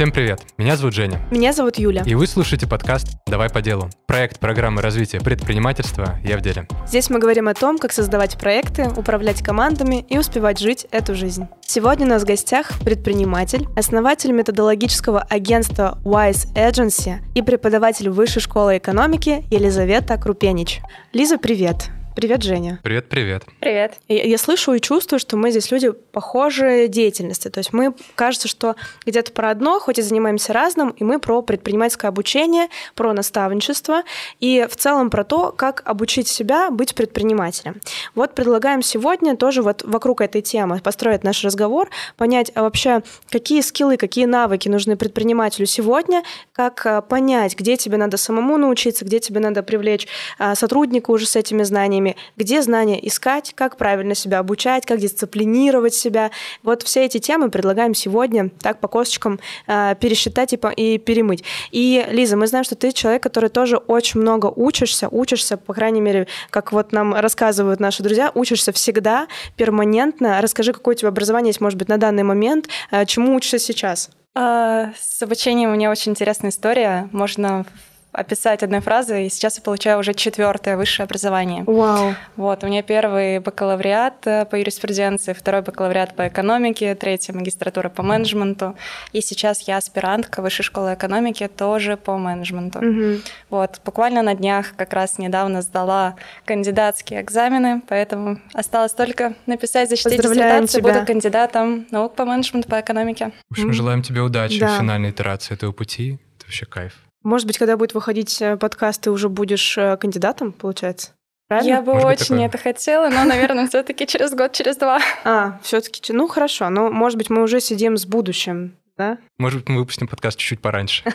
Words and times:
Всем 0.00 0.12
привет, 0.12 0.40
меня 0.56 0.78
зовут 0.78 0.94
Женя. 0.94 1.20
Меня 1.30 1.52
зовут 1.52 1.76
Юля. 1.76 2.02
И 2.06 2.14
вы 2.14 2.26
слушаете 2.26 2.66
подкаст 2.66 3.18
«Давай 3.26 3.50
по 3.50 3.60
делу». 3.60 3.90
Проект 4.06 4.40
программы 4.40 4.80
развития 4.80 5.20
предпринимательства 5.20 6.18
«Я 6.24 6.38
в 6.38 6.40
деле». 6.40 6.66
Здесь 6.86 7.10
мы 7.10 7.18
говорим 7.18 7.48
о 7.48 7.52
том, 7.52 7.76
как 7.76 7.92
создавать 7.92 8.38
проекты, 8.38 8.88
управлять 8.96 9.42
командами 9.42 10.06
и 10.08 10.16
успевать 10.16 10.58
жить 10.58 10.86
эту 10.90 11.14
жизнь. 11.14 11.48
Сегодня 11.60 12.06
у 12.06 12.08
нас 12.08 12.22
в 12.22 12.26
гостях 12.26 12.80
предприниматель, 12.82 13.68
основатель 13.76 14.32
методологического 14.32 15.20
агентства 15.20 15.98
Wise 16.02 16.50
Agency 16.54 17.16
и 17.34 17.42
преподаватель 17.42 18.08
Высшей 18.08 18.40
школы 18.40 18.78
экономики 18.78 19.44
Елизавета 19.50 20.16
Крупенич. 20.16 20.80
Лиза, 21.12 21.36
привет! 21.36 21.90
Привет, 22.16 22.42
Женя. 22.42 22.80
Привет, 22.82 23.08
привет. 23.08 23.44
Привет. 23.60 23.94
Я, 24.08 24.24
я 24.24 24.38
слышу 24.38 24.72
и 24.74 24.80
чувствую, 24.80 25.20
что 25.20 25.36
мы 25.36 25.50
здесь 25.50 25.70
люди 25.70 25.92
похожие 25.92 26.88
деятельности. 26.88 27.48
То 27.48 27.58
есть 27.58 27.72
мы, 27.72 27.94
кажется, 28.16 28.48
что 28.48 28.74
где-то 29.06 29.32
про 29.32 29.50
одно, 29.50 29.78
хоть 29.78 29.98
и 29.98 30.02
занимаемся 30.02 30.52
разным, 30.52 30.90
и 30.90 31.04
мы 31.04 31.20
про 31.20 31.40
предпринимательское 31.40 32.08
обучение, 32.08 32.66
про 32.94 33.12
наставничество 33.12 34.02
и 34.40 34.66
в 34.68 34.76
целом 34.76 35.08
про 35.08 35.24
то, 35.24 35.52
как 35.52 35.82
обучить 35.84 36.26
себя 36.26 36.70
быть 36.70 36.94
предпринимателем. 36.94 37.80
Вот 38.14 38.34
предлагаем 38.34 38.82
сегодня 38.82 39.36
тоже 39.36 39.62
вот 39.62 39.82
вокруг 39.84 40.20
этой 40.20 40.42
темы 40.42 40.80
построить 40.80 41.22
наш 41.22 41.44
разговор, 41.44 41.90
понять 42.16 42.50
а 42.54 42.62
вообще, 42.62 43.02
какие 43.30 43.60
скиллы, 43.60 43.96
какие 43.96 44.24
навыки 44.24 44.68
нужны 44.68 44.96
предпринимателю 44.96 45.66
сегодня, 45.66 46.24
как 46.52 46.84
а, 46.84 47.00
понять, 47.02 47.56
где 47.56 47.76
тебе 47.76 47.96
надо 47.96 48.16
самому 48.16 48.58
научиться, 48.58 49.04
где 49.04 49.20
тебе 49.20 49.40
надо 49.40 49.62
привлечь 49.62 50.08
а, 50.38 50.54
сотрудника 50.54 51.10
уже 51.10 51.26
с 51.26 51.36
этими 51.36 51.62
знаниями, 51.62 51.99
знаниями, 52.00 52.16
где 52.36 52.62
знания 52.62 53.06
искать, 53.06 53.52
как 53.54 53.76
правильно 53.76 54.14
себя 54.14 54.38
обучать, 54.38 54.86
как 54.86 54.98
дисциплинировать 54.98 55.94
себя. 55.94 56.30
Вот 56.62 56.82
все 56.82 57.04
эти 57.04 57.18
темы 57.18 57.50
предлагаем 57.50 57.94
сегодня 57.94 58.50
так 58.62 58.80
по 58.80 58.88
косточкам 58.88 59.38
э, 59.66 59.94
пересчитать 60.00 60.52
и, 60.52 60.56
по, 60.56 60.68
и 60.68 60.98
перемыть. 60.98 61.44
И, 61.70 62.04
Лиза, 62.10 62.36
мы 62.36 62.46
знаем, 62.46 62.64
что 62.64 62.74
ты 62.74 62.92
человек, 62.92 63.22
который 63.22 63.50
тоже 63.50 63.76
очень 63.76 64.20
много 64.20 64.46
учишься, 64.46 65.08
учишься, 65.08 65.56
по 65.56 65.74
крайней 65.74 66.00
мере, 66.00 66.26
как 66.50 66.72
вот 66.72 66.92
нам 66.92 67.14
рассказывают 67.14 67.80
наши 67.80 68.02
друзья, 68.02 68.32
учишься 68.34 68.72
всегда, 68.72 69.26
перманентно. 69.56 70.40
Расскажи, 70.40 70.72
какое 70.72 70.94
у 70.94 70.98
тебя 70.98 71.08
образование 71.08 71.50
есть, 71.50 71.60
может 71.60 71.78
быть, 71.78 71.88
на 71.88 71.98
данный 71.98 72.22
момент, 72.22 72.68
э, 72.90 73.04
чему 73.06 73.34
учишься 73.34 73.58
сейчас? 73.58 74.10
А, 74.34 74.92
с 74.98 75.22
обучением 75.22 75.70
у 75.70 75.74
меня 75.74 75.90
очень 75.90 76.12
интересная 76.12 76.50
история. 76.50 77.08
Можно 77.12 77.66
описать 78.12 78.62
одной 78.62 78.80
фразой, 78.80 79.26
и 79.26 79.30
сейчас 79.30 79.56
я 79.56 79.62
получаю 79.62 79.98
уже 79.98 80.14
четвертое 80.14 80.76
высшее 80.76 81.04
образование. 81.04 81.64
Вау. 81.66 82.14
Вот, 82.36 82.64
у 82.64 82.66
меня 82.66 82.82
первый 82.82 83.38
бакалавриат 83.38 84.26
э, 84.26 84.44
по 84.46 84.56
юриспруденции, 84.56 85.32
второй 85.32 85.62
бакалавриат 85.62 86.16
по 86.16 86.26
экономике, 86.26 86.94
третья 86.94 87.32
магистратура 87.32 87.88
по 87.88 88.02
менеджменту, 88.02 88.76
и 89.12 89.20
сейчас 89.20 89.62
я 89.62 89.76
аспирантка 89.76 90.42
Высшей 90.42 90.64
школы 90.64 90.94
экономики 90.94 91.48
тоже 91.48 91.96
по 91.96 92.16
менеджменту. 92.16 92.80
Угу. 92.80 93.20
Вот, 93.50 93.80
буквально 93.84 94.22
на 94.22 94.34
днях 94.34 94.74
как 94.76 94.92
раз 94.92 95.18
недавно 95.18 95.62
сдала 95.62 96.16
кандидатские 96.44 97.20
экзамены, 97.20 97.82
поэтому 97.88 98.40
осталось 98.54 98.92
только 98.92 99.34
написать, 99.46 99.88
защитить 99.88 100.20
диссертацию, 100.20 100.82
буду 100.82 101.06
кандидатом 101.06 101.86
наук 101.90 102.14
по 102.14 102.24
менеджменту, 102.24 102.68
по 102.68 102.80
экономике. 102.80 103.30
В 103.50 103.52
общем, 103.52 103.72
желаем 103.72 104.02
тебе 104.02 104.20
удачи 104.20 104.58
да. 104.58 104.74
в 104.74 104.78
финальной 104.78 105.10
итерации 105.10 105.54
этого 105.54 105.72
пути. 105.72 106.18
Это 106.36 106.46
вообще 106.46 106.66
кайф. 106.66 106.94
Может 107.22 107.46
быть, 107.46 107.58
когда 107.58 107.76
будет 107.76 107.94
выходить 107.94 108.40
э, 108.40 108.56
подкаст, 108.56 109.02
ты 109.02 109.10
уже 109.10 109.28
будешь 109.28 109.76
э, 109.76 109.96
кандидатом, 109.96 110.52
получается? 110.52 111.12
Правильно? 111.48 111.68
Я 111.68 111.82
бы 111.82 111.94
Может 111.94 112.20
очень 112.20 112.44
это 112.44 112.58
хотела, 112.58 113.08
но, 113.10 113.24
наверное, 113.24 113.66
все-таки 113.68 114.06
через 114.06 114.32
год, 114.32 114.52
через 114.52 114.76
два. 114.76 115.00
А, 115.24 115.58
все-таки, 115.62 116.12
ну 116.12 116.28
хорошо, 116.28 116.70
но, 116.70 116.90
может 116.90 117.18
быть, 117.18 117.28
мы 117.28 117.42
уже 117.42 117.60
сидим 117.60 117.96
с 117.96 118.06
будущим 118.06 118.76
да? 119.00 119.18
Может 119.38 119.60
быть, 119.60 119.68
мы 119.70 119.78
выпустим 119.78 120.06
подкаст 120.06 120.38
чуть-чуть 120.38 120.60
пораньше. 120.60 121.02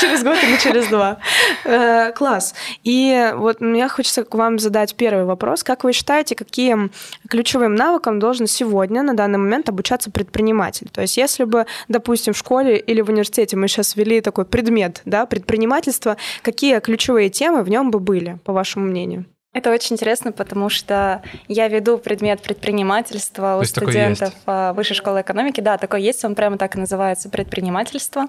Через 0.00 0.22
год 0.22 0.36
или 0.44 0.56
через 0.58 0.86
два. 0.86 1.18
Э, 1.64 2.12
класс. 2.12 2.54
И 2.84 3.32
вот 3.34 3.60
мне 3.60 3.88
хочется 3.88 4.22
к 4.22 4.32
вам 4.34 4.60
задать 4.60 4.94
первый 4.94 5.24
вопрос. 5.24 5.64
Как 5.64 5.82
вы 5.82 5.92
считаете, 5.92 6.36
каким 6.36 6.92
ключевым 7.28 7.74
навыкам 7.74 8.20
должен 8.20 8.46
сегодня, 8.46 9.02
на 9.02 9.14
данный 9.14 9.38
момент, 9.38 9.68
обучаться 9.68 10.12
предприниматель? 10.12 10.88
То 10.92 11.00
есть 11.00 11.16
если 11.16 11.42
бы, 11.44 11.66
допустим, 11.88 12.32
в 12.32 12.38
школе 12.38 12.78
или 12.78 13.00
в 13.00 13.08
университете 13.08 13.56
мы 13.56 13.66
сейчас 13.66 13.96
ввели 13.96 14.20
такой 14.20 14.44
предмет, 14.44 15.02
да, 15.04 15.26
предпринимательство, 15.26 16.16
какие 16.42 16.78
ключевые 16.78 17.28
темы 17.28 17.64
в 17.64 17.68
нем 17.68 17.90
бы 17.90 17.98
были, 17.98 18.38
по 18.44 18.52
вашему 18.52 18.86
мнению? 18.86 19.24
Это 19.52 19.70
очень 19.70 19.96
интересно, 19.96 20.32
потому 20.32 20.70
что 20.70 21.20
я 21.46 21.68
веду 21.68 21.98
предмет 21.98 22.40
предпринимательства 22.40 23.58
у 23.60 23.64
студентов 23.64 24.32
а, 24.46 24.72
Высшей 24.72 24.96
школы 24.96 25.20
экономики. 25.20 25.60
Да, 25.60 25.76
такой 25.76 26.02
есть, 26.02 26.24
он 26.24 26.34
прямо 26.34 26.56
так 26.56 26.74
и 26.74 26.78
называется 26.78 27.28
предпринимательство. 27.28 28.28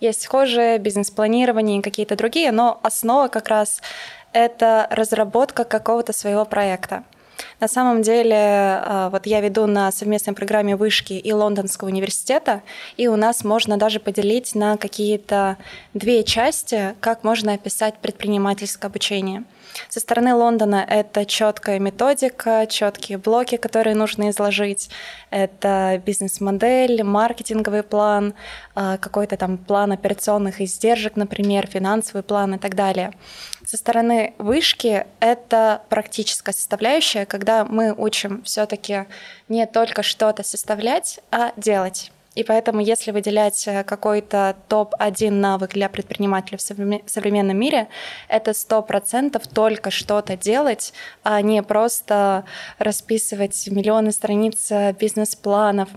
Есть 0.00 0.22
схожие 0.22 0.78
бизнес-планирование 0.78 1.78
и 1.78 1.82
какие-то 1.82 2.16
другие, 2.16 2.52
но 2.52 2.80
основа 2.82 3.28
как 3.28 3.48
раз 3.48 3.80
это 4.34 4.86
разработка 4.90 5.64
какого-то 5.64 6.12
своего 6.12 6.44
проекта. 6.44 7.02
На 7.60 7.68
самом 7.68 8.02
деле, 8.02 8.36
а, 8.36 9.08
вот 9.08 9.24
я 9.24 9.40
веду 9.40 9.64
на 9.66 9.90
совместной 9.90 10.34
программе 10.34 10.76
Вышки 10.76 11.14
и 11.14 11.32
Лондонского 11.32 11.88
университета, 11.88 12.60
и 12.98 13.08
у 13.08 13.16
нас 13.16 13.42
можно 13.42 13.78
даже 13.78 14.00
поделить 14.00 14.54
на 14.54 14.76
какие-то 14.76 15.56
две 15.94 16.24
части, 16.24 16.94
как 17.00 17.24
можно 17.24 17.54
описать 17.54 17.96
предпринимательское 18.00 18.90
обучение– 18.90 19.44
со 19.88 20.00
стороны 20.00 20.34
Лондона 20.34 20.84
это 20.88 21.24
четкая 21.24 21.78
методика, 21.78 22.66
четкие 22.68 23.18
блоки, 23.18 23.56
которые 23.56 23.94
нужно 23.94 24.30
изложить. 24.30 24.90
Это 25.30 26.00
бизнес-модель, 26.04 27.02
маркетинговый 27.02 27.82
план, 27.82 28.34
а, 28.74 28.98
какой-то 28.98 29.36
там 29.36 29.58
план 29.58 29.92
операционных 29.92 30.60
издержек, 30.60 31.16
например, 31.16 31.66
финансовый 31.66 32.22
план 32.22 32.54
и 32.54 32.58
так 32.58 32.74
далее. 32.74 33.12
Со 33.66 33.76
стороны 33.76 34.34
вышки 34.38 35.06
это 35.20 35.82
практическая 35.88 36.52
составляющая, 36.52 37.26
когда 37.26 37.64
мы 37.64 37.92
учим 37.92 38.42
все-таки 38.44 39.06
не 39.48 39.66
только 39.66 40.02
что-то 40.02 40.42
составлять, 40.42 41.20
а 41.30 41.52
делать. 41.56 42.10
И 42.38 42.44
поэтому, 42.44 42.80
если 42.80 43.10
выделять 43.10 43.66
э, 43.66 43.82
какой-то 43.82 44.54
топ-1 44.68 45.30
навык 45.32 45.72
для 45.72 45.88
предпринимателя 45.88 46.56
в 46.56 47.10
современном 47.10 47.58
мире, 47.58 47.88
это 48.28 48.52
100% 48.52 49.42
только 49.52 49.90
что-то 49.90 50.36
делать, 50.36 50.92
а 51.24 51.42
не 51.42 51.64
просто 51.64 52.44
расписывать 52.78 53.66
миллионы 53.66 54.12
страниц 54.12 54.70
э, 54.70 54.92
бизнес-планов, 54.92 55.88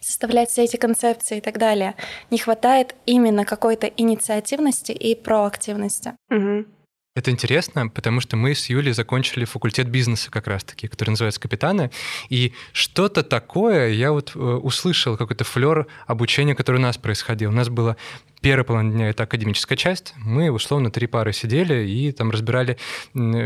составлять 0.00 0.50
все 0.50 0.64
эти 0.64 0.76
концепции 0.76 1.38
и 1.38 1.40
так 1.40 1.58
далее. 1.58 1.94
Не 2.32 2.38
хватает 2.38 2.96
именно 3.06 3.44
какой-то 3.44 3.86
инициативности 3.86 4.90
и 4.90 5.14
проактивности. 5.14 6.14
Угу. 6.28 6.77
Это 7.18 7.32
интересно, 7.32 7.88
потому 7.88 8.20
что 8.20 8.36
мы 8.36 8.54
с 8.54 8.70
Юлей 8.70 8.92
закончили 8.92 9.44
факультет 9.44 9.88
бизнеса 9.88 10.30
как 10.30 10.46
раз-таки, 10.46 10.86
который 10.86 11.10
называется 11.10 11.40
«Капитаны», 11.40 11.90
и 12.28 12.52
что-то 12.70 13.24
такое, 13.24 13.88
я 13.88 14.12
вот 14.12 14.36
э, 14.36 14.38
услышал 14.38 15.16
какой-то 15.16 15.42
флер 15.42 15.88
обучения, 16.06 16.54
который 16.54 16.76
у 16.76 16.80
нас 16.80 16.96
происходил. 16.96 17.50
У 17.50 17.52
нас 17.52 17.70
было 17.70 17.96
первая 18.40 18.62
половина 18.62 18.92
дня— 18.92 19.08
это 19.10 19.24
академическая 19.24 19.76
часть, 19.76 20.14
мы 20.18 20.48
условно 20.52 20.92
три 20.92 21.08
пары 21.08 21.32
сидели 21.32 21.88
и 21.88 22.12
там 22.12 22.30
разбирали 22.30 22.78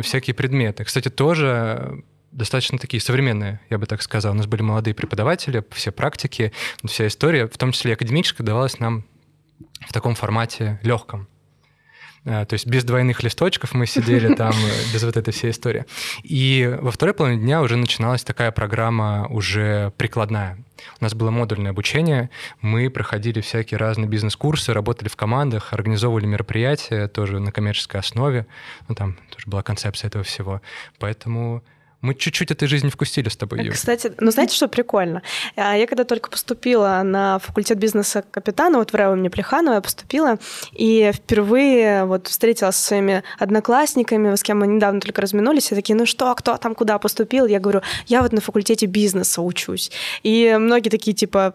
всякие 0.02 0.34
предметы. 0.34 0.84
Кстати, 0.84 1.08
тоже 1.08 2.04
достаточно 2.30 2.76
такие 2.76 3.00
современные, 3.00 3.60
я 3.70 3.78
бы 3.78 3.86
так 3.86 4.02
сказал. 4.02 4.32
У 4.32 4.36
нас 4.36 4.46
были 4.46 4.60
молодые 4.60 4.92
преподаватели, 4.92 5.64
все 5.70 5.92
практики, 5.92 6.52
вся 6.84 7.06
история, 7.06 7.46
в 7.46 7.56
том 7.56 7.72
числе 7.72 7.94
академическая, 7.94 8.46
давалась 8.46 8.78
нам 8.80 9.06
в 9.88 9.94
таком 9.94 10.14
формате 10.14 10.78
легком. 10.82 11.26
Э, 12.24 12.44
то 12.46 12.54
есть 12.54 12.66
без 12.66 12.84
двойных 12.84 13.22
листочков 13.22 13.74
мы 13.74 13.86
сидели 13.86 14.34
там, 14.34 14.52
э, 14.52 14.70
без 14.94 15.02
вот 15.02 15.16
этой 15.16 15.32
всей 15.32 15.50
истории. 15.50 15.84
И 16.22 16.78
во 16.80 16.90
второй 16.90 17.14
половине 17.14 17.42
дня 17.42 17.62
уже 17.62 17.76
начиналась 17.76 18.22
такая 18.22 18.52
программа 18.52 19.26
уже 19.28 19.92
прикладная. 19.96 20.58
У 21.00 21.04
нас 21.04 21.14
было 21.14 21.30
модульное 21.30 21.70
обучение, 21.70 22.30
мы 22.60 22.90
проходили 22.90 23.40
всякие 23.40 23.78
разные 23.78 24.08
бизнес-курсы, 24.08 24.72
работали 24.72 25.08
в 25.08 25.16
командах, 25.16 25.72
организовывали 25.72 26.26
мероприятия 26.26 27.06
тоже 27.08 27.38
на 27.38 27.52
коммерческой 27.52 28.00
основе. 28.00 28.46
Ну, 28.88 28.94
там 28.94 29.16
тоже 29.30 29.46
была 29.48 29.62
концепция 29.62 30.08
этого 30.08 30.24
всего. 30.24 30.60
Поэтому 30.98 31.62
мы 32.02 32.14
чуть-чуть 32.14 32.50
этой 32.50 32.68
жизни 32.68 32.90
вкусили 32.90 33.28
с 33.28 33.36
тобой, 33.36 33.64
Юр. 33.64 33.74
Кстати, 33.74 34.12
ну 34.18 34.30
знаете, 34.32 34.56
что 34.56 34.68
прикольно? 34.68 35.22
А, 35.56 35.76
я 35.76 35.86
когда 35.86 36.04
только 36.04 36.30
поступила 36.30 37.00
на 37.04 37.38
факультет 37.38 37.78
бизнеса 37.78 38.24
капитана, 38.28 38.78
вот 38.78 38.92
в 38.92 38.94
РЭО 38.94 39.14
имени 39.14 39.28
Плеханова 39.28 39.76
я 39.76 39.80
поступила, 39.80 40.38
и 40.72 41.12
впервые 41.14 42.04
вот 42.04 42.26
встретилась 42.26 42.76
со 42.76 42.86
своими 42.88 43.22
одноклассниками, 43.38 44.34
с 44.34 44.42
кем 44.42 44.58
мы 44.58 44.66
недавно 44.66 45.00
только 45.00 45.22
разминулись, 45.22 45.70
и 45.70 45.76
такие, 45.76 45.96
ну 45.96 46.04
что, 46.04 46.34
кто 46.34 46.56
там 46.56 46.74
куда 46.74 46.98
поступил? 46.98 47.46
Я 47.46 47.60
говорю, 47.60 47.82
я 48.06 48.22
вот 48.22 48.32
на 48.32 48.40
факультете 48.40 48.86
бизнеса 48.86 49.40
учусь. 49.40 49.92
И 50.24 50.56
многие 50.58 50.90
такие, 50.90 51.14
типа, 51.14 51.54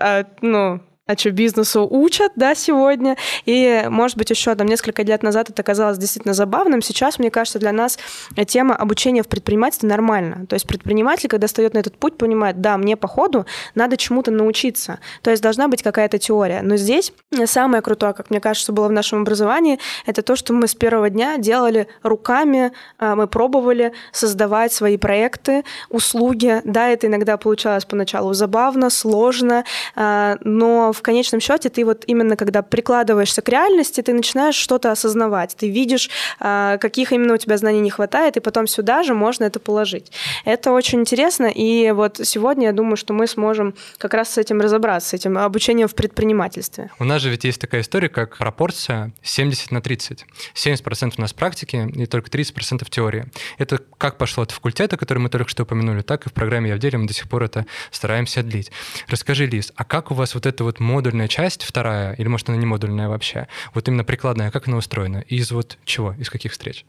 а, 0.00 0.24
ну, 0.40 0.80
а 1.06 1.16
что 1.18 1.30
бизнесу 1.30 1.86
учат, 1.90 2.32
да, 2.34 2.54
сегодня. 2.54 3.16
И, 3.44 3.84
может 3.90 4.16
быть, 4.16 4.30
еще 4.30 4.54
там 4.54 4.66
несколько 4.66 5.02
лет 5.02 5.22
назад 5.22 5.50
это 5.50 5.62
казалось 5.62 5.98
действительно 5.98 6.32
забавным. 6.32 6.80
Сейчас, 6.80 7.18
мне 7.18 7.30
кажется, 7.30 7.58
для 7.58 7.72
нас 7.72 7.98
тема 8.46 8.74
обучения 8.74 9.22
в 9.22 9.28
предпринимательстве 9.28 9.88
нормальна. 9.88 10.46
То 10.46 10.54
есть 10.54 10.66
предприниматель, 10.66 11.28
когда 11.28 11.46
встает 11.46 11.74
на 11.74 11.78
этот 11.78 11.98
путь, 11.98 12.16
понимает, 12.16 12.62
да, 12.62 12.78
мне 12.78 12.96
по 12.96 13.06
ходу 13.06 13.44
надо 13.74 13.98
чему-то 13.98 14.30
научиться. 14.30 14.98
То 15.20 15.30
есть 15.30 15.42
должна 15.42 15.68
быть 15.68 15.82
какая-то 15.82 16.18
теория. 16.18 16.62
Но 16.62 16.76
здесь 16.76 17.12
самое 17.44 17.82
крутое, 17.82 18.14
как 18.14 18.30
мне 18.30 18.40
кажется, 18.40 18.72
было 18.72 18.88
в 18.88 18.92
нашем 18.92 19.22
образовании, 19.22 19.78
это 20.06 20.22
то, 20.22 20.36
что 20.36 20.54
мы 20.54 20.68
с 20.68 20.74
первого 20.74 21.10
дня 21.10 21.36
делали 21.36 21.86
руками, 22.02 22.72
а, 22.98 23.14
мы 23.14 23.26
пробовали 23.26 23.92
создавать 24.12 24.72
свои 24.72 24.96
проекты, 24.96 25.64
услуги. 25.90 26.62
Да, 26.64 26.88
это 26.88 27.08
иногда 27.08 27.36
получалось 27.36 27.84
поначалу 27.84 28.32
забавно, 28.32 28.88
сложно, 28.88 29.64
а, 29.94 30.38
но 30.40 30.93
в 30.94 31.02
конечном 31.02 31.40
счете 31.40 31.68
ты 31.68 31.84
вот 31.84 32.04
именно 32.06 32.36
когда 32.36 32.62
прикладываешься 32.62 33.42
к 33.42 33.48
реальности, 33.48 34.00
ты 34.00 34.14
начинаешь 34.14 34.54
что-то 34.54 34.90
осознавать, 34.90 35.54
ты 35.56 35.68
видишь, 35.68 36.08
а, 36.40 36.78
каких 36.78 37.12
именно 37.12 37.34
у 37.34 37.36
тебя 37.36 37.56
знаний 37.58 37.80
не 37.80 37.90
хватает, 37.90 38.36
и 38.36 38.40
потом 38.40 38.66
сюда 38.66 39.02
же 39.02 39.14
можно 39.14 39.44
это 39.44 39.60
положить. 39.60 40.10
Это 40.44 40.72
очень 40.72 41.00
интересно, 41.00 41.46
и 41.46 41.90
вот 41.90 42.20
сегодня 42.22 42.68
я 42.68 42.72
думаю, 42.72 42.96
что 42.96 43.12
мы 43.12 43.26
сможем 43.26 43.74
как 43.98 44.14
раз 44.14 44.30
с 44.30 44.38
этим 44.38 44.60
разобраться, 44.60 45.10
с 45.10 45.14
этим 45.14 45.36
обучением 45.36 45.88
в 45.88 45.94
предпринимательстве. 45.94 46.90
У 46.98 47.04
нас 47.04 47.20
же 47.20 47.30
ведь 47.30 47.44
есть 47.44 47.60
такая 47.60 47.82
история, 47.82 48.08
как 48.08 48.38
пропорция 48.38 49.12
70 49.22 49.70
на 49.70 49.80
30. 49.80 50.24
70% 50.54 51.14
у 51.18 51.20
нас 51.20 51.32
практики 51.32 51.90
и 51.94 52.06
только 52.06 52.30
30% 52.30 52.88
теории. 52.88 53.26
Это 53.58 53.78
как 53.98 54.18
пошло 54.18 54.42
от 54.44 54.50
факультета, 54.50 54.96
который 54.96 55.18
мы 55.18 55.28
только 55.28 55.48
что 55.48 55.64
упомянули, 55.64 56.02
так 56.02 56.26
и 56.26 56.28
в 56.28 56.32
программе 56.32 56.70
«Я 56.70 56.76
в 56.76 56.78
деле» 56.78 56.98
мы 56.98 57.06
до 57.06 57.14
сих 57.14 57.28
пор 57.28 57.44
это 57.44 57.66
стараемся 57.90 58.40
отлить. 58.40 58.70
Расскажи, 59.08 59.46
Лиз, 59.46 59.72
а 59.76 59.84
как 59.84 60.10
у 60.10 60.14
вас 60.14 60.34
вот 60.34 60.46
эта 60.46 60.64
вот 60.64 60.80
модульная 60.84 61.28
часть, 61.28 61.64
вторая, 61.64 62.14
или 62.14 62.28
может 62.28 62.48
она 62.48 62.58
не 62.58 62.66
модульная 62.66 63.08
вообще, 63.08 63.48
вот 63.74 63.88
именно 63.88 64.04
прикладная, 64.04 64.50
как 64.50 64.68
она 64.68 64.76
устроена? 64.76 65.18
Из 65.18 65.50
вот 65.50 65.78
чего, 65.84 66.12
из 66.12 66.30
каких 66.30 66.52
встреч? 66.52 66.84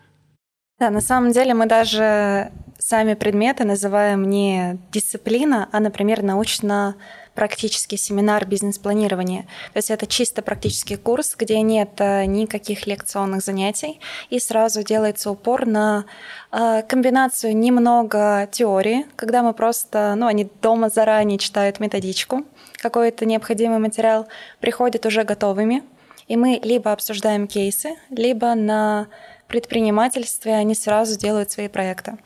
Да, 0.80 0.90
на 0.90 1.02
самом 1.02 1.32
деле 1.32 1.54
мы 1.54 1.68
даже 1.68 2.52
сами 2.78 3.14
предметы 3.14 3.64
называем 3.64 4.30
не 4.30 4.78
дисциплина, 4.92 5.70
а, 5.72 5.80
например, 5.80 6.22
научно 6.22 6.96
практический 7.36 7.98
семинар 7.98 8.46
бизнес-планирования. 8.48 9.44
То 9.74 9.78
есть 9.78 9.92
это 9.92 10.08
чисто 10.08 10.42
практический 10.42 10.96
курс, 10.96 11.36
где 11.38 11.62
нет 11.62 11.92
э, 11.98 12.26
никаких 12.26 12.88
лекционных 12.88 13.44
занятий, 13.44 14.00
и 14.30 14.40
сразу 14.40 14.84
делается 14.84 15.30
упор 15.30 15.66
на 15.66 16.06
э, 16.52 16.82
комбинацию 16.88 17.56
немного 17.56 18.48
теории, 18.52 19.06
когда 19.16 19.44
мы 19.44 19.54
просто, 19.54 20.16
ну, 20.16 20.26
они 20.26 20.50
дома 20.62 20.90
заранее 20.90 21.38
читают 21.38 21.80
методичку, 21.80 22.46
какой-то 22.78 23.26
необходимый 23.26 23.80
материал, 23.80 24.28
приходят 24.60 25.06
уже 25.06 25.24
готовыми, 25.24 25.84
и 26.28 26.38
мы 26.38 26.60
либо 26.64 26.92
обсуждаем 26.92 27.48
кейсы, 27.48 27.96
либо 28.10 28.56
на 28.56 29.08
предпринимательстве 29.48 30.54
они 30.56 30.74
сразу 30.74 31.18
делают 31.20 31.52
свои 31.52 31.68
проекты. 31.68 32.18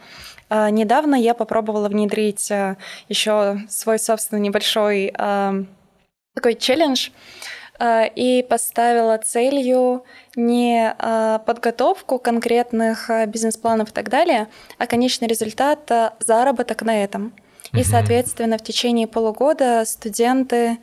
А, 0.49 0.69
недавно 0.71 1.15
я 1.15 1.33
попробовала 1.33 1.87
внедрить 1.89 2.49
э, 2.49 2.75
еще 3.07 3.59
свой 3.69 3.99
собственный 3.99 4.41
небольшой 4.41 5.13
а, 5.15 5.53
такой 6.33 6.55
челлендж 6.55 7.09
а, 7.77 8.05
и 8.05 8.43
поставила 8.43 9.17
целью 9.17 10.03
не 10.35 10.95
подготовку 11.45 12.17
конкретных 12.17 13.09
бизнес-планов 13.27 13.89
и 13.89 13.93
так 13.93 14.09
далее, 14.09 14.47
а 14.77 14.87
конечный 14.87 15.27
результат– 15.27 15.91
заработок 16.19 16.81
на 16.81 17.03
этом. 17.03 17.33
И, 17.73 17.83
соответственно, 17.83 18.57
в 18.57 18.63
течение 18.63 19.07
полугода 19.07 19.83
студенты 19.85 20.79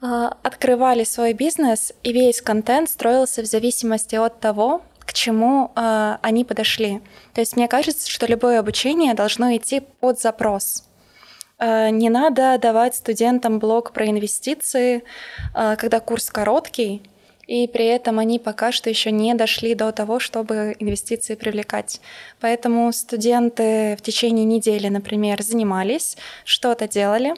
открывали 0.00 1.04
свой 1.04 1.32
бизнес, 1.34 1.92
и 2.02 2.12
весь 2.12 2.40
контент 2.40 2.90
строился 2.90 3.42
в 3.42 3.46
зависимости 3.46 4.16
от 4.16 4.40
того, 4.40 4.82
к 5.06 5.12
чему 5.12 5.72
э, 5.74 6.16
они 6.22 6.44
подошли. 6.44 7.00
То 7.34 7.40
есть 7.40 7.56
мне 7.56 7.68
кажется, 7.68 8.10
что 8.10 8.26
любое 8.26 8.58
обучение 8.58 9.14
должно 9.14 9.54
идти 9.56 9.80
под 9.80 10.20
запрос. 10.20 10.84
Э, 11.58 11.90
не 11.90 12.10
надо 12.10 12.58
давать 12.58 12.94
студентам 12.94 13.58
блок 13.58 13.92
про 13.92 14.06
инвестиции, 14.06 15.04
э, 15.54 15.76
когда 15.76 16.00
курс 16.00 16.30
короткий, 16.30 17.02
и 17.46 17.68
при 17.68 17.84
этом 17.84 18.18
они 18.18 18.38
пока 18.38 18.72
что 18.72 18.88
еще 18.88 19.10
не 19.10 19.34
дошли 19.34 19.74
до 19.74 19.92
того, 19.92 20.18
чтобы 20.18 20.74
инвестиции 20.78 21.34
привлекать. 21.34 22.00
Поэтому 22.40 22.90
студенты 22.92 23.96
в 23.98 24.02
течение 24.02 24.46
недели, 24.46 24.88
например, 24.88 25.42
занимались, 25.42 26.16
что-то 26.44 26.88
делали, 26.88 27.34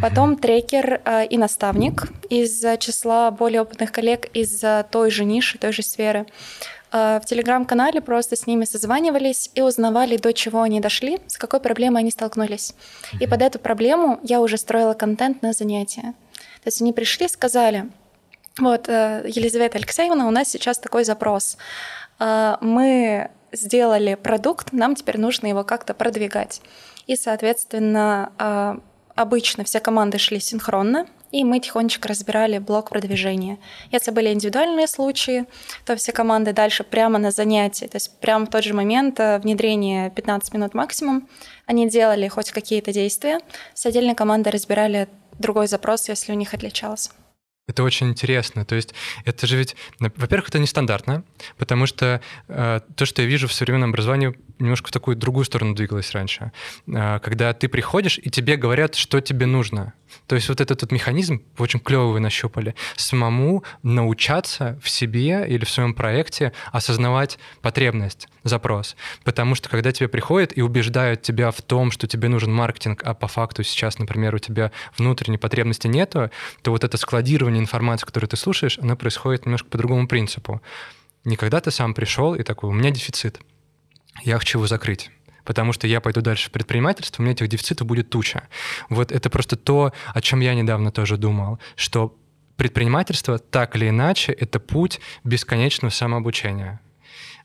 Потом 0.00 0.36
трекер 0.36 1.00
э, 1.04 1.26
и 1.26 1.36
наставник 1.38 2.12
из 2.30 2.64
числа 2.78 3.32
более 3.32 3.62
опытных 3.62 3.90
коллег 3.90 4.26
из 4.32 4.62
той 4.92 5.10
же 5.10 5.24
ниши, 5.24 5.58
той 5.58 5.72
же 5.72 5.82
сферы 5.82 6.26
Э, 6.26 6.77
в 6.90 7.22
телеграм-канале 7.26 8.00
просто 8.00 8.36
с 8.36 8.46
ними 8.46 8.64
созванивались 8.64 9.50
и 9.54 9.62
узнавали, 9.62 10.16
до 10.16 10.32
чего 10.32 10.62
они 10.62 10.80
дошли, 10.80 11.20
с 11.26 11.36
какой 11.36 11.60
проблемой 11.60 12.00
они 12.00 12.10
столкнулись. 12.10 12.74
И 13.20 13.26
под 13.26 13.42
эту 13.42 13.58
проблему 13.58 14.20
я 14.22 14.40
уже 14.40 14.56
строила 14.56 14.94
контент 14.94 15.42
на 15.42 15.52
занятия. 15.52 16.14
То 16.62 16.66
есть 16.66 16.80
они 16.80 16.92
пришли, 16.92 17.28
сказали, 17.28 17.90
вот, 18.58 18.88
э, 18.88 19.24
Елизавета 19.26 19.78
Алексеевна, 19.78 20.26
у 20.26 20.30
нас 20.30 20.48
сейчас 20.48 20.78
такой 20.78 21.04
запрос. 21.04 21.58
Э, 22.18 22.56
мы 22.60 23.30
сделали 23.52 24.14
продукт, 24.14 24.72
нам 24.72 24.94
теперь 24.94 25.18
нужно 25.18 25.46
его 25.46 25.64
как-то 25.64 25.94
продвигать. 25.94 26.60
И, 27.06 27.16
соответственно, 27.16 28.82
обычно 29.14 29.64
все 29.64 29.80
команды 29.80 30.18
шли 30.18 30.38
синхронно, 30.38 31.06
и 31.30 31.44
мы 31.44 31.60
тихонечко 31.60 32.08
разбирали 32.08 32.58
блок 32.58 32.90
продвижения. 32.90 33.58
Если 33.90 34.10
были 34.10 34.32
индивидуальные 34.32 34.86
случаи, 34.86 35.46
то 35.84 35.96
все 35.96 36.12
команды 36.12 36.52
дальше 36.52 36.84
прямо 36.84 37.18
на 37.18 37.30
занятии, 37.30 37.86
то 37.86 37.96
есть 37.96 38.18
прямо 38.20 38.46
в 38.46 38.50
тот 38.50 38.64
же 38.64 38.74
момент 38.74 39.20
э, 39.20 39.38
внедрения 39.38 40.10
15 40.10 40.54
минут 40.54 40.74
максимум, 40.74 41.28
они 41.66 41.88
делали 41.88 42.28
хоть 42.28 42.50
какие-то 42.50 42.92
действия, 42.92 43.40
с 43.74 43.84
отдельной 43.86 44.14
командой 44.14 44.48
разбирали 44.50 45.08
другой 45.38 45.66
запрос, 45.66 46.08
если 46.08 46.32
у 46.32 46.36
них 46.36 46.54
отличался. 46.54 47.10
Это 47.68 47.84
очень 47.84 48.08
интересно. 48.08 48.64
То 48.64 48.74
есть 48.74 48.94
это 49.24 49.46
же 49.46 49.56
ведь, 49.56 49.76
во-первых, 50.00 50.48
это 50.48 50.58
нестандартно, 50.58 51.22
потому 51.58 51.86
что 51.86 52.20
э, 52.48 52.80
то, 52.96 53.06
что 53.06 53.22
я 53.22 53.28
вижу 53.28 53.46
в 53.46 53.52
современном 53.52 53.90
образовании, 53.90 54.34
немножко 54.58 54.88
в 54.88 54.90
такую 54.90 55.16
другую 55.16 55.44
сторону 55.44 55.74
двигалось 55.74 56.10
раньше. 56.12 56.50
Э, 56.86 57.20
когда 57.20 57.52
ты 57.52 57.68
приходишь, 57.68 58.18
и 58.18 58.30
тебе 58.30 58.56
говорят, 58.56 58.94
что 58.94 59.20
тебе 59.20 59.44
нужно. 59.46 59.92
То 60.26 60.34
есть 60.34 60.48
вот 60.48 60.60
этот 60.60 60.82
вот 60.82 60.92
механизм 60.92 61.42
очень 61.58 61.80
клево 61.80 62.12
вы 62.12 62.20
нащупали. 62.20 62.74
Самому 62.96 63.64
научаться 63.82 64.78
в 64.82 64.88
себе 64.88 65.46
или 65.46 65.64
в 65.64 65.70
своем 65.70 65.94
проекте 65.94 66.52
осознавать 66.72 67.38
потребность, 67.60 68.28
запрос. 68.44 68.96
Потому 69.24 69.54
что 69.54 69.68
когда 69.68 69.92
тебе 69.92 70.08
приходят 70.08 70.56
и 70.56 70.62
убеждают 70.62 71.22
тебя 71.22 71.50
в 71.50 71.60
том, 71.62 71.90
что 71.90 72.06
тебе 72.06 72.28
нужен 72.28 72.52
маркетинг, 72.52 73.02
а 73.04 73.14
по 73.14 73.28
факту 73.28 73.62
сейчас, 73.62 73.98
например, 73.98 74.34
у 74.34 74.38
тебя 74.38 74.72
внутренней 74.96 75.38
потребности 75.38 75.86
нету, 75.86 76.30
то 76.62 76.70
вот 76.70 76.84
это 76.84 76.96
складирование 76.96 77.57
информации, 77.60 78.06
которую 78.06 78.28
ты 78.28 78.36
слушаешь, 78.36 78.78
оно 78.78 78.96
происходит 78.96 79.46
немножко 79.46 79.68
по 79.68 79.78
другому 79.78 80.06
принципу. 80.08 80.62
Не 81.24 81.36
когда 81.36 81.60
ты 81.60 81.70
сам 81.70 81.94
пришел 81.94 82.34
и 82.34 82.42
такой, 82.42 82.70
у 82.70 82.72
меня 82.72 82.90
дефицит, 82.90 83.40
я 84.24 84.38
хочу 84.38 84.58
его 84.58 84.66
закрыть 84.66 85.10
потому 85.44 85.72
что 85.72 85.86
я 85.86 86.02
пойду 86.02 86.20
дальше 86.20 86.50
в 86.50 86.52
предпринимательство, 86.52 87.22
у 87.22 87.24
меня 87.24 87.32
этих 87.32 87.48
дефицитов 87.48 87.86
будет 87.86 88.10
туча. 88.10 88.48
Вот 88.90 89.10
это 89.10 89.30
просто 89.30 89.56
то, 89.56 89.94
о 90.12 90.20
чем 90.20 90.40
я 90.40 90.52
недавно 90.52 90.92
тоже 90.92 91.16
думал, 91.16 91.58
что 91.74 92.14
предпринимательство 92.56 93.38
так 93.38 93.74
или 93.74 93.88
иначе 93.88 94.30
это 94.32 94.60
путь 94.60 95.00
бесконечного 95.24 95.90
самообучения. 95.90 96.80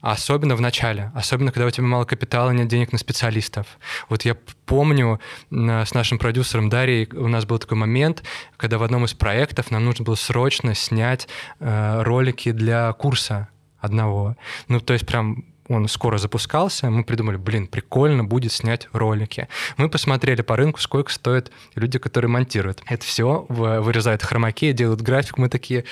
Особенно 0.03 0.57
в 0.57 0.61
начале, 0.61 1.13
особенно 1.15 1.53
когда 1.53 1.65
у 1.65 1.69
тебя 1.69 1.87
мало 1.87 2.03
капитала, 2.03 2.51
нет 2.51 2.67
денег 2.67 2.91
на 2.91 2.97
специалистов. 2.97 3.65
Вот 4.09 4.25
я 4.25 4.35
помню 4.65 5.21
с 5.49 5.93
нашим 5.93 6.19
продюсером 6.19 6.67
Дарьей 6.67 7.07
у 7.13 7.29
нас 7.29 7.45
был 7.45 7.57
такой 7.57 7.77
момент, 7.77 8.21
когда 8.57 8.77
в 8.77 8.83
одном 8.83 9.05
из 9.05 9.13
проектов 9.13 9.71
нам 9.71 9.85
нужно 9.85 10.03
было 10.03 10.15
срочно 10.15 10.75
снять 10.75 11.29
э, 11.61 12.01
ролики 12.01 12.51
для 12.51 12.91
курса 12.91 13.47
одного. 13.79 14.35
Ну, 14.67 14.81
то 14.81 14.91
есть 14.91 15.07
прям 15.07 15.45
он 15.69 15.87
скоро 15.87 16.17
запускался, 16.17 16.89
мы 16.89 17.03
придумали, 17.03 17.37
блин, 17.37 17.67
прикольно 17.67 18.23
будет 18.23 18.51
снять 18.51 18.87
ролики. 18.91 19.47
Мы 19.77 19.89
посмотрели 19.89 20.41
по 20.41 20.55
рынку, 20.55 20.79
сколько 20.79 21.11
стоят 21.11 21.51
люди, 21.75 21.99
которые 21.99 22.29
монтируют. 22.29 22.81
Это 22.87 23.05
все 23.05 23.45
вырезают 23.49 24.23
хромаки, 24.23 24.71
делают 24.73 25.01
график. 25.01 25.37
Мы 25.37 25.49
такие, 25.49 25.85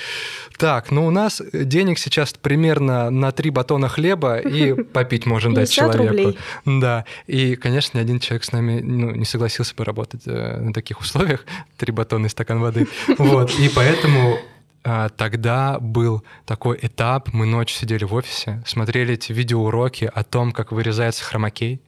так, 0.58 0.90
ну 0.90 1.06
у 1.06 1.10
нас 1.10 1.40
денег 1.52 1.98
сейчас 1.98 2.34
примерно 2.34 3.10
на 3.10 3.32
три 3.32 3.50
батона 3.50 3.88
хлеба 3.88 4.38
и 4.38 4.74
попить 4.92 5.26
можем 5.26 5.54
дать 5.54 5.70
человеку. 5.70 6.02
Рублей. 6.02 6.38
Да, 6.64 7.04
и, 7.26 7.56
конечно, 7.56 7.98
ни 7.98 8.02
один 8.02 8.20
человек 8.20 8.44
с 8.44 8.52
нами 8.52 8.80
ну, 8.80 9.12
не 9.12 9.24
согласился 9.24 9.74
бы 9.74 9.84
работать 9.84 10.22
э, 10.26 10.58
на 10.60 10.72
таких 10.72 11.00
условиях. 11.00 11.44
Три 11.78 11.92
батона 11.92 12.26
и 12.26 12.28
стакан 12.28 12.60
воды. 12.60 12.86
Вот, 13.18 13.52
и 13.58 13.68
поэтому 13.68 14.38
тогда 14.82 15.78
был 15.78 16.24
такой 16.44 16.78
этап, 16.82 17.32
мы 17.32 17.46
ночью 17.46 17.78
сидели 17.78 18.04
в 18.04 18.14
офисе, 18.14 18.62
смотрели 18.66 19.14
эти 19.14 19.32
видеоуроки 19.32 20.10
о 20.12 20.24
том, 20.24 20.52
как 20.52 20.72
вырезается 20.72 21.24
хромакей, 21.24 21.80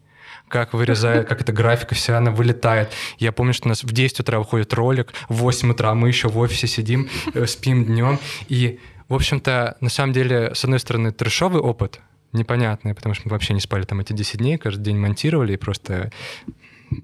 как 0.49 0.75
вырезает, 0.75 1.29
как 1.29 1.41
эта 1.41 1.53
графика 1.53 1.95
вся, 1.95 2.19
она 2.19 2.31
вылетает. 2.31 2.91
Я 3.19 3.33
помню, 3.33 3.53
что 3.53 3.67
у 3.67 3.71
нас 3.71 3.83
в 3.83 3.93
10 3.93 4.21
утра 4.21 4.39
выходит 4.39 4.73
ролик, 4.75 5.13
в 5.29 5.35
8 5.37 5.71
утра 5.71 5.95
мы 5.95 6.09
еще 6.09 6.29
в 6.29 6.39
офисе 6.39 6.67
сидим, 6.67 7.09
э, 7.35 7.47
спим 7.47 7.85
днем. 7.85 8.19
И, 8.49 8.79
в 9.09 9.15
общем-то, 9.15 9.77
на 9.81 9.89
самом 9.89 10.13
деле, 10.13 10.55
с 10.55 10.65
одной 10.65 10.79
стороны, 10.79 11.13
трешовый 11.13 11.61
опыт, 11.61 12.01
непонятный, 12.33 12.95
потому 12.95 13.15
что 13.15 13.29
мы 13.29 13.33
вообще 13.33 13.55
не 13.55 13.61
спали 13.61 13.85
там 13.85 14.01
эти 14.01 14.13
10 14.13 14.39
дней, 14.39 14.59
каждый 14.59 14.83
день 14.83 14.99
монтировали 14.99 15.55
и 15.55 15.57
просто 15.57 16.11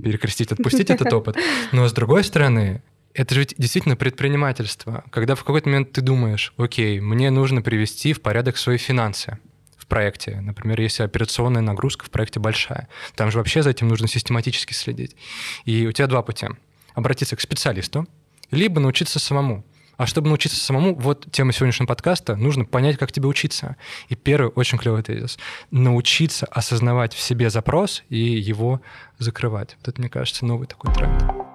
перекрестить, 0.03 0.53
отпустить 0.53 0.91
этот 0.91 1.13
опыт. 1.13 1.37
Но 1.73 1.89
с 1.89 1.93
другой 1.93 2.25
стороны, 2.25 2.83
это 3.14 3.35
же 3.35 3.40
ведь 3.40 3.55
действительно 3.59 3.97
предпринимательство, 3.97 5.05
когда 5.11 5.35
в 5.35 5.45
какой-то 5.45 5.69
момент 5.69 5.93
ты 5.93 6.00
думаешь, 6.00 6.52
окей, 6.57 7.00
мне 7.00 7.31
нужно 7.31 7.62
привести 7.62 8.12
в 8.12 8.23
порядок 8.23 8.57
свои 8.57 8.76
финансы 8.76 9.38
в 9.76 9.87
проекте. 9.87 10.40
Например, 10.40 10.81
если 10.81 11.02
операционная 11.02 11.62
нагрузка 11.62 12.07
в 12.07 12.11
проекте 12.11 12.38
большая. 12.38 12.88
Там 13.17 13.31
же 13.31 13.38
вообще 13.38 13.62
за 13.62 13.71
этим 13.71 13.88
нужно 13.88 14.07
систематически 14.07 14.73
следить. 14.73 15.17
И 15.64 15.87
у 15.87 15.93
тебя 15.93 16.07
два 16.07 16.23
пути. 16.23 16.47
Обратиться 16.95 17.37
к 17.37 17.40
специалисту, 17.40 18.07
либо 18.50 18.81
научиться 18.81 19.19
самому. 19.19 19.64
А 19.97 20.07
чтобы 20.07 20.29
научиться 20.29 20.57
самому, 20.57 20.95
вот 20.95 21.31
тема 21.31 21.52
сегодняшнего 21.52 21.87
подкаста, 21.87 22.35
нужно 22.35 22.64
понять, 22.64 22.97
как 22.97 23.12
тебе 23.12 23.26
учиться. 23.26 23.76
И 24.09 24.14
первый 24.14 24.50
очень 24.55 24.79
клевый 24.79 25.02
тезис. 25.02 25.38
Научиться 25.71 26.47
осознавать 26.47 27.12
в 27.12 27.21
себе 27.21 27.50
запрос 27.50 28.02
и 28.09 28.19
его 28.19 28.81
закрывать. 29.19 29.76
Вот 29.79 29.88
это, 29.88 30.00
мне 30.00 30.09
кажется, 30.09 30.47
новый 30.47 30.67
такой 30.67 30.95
тренд. 30.95 31.50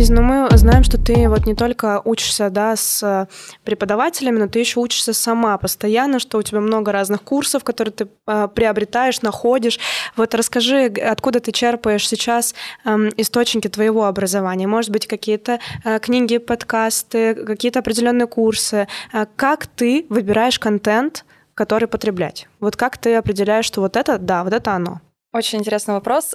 Лиза, 0.00 0.14
ну 0.14 0.22
мы 0.22 0.48
знаем, 0.56 0.82
что 0.82 0.96
ты 0.96 1.28
вот 1.28 1.44
не 1.44 1.54
только 1.54 2.00
учишься 2.06 2.48
да, 2.48 2.74
с 2.74 3.28
преподавателями, 3.64 4.38
но 4.38 4.48
ты 4.48 4.58
еще 4.58 4.80
учишься 4.80 5.12
сама 5.12 5.58
постоянно, 5.58 6.18
что 6.18 6.38
у 6.38 6.42
тебя 6.42 6.60
много 6.60 6.90
разных 6.90 7.20
курсов, 7.20 7.64
которые 7.64 7.92
ты 7.92 8.08
э, 8.26 8.48
приобретаешь, 8.54 9.20
находишь. 9.20 9.78
Вот 10.16 10.34
расскажи, 10.34 10.86
откуда 10.86 11.40
ты 11.40 11.52
черпаешь 11.52 12.08
сейчас 12.08 12.54
э, 12.86 13.10
источники 13.18 13.68
твоего 13.68 14.06
образования? 14.06 14.66
Может 14.66 14.90
быть, 14.90 15.06
какие-то 15.06 15.58
э, 15.84 15.98
книги, 15.98 16.38
подкасты, 16.38 17.34
какие-то 17.34 17.80
определенные 17.80 18.26
курсы? 18.26 18.88
Э, 19.12 19.26
как 19.36 19.66
ты 19.66 20.06
выбираешь 20.08 20.58
контент, 20.58 21.26
который 21.52 21.88
потреблять? 21.88 22.48
Вот 22.58 22.74
как 22.74 22.96
ты 22.96 23.16
определяешь, 23.16 23.66
что 23.66 23.82
вот 23.82 23.98
это, 23.98 24.16
да, 24.16 24.44
вот 24.44 24.54
это 24.54 24.72
оно? 24.72 25.02
Очень 25.34 25.58
интересный 25.58 25.92
вопрос. 25.92 26.34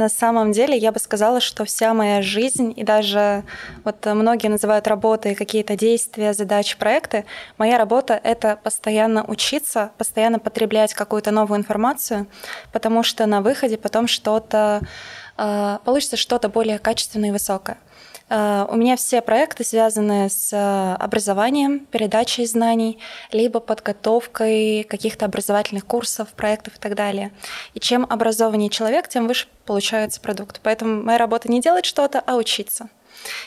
А, 0.00 0.04
на 0.04 0.08
самом 0.08 0.52
деле 0.52 0.76
я 0.76 0.92
бы 0.92 0.98
сказала, 0.98 1.40
что 1.40 1.64
вся 1.64 1.94
моя 1.94 2.22
жизнь 2.22 2.72
и 2.76 2.84
даже 2.84 3.44
вот 3.84 4.06
многие 4.06 4.48
называют 4.48 4.86
работой 4.88 5.34
какие-то 5.34 5.76
действия, 5.76 6.32
задачи, 6.32 6.78
проекты. 6.78 7.24
Моя 7.58 7.78
работа— 7.78 8.18
это 8.24 8.58
постоянно 8.62 9.24
учиться, 9.24 9.90
постоянно 9.98 10.38
потреблять 10.38 10.94
какую-то 10.94 11.30
новую 11.30 11.58
информацию, 11.58 12.26
потому 12.72 13.02
что 13.02 13.26
на 13.26 13.40
выходе 13.42 13.76
потом 13.76 14.06
что-то 14.08 14.80
э, 15.36 15.78
получится 15.84 16.16
что-то 16.16 16.48
более 16.48 16.78
качественное 16.78 17.28
и 17.28 17.32
высокое. 17.32 17.76
Э, 18.30 18.66
у 18.70 18.76
меня 18.76 18.96
все 18.96 19.20
проекты 19.20 19.64
связаны 19.64 20.30
с 20.30 20.52
э, 20.52 20.94
образованием, 21.02 21.80
передачей 21.86 22.46
знаний, 22.46 22.98
либо 23.32 23.60
подготовкой 23.60 24.84
каких-то 24.84 25.26
образовательных 25.26 25.84
курсов, 25.84 26.28
проектов 26.28 26.76
и 26.76 26.78
так 26.78 26.94
далее. 26.94 27.32
И 27.74 27.80
чем 27.80 28.06
образованнее 28.08 28.70
человек, 28.70 29.08
тем 29.08 29.26
выше 29.26 29.48
получается 29.66 30.20
продукт. 30.20 30.60
Поэтому 30.62 31.02
моя 31.02 31.18
работа 31.18 31.50
не 31.50 31.60
делать 31.60 31.84
что-то, 31.84 32.22
а 32.24 32.36
учиться. 32.36 32.88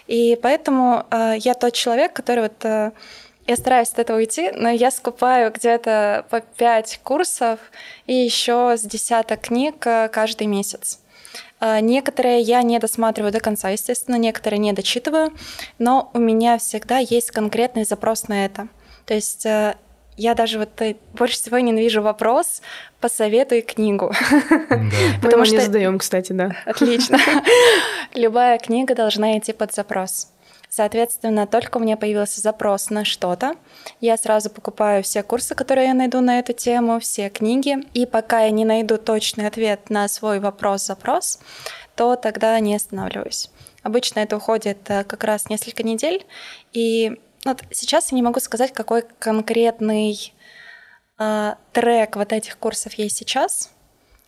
И 0.07 0.37
поэтому 0.41 1.05
э, 1.09 1.35
я 1.39 1.53
тот 1.53 1.73
человек, 1.73 2.13
который 2.13 2.43
вот 2.43 2.93
я 3.45 3.57
стараюсь 3.57 3.89
от 3.89 3.99
этого 3.99 4.17
уйти, 4.17 4.51
но 4.51 4.69
я 4.69 4.89
скупаю 4.89 5.51
где-то 5.51 6.25
по 6.29 6.39
пять 6.39 6.99
курсов 7.03 7.59
и 8.07 8.13
еще 8.13 8.75
с 8.77 8.81
десяток 8.81 9.41
книг 9.41 9.79
каждый 9.79 10.47
месяц. 10.47 11.02
А, 11.65 11.79
некоторые 11.79 12.41
я 12.41 12.61
не 12.61 12.77
досматриваю 12.77 13.31
до 13.31 13.39
конца, 13.39 13.69
естественно, 13.69 14.17
некоторые 14.17 14.59
не 14.59 14.73
дочитываю, 14.73 15.31
но 15.79 16.11
у 16.13 16.19
меня 16.19 16.57
всегда 16.57 16.97
есть 16.97 17.31
конкретный 17.31 17.85
запрос 17.85 18.27
на 18.27 18.43
это. 18.43 18.67
То 19.05 19.13
есть 19.13 19.45
э, 19.45 19.77
я 20.17 20.35
даже 20.35 20.59
вот 20.59 20.81
э, 20.81 20.97
больше 21.13 21.37
всего 21.37 21.57
ненавижу 21.59 22.01
вопрос 22.01 22.61
«посоветуй 22.99 23.61
книгу». 23.61 24.13
Да. 24.49 24.49
Потому 25.21 25.37
Мы 25.37 25.45
что... 25.45 25.55
не 25.55 25.61
задаем, 25.61 25.99
кстати, 25.99 26.33
да. 26.33 26.51
Отлично. 26.65 27.17
Любая 28.13 28.57
книга 28.57 28.93
должна 28.93 29.37
идти 29.37 29.53
под 29.53 29.73
запрос. 29.73 30.32
Соответственно, 30.75 31.45
только 31.45 31.77
у 31.77 31.79
меня 31.79 31.97
появился 31.97 32.41
запрос 32.41 32.89
на 32.89 33.05
что-то, 33.05 33.57
я 34.01 34.17
сразу 34.17 34.49
покупаю 34.49 35.03
все 35.03 35.21
курсы, 35.21 35.53
которые 35.53 35.89
я 35.89 35.93
найду 35.93 36.19
на 36.19 36.39
эту 36.39 36.53
тему, 36.53 36.99
все 36.99 37.29
книги, 37.29 37.77
и 37.93 38.07
пока 38.07 38.41
я 38.41 38.49
не 38.49 38.65
найду 38.65 38.97
точный 38.97 39.45
ответ 39.45 39.91
на 39.91 40.07
свой 40.07 40.39
вопрос-запрос, 40.39 41.39
то 41.95 42.15
тогда 42.15 42.59
не 42.59 42.73
останавливаюсь. 42.73 43.51
Обычно 43.83 44.21
это 44.21 44.35
уходит 44.35 44.89
э, 44.89 45.03
как 45.03 45.23
раз 45.25 45.47
несколько 45.47 45.83
недель, 45.83 46.25
и 46.71 47.21
вот 47.45 47.61
сейчас 47.69 48.11
я 48.11 48.15
не 48.15 48.23
могу 48.23 48.39
сказать, 48.39 48.73
какой 48.73 49.03
конкретный 49.19 50.33
э, 51.19 51.53
трек 51.71 52.15
вот 52.15 52.33
этих 52.33 52.57
курсов 52.57 52.95
есть 52.95 53.17
сейчас, 53.17 53.69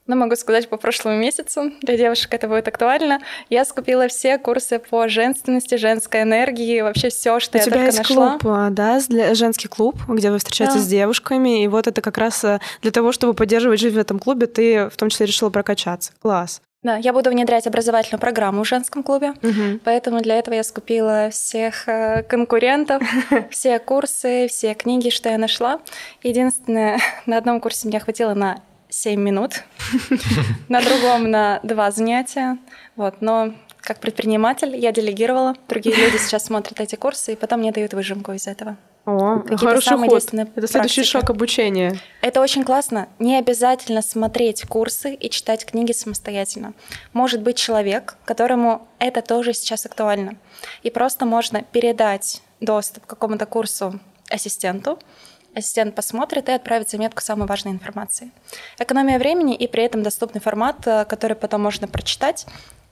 ну, 0.07 0.15
могу 0.15 0.35
сказать, 0.35 0.69
по 0.69 0.77
прошлому 0.77 1.17
месяцу, 1.17 1.71
для 1.81 1.97
девушек 1.97 2.33
это 2.33 2.47
будет 2.47 2.67
актуально, 2.67 3.19
я 3.49 3.65
скупила 3.65 4.07
все 4.07 4.37
курсы 4.37 4.79
по 4.79 5.07
женственности, 5.07 5.75
женской 5.75 6.21
энергии, 6.21 6.81
вообще 6.81 7.09
все, 7.09 7.39
что 7.39 7.57
У 7.57 7.59
я 7.59 7.65
тебя 7.65 7.73
только 7.73 7.85
есть 7.87 7.97
нашла. 7.97 8.37
клуб, 8.37 8.53
а, 8.53 8.69
да, 8.69 8.99
женский 9.33 9.67
клуб, 9.67 9.97
где 10.07 10.31
вы 10.31 10.37
встречаетесь 10.37 10.75
да. 10.75 10.81
с 10.81 10.87
девушками, 10.87 11.63
и 11.63 11.67
вот 11.67 11.87
это 11.87 12.01
как 12.01 12.17
раз 12.17 12.43
э, 12.43 12.59
для 12.81 12.91
того, 12.91 13.11
чтобы 13.11 13.33
поддерживать 13.33 13.79
жизнь 13.79 13.95
в 13.95 13.99
этом 13.99 14.19
клубе, 14.19 14.47
ты 14.47 14.89
в 14.89 14.95
том 14.95 15.09
числе 15.09 15.25
решила 15.25 15.49
прокачаться. 15.49 16.11
Класс. 16.21 16.61
Да, 16.85 16.97
я 16.97 17.13
буду 17.13 17.31
внедрять 17.31 17.65
образовательную 17.65 18.21
программу 18.21 18.63
в 18.63 18.67
женском 18.67 19.01
клубе, 19.01 19.31
угу. 19.31 19.79
поэтому 19.83 20.21
для 20.21 20.35
этого 20.35 20.53
я 20.53 20.63
скупила 20.63 21.31
всех 21.31 21.87
э, 21.87 22.21
конкурентов, 22.21 23.01
все 23.49 23.79
курсы, 23.79 24.45
все 24.47 24.75
книги, 24.75 25.09
что 25.09 25.29
я 25.29 25.39
нашла. 25.39 25.79
Единственное, 26.21 26.99
на 27.25 27.37
одном 27.37 27.59
курсе 27.59 27.87
мне 27.87 27.99
хватило 27.99 28.35
на 28.35 28.61
7 28.95 29.19
минут, 29.19 29.63
на 30.69 30.81
другом 30.81 31.29
на 31.29 31.59
два 31.63 31.91
занятия. 31.91 32.57
Вот, 32.95 33.15
но 33.19 33.53
как 33.81 33.99
предприниматель 33.99 34.73
я 34.73 34.93
делегировала. 34.93 35.53
Другие 35.67 35.97
люди 35.97 36.15
сейчас 36.15 36.45
смотрят 36.45 36.79
эти 36.79 36.95
курсы 36.95 37.33
и 37.33 37.35
потом 37.35 37.59
мне 37.59 37.73
дают 37.73 37.93
выжимку 37.93 38.31
из 38.31 38.47
этого. 38.47 38.77
О, 39.05 39.43
хороший 39.57 39.97
ход. 39.97 40.33
Это 40.33 40.67
следующий 40.67 41.03
шаг 41.03 41.29
обучения. 41.29 41.99
Это 42.21 42.39
очень 42.39 42.63
классно. 42.63 43.09
Не 43.19 43.37
обязательно 43.37 44.01
смотреть 44.01 44.63
курсы 44.65 45.13
и 45.13 45.29
читать 45.29 45.65
книги 45.65 45.91
самостоятельно. 45.91 46.73
Может 47.11 47.41
быть 47.41 47.57
человек, 47.57 48.15
которому 48.23 48.87
это 48.99 49.21
тоже 49.21 49.53
сейчас 49.53 49.85
актуально. 49.85 50.37
И 50.83 50.89
просто 50.89 51.25
можно 51.25 51.63
передать 51.63 52.41
доступ 52.61 53.05
к 53.05 53.09
какому-то 53.09 53.45
курсу 53.45 53.99
ассистенту, 54.29 54.99
ассистент 55.55 55.95
посмотрит 55.95 56.49
и 56.49 56.51
отправит 56.51 56.89
заметку 56.89 57.21
самой 57.21 57.47
важной 57.47 57.71
информации. 57.71 58.31
Экономия 58.79 59.17
времени 59.17 59.55
и 59.55 59.67
при 59.67 59.83
этом 59.83 60.03
доступный 60.03 60.41
формат, 60.41 60.85
э, 60.85 61.05
который 61.05 61.35
потом 61.35 61.61
можно 61.61 61.87
прочитать. 61.87 62.45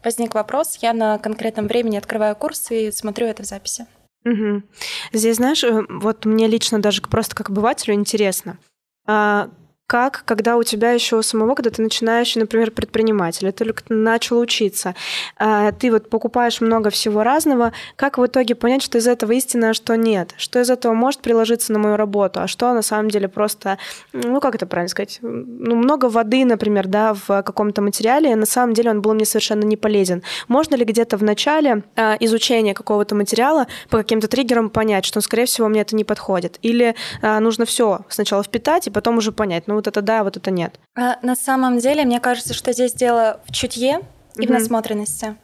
Возник 0.04 0.34
вопрос, 0.34 0.78
я 0.82 0.94
на 0.94 1.18
конкретном 1.18 1.68
времени 1.68 1.98
открываю 1.98 2.36
курс 2.36 2.72
и 2.72 2.92
смотрю 2.92 3.28
это 3.28 3.44
в 3.44 3.46
записи. 3.46 3.86
Угу. 4.26 4.64
Здесь, 5.12 5.38
знаешь, 5.38 5.64
э, 5.64 5.84
вот 5.90 6.26
мне 6.26 6.48
лично 6.48 6.82
даже 6.82 7.02
просто 7.02 7.36
как 7.36 7.50
обывателю 7.50 7.96
интересно, 7.96 8.58
а 9.06 9.50
как, 9.88 10.24
когда 10.26 10.58
у 10.58 10.64
тебя 10.64 10.92
еще 10.92 11.22
самого, 11.22 11.56
когда 11.56 11.70
ты 11.70 11.82
начинающий, 11.82 12.40
например, 12.40 12.72
предприниматель, 12.72 13.52
ты 13.52 13.66
только 13.66 13.84
начал 13.90 14.40
учиться, 14.40 14.96
а, 15.38 15.72
ты 15.72 15.92
вот 15.92 16.10
покупаешь 16.10 16.62
много 16.62 16.90
всего 16.90 17.22
разного, 17.22 17.74
как 17.96 18.18
в 18.18 18.26
итоге 18.26 18.56
понять, 18.56 18.82
что 18.82 18.98
из 18.98 19.08
этого 19.08 19.34
истина, 19.34 19.72
а 19.72 19.74
что 19.74 19.96
нет? 19.96 20.34
Что 20.38 20.62
из 20.62 20.70
этого 20.70 20.94
может 20.94 21.22
приложиться 21.22 21.74
на 21.74 21.80
мою 21.80 21.98
работу, 21.98 22.40
а 22.42 22.48
что 22.48 22.74
на 22.74 22.82
самом 22.82 23.10
деле 23.10 23.28
просто, 23.28 23.78
ну 24.14 24.40
как 24.40 24.56
это 24.56 24.66
правильно 24.66 24.90
сказать, 24.90 25.20
ну 25.22 25.76
много 25.76 26.06
воды, 26.06 26.46
например, 26.46 26.88
да, 26.88 27.14
в 27.14 27.44
каком-то 27.44 27.82
материале, 27.82 28.32
и 28.32 28.36
на 28.36 28.46
самом 28.46 28.74
деле 28.74 28.90
он 28.90 29.02
был 29.02 29.14
мне 29.14 29.26
совершенно 29.26 29.64
не 29.64 29.78
полезен. 29.78 30.24
Можно 30.48 30.76
ли 30.76 30.86
где-то 30.86 31.18
в 31.18 31.24
начале 31.24 31.84
а, 31.96 32.16
изучения 32.20 32.74
какого-то 32.74 33.16
материала 33.16 33.68
по 33.90 33.98
каким-то 33.98 34.28
триггерам 34.28 34.70
понять, 34.70 35.06
что, 35.06 35.20
скорее 35.22 35.46
всего, 35.46 35.68
мне 35.68 35.82
это 35.82 35.96
не 35.96 36.04
подходит? 36.04 36.58
Или 36.62 36.96
нужно 37.22 37.66
все 37.66 38.06
сначала 38.10 38.44
впитать 38.44 38.88
и 38.88 38.90
потом 38.90 39.18
уже 39.18 39.32
понять, 39.32 39.68
ну 39.74 39.78
вот 39.78 39.88
это 39.88 40.04
да, 40.04 40.24
вот 40.24 40.38
это 40.38 40.52
нет? 40.52 40.80
А, 40.96 41.18
на 41.24 41.36
самом 41.36 41.80
деле, 41.80 42.06
мне 42.06 42.20
кажется, 42.20 42.54
что 42.54 42.72
здесь 42.74 42.94
дело 42.94 43.40
в 43.46 43.52
чутье 43.52 44.02
и 44.36 44.42
mm-hmm. 44.42 44.48
в 44.48 44.50
насмотренности. 44.52 45.36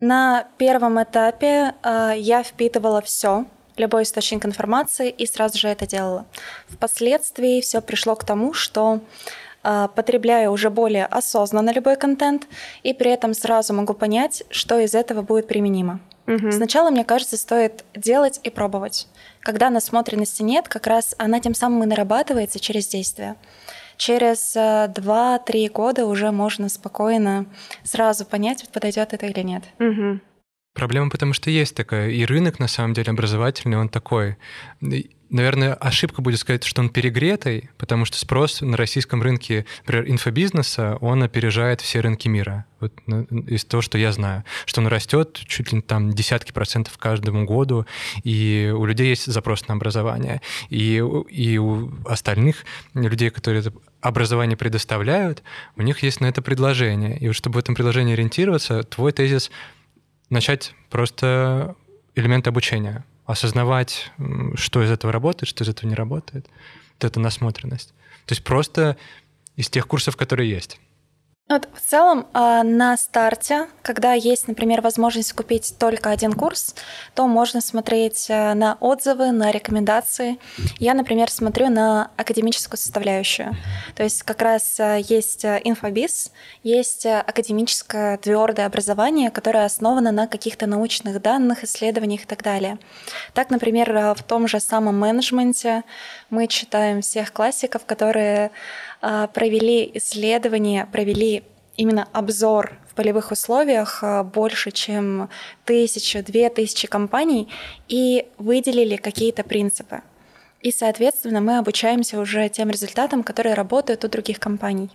На 0.00 0.46
первом 0.58 1.02
этапе 1.02 1.74
э, 1.82 2.12
я 2.16 2.44
впитывала 2.44 3.02
все, 3.02 3.46
любой 3.76 4.04
источник 4.04 4.46
информации, 4.46 5.10
и 5.10 5.26
сразу 5.26 5.58
же 5.58 5.66
это 5.66 5.88
делала. 5.88 6.24
Впоследствии 6.68 7.60
все 7.60 7.80
пришло 7.80 8.14
к 8.14 8.22
тому, 8.22 8.52
что 8.52 9.00
э, 9.64 9.88
потребляю 9.92 10.52
уже 10.52 10.70
более 10.70 11.06
осознанно 11.06 11.70
любой 11.70 11.96
контент, 11.96 12.46
и 12.84 12.94
при 12.94 13.10
этом 13.10 13.34
сразу 13.34 13.74
могу 13.74 13.94
понять, 13.94 14.44
что 14.50 14.78
из 14.78 14.94
этого 14.94 15.22
будет 15.22 15.48
применимо. 15.48 15.98
Угу. 16.28 16.52
Сначала, 16.52 16.90
мне 16.90 17.04
кажется, 17.04 17.36
стоит 17.36 17.84
делать 17.94 18.38
и 18.44 18.50
пробовать. 18.50 19.08
Когда 19.44 19.68
насмотренности 19.68 20.42
нет, 20.42 20.68
как 20.68 20.86
раз 20.86 21.14
она 21.18 21.38
тем 21.38 21.54
самым 21.54 21.84
и 21.84 21.86
нарабатывается 21.86 22.58
через 22.58 22.86
действие. 22.88 23.36
через 23.96 24.56
2-3 24.56 24.88
э, 24.96 25.68
года 25.68 26.06
уже 26.06 26.32
можно 26.32 26.68
спокойно 26.68 27.46
сразу 27.84 28.24
понять, 28.24 28.68
подойдет 28.72 29.12
это 29.12 29.26
или 29.26 29.40
нет. 29.40 29.62
Угу. 29.78 30.20
Проблема 30.74 31.10
потому 31.10 31.34
что 31.34 31.50
есть 31.50 31.76
такая, 31.76 32.10
и 32.10 32.24
рынок 32.24 32.58
на 32.58 32.66
самом 32.66 32.94
деле 32.94 33.12
образовательный, 33.12 33.76
он 33.76 33.88
такой. 33.88 34.36
Наверное, 35.34 35.74
ошибка 35.74 36.22
будет 36.22 36.38
сказать, 36.38 36.62
что 36.62 36.80
он 36.80 36.90
перегретый, 36.90 37.68
потому 37.76 38.04
что 38.04 38.16
спрос 38.16 38.60
на 38.60 38.76
российском 38.76 39.20
рынке, 39.20 39.66
например, 39.80 40.08
инфобизнеса, 40.08 40.96
он 41.00 41.24
опережает 41.24 41.80
все 41.80 41.98
рынки 41.98 42.28
мира. 42.28 42.66
Вот 42.78 42.92
ну, 43.08 43.24
из 43.24 43.64
того, 43.64 43.80
что 43.80 43.98
я 43.98 44.12
знаю, 44.12 44.44
что 44.64 44.80
он 44.80 44.86
растет 44.86 45.42
чуть 45.44 45.72
ли 45.72 45.80
там 45.80 46.12
десятки 46.12 46.52
процентов 46.52 46.96
каждому 46.98 47.46
году, 47.46 47.84
и 48.22 48.72
у 48.72 48.84
людей 48.84 49.08
есть 49.08 49.26
запрос 49.26 49.66
на 49.66 49.74
образование. 49.74 50.40
И, 50.70 51.02
и 51.30 51.58
у 51.58 51.90
остальных 52.06 52.64
людей, 52.94 53.30
которые 53.30 53.62
это 53.62 53.72
образование 54.00 54.56
предоставляют, 54.56 55.42
у 55.74 55.82
них 55.82 56.04
есть 56.04 56.20
на 56.20 56.26
это 56.26 56.42
предложение. 56.42 57.18
И 57.18 57.26
вот 57.26 57.34
чтобы 57.34 57.56
в 57.56 57.58
этом 57.58 57.74
предложении 57.74 58.12
ориентироваться, 58.12 58.84
твой 58.84 59.10
тезис 59.10 59.50
начать 60.30 60.74
просто 60.90 61.74
элементы 62.14 62.50
обучения, 62.50 63.04
осознавать, 63.24 64.12
что 64.54 64.82
из 64.82 64.90
этого 64.90 65.12
работает, 65.12 65.48
что 65.48 65.64
из 65.64 65.68
этого 65.68 65.88
не 65.88 65.94
работает. 65.94 66.46
Вот 66.94 67.04
это 67.04 67.20
насмотренность. 67.20 67.88
То 68.26 68.32
есть 68.32 68.44
просто 68.44 68.96
из 69.56 69.68
тех 69.68 69.86
курсов, 69.86 70.16
которые 70.16 70.50
есть. 70.50 70.80
Вот 71.46 71.68
в 71.74 71.80
целом 71.82 72.26
а, 72.32 72.62
на 72.62 72.96
старте, 72.96 73.68
когда 73.82 74.14
есть, 74.14 74.48
например, 74.48 74.80
возможность 74.80 75.34
купить 75.34 75.74
только 75.78 76.08
один 76.08 76.32
курс, 76.32 76.74
то 77.14 77.26
можно 77.26 77.60
смотреть 77.60 78.30
э, 78.30 78.54
на 78.54 78.78
отзывы, 78.80 79.30
на 79.30 79.50
рекомендации. 79.50 80.38
Я, 80.78 80.94
например, 80.94 81.30
смотрю 81.30 81.68
на 81.68 82.10
академическую 82.16 82.78
составляющую. 82.78 83.54
То 83.94 84.04
есть 84.04 84.22
как 84.22 84.40
раз 84.40 84.80
э, 84.80 85.02
есть 85.06 85.44
э, 85.44 85.60
инфобиз, 85.64 86.32
есть 86.62 87.04
академическое 87.04 88.16
твердое 88.16 88.64
образование, 88.64 89.30
которое 89.30 89.66
основано 89.66 90.12
на 90.12 90.26
каких-то 90.26 90.66
научных 90.66 91.20
данных, 91.20 91.62
исследованиях 91.62 92.22
и 92.22 92.26
так 92.26 92.42
далее. 92.42 92.78
Так, 93.34 93.50
например, 93.50 94.14
в 94.14 94.22
том 94.22 94.48
же 94.48 94.60
самом 94.60 94.98
менеджменте 94.98 95.82
мы 96.30 96.46
читаем 96.46 97.02
всех 97.02 97.34
классиков, 97.34 97.84
которые 97.84 98.50
провели 99.28 99.90
исследование, 99.94 100.86
провели 100.86 101.42
именно 101.76 102.08
обзор 102.12 102.78
в 102.88 102.94
полевых 102.94 103.32
условиях 103.32 103.98
а, 104.02 104.22
больше, 104.22 104.70
чем 104.70 105.28
тысячу, 105.64 106.22
две 106.22 106.48
тысячи 106.48 106.86
компаний 106.86 107.48
и 107.88 108.26
выделили 108.38 108.96
какие-то 108.96 109.42
принципы. 109.42 110.02
И, 110.60 110.70
соответственно, 110.70 111.40
мы 111.40 111.58
обучаемся 111.58 112.18
уже 112.18 112.48
тем 112.48 112.70
результатам, 112.70 113.22
которые 113.22 113.54
работают 113.54 114.04
у 114.04 114.08
других 114.08 114.38
компаний. 114.38 114.90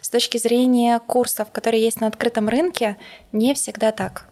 С 0.00 0.08
точки 0.08 0.38
зрения 0.38 0.98
курсов, 0.98 1.48
которые 1.52 1.82
есть 1.82 2.00
на 2.00 2.06
открытом 2.06 2.48
рынке, 2.48 2.96
не 3.32 3.52
всегда 3.52 3.92
так. 3.92 4.29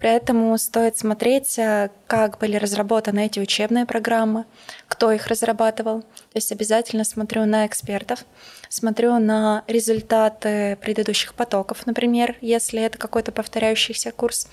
Поэтому 0.00 0.56
стоит 0.58 0.96
смотреть, 0.96 1.58
э, 1.58 1.90
как 2.06 2.38
были 2.38 2.56
разработаны 2.56 3.26
эти 3.26 3.40
учебные 3.40 3.86
программы, 3.86 4.44
кто 4.86 5.10
их 5.12 5.26
разрабатывал. 5.26 6.02
То 6.02 6.36
есть 6.36 6.52
обязательно 6.52 7.04
смотрю 7.04 7.44
на 7.46 7.66
экспертов, 7.66 8.24
смотрю 8.68 9.18
на 9.18 9.64
результаты 9.66 10.78
предыдущих 10.80 11.34
потоков, 11.34 11.86
например, 11.86 12.36
если 12.40 12.80
это 12.82 12.98
какой-то 12.98 13.32
повторяющийся 13.32 14.12
курс, 14.12 14.48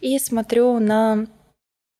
и 0.00 0.18
смотрю 0.18 0.78
на 0.78 1.26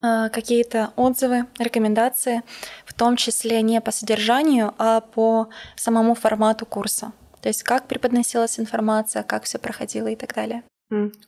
э, 0.01 0.29
какие-то 0.29 0.91
отзывы, 0.95 1.45
рекомендации, 1.59 2.43
в 2.85 2.93
том 2.93 3.15
числе 3.17 3.61
не 3.61 3.81
по 3.81 3.91
содержанию, 3.91 4.73
а 4.77 5.01
по 5.01 5.49
самому 5.75 6.15
формату 6.15 6.65
курса. 6.65 7.11
То 7.41 7.49
есть 7.49 7.63
как 7.63 7.87
преподносилась 7.87 8.59
информация, 8.59 9.23
как 9.23 9.43
все 9.43 9.59
проходило 9.59 10.07
и 10.07 10.15
так 10.15 10.33
далее. 10.33 10.63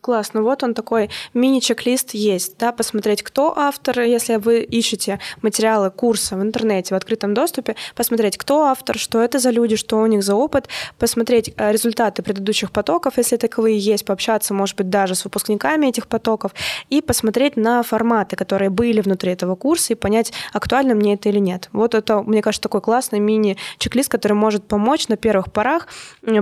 Класс. 0.00 0.32
Ну 0.32 0.42
вот 0.42 0.64
он 0.64 0.74
такой 0.74 1.08
мини-чек-лист 1.34 2.14
есть, 2.14 2.58
да, 2.58 2.72
посмотреть, 2.72 3.22
кто 3.22 3.56
автор, 3.56 4.00
если 4.00 4.34
вы 4.34 4.62
ищете 4.62 5.20
материалы 5.40 5.92
курса 5.92 6.36
в 6.36 6.42
интернете 6.42 6.94
в 6.94 6.96
открытом 6.96 7.32
доступе, 7.32 7.76
посмотреть, 7.94 8.36
кто 8.36 8.64
автор, 8.64 8.98
что 8.98 9.22
это 9.22 9.38
за 9.38 9.50
люди, 9.50 9.76
что 9.76 9.98
у 9.98 10.06
них 10.06 10.24
за 10.24 10.34
опыт, 10.34 10.68
посмотреть 10.98 11.54
э, 11.56 11.70
результаты 11.70 12.24
предыдущих 12.24 12.72
потоков, 12.72 13.18
если 13.18 13.36
таковые 13.36 13.78
есть, 13.78 14.04
пообщаться, 14.04 14.52
может 14.52 14.76
быть, 14.76 14.90
даже 14.90 15.14
с 15.14 15.22
выпускниками 15.24 15.86
этих 15.86 16.08
потоков, 16.08 16.52
и 16.90 17.00
посмотреть 17.00 17.56
на 17.56 17.84
форматы, 17.84 18.34
которые 18.34 18.68
были 18.68 19.00
внутри 19.00 19.30
этого 19.30 19.54
курса, 19.54 19.92
и 19.92 19.96
понять, 19.96 20.32
актуально 20.52 20.96
мне 20.96 21.14
это 21.14 21.28
или 21.28 21.38
нет. 21.38 21.68
Вот 21.72 21.94
это, 21.94 22.20
мне 22.22 22.42
кажется, 22.42 22.64
такой 22.64 22.80
классный 22.80 23.20
мини-чек-лист, 23.20 24.10
который 24.10 24.32
может 24.32 24.64
помочь 24.64 25.06
на 25.06 25.16
первых 25.16 25.52
порах 25.52 25.86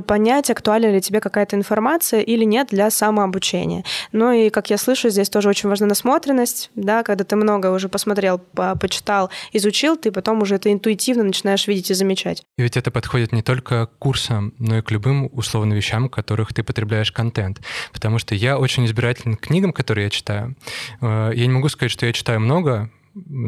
понять, 0.06 0.48
актуальна 0.48 0.90
ли 0.90 1.02
тебе 1.02 1.20
какая-то 1.20 1.54
информация 1.56 2.20
или 2.20 2.44
нет 2.44 2.68
для 2.70 2.88
самого 2.88 3.10
самообучение. 3.11 3.85
Ну 4.12 4.33
и, 4.33 4.51
как 4.51 4.70
я 4.70 4.79
слышу, 4.79 5.11
здесь 5.11 5.29
тоже 5.29 5.49
очень 5.49 5.68
важна 5.68 5.87
насмотренность, 5.87 6.70
да, 6.77 7.03
когда 7.03 7.25
ты 7.25 7.37
много 7.37 7.73
уже 7.73 7.88
посмотрел, 7.88 8.38
по 8.38 8.77
почитал, 8.77 9.31
изучил, 9.53 9.96
ты 9.96 10.12
потом 10.12 10.42
уже 10.42 10.55
это 10.55 10.73
интуитивно 10.73 11.25
начинаешь 11.25 11.66
видеть 11.66 11.90
и 11.90 11.94
замечать. 11.94 12.42
И 12.57 12.62
ведь 12.62 12.77
это 12.77 12.90
подходит 12.90 13.33
не 13.33 13.42
только 13.42 13.87
к 13.87 13.99
курсам, 13.99 14.55
но 14.59 14.79
и 14.79 14.83
к 14.83 14.90
любым 14.92 15.29
условно 15.33 15.75
вещам, 15.75 16.07
в 16.07 16.11
которых 16.11 16.55
ты 16.55 16.62
потребляешь 16.62 17.11
контент. 17.11 17.61
Потому 17.92 18.18
что 18.18 18.35
я 18.35 18.59
очень 18.59 18.87
избирателен 18.87 19.37
к 19.37 19.40
книгам, 19.40 19.73
которые 19.73 20.05
я 20.05 20.11
читаю. 20.11 20.55
Э, 21.01 21.33
я 21.35 21.46
не 21.46 21.53
могу 21.53 21.68
сказать, 21.68 21.90
что 21.90 22.07
я 22.07 22.12
читаю 22.12 22.40
много, 22.40 22.90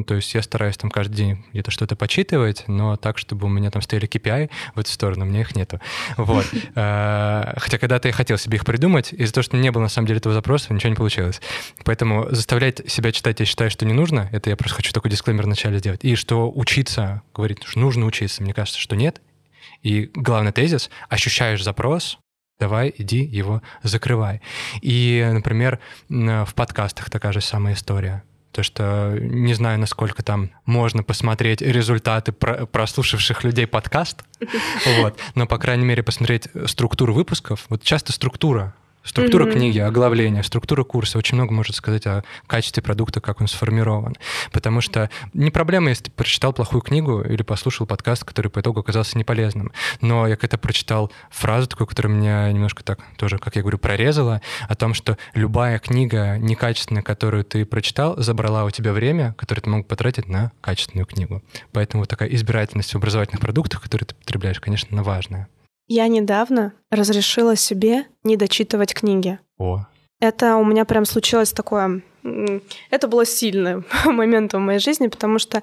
то 0.06 0.14
есть 0.14 0.34
я 0.34 0.42
стараюсь 0.42 0.76
там 0.76 0.90
каждый 0.90 1.14
день 1.14 1.44
где-то 1.52 1.70
что-то 1.70 1.94
почитывать, 1.94 2.64
но 2.66 2.96
так, 2.96 3.18
чтобы 3.18 3.46
у 3.46 3.48
меня 3.48 3.70
там 3.70 3.80
стояли 3.80 4.08
KPI 4.08 4.50
в 4.74 4.80
эту 4.80 4.90
сторону, 4.90 5.24
у 5.24 5.28
меня 5.28 5.40
их 5.40 5.54
нету. 5.54 5.80
Вот. 6.16 6.46
Э, 6.74 7.54
хотя 7.58 7.78
когда-то 7.78 8.08
я 8.08 8.14
хотел 8.14 8.38
себе 8.38 8.56
их 8.56 8.64
придумать, 8.64 9.12
из-за 9.12 9.34
того, 9.34 9.42
что 9.42 9.56
не 9.56 9.70
было 9.70 9.82
на 9.82 9.88
самом 9.88 10.06
деле 10.06 10.18
этого 10.18 10.34
запроса, 10.34 10.72
ничего 10.72 10.90
не 10.90 10.96
получилось. 10.96 11.40
Поэтому 11.84 12.28
заставлять 12.30 12.90
себя 12.90 13.12
читать 13.12 13.40
я 13.40 13.46
считаю, 13.46 13.70
что 13.70 13.84
не 13.84 13.92
нужно. 13.92 14.28
Это 14.32 14.48
я 14.48 14.56
просто 14.56 14.76
хочу 14.76 14.92
такой 14.92 15.10
дисклеймер 15.10 15.44
вначале 15.44 15.78
сделать. 15.78 16.04
И 16.04 16.14
что 16.14 16.50
учиться, 16.50 17.22
говорить, 17.34 17.62
что 17.64 17.78
нужно 17.78 18.06
учиться, 18.06 18.42
мне 18.42 18.54
кажется, 18.54 18.80
что 18.80 18.96
нет. 18.96 19.20
И 19.82 20.10
главный 20.14 20.52
тезис— 20.52 20.90
ощущаешь 21.08 21.62
запрос, 21.62 22.18
давай, 22.58 22.94
иди 22.96 23.22
его 23.22 23.62
закрывай. 23.82 24.40
И, 24.80 25.28
например, 25.30 25.78
в 26.08 26.52
подкастах 26.54 27.10
такая 27.10 27.32
же 27.32 27.40
самая 27.40 27.74
история 27.74 28.22
то 28.52 28.62
что 28.62 29.16
не 29.18 29.54
знаю, 29.54 29.78
насколько 29.78 30.22
там 30.22 30.50
можно 30.66 31.02
посмотреть 31.02 31.62
результаты 31.62 32.32
про 32.32 32.66
прослушавших 32.66 33.44
людей 33.44 33.66
подкаст, 33.66 34.22
вот, 34.98 35.18
но, 35.34 35.46
по 35.46 35.58
крайней 35.58 35.86
мере, 35.86 36.02
посмотреть 36.02 36.48
структуру 36.66 37.14
выпусков. 37.14 37.64
Вот 37.68 37.82
часто 37.82 38.12
структура 38.12 38.74
Структура 39.04 39.46
mm-hmm. 39.46 39.52
книги, 39.52 39.78
оглавление, 39.78 40.42
структура 40.42 40.84
курса 40.84 41.18
очень 41.18 41.36
много 41.36 41.52
может 41.52 41.74
сказать 41.74 42.06
о 42.06 42.22
качестве 42.46 42.82
продукта, 42.82 43.20
как 43.20 43.40
он 43.40 43.48
сформирован. 43.48 44.14
Потому 44.52 44.80
что 44.80 45.10
не 45.32 45.50
проблема, 45.50 45.88
если 45.88 46.04
ты 46.04 46.10
прочитал 46.12 46.52
плохую 46.52 46.82
книгу 46.82 47.20
или 47.22 47.42
послушал 47.42 47.86
подкаст, 47.86 48.24
который 48.24 48.48
по 48.48 48.60
итогу 48.60 48.80
оказался 48.80 49.18
неполезным. 49.18 49.72
Но 50.00 50.26
я 50.26 50.36
когда 50.36 50.56
прочитал 50.56 51.10
фразу 51.30 51.66
такую, 51.66 51.88
которая 51.88 52.12
меня 52.12 52.52
немножко 52.52 52.84
так 52.84 53.00
тоже, 53.16 53.38
как 53.38 53.56
я 53.56 53.62
говорю, 53.62 53.78
прорезала, 53.78 54.40
о 54.68 54.74
том, 54.76 54.94
что 54.94 55.18
любая 55.34 55.78
книга 55.78 56.38
некачественная, 56.38 57.02
которую 57.02 57.44
ты 57.44 57.64
прочитал, 57.64 58.14
забрала 58.18 58.64
у 58.64 58.70
тебя 58.70 58.92
время, 58.92 59.34
которое 59.36 59.62
ты 59.62 59.70
мог 59.70 59.88
потратить 59.88 60.28
на 60.28 60.52
качественную 60.60 61.06
книгу. 61.06 61.42
Поэтому 61.72 62.06
такая 62.06 62.28
избирательность 62.30 62.92
в 62.92 62.96
образовательных 62.96 63.40
продуктах, 63.40 63.82
которые 63.82 64.06
ты 64.06 64.14
потребляешь, 64.14 64.60
конечно, 64.60 65.02
важная. 65.02 65.48
Я 65.86 66.08
недавно 66.08 66.72
разрешила 66.90 67.56
себе 67.56 68.06
не 68.24 68.36
дочитывать 68.36 68.94
книги. 68.94 69.38
О. 69.58 69.86
Это 70.20 70.56
у 70.56 70.64
меня 70.64 70.84
прям 70.84 71.04
случилось 71.04 71.52
такое 71.52 72.02
это 72.90 73.08
было 73.08 73.26
сильным 73.26 73.84
моментом 74.04 74.62
в 74.62 74.66
моей 74.66 74.78
жизни, 74.78 75.08
потому 75.08 75.38
что 75.38 75.58
э, 75.58 75.62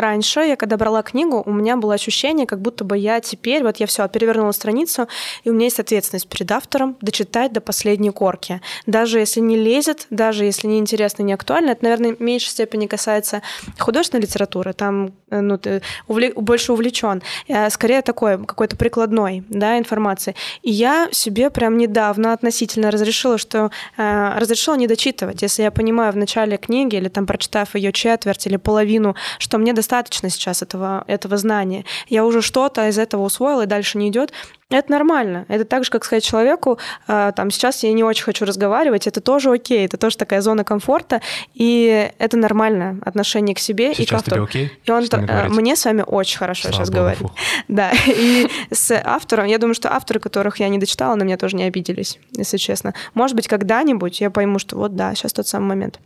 раньше 0.00 0.40
я, 0.40 0.56
когда 0.56 0.76
брала 0.76 1.02
книгу, 1.02 1.42
у 1.46 1.52
меня 1.52 1.76
было 1.76 1.94
ощущение, 1.94 2.46
как 2.46 2.60
будто 2.60 2.84
бы 2.84 2.98
я 2.98 3.20
теперь, 3.20 3.62
вот 3.62 3.76
я 3.76 3.86
все 3.86 4.08
перевернула 4.08 4.52
страницу, 4.52 5.08
и 5.44 5.50
у 5.50 5.52
меня 5.52 5.66
есть 5.66 5.78
ответственность 5.78 6.28
перед 6.28 6.50
автором 6.50 6.96
дочитать 7.00 7.52
до 7.52 7.60
последней 7.60 8.10
корки. 8.10 8.60
Даже 8.86 9.20
если 9.20 9.40
не 9.40 9.56
лезет, 9.56 10.06
даже 10.10 10.44
если 10.44 10.66
не 10.66 10.78
интересно, 10.78 11.22
не 11.22 11.32
актуально, 11.32 11.70
это, 11.70 11.84
наверное, 11.84 12.14
в 12.14 12.20
меньшей 12.20 12.48
степени 12.48 12.86
касается 12.86 13.42
художественной 13.78 14.22
литературы, 14.22 14.72
там 14.72 15.12
э, 15.30 15.40
ну, 15.40 15.58
ты 15.58 15.82
увле... 16.08 16.32
больше 16.34 16.72
увлечен, 16.72 17.22
а 17.48 17.70
скорее 17.70 18.02
такой 18.02 18.44
какой-то 18.44 18.76
прикладной 18.76 19.44
да, 19.48 19.78
информации. 19.78 20.34
И 20.62 20.72
я 20.72 21.08
себе 21.12 21.50
прям 21.50 21.78
недавно 21.78 22.32
относительно 22.32 22.90
разрешила, 22.90 23.38
что 23.38 23.70
э, 23.96 24.38
разрешила 24.38 24.74
не 24.74 24.88
дочитывать, 24.88 25.42
если 25.42 25.62
я 25.62 25.70
понимаю, 25.70 25.83
понимаю 25.84 26.12
в 26.12 26.16
начале 26.16 26.56
книги 26.56 26.96
или 26.96 27.08
там 27.08 27.26
прочитав 27.26 27.74
ее 27.74 27.92
четверть 27.92 28.46
или 28.46 28.56
половину, 28.56 29.16
что 29.38 29.58
мне 29.58 29.74
достаточно 29.74 30.30
сейчас 30.30 30.62
этого, 30.62 31.04
этого 31.06 31.36
знания. 31.36 31.84
Я 32.08 32.24
уже 32.24 32.40
что-то 32.40 32.88
из 32.88 32.98
этого 32.98 33.22
усвоила 33.22 33.64
и 33.64 33.66
дальше 33.66 33.98
не 33.98 34.08
идет. 34.08 34.32
Это 34.70 34.90
нормально. 34.90 35.44
Это 35.48 35.64
так 35.64 35.84
же, 35.84 35.90
как 35.90 36.04
сказать 36.04 36.24
человеку, 36.24 36.78
э, 37.06 37.32
там, 37.36 37.50
сейчас 37.50 37.82
я 37.82 37.92
не 37.92 38.02
очень 38.02 38.24
хочу 38.24 38.44
разговаривать, 38.44 39.06
это 39.06 39.20
тоже 39.20 39.52
окей, 39.52 39.84
это 39.84 39.96
тоже 39.96 40.16
такая 40.16 40.40
зона 40.40 40.64
комфорта, 40.64 41.20
и 41.52 42.10
это 42.18 42.36
нормальное 42.36 42.98
отношение 43.02 43.54
к 43.54 43.58
себе 43.58 43.94
сейчас 43.94 44.06
и 44.06 44.10
к 44.10 44.12
автору. 44.14 44.46
Тебе 44.46 44.64
окей? 44.64 44.78
И 44.84 44.90
он 44.90 45.04
э, 45.04 45.48
мне 45.48 45.76
с 45.76 45.84
вами 45.84 46.02
очень 46.06 46.38
хорошо 46.38 46.62
Слава 46.62 46.76
сейчас 46.76 46.90
Богу, 46.90 47.00
говорит. 47.00 47.22
Да, 47.68 47.92
и 48.06 48.48
с 48.70 48.90
автором, 49.04 49.46
я 49.46 49.58
думаю, 49.58 49.74
что 49.74 49.92
авторы, 49.94 50.20
которых 50.20 50.58
я 50.58 50.68
не 50.68 50.78
дочитала, 50.78 51.14
на 51.14 51.24
меня 51.24 51.36
тоже 51.36 51.56
не 51.56 51.64
обиделись, 51.64 52.18
если 52.32 52.56
честно. 52.56 52.94
Может 53.14 53.36
быть, 53.36 53.48
когда-нибудь 53.48 54.20
я 54.20 54.30
пойму, 54.30 54.58
что 54.58 54.76
вот 54.76 54.96
да, 54.96 55.14
сейчас 55.14 55.32
тот 55.32 55.46
самый 55.46 55.68
момент. 55.68 56.00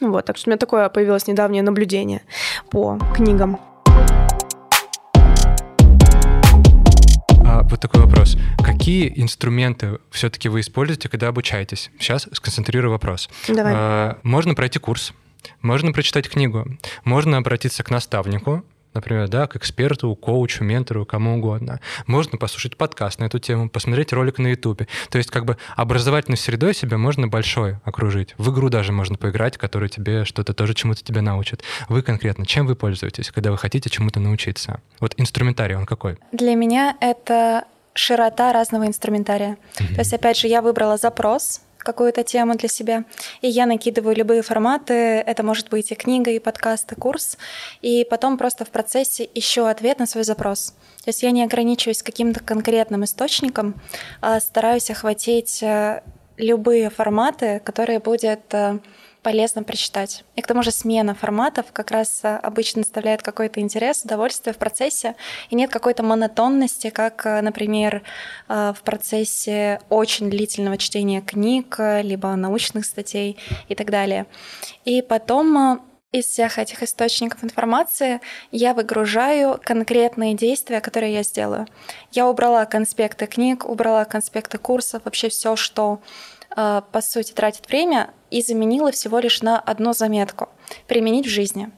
Вот, 0.00 0.24
так 0.24 0.36
что 0.36 0.48
у 0.48 0.50
меня 0.50 0.58
такое 0.58 0.88
появилось 0.88 1.26
недавнее 1.26 1.62
наблюдение 1.62 2.22
по 2.70 2.98
книгам. 3.14 3.60
А, 7.52 7.62
вот 7.64 7.80
такой 7.80 8.00
вопрос. 8.00 8.38
Какие 8.64 9.12
инструменты 9.14 9.98
все-таки 10.10 10.48
вы 10.48 10.60
используете, 10.60 11.10
когда 11.10 11.28
обучаетесь? 11.28 11.90
Сейчас 11.98 12.26
сконцентрирую 12.32 12.90
вопрос. 12.90 13.28
Давай. 13.46 13.74
А, 13.76 14.18
можно 14.22 14.54
пройти 14.54 14.78
курс, 14.78 15.12
можно 15.60 15.92
прочитать 15.92 16.30
книгу, 16.30 16.66
можно 17.04 17.36
обратиться 17.36 17.82
к 17.82 17.90
наставнику, 17.90 18.64
например, 18.94 19.28
да, 19.28 19.46
к 19.46 19.56
эксперту, 19.56 20.14
коучу, 20.14 20.64
ментору, 20.64 21.06
кому 21.06 21.36
угодно. 21.36 21.80
Можно 22.06 22.38
послушать 22.38 22.76
подкаст 22.76 23.18
на 23.20 23.24
эту 23.24 23.38
тему, 23.38 23.68
посмотреть 23.68 24.12
ролик 24.12 24.38
на 24.38 24.48
Ютубе. 24.48 24.88
То 25.10 25.18
есть 25.18 25.30
как 25.30 25.44
бы 25.44 25.56
образовательной 25.76 26.38
средой 26.38 26.74
себя 26.74 26.98
можно 26.98 27.28
большой 27.28 27.76
окружить. 27.84 28.34
В 28.38 28.52
игру 28.52 28.68
даже 28.68 28.92
можно 28.92 29.16
поиграть, 29.16 29.58
которая 29.58 29.88
тебе 29.88 30.24
что-то 30.24 30.54
тоже 30.54 30.74
чему-то 30.74 31.02
тебя 31.02 31.22
научит. 31.22 31.62
Вы 31.88 32.02
конкретно, 32.02 32.46
чем 32.46 32.66
вы 32.66 32.76
пользуетесь, 32.76 33.30
когда 33.30 33.50
вы 33.50 33.58
хотите 33.58 33.90
чему-то 33.90 34.20
научиться? 34.20 34.80
Вот 35.00 35.14
инструментарий, 35.16 35.76
он 35.76 35.86
какой? 35.86 36.18
Для 36.32 36.54
меня 36.54 36.96
это 37.00 37.64
широта 37.94 38.52
разного 38.52 38.86
инструментария. 38.86 39.58
Mm-hmm. 39.74 39.94
То 39.94 40.00
есть, 40.00 40.12
опять 40.12 40.38
же, 40.38 40.48
я 40.48 40.62
выбрала 40.62 40.96
запрос, 40.96 41.60
какую-то 41.82 42.22
тему 42.22 42.54
для 42.54 42.68
себя. 42.68 43.04
И 43.40 43.48
я 43.48 43.66
накидываю 43.66 44.16
любые 44.16 44.42
форматы. 44.42 44.94
Это 44.94 45.42
может 45.42 45.68
быть 45.70 45.92
и 45.92 45.94
книга, 45.94 46.30
и 46.30 46.38
подкаст, 46.38 46.92
и 46.92 46.94
курс. 46.94 47.38
И 47.80 48.06
потом 48.08 48.38
просто 48.38 48.64
в 48.64 48.70
процессе 48.70 49.28
ищу 49.34 49.64
ответ 49.64 49.98
на 49.98 50.06
свой 50.06 50.24
запрос. 50.24 50.74
То 51.04 51.08
есть 51.08 51.22
я 51.22 51.30
не 51.30 51.42
ограничиваюсь 51.42 52.02
каким-то 52.02 52.40
конкретным 52.40 53.04
источником, 53.04 53.74
а 54.20 54.38
стараюсь 54.40 54.90
охватить 54.90 55.62
э, 55.62 56.02
любые 56.36 56.90
форматы, 56.90 57.60
которые 57.64 57.98
будет 57.98 58.52
э, 58.52 58.78
полезно 59.22 59.62
прочитать. 59.62 60.24
И 60.36 60.42
к 60.42 60.46
тому 60.46 60.62
же 60.62 60.70
смена 60.70 61.14
форматов 61.14 61.66
как 61.72 61.90
раз 61.90 62.20
э, 62.22 62.36
обычно 62.36 62.82
доставляет 62.82 63.22
какой-то 63.22 63.60
интерес, 63.60 64.02
удовольствие 64.04 64.52
в 64.52 64.58
процессе, 64.58 65.14
и 65.50 65.54
нет 65.54 65.70
какой-то 65.70 66.02
монотонности, 66.02 66.90
как, 66.90 67.24
э, 67.24 67.40
например, 67.40 68.02
э, 68.48 68.72
в 68.76 68.82
процессе 68.82 69.80
очень 69.88 70.28
длительного 70.28 70.76
чтения 70.76 71.20
книг, 71.20 71.76
либо 72.02 72.34
научных 72.34 72.84
статей 72.84 73.38
и 73.68 73.74
так 73.74 73.90
далее. 73.90 74.26
И 74.84 75.02
потом 75.02 75.82
из 76.12 76.26
всех 76.26 76.58
этих 76.58 76.82
источников 76.82 77.42
информации 77.42 78.20
я 78.50 78.74
выгружаю 78.74 79.58
конкретные 79.64 80.34
действия, 80.34 80.80
которые 80.80 81.14
я 81.14 81.22
сделаю. 81.22 81.66
Я 82.10 82.28
убрала 82.28 82.66
конспекты 82.66 83.26
книг, 83.26 83.64
убрала 83.64 84.04
конспекты 84.04 84.58
курсов, 84.58 85.02
вообще 85.04 85.30
все, 85.30 85.56
что 85.56 86.00
по 86.54 87.00
сути 87.00 87.32
тратит 87.32 87.68
время, 87.68 88.10
и 88.30 88.42
заменила 88.42 88.90
всего 88.92 89.18
лишь 89.18 89.42
на 89.42 89.60
одну 89.60 89.92
заметку 89.92 90.48
«применить 90.88 91.26
в 91.26 91.30
жизни». 91.30 91.70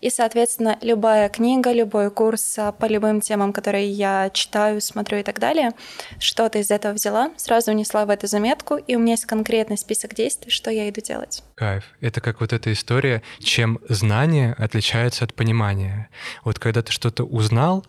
И, 0.00 0.08
соответственно, 0.08 0.78
любая 0.80 1.28
книга, 1.28 1.72
любой 1.72 2.10
курс 2.10 2.58
а, 2.58 2.72
по 2.72 2.86
любым 2.86 3.20
темам, 3.20 3.52
которые 3.52 3.90
я 3.90 4.30
читаю, 4.32 4.80
смотрю 4.80 5.18
и 5.18 5.22
так 5.22 5.38
далее, 5.38 5.72
что-то 6.18 6.58
из 6.58 6.70
этого 6.70 6.94
взяла, 6.94 7.32
сразу 7.36 7.72
внесла 7.72 8.06
в 8.06 8.10
эту 8.10 8.26
заметку, 8.26 8.76
и 8.76 8.96
у 8.96 8.98
меня 8.98 9.12
есть 9.12 9.26
конкретный 9.26 9.76
список 9.76 10.14
действий, 10.14 10.50
что 10.50 10.70
я 10.70 10.88
иду 10.88 11.02
делать. 11.02 11.44
Кайф. 11.54 11.84
Это 12.00 12.22
как 12.22 12.40
вот 12.40 12.54
эта 12.54 12.72
история, 12.72 13.22
чем 13.40 13.78
знание 13.88 14.54
отличается 14.54 15.24
от 15.24 15.34
понимания. 15.34 16.08
Вот 16.44 16.58
когда 16.58 16.82
ты 16.82 16.92
что-то 16.92 17.24
узнал, 17.24 17.84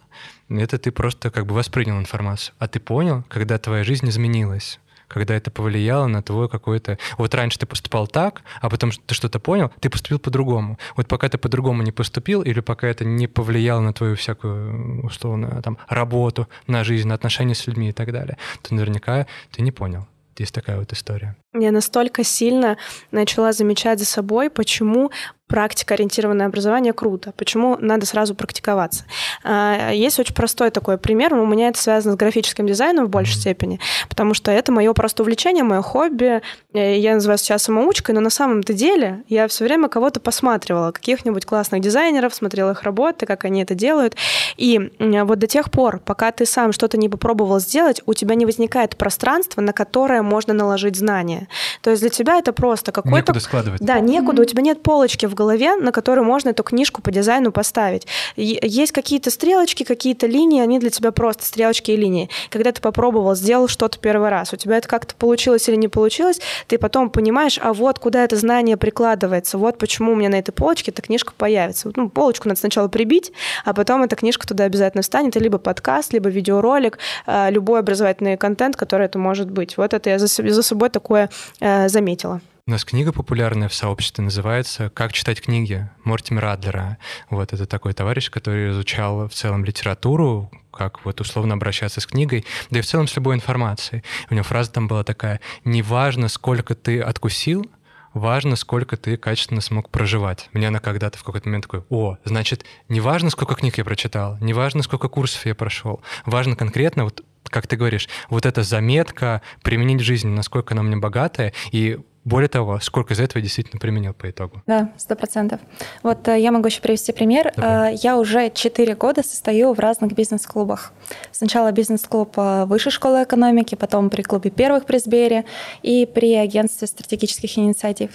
это 0.50 0.78
ты 0.78 0.92
просто 0.92 1.32
как 1.32 1.46
бы 1.46 1.56
воспринял 1.56 1.98
информацию, 1.98 2.54
а 2.60 2.68
ты 2.68 2.82
понял, 2.82 3.24
когда 3.30 3.58
твоя 3.58 3.86
жизнь 3.86 4.10
изменилась 4.10 4.80
когда 5.12 5.36
это 5.36 5.52
повлияло 5.52 6.08
на 6.08 6.24
твой 6.24 6.50
какой-то... 6.50 6.98
Вот 7.18 7.36
раньше 7.36 7.60
ты 7.60 7.66
поступал 7.66 8.08
так, 8.08 8.44
а 8.62 8.70
потом 8.70 8.92
ты 8.92 9.14
что-то 9.14 9.40
понял, 9.40 9.72
ты 9.80 9.90
поступил 9.90 10.20
по-другому. 10.20 10.78
Вот 10.96 11.08
пока 11.08 11.30
ты 11.30 11.38
по-другому 11.38 11.84
не 11.84 11.92
поступил, 11.92 12.42
или 12.42 12.62
пока 12.62 12.88
это 12.88 13.06
не 13.06 13.28
повлияло 13.28 13.82
на 13.82 13.94
твою 13.94 14.16
всякую, 14.16 15.06
условно, 15.06 15.62
там, 15.62 15.78
работу, 15.88 16.48
на 16.68 16.84
жизнь, 16.84 17.08
на 17.08 17.16
отношения 17.16 17.56
с 17.56 17.68
людьми 17.68 17.90
и 17.90 17.94
так 17.94 18.12
далее, 18.12 18.38
то 18.62 18.74
наверняка 18.74 19.28
ты 19.52 19.62
не 19.62 19.72
понял. 19.72 20.08
Есть 20.38 20.56
такая 20.56 20.80
вот 20.80 20.92
история. 20.94 21.36
Я 21.54 21.72
настолько 21.72 22.24
сильно 22.24 22.78
начала 23.12 23.52
замечать 23.52 24.00
за 24.00 24.06
собой, 24.06 24.50
почему 24.50 25.12
практика-ориентированное 25.52 26.46
образование 26.46 26.94
круто. 26.94 27.34
Почему 27.36 27.78
надо 27.82 28.06
сразу 28.06 28.36
практиковаться? 28.36 29.04
А, 29.44 29.92
есть 29.92 30.18
очень 30.18 30.34
простой 30.34 30.72
такой 30.72 30.98
пример. 30.98 31.34
У 31.34 31.46
меня 31.46 31.68
это 31.68 31.78
связано 31.78 32.14
с 32.14 32.18
графическим 32.18 32.66
дизайном 32.66 33.08
в 33.08 33.10
большей 33.10 33.36
степени, 33.36 33.82
потому 34.08 34.34
что 34.34 34.50
это 34.50 34.72
мое 34.72 34.94
просто 34.94 35.24
увлечение, 35.24 35.66
мое 35.66 35.82
хобби. 35.82 36.42
Э, 36.74 36.98
я 36.98 37.16
называю 37.16 37.38
сейчас 37.38 37.64
самоучкой, 37.64 38.16
но 38.16 38.22
на 38.22 38.30
самом-то 38.30 38.72
деле 38.72 39.24
я 39.28 39.50
все 39.50 39.66
время 39.66 39.90
кого-то 39.90 40.22
посматривала, 40.22 40.92
каких-нибудь 40.92 41.46
классных 41.46 41.82
дизайнеров, 41.82 42.34
смотрела 42.34 42.72
их 42.72 42.84
работы, 42.84 43.26
как 43.26 43.44
они 43.44 43.62
это 43.62 43.76
делают. 43.76 44.16
И 44.56 44.92
вот 45.00 45.38
до 45.38 45.48
тех 45.48 45.70
пор, 45.70 46.00
пока 46.00 46.32
ты 46.32 46.46
сам 46.46 46.72
что-то 46.72 46.98
не 46.98 47.10
попробовал 47.10 47.60
сделать, 47.60 48.02
у 48.06 48.14
тебя 48.14 48.36
не 48.36 48.46
возникает 48.46 48.96
пространства, 48.96 49.60
на 49.60 49.74
которое 49.74 50.22
можно 50.22 50.54
наложить 50.54 50.96
знания. 50.96 51.50
То 51.82 51.90
есть 51.90 52.02
для 52.02 52.10
тебя 52.10 52.38
это 52.38 52.54
просто 52.54 52.94
какой-то... 52.94 53.18
Некуда 53.18 53.40
складывать. 53.42 53.82
Да, 53.82 54.00
некуда. 54.00 54.44
У 54.44 54.46
тебя 54.46 54.62
нет 54.62 54.82
полочки 54.82 55.26
в 55.26 55.36
голове, 55.42 55.76
на 55.76 55.92
которой 55.92 56.22
можно 56.22 56.50
эту 56.50 56.64
книжку 56.64 57.02
по 57.02 57.12
дизайну 57.12 57.52
поставить. 57.52 58.06
Есть 58.36 58.92
какие-то 58.92 59.32
стрелочки, 59.32 59.84
какие-то 59.84 60.28
линии, 60.28 60.62
они 60.62 60.80
для 60.80 60.92
тебя 60.92 61.12
просто 61.12 61.46
стрелочки 61.46 61.92
и 61.92 61.96
линии. 61.96 62.30
Когда 62.50 62.72
ты 62.72 62.80
попробовал, 62.80 63.36
сделал 63.36 63.68
что-то 63.68 63.98
первый 63.98 64.30
раз, 64.30 64.54
у 64.54 64.56
тебя 64.56 64.78
это 64.78 64.88
как-то 64.88 65.16
получилось 65.16 65.68
или 65.68 65.76
не 65.76 65.88
получилось, 65.88 66.40
ты 66.68 66.78
потом 66.78 67.10
понимаешь, 67.10 67.60
а 67.62 67.74
вот 67.74 67.98
куда 67.98 68.24
это 68.24 68.36
знание 68.36 68.78
прикладывается, 68.78 69.58
вот 69.58 69.78
почему 69.78 70.14
у 70.14 70.16
меня 70.16 70.30
на 70.30 70.36
этой 70.40 70.52
полочке 70.52 70.92
эта 70.92 71.02
книжка 71.02 71.34
появится. 71.36 71.92
Ну, 71.96 72.10
полочку 72.10 72.48
надо 72.48 72.60
сначала 72.60 72.88
прибить, 72.88 73.32
а 73.66 73.74
потом 73.74 74.04
эта 74.04 74.16
книжка 74.16 74.48
туда 74.48 74.66
обязательно 74.66 75.02
встанет, 75.02 75.36
либо 75.36 75.58
подкаст, 75.58 76.14
либо 76.14 76.30
видеоролик, 76.30 77.00
а, 77.26 77.50
любой 77.50 77.80
образовательный 77.80 78.38
контент, 78.38 78.76
который 78.76 79.08
это 79.08 79.18
может 79.18 79.50
быть. 79.50 79.78
Вот 79.78 79.94
это 79.94 80.10
я 80.10 80.20
за, 80.20 80.28
за 80.28 80.64
собой 80.64 80.90
такое 80.90 81.30
э, 81.60 81.90
заметила. 81.90 82.42
У 82.68 82.72
нас 82.72 82.86
книга 82.86 83.12
популярная 83.12 83.70
в 83.70 83.74
сообществе 83.74 84.24
называется 84.24 84.92
«Как 84.92 85.14
читать 85.14 85.42
книги» 85.42 85.90
Мортимера 86.04 86.54
Адлера. 86.54 87.00
Вот 87.32 87.54
это 87.54 87.66
такой 87.66 87.94
товарищ, 87.94 88.30
который 88.30 88.70
изучал 88.70 89.28
в 89.28 89.34
целом 89.34 89.66
литературу, 89.66 90.52
как 90.72 91.04
вот 91.04 91.20
условно 91.22 91.56
обращаться 91.56 92.02
с 92.02 92.06
книгой, 92.06 92.46
да 92.70 92.78
и 92.78 92.82
в 92.84 92.86
целом 92.86 93.08
с 93.08 93.16
любой 93.16 93.34
информацией. 93.34 94.04
У 94.30 94.36
него 94.36 94.44
фраза 94.44 94.72
там 94.72 94.88
была 94.88 95.04
такая 95.04 95.42
«Неважно, 95.66 96.28
сколько 96.28 96.76
ты 96.76 97.02
откусил, 97.02 97.66
важно, 98.14 98.56
сколько 98.56 98.96
ты 98.96 99.18
качественно 99.18 99.62
смог 99.62 99.90
проживать. 99.90 100.50
Мне 100.54 100.68
она 100.68 100.80
когда-то 100.80 101.18
в 101.18 101.24
какой-то 101.24 101.50
момент 101.50 101.66
такой, 101.66 101.84
о, 101.90 102.18
значит, 102.26 102.64
не 102.90 103.02
важно, 103.02 103.32
сколько 103.32 103.56
книг 103.56 103.80
я 103.80 103.84
прочитал, 103.84 104.38
не 104.40 104.54
важно, 104.54 104.84
сколько 104.84 105.08
курсов 105.08 105.48
я 105.48 105.56
прошел, 105.56 106.04
важно 106.26 106.56
конкретно 106.56 107.06
вот 107.06 107.24
как 107.44 107.68
ты 107.68 107.76
говоришь, 107.76 108.08
вот 108.30 108.46
эта 108.46 108.64
заметка 108.64 109.42
применить 109.62 110.02
в 110.02 110.06
жизни, 110.06 110.30
насколько 110.30 110.74
она 110.74 110.84
мне 110.84 110.96
богатая, 110.96 111.54
и 111.72 112.00
более 112.24 112.50
того, 112.50 112.80
сколько 112.80 113.16
из 113.16 113.20
этого 113.20 113.42
действительно 113.42 113.80
применил 113.80 114.14
по 114.14 114.30
итогу? 114.30 114.62
Да, 114.68 114.92
сто 114.98 115.16
процентов. 115.16 115.60
Вот 116.04 116.28
э, 116.28 116.40
я 116.40 116.52
могу 116.52 116.68
еще 116.68 116.80
привести 116.80 117.12
пример. 117.12 117.52
Давай. 117.56 117.96
Э, 117.96 117.98
я 118.02 118.18
уже 118.18 118.52
четыре 118.52 118.94
года 118.94 119.24
состою 119.24 119.74
в 119.74 119.80
разных 119.80 120.14
бизнес-клубах. 120.14 120.94
Сначала 121.32 121.72
бизнес-клуб 121.72 122.34
э, 122.38 122.66
Высшей 122.66 122.92
школы 122.92 123.24
экономики, 123.24 123.74
потом 123.74 124.12
при 124.12 124.22
клубе 124.22 124.52
первых 124.52 124.86
при 124.86 125.00
Сбере 125.00 125.46
и 125.82 126.06
при 126.06 126.36
агентстве 126.36 126.88
стратегических 126.88 127.58
инициатив. 127.58 128.12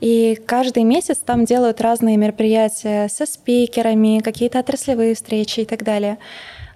И 0.00 0.40
каждый 0.46 0.84
месяц 0.84 1.18
там 1.18 1.44
делают 1.44 1.82
разные 1.82 2.16
мероприятия 2.16 3.08
со 3.08 3.26
спикерами, 3.26 4.20
какие-то 4.20 4.60
отраслевые 4.60 5.14
встречи 5.14 5.60
и 5.60 5.64
так 5.66 5.82
далее. 5.82 6.16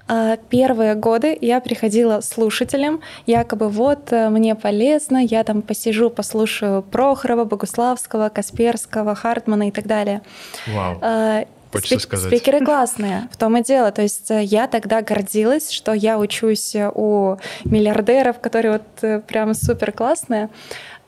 А, 0.09 0.37
первые 0.37 0.95
годы 0.95 1.37
я 1.40 1.61
приходила 1.61 2.21
слушателем, 2.21 3.01
якобы 3.27 3.69
вот 3.69 4.12
э, 4.12 4.29
мне 4.29 4.55
полезно, 4.55 5.19
я 5.19 5.42
там 5.42 5.62
посижу, 5.62 6.11
послушаю 6.11 6.83
Прохорова, 6.83 7.45
Богуславского, 7.45 8.29
Касперского, 8.29 9.16
Хартмана 9.16 9.69
и 9.69 9.71
так 9.73 9.87
далее. 9.87 10.23
Вау. 10.69 10.99
А, 11.01 11.45
Хочется 11.73 11.97
Спик- 11.97 12.01
сказать. 12.03 12.29
Спикеры 12.29 12.61
классные, 12.64 13.29
в 13.33 13.37
том 13.37 13.57
и 13.57 13.64
дело. 13.64 13.90
То 13.90 14.03
есть 14.03 14.31
э, 14.31 14.45
я 14.45 14.69
тогда 14.69 15.03
гордилась, 15.03 15.71
что 15.71 15.92
я 15.92 16.19
учусь 16.19 16.77
у 16.95 17.37
миллиардеров, 17.64 18.38
которые 18.38 18.81
вот 18.81 19.25
прям 19.27 19.55
супер 19.55 19.90
классные. 19.90 20.51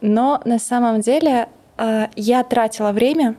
Но 0.00 0.40
на 0.44 0.58
самом 0.58 1.00
деле 1.00 1.48
я 2.16 2.42
тратила 2.42 2.90
время 2.90 3.36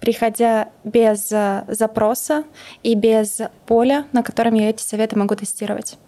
приходя 0.00 0.68
без 0.84 1.30
э, 1.32 1.64
запроса 1.68 2.44
и 2.82 2.94
без 2.94 3.40
поля, 3.66 4.06
на 4.12 4.22
котором 4.22 4.54
я 4.54 4.70
эти 4.70 4.82
советы 4.82 5.18
могу 5.18 5.34
тестировать. 5.34 5.98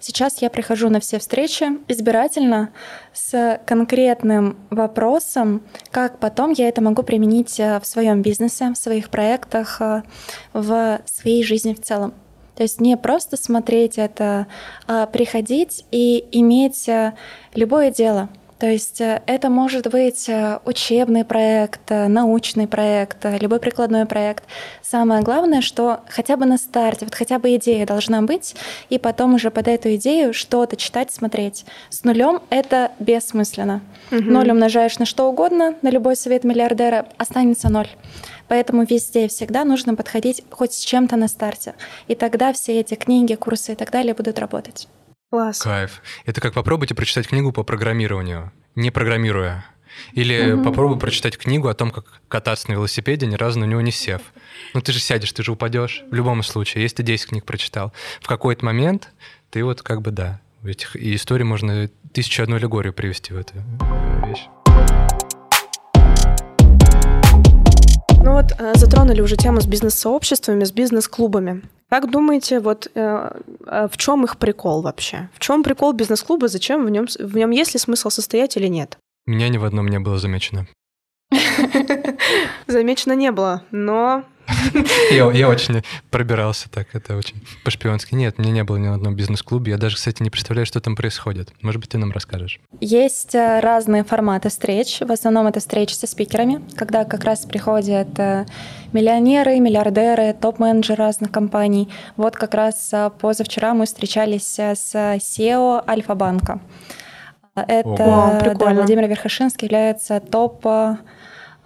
Сейчас 0.00 0.42
я 0.42 0.50
прихожу 0.50 0.88
на 0.88 0.98
все 0.98 1.18
встречи 1.18 1.66
избирательно 1.86 2.70
с 3.12 3.60
конкретным 3.66 4.56
вопросом, 4.70 5.62
как 5.90 6.18
потом 6.18 6.50
я 6.50 6.68
это 6.68 6.82
могу 6.82 7.02
применить 7.02 7.60
э, 7.60 7.78
в 7.80 7.86
своем 7.86 8.22
бизнесе, 8.22 8.72
в 8.72 8.76
своих 8.76 9.10
проектах, 9.10 9.80
э, 9.80 10.02
в 10.52 11.00
своей 11.04 11.44
жизни 11.44 11.72
в 11.72 11.80
целом. 11.80 12.14
То 12.56 12.62
есть 12.62 12.80
не 12.80 12.96
просто 12.96 13.36
смотреть 13.36 13.98
это, 13.98 14.46
а 14.86 15.06
приходить 15.06 15.84
и 15.90 16.26
иметь 16.32 16.88
любое 17.54 17.90
дело— 17.90 18.30
то 18.58 18.66
есть 18.66 19.00
э, 19.00 19.22
это 19.26 19.50
может 19.50 19.90
быть 19.90 20.28
э, 20.28 20.60
учебный 20.64 21.24
проект, 21.24 21.90
э, 21.90 22.08
научный 22.08 22.66
проект, 22.66 23.18
любой 23.40 23.60
прикладной 23.60 24.06
проект. 24.06 24.44
Самое 24.82 25.22
главное, 25.22 25.60
что 25.60 26.00
хотя 26.08 26.36
бы 26.36 26.46
на 26.46 26.56
старте, 26.56 27.04
вот 27.04 27.14
хотя 27.14 27.38
бы 27.38 27.54
идея 27.56 27.86
должна 27.86 28.22
быть, 28.22 28.56
и 28.88 28.98
потом 28.98 29.34
уже 29.34 29.50
под 29.50 29.68
эту 29.68 29.94
идею 29.96 30.32
что-то 30.32 30.76
читать, 30.76 31.12
смотреть. 31.12 31.66
С 31.90 32.04
нулем 32.04 32.40
это 32.48 32.92
бессмысленно. 32.98 33.82
Угу. 34.10 34.22
Ноль 34.22 34.50
умножаешь 34.50 34.98
на 34.98 35.04
что 35.04 35.28
угодно, 35.28 35.74
на 35.82 35.90
любой 35.90 36.16
совет 36.16 36.44
миллиардера, 36.44 37.06
останется 37.18 37.68
ноль. 37.68 37.88
Поэтому 38.48 38.84
везде 38.84 39.28
всегда 39.28 39.64
нужно 39.64 39.94
подходить 39.94 40.44
хоть 40.50 40.72
с 40.72 40.80
чем-то 40.80 41.16
на 41.16 41.28
старте. 41.28 41.74
И 42.06 42.14
тогда 42.14 42.52
все 42.52 42.80
эти 42.80 42.94
книги, 42.94 43.34
курсы 43.34 43.72
и 43.72 43.74
так 43.74 43.90
далее 43.90 44.14
будут 44.14 44.38
работать. 44.38 44.88
Класс. 45.30 45.60
Кайф. 45.60 46.02
Это 46.24 46.40
как 46.40 46.54
попробуйте 46.54 46.94
прочитать 46.94 47.26
книгу 47.26 47.50
по 47.50 47.64
программированию, 47.64 48.52
не 48.76 48.92
программируя. 48.92 49.66
Или 50.12 50.52
угу. 50.52 50.62
попробуй 50.62 50.98
прочитать 50.98 51.36
книгу 51.36 51.68
о 51.68 51.74
том, 51.74 51.90
как 51.90 52.20
кататься 52.28 52.68
на 52.68 52.74
велосипеде, 52.74 53.26
ни 53.26 53.34
разу 53.34 53.58
на 53.58 53.64
него 53.64 53.80
не 53.80 53.90
сев. 53.90 54.20
Ну 54.72 54.80
ты 54.80 54.92
же 54.92 55.00
сядешь, 55.00 55.32
ты 55.32 55.42
же 55.42 55.52
упадешь 55.52 56.04
в 56.10 56.14
любом 56.14 56.42
случае. 56.44 56.82
Если 56.82 56.96
ты 56.96 57.02
10 57.02 57.30
книг 57.30 57.44
прочитал, 57.44 57.92
в 58.20 58.28
какой-то 58.28 58.64
момент 58.64 59.08
ты 59.50 59.64
вот 59.64 59.82
как 59.82 60.02
бы 60.02 60.12
да. 60.12 60.40
Этих, 60.64 60.94
и 60.96 61.14
истории 61.14 61.44
можно 61.44 61.88
тысячу 62.12 62.42
одну 62.42 62.56
аллегорию 62.56 62.92
привести 62.92 63.32
в 63.32 63.38
эту 63.38 63.54
вещь. 64.26 64.46
Ну 68.22 68.32
вот 68.32 68.52
э, 68.58 68.74
затронули 68.74 69.20
уже 69.20 69.36
тему 69.36 69.60
с 69.60 69.66
бизнес-сообществами, 69.66 70.64
с 70.64 70.72
бизнес-клубами. 70.72 71.62
Как 71.88 72.10
думаете, 72.10 72.58
вот 72.60 72.90
э, 72.94 73.40
э, 73.66 73.88
в 73.88 73.96
чем 73.96 74.24
их 74.24 74.38
прикол 74.38 74.82
вообще? 74.82 75.28
В 75.32 75.38
чем 75.38 75.62
прикол 75.62 75.92
бизнес-клуба? 75.92 76.48
Зачем 76.48 76.84
в 76.84 76.90
нем 76.90 77.06
в 77.18 77.36
нем 77.36 77.50
есть 77.50 77.74
ли 77.74 77.80
смысл 77.80 78.10
состоять 78.10 78.56
или 78.56 78.66
нет? 78.66 78.98
Меня 79.26 79.48
ни 79.48 79.58
в 79.58 79.64
одном 79.64 79.86
не 79.88 80.00
было 80.00 80.18
замечено. 80.18 80.66
Замечено 82.66 83.14
не 83.14 83.32
было, 83.32 83.64
но 83.70 84.24
я, 85.10 85.30
я 85.32 85.48
очень 85.48 85.82
пробирался 86.10 86.70
так, 86.70 86.88
это 86.94 87.16
очень 87.16 87.36
по-шпионски. 87.64 88.14
Нет, 88.14 88.38
мне 88.38 88.50
не 88.50 88.64
было 88.64 88.76
ни 88.76 88.88
в 88.88 88.92
одном 88.92 89.14
бизнес-клубе. 89.14 89.72
Я 89.72 89.78
даже, 89.78 89.96
кстати, 89.96 90.22
не 90.22 90.30
представляю, 90.30 90.66
что 90.66 90.80
там 90.80 90.94
происходит. 90.94 91.52
Может 91.62 91.80
быть, 91.80 91.90
ты 91.90 91.98
нам 91.98 92.12
расскажешь. 92.12 92.60
Есть 92.80 93.34
э, 93.34 93.60
разные 93.60 94.04
форматы 94.04 94.48
встреч. 94.48 95.00
В 95.00 95.10
основном 95.10 95.46
это 95.46 95.60
встречи 95.60 95.94
со 95.94 96.06
спикерами, 96.06 96.62
когда 96.76 97.04
как 97.04 97.24
раз 97.24 97.44
приходят 97.44 98.18
э, 98.18 98.46
миллионеры, 98.92 99.58
миллиардеры, 99.58 100.34
топ-менеджеры 100.34 100.96
разных 100.96 101.30
компаний. 101.30 101.88
Вот 102.16 102.36
как 102.36 102.54
раз 102.54 102.90
э, 102.92 103.10
позавчера 103.18 103.74
мы 103.74 103.86
встречались 103.86 104.58
с 104.58 104.94
SEO 104.94 105.82
Альфа-банка. 105.88 106.60
Это 107.54 107.88
О, 107.88 108.54
да, 108.54 108.74
Владимир 108.74 109.08
Верхошинский 109.08 109.66
является 109.66 110.20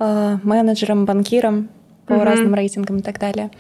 топ-менеджером, 0.01 1.05
банкиром 1.05 1.69
по 2.07 2.15
mm-hmm. 2.15 2.25
разным 2.25 2.55
рейтингам 2.55 2.99
и 2.99 3.03
так 3.03 3.19
далее. 3.19 3.51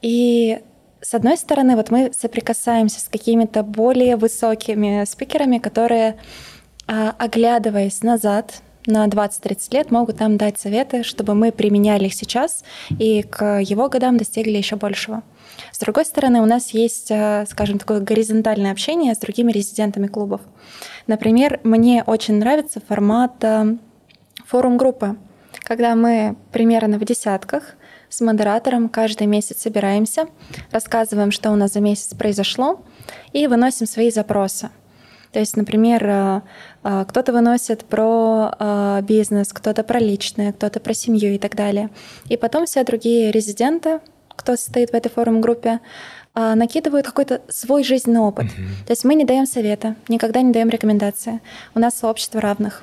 И 0.00 0.60
с 1.00 1.14
одной 1.14 1.36
стороны, 1.36 1.76
вот 1.76 1.90
мы 1.90 2.12
соприкасаемся 2.16 3.00
с 3.00 3.08
какими-то 3.08 3.62
более 3.62 4.16
высокими 4.16 5.04
спикерами, 5.04 5.58
которые, 5.58 6.16
а, 6.86 7.14
оглядываясь 7.18 8.02
назад 8.02 8.62
на 8.86 9.06
20-30 9.06 9.74
лет, 9.74 9.90
могут 9.90 10.20
нам 10.20 10.36
дать 10.36 10.58
советы, 10.58 11.02
чтобы 11.02 11.34
мы 11.34 11.52
применяли 11.52 12.06
их 12.06 12.14
сейчас 12.14 12.64
и 12.98 13.22
к 13.22 13.60
его 13.60 13.88
годам 13.88 14.16
достигли 14.16 14.56
еще 14.56 14.76
большего. 14.76 15.22
С 15.72 15.78
другой 15.78 16.04
стороны, 16.04 16.40
у 16.40 16.46
нас 16.46 16.70
есть, 16.70 17.10
а, 17.10 17.44
скажем, 17.50 17.78
такое 17.78 18.00
горизонтальное 18.00 18.72
общение 18.72 19.14
с 19.14 19.18
другими 19.18 19.52
резидентами 19.52 20.06
клубов. 20.06 20.40
Например, 21.06 21.60
мне 21.64 22.02
очень 22.06 22.36
нравится 22.36 22.80
формат 22.86 23.42
а, 23.44 23.76
форум-группы 24.46 25.16
когда 25.64 25.94
мы 25.96 26.36
примерно 26.52 26.98
в 26.98 27.04
десятках 27.04 27.74
с 28.08 28.20
модератором 28.20 28.88
каждый 28.88 29.26
месяц 29.26 29.62
собираемся, 29.62 30.28
рассказываем, 30.70 31.32
что 31.32 31.50
у 31.50 31.56
нас 31.56 31.72
за 31.72 31.80
месяц 31.80 32.14
произошло, 32.14 32.84
и 33.32 33.46
выносим 33.46 33.86
свои 33.86 34.10
запросы. 34.10 34.70
То 35.32 35.40
есть, 35.40 35.56
например, 35.56 36.06
э, 36.06 36.40
э, 36.84 37.04
кто-то 37.08 37.32
выносит 37.32 37.84
про 37.84 38.54
э, 38.56 39.00
бизнес, 39.02 39.52
кто-то 39.52 39.82
про 39.82 39.98
личное, 39.98 40.52
кто-то 40.52 40.78
про 40.78 40.94
семью 40.94 41.34
и 41.34 41.38
так 41.38 41.56
далее. 41.56 41.90
И 42.28 42.36
потом 42.36 42.66
все 42.66 42.84
другие 42.84 43.32
резиденты, 43.32 43.98
кто 44.28 44.54
состоит 44.54 44.90
в 44.90 44.94
этой 44.94 45.10
форум-группе, 45.10 45.80
накидывают 46.34 47.06
какой-то 47.06 47.42
свой 47.48 47.84
жизненный 47.84 48.20
опыт. 48.20 48.46
Mm-hmm. 48.46 48.86
То 48.86 48.90
есть 48.90 49.04
мы 49.04 49.14
не 49.14 49.24
даем 49.24 49.46
совета, 49.46 49.94
никогда 50.08 50.42
не 50.42 50.52
даем 50.52 50.68
рекомендации. 50.68 51.40
У 51.76 51.78
нас 51.78 51.94
сообщество 51.94 52.40
равных. 52.40 52.82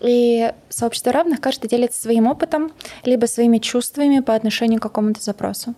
И 0.00 0.52
сообщество 0.68 1.12
равных 1.12 1.40
каждый 1.40 1.68
делится 1.68 2.00
своим 2.00 2.26
опытом, 2.26 2.72
либо 3.04 3.26
своими 3.26 3.58
чувствами 3.58 4.20
по 4.20 4.34
отношению 4.34 4.80
к 4.80 4.82
какому-то 4.82 5.20
запросу. 5.20 5.74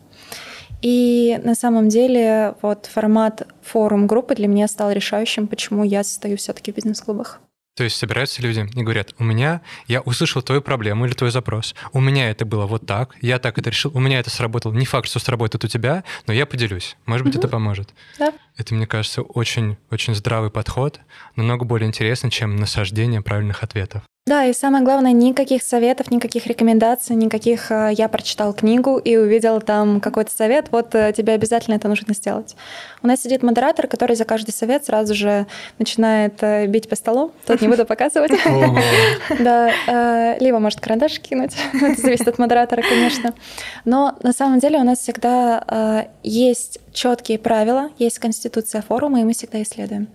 И 0.82 1.40
на 1.44 1.54
самом 1.54 1.88
деле 1.88 2.54
вот 2.60 2.86
формат 2.86 3.46
форум-группы 3.62 4.34
для 4.34 4.48
меня 4.48 4.66
стал 4.66 4.90
решающим, 4.90 5.46
почему 5.46 5.84
я 5.84 6.02
состою 6.02 6.36
все-таки 6.36 6.72
в 6.72 6.74
бизнес-клубах. 6.74 7.40
То 7.74 7.84
есть 7.84 7.96
собираются 7.96 8.42
люди 8.42 8.68
и 8.74 8.82
говорят, 8.82 9.14
у 9.18 9.24
меня, 9.24 9.62
я 9.86 10.02
услышал 10.02 10.42
твою 10.42 10.60
проблему 10.60 11.06
или 11.06 11.14
твой 11.14 11.30
запрос, 11.30 11.74
у 11.94 12.00
меня 12.00 12.28
это 12.30 12.44
было 12.44 12.66
вот 12.66 12.86
так, 12.86 13.16
я 13.22 13.38
так 13.38 13.56
это 13.56 13.70
решил, 13.70 13.90
у 13.94 14.00
меня 14.00 14.18
это 14.18 14.28
сработало. 14.28 14.74
Не 14.74 14.84
факт, 14.84 15.08
что 15.08 15.20
сработает 15.20 15.64
у 15.64 15.68
тебя, 15.68 16.04
но 16.26 16.34
я 16.34 16.44
поделюсь. 16.44 16.96
Может 17.06 17.26
быть, 17.26 17.34
угу. 17.34 17.40
это 17.40 17.48
поможет. 17.48 17.94
Да. 18.18 18.34
Это, 18.58 18.74
мне 18.74 18.86
кажется, 18.86 19.22
очень-очень 19.22 20.14
здравый 20.14 20.50
подход, 20.50 21.00
намного 21.34 21.64
более 21.64 21.88
интересный, 21.88 22.30
чем 22.30 22.56
насаждение 22.56 23.22
правильных 23.22 23.62
ответов. 23.62 24.02
Да, 24.24 24.44
и 24.44 24.52
самое 24.52 24.84
главное, 24.84 25.10
никаких 25.10 25.64
советов, 25.64 26.12
никаких 26.12 26.46
рекомендаций, 26.46 27.16
никаких 27.16 27.72
э, 27.72 27.90
«я 27.92 28.06
прочитал 28.08 28.54
книгу 28.54 28.96
и 28.98 29.16
увидел 29.16 29.60
там 29.60 30.00
какой-то 30.00 30.30
совет, 30.30 30.68
вот 30.70 30.94
э, 30.94 31.12
тебе 31.12 31.32
обязательно 31.32 31.74
это 31.74 31.88
нужно 31.88 32.14
сделать». 32.14 32.54
У 33.02 33.08
нас 33.08 33.20
сидит 33.20 33.42
модератор, 33.42 33.88
который 33.88 34.14
за 34.14 34.24
каждый 34.24 34.52
совет 34.52 34.86
сразу 34.86 35.12
же 35.12 35.48
начинает 35.80 36.40
э, 36.40 36.68
бить 36.68 36.88
по 36.88 36.94
столу. 36.94 37.32
Тут 37.48 37.62
не 37.62 37.68
буду 37.68 37.84
показывать. 37.84 38.30
Да, 39.40 40.36
либо 40.38 40.60
может 40.60 40.78
карандаш 40.78 41.18
кинуть. 41.18 41.56
Это 41.72 42.00
зависит 42.00 42.28
от 42.28 42.38
модератора, 42.38 42.82
конечно. 42.82 43.34
Но 43.84 44.16
на 44.22 44.32
самом 44.32 44.60
деле 44.60 44.78
у 44.78 44.84
нас 44.84 45.00
всегда 45.00 46.06
есть 46.22 46.78
четкие 46.92 47.38
правила, 47.38 47.90
есть 47.98 48.18
конституция 48.18 48.82
форума, 48.82 49.20
и 49.20 49.24
мы 49.24 49.32
всегда 49.32 49.62
исследуем. 49.62 50.08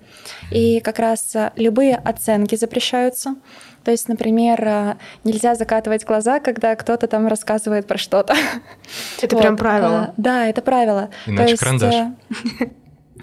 И 0.51 0.79
как 0.79 0.99
раз 0.99 1.35
любые 1.55 1.95
оценки 1.95 2.55
запрещаются. 2.55 3.35
То 3.83 3.91
есть, 3.91 4.09
например, 4.09 4.61
э, 4.67 4.95
нельзя 5.23 5.55
закатывать 5.55 6.03
глаза, 6.03 6.41
когда 6.41 6.75
кто-то 6.75 7.07
там 7.07 7.27
рассказывает 7.27 7.87
про 7.87 7.97
что-то. 7.97 8.35
Это 9.21 9.35
вот. 9.35 9.41
прям 9.41 9.55
правило. 9.55 9.97
А, 9.97 10.13
да, 10.17 10.47
это 10.47 10.61
правило. 10.61 11.09
Иначе 11.25 11.43
То 11.43 11.49
есть, 11.51 11.63
карандаш. 11.63 11.95
Э, 11.95 12.11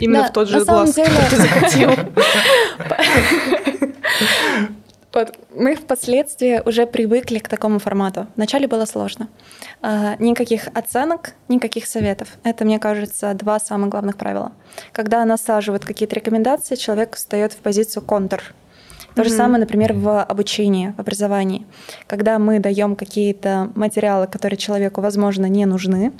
Именно 0.01 0.23
да, 0.23 0.29
в 0.29 0.33
тот 0.33 0.49
же 0.49 0.65
глаз, 0.65 0.95
деле... 0.95 1.11
ты 1.29 1.37
закатил. 1.37 1.91
Вот, 5.15 5.39
мы 5.55 5.77
впоследствии 5.77 6.61
уже 6.67 6.87
привыкли 6.87 7.39
к 7.39 7.49
такому 7.49 7.79
формату. 7.79 8.27
Вначале 8.35 8.67
было 8.67 8.85
сложно. 8.85 9.29
А, 9.81 10.17
никаких 10.19 10.67
оценок, 10.75 11.35
никаких 11.49 11.87
советов. 11.87 12.29
Это, 12.43 12.65
мне 12.65 12.81
кажется, 12.81 13.33
два 13.35 13.61
самых 13.61 13.91
главных 13.91 14.17
правила. 14.17 14.53
Когда 14.93 15.25
насаживают 15.25 15.85
какие-то 15.85 16.17
рекомендации, 16.17 16.75
человек 16.75 17.15
встает 17.15 17.53
в 17.53 17.59
позицию 17.59 18.03
контр. 18.03 18.43
То 19.15 19.23
mm-hmm. 19.23 19.25
же 19.25 19.31
самое, 19.31 19.61
например, 19.61 19.93
в 19.93 20.21
обучении, 20.21 20.93
в 20.97 21.01
образовании. 21.01 21.65
Когда 22.09 22.41
мы 22.41 22.59
даем 22.59 22.97
какие-то 22.97 23.71
материалы, 23.77 24.27
которые 24.27 24.57
человеку, 24.57 25.01
возможно, 25.01 25.47
не 25.47 25.65
нужны, 25.65 26.13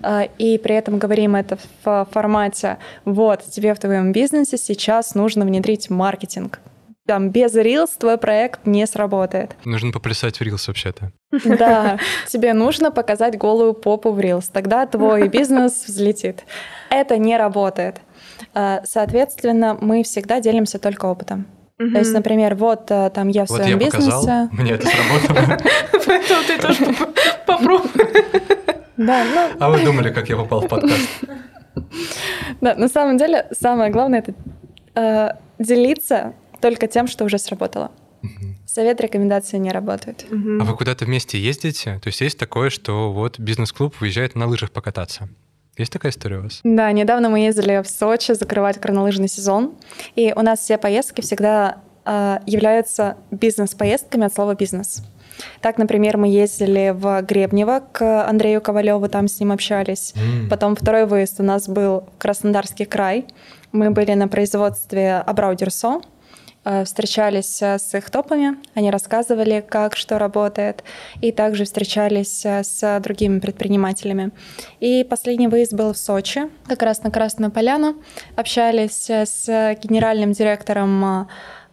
а, 0.00 0.22
и 0.38 0.56
при 0.58 0.76
этом 0.76 0.98
говорим 0.98 1.34
это 1.34 1.58
в 1.82 2.06
формате 2.12 2.78
«вот, 3.04 3.42
тебе 3.50 3.74
в 3.74 3.80
твоем 3.80 4.12
бизнесе 4.12 4.56
сейчас 4.56 5.16
нужно 5.16 5.44
внедрить 5.44 5.90
маркетинг». 5.90 6.60
Там 7.06 7.30
без 7.30 7.54
Reels 7.54 7.90
твой 7.98 8.18
проект 8.18 8.66
не 8.66 8.84
сработает. 8.86 9.54
Нужно 9.64 9.92
поплясать 9.92 10.38
в 10.38 10.42
Reels 10.42 10.64
вообще-то. 10.66 11.12
Да, 11.44 11.98
тебе 12.28 12.52
нужно 12.52 12.90
показать 12.90 13.38
голую 13.38 13.74
попу 13.74 14.10
в 14.10 14.18
Reels, 14.18 14.46
тогда 14.52 14.86
твой 14.86 15.28
бизнес 15.36 15.86
взлетит. 15.86 16.44
Это 16.90 17.16
не 17.16 17.36
работает. 17.36 18.00
А, 18.54 18.82
соответственно, 18.84 19.78
мы 19.80 20.02
всегда 20.02 20.40
делимся 20.40 20.78
только 20.78 21.06
опытом. 21.06 21.46
Угу. 21.78 21.90
То 21.90 21.98
есть, 21.98 22.12
например, 22.12 22.54
вот 22.54 22.90
э, 22.90 23.10
там 23.10 23.28
я 23.28 23.44
в 23.44 23.50
вот 23.50 23.60
своем 23.60 23.78
я 23.78 23.84
бизнесе. 23.84 24.10
Показал, 24.10 24.48
мне 24.52 24.72
это 24.72 24.86
сработало. 24.86 25.58
Поэтому 26.06 26.42
ты 26.46 26.58
тоже 26.58 26.94
попробуй. 27.46 27.90
Да, 28.96 29.24
ну... 29.34 29.48
А 29.60 29.70
вы 29.70 29.84
думали, 29.84 30.10
как 30.10 30.28
я 30.28 30.36
попал 30.36 30.62
в 30.62 30.68
подкаст? 30.68 31.08
Да, 32.62 32.74
на 32.74 32.88
самом 32.88 33.18
деле 33.18 33.46
самое 33.52 33.90
главное 33.90 34.20
это 34.20 34.34
э, 34.94 35.30
делиться 35.58 36.32
только 36.60 36.86
тем, 36.86 37.06
что 37.06 37.24
уже 37.24 37.38
сработало. 37.38 37.90
Совет, 38.66 39.00
рекомендации 39.00 39.58
не 39.58 39.70
работают. 39.70 40.26
А 40.30 40.64
вы 40.64 40.76
куда-то 40.76 41.04
вместе 41.04 41.38
ездите? 41.38 42.00
То 42.02 42.08
есть 42.08 42.20
есть 42.20 42.38
такое, 42.38 42.70
что 42.70 43.12
вот 43.12 43.38
бизнес-клуб 43.38 43.94
выезжает 44.00 44.34
на 44.34 44.46
лыжах 44.46 44.70
покататься? 44.70 45.28
Есть 45.76 45.92
такая 45.92 46.10
история 46.10 46.38
у 46.38 46.42
вас? 46.42 46.60
Да, 46.64 46.90
недавно 46.92 47.28
мы 47.28 47.40
ездили 47.40 47.82
в 47.82 47.88
Сочи 47.88 48.32
закрывать 48.32 48.80
горнолыжный 48.80 49.28
сезон, 49.28 49.74
и 50.14 50.32
у 50.34 50.40
нас 50.40 50.60
все 50.60 50.78
поездки 50.78 51.20
всегда 51.20 51.82
э, 52.06 52.38
являются 52.46 53.18
бизнес-поездками 53.30 54.24
от 54.24 54.34
слова 54.34 54.54
«бизнес». 54.54 55.02
Так, 55.60 55.76
например, 55.76 56.16
мы 56.16 56.28
ездили 56.28 56.94
в 56.96 57.20
Гребнево 57.20 57.82
к 57.92 58.26
Андрею 58.26 58.62
Ковалеву, 58.62 59.06
там 59.08 59.28
с 59.28 59.38
ним 59.38 59.52
общались. 59.52 60.14
Mm. 60.14 60.48
Потом 60.48 60.74
второй 60.74 61.04
выезд 61.04 61.40
у 61.40 61.42
нас 61.42 61.68
был 61.68 62.08
в 62.14 62.18
Краснодарский 62.18 62.86
край. 62.86 63.26
Мы 63.72 63.90
были 63.90 64.14
на 64.14 64.28
производстве 64.28 65.22
Абрау-Дюрсо, 65.26 66.00
встречались 66.84 67.62
э, 67.62 67.78
с 67.78 67.94
их 67.94 68.10
топами, 68.10 68.56
они 68.74 68.90
рассказывали, 68.90 69.64
как 69.66 69.96
что 69.96 70.18
работает, 70.18 70.82
и 71.20 71.32
также 71.32 71.64
встречались 71.64 72.44
э, 72.44 72.64
с 72.64 73.00
другими 73.00 73.38
предпринимателями. 73.38 74.30
И 74.80 75.04
последний 75.04 75.48
выезд 75.48 75.74
был 75.74 75.92
в 75.92 75.98
Сочи, 75.98 76.48
как 76.66 76.82
раз 76.82 77.02
на 77.02 77.10
Красную 77.10 77.50
Поляну. 77.50 77.96
Общались 78.36 79.08
с 79.08 79.46
генеральным 79.82 80.32
директором 80.32 81.28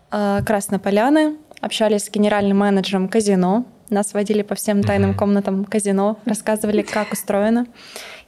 Красной 0.09 0.77
Поляны, 0.77 1.37
общались 1.59 2.05
с 2.05 2.09
генеральным 2.11 2.59
менеджером 2.59 3.09
казино, 3.09 3.65
нас 3.89 4.13
водили 4.13 4.41
по 4.41 4.55
всем 4.55 4.83
тайным 4.83 5.15
комнатам 5.15 5.65
казино, 5.65 6.17
рассказывали, 6.25 6.81
как 6.81 7.11
устроено. 7.11 7.67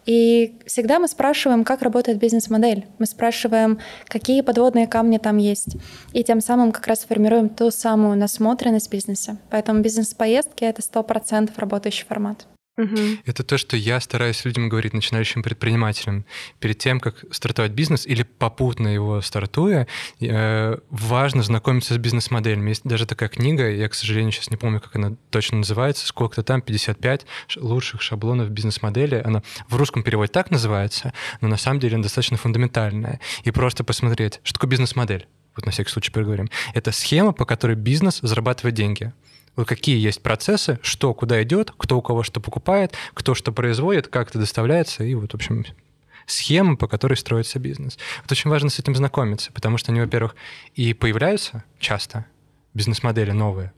И 0.05 0.59
всегда 0.65 0.99
мы 0.99 1.07
спрашиваем, 1.07 1.63
как 1.63 1.81
работает 1.81 2.19
бизнес-модель. 2.19 2.85
Мы 2.99 3.05
спрашиваем, 3.05 3.79
какие 4.07 4.41
подводные 4.41 4.87
камни 4.87 5.17
там 5.17 5.37
есть. 5.37 5.77
И 6.13 6.23
тем 6.23 6.41
самым 6.41 6.71
как 6.71 6.87
раз 6.87 7.05
формируем 7.05 7.49
ту 7.49 7.71
самую 7.71 8.17
насмотренность 8.17 8.91
бизнеса. 8.91 9.37
Поэтому 9.49 9.81
бизнес-поездки— 9.81 10.63
это 10.65 10.81
100% 10.81 11.51
работающий 11.57 12.05
формат. 12.05 12.45
Угу. 12.77 12.97
Это 13.25 13.43
то, 13.43 13.57
что 13.57 13.77
я 13.77 14.01
стараюсь 14.01 14.43
людям 14.43 14.67
говорить, 14.67 14.93
начинающим 14.93 15.43
предпринимателям. 15.43 16.25
Перед 16.59 16.77
тем, 16.77 16.99
как 16.99 17.23
стартовать 17.31 17.71
бизнес 17.71 18.05
или 18.05 18.23
попутно 18.23 18.89
его 18.89 19.21
стартуя, 19.21 19.87
э, 20.19 20.77
важно 20.89 21.41
знакомиться 21.43 21.93
с 21.93 21.97
бизнес-моделями. 21.97 22.69
Есть 22.69 22.83
даже 22.83 23.05
такая 23.05 23.29
книга, 23.29 23.69
я, 23.69 23.87
к 23.87 23.93
сожалению, 23.93 24.33
сейчас 24.33 24.49
не 24.49 24.57
помню, 24.57 24.81
как 24.81 24.95
она 24.95 25.15
точно 25.29 25.59
называется, 25.59 26.05
сколько-то 26.05 26.43
там, 26.43 26.61
55 26.61 27.25
лучших 27.55 28.01
шаблонов 28.01 28.49
бизнес-модели. 28.49 29.21
Она 29.23 29.41
в 29.69 29.75
русском 29.77 30.03
переводе 30.03 30.31
так 30.31 30.51
называется, 30.51 31.13
но 31.39 31.47
на 31.47 31.57
самом 31.57 31.79
деле 31.79 31.95
она 31.95 32.03
достаточно 32.03 32.35
фундаментальная. 32.35 33.21
И 33.43 33.51
просто 33.51 33.85
посмотреть, 33.85 34.41
что 34.43 34.55
такое 34.55 34.69
бизнес-модель 34.71 35.27
вот 35.55 35.65
на 35.65 35.71
всякий 35.71 35.89
случай 35.89 36.11
переговорим, 36.11 36.49
это 36.73 36.91
схема, 36.91 37.31
по 37.31 37.45
которой 37.45 37.77
бизнес 37.77 38.19
зарабатывает 38.21 38.75
деньги 38.75 39.13
вот 39.55 39.67
какие 39.67 39.99
есть 39.99 40.21
процессы, 40.21 40.79
что 40.81 41.13
куда 41.13 41.41
идет, 41.43 41.71
кто 41.77 41.97
у 41.97 42.01
кого 42.01 42.23
что 42.23 42.39
покупает, 42.39 42.93
кто 43.13 43.35
что 43.35 43.51
производит, 43.51 44.07
как 44.07 44.29
это 44.29 44.39
доставляется, 44.39 45.03
и 45.03 45.15
вот, 45.15 45.31
в 45.31 45.35
общем, 45.35 45.65
схема, 46.25 46.75
по 46.75 46.87
которой 46.87 47.15
строится 47.15 47.59
бизнес. 47.59 47.97
Вот 48.23 48.31
очень 48.31 48.49
важно 48.49 48.69
с 48.69 48.79
этим 48.79 48.95
знакомиться, 48.95 49.51
потому 49.51 49.77
что 49.77 49.91
они, 49.91 50.01
во-первых, 50.01 50.35
и 50.73 50.93
появляются 50.93 51.63
часто, 51.79 52.25
бизнес-модели 52.73 53.31
новые, 53.31 53.73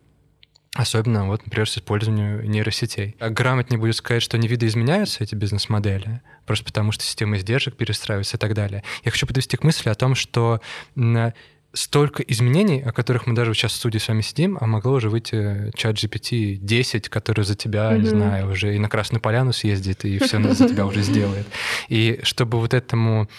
Особенно, 0.78 1.26
вот, 1.26 1.44
например, 1.44 1.68
с 1.68 1.76
использованием 1.78 2.44
нейросетей. 2.44 3.16
А 3.20 3.32
грамотнее 3.32 3.80
будет 3.80 3.96
сказать, 3.96 4.22
что 4.22 4.38
они 4.38 4.48
видоизменяются, 4.48 5.24
эти 5.24 5.34
бизнес-модели, 5.34 6.22
просто 6.46 6.66
потому 6.66 6.92
что 6.92 7.04
система 7.04 7.38
издержек 7.38 7.76
перестраивается 7.76 8.38
и 8.38 8.40
так 8.40 8.54
далее. 8.54 8.84
Я 9.04 9.10
хочу 9.10 9.26
подвести 9.26 9.58
к 9.58 9.64
мысли 9.64 9.90
о 9.90 9.96
том, 9.96 10.14
что 10.14 10.62
столько 11.74 12.24
изменений, 12.24 12.82
о 12.82 12.92
которых 12.92 13.28
мы 13.28 13.36
даже 13.36 13.54
сейчас 13.54 13.74
в 13.74 13.76
студии 13.76 14.00
с 14.00 14.08
вами 14.08 14.22
сидим, 14.22 14.58
а 14.60 14.66
могло 14.66 14.94
уже 14.94 15.10
выйти 15.10 15.72
чат 15.76 15.96
GPT 15.96 16.58
10, 16.58 17.10
который 17.10 17.46
за 17.46 17.56
тебя, 17.56 17.92
mm-hmm. 17.92 18.00
не 18.00 18.08
знаю, 18.08 18.52
уже 18.52 18.76
и 18.76 18.80
на 18.80 18.90
Красную 18.90 19.22
Поляну 19.22 19.54
съездит, 19.54 20.06
и 20.06 20.18
все 20.20 20.42
за 20.54 20.68
тебя 20.68 20.86
уже 20.86 21.02
сделает. 21.02 21.46
И 21.90 22.20
чтобы 22.24 22.60
вот 22.60 22.74
этому 22.74 23.30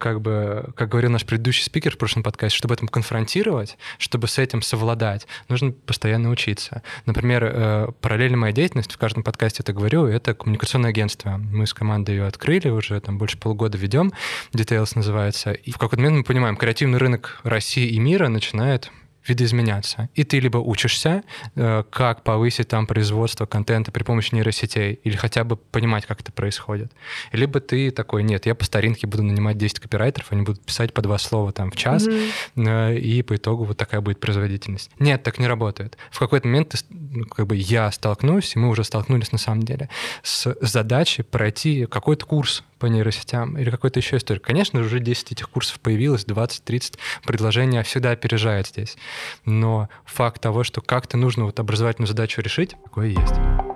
как 0.00 0.20
бы, 0.20 0.70
как 0.76 0.88
говорил 0.88 1.10
наш 1.10 1.24
предыдущий 1.24 1.64
спикер 1.64 1.94
в 1.94 1.98
прошлом 1.98 2.22
подкасте, 2.22 2.56
чтобы 2.56 2.74
этому 2.74 2.88
конфронтировать, 2.88 3.76
чтобы 3.98 4.26
с 4.26 4.38
этим 4.38 4.62
совладать, 4.62 5.26
нужно 5.48 5.72
постоянно 5.72 6.30
учиться. 6.30 6.82
Например, 7.06 7.44
э, 7.44 7.88
параллельно 8.00 8.36
моей 8.36 8.54
деятельности, 8.54 8.94
в 8.94 8.98
каждом 8.98 9.22
подкасте 9.22 9.62
это 9.62 9.72
говорю, 9.72 10.06
это 10.06 10.34
коммуникационное 10.34 10.90
агентство. 10.90 11.36
Мы 11.36 11.66
с 11.66 11.74
командой 11.74 12.16
ее 12.16 12.26
открыли, 12.26 12.68
уже 12.68 12.98
там 13.00 13.18
больше 13.18 13.38
полугода 13.38 13.76
ведем, 13.76 14.12
Details 14.52 14.92
называется. 14.94 15.52
И 15.52 15.70
в 15.70 15.78
какой-то 15.78 16.02
момент 16.02 16.18
мы 16.18 16.24
понимаем, 16.24 16.56
креативный 16.56 16.98
рынок 16.98 17.40
России 17.44 17.88
и 17.88 17.98
мира 17.98 18.28
начинает 18.28 18.90
видоизменяться. 19.28 20.08
И 20.14 20.24
ты 20.24 20.40
либо 20.40 20.58
учишься, 20.58 21.22
э, 21.54 21.84
как 21.90 22.22
повысить 22.22 22.68
там 22.68 22.86
производство 22.86 23.46
контента 23.46 23.92
при 23.92 24.02
помощи 24.02 24.34
нейросетей, 24.34 25.00
или 25.04 25.16
хотя 25.16 25.44
бы 25.44 25.56
понимать, 25.56 26.06
как 26.06 26.20
это 26.20 26.32
происходит. 26.32 26.92
Либо 27.32 27.60
ты 27.60 27.90
такой, 27.90 28.22
нет, 28.22 28.46
я 28.46 28.54
по 28.54 28.64
старинке 28.64 29.06
буду 29.06 29.22
нанимать 29.22 29.58
10 29.58 29.80
копирайтеров, 29.80 30.32
они 30.32 30.42
будут 30.42 30.64
писать 30.64 30.92
по 30.92 31.02
два 31.02 31.18
слова 31.18 31.52
там 31.52 31.70
в 31.70 31.76
час, 31.76 32.06
mm-hmm. 32.06 32.98
и 32.98 33.22
по 33.22 33.36
итогу 33.36 33.64
вот 33.64 33.76
такая 33.76 34.00
будет 34.00 34.20
производительность. 34.20 34.90
Нет, 34.98 35.22
так 35.22 35.38
не 35.38 35.46
работает. 35.46 35.96
В 36.10 36.18
какой-то 36.18 36.46
момент 36.48 36.70
ты, 36.70 36.78
ну, 36.90 37.24
как 37.26 37.46
бы 37.46 37.56
я 37.56 37.90
столкнусь, 37.92 38.56
и 38.56 38.58
мы 38.58 38.68
уже 38.68 38.84
столкнулись 38.84 39.32
на 39.32 39.38
самом 39.38 39.62
деле, 39.62 39.88
с 40.22 40.54
задачей 40.60 41.22
пройти 41.22 41.86
какой-то 41.86 42.26
курс 42.26 42.64
по 42.78 42.86
нейросетям 42.86 43.58
или 43.58 43.70
какой-то 43.70 43.98
еще 43.98 44.16
истории. 44.16 44.38
Конечно, 44.38 44.80
уже 44.80 45.00
10 45.00 45.32
этих 45.32 45.48
курсов 45.50 45.80
появилось, 45.80 46.24
20-30 46.26 46.98
предложения 47.24 47.82
всегда 47.82 48.12
опережает 48.12 48.68
здесь. 48.68 48.96
Но 49.44 49.88
факт 50.04 50.40
того, 50.42 50.64
что 50.64 50.80
как-то 50.80 51.16
нужно 51.16 51.44
вот 51.44 51.58
образовательную 51.60 52.08
задачу 52.08 52.40
решить, 52.40 52.76
такое 52.84 53.08
есть. 53.08 53.67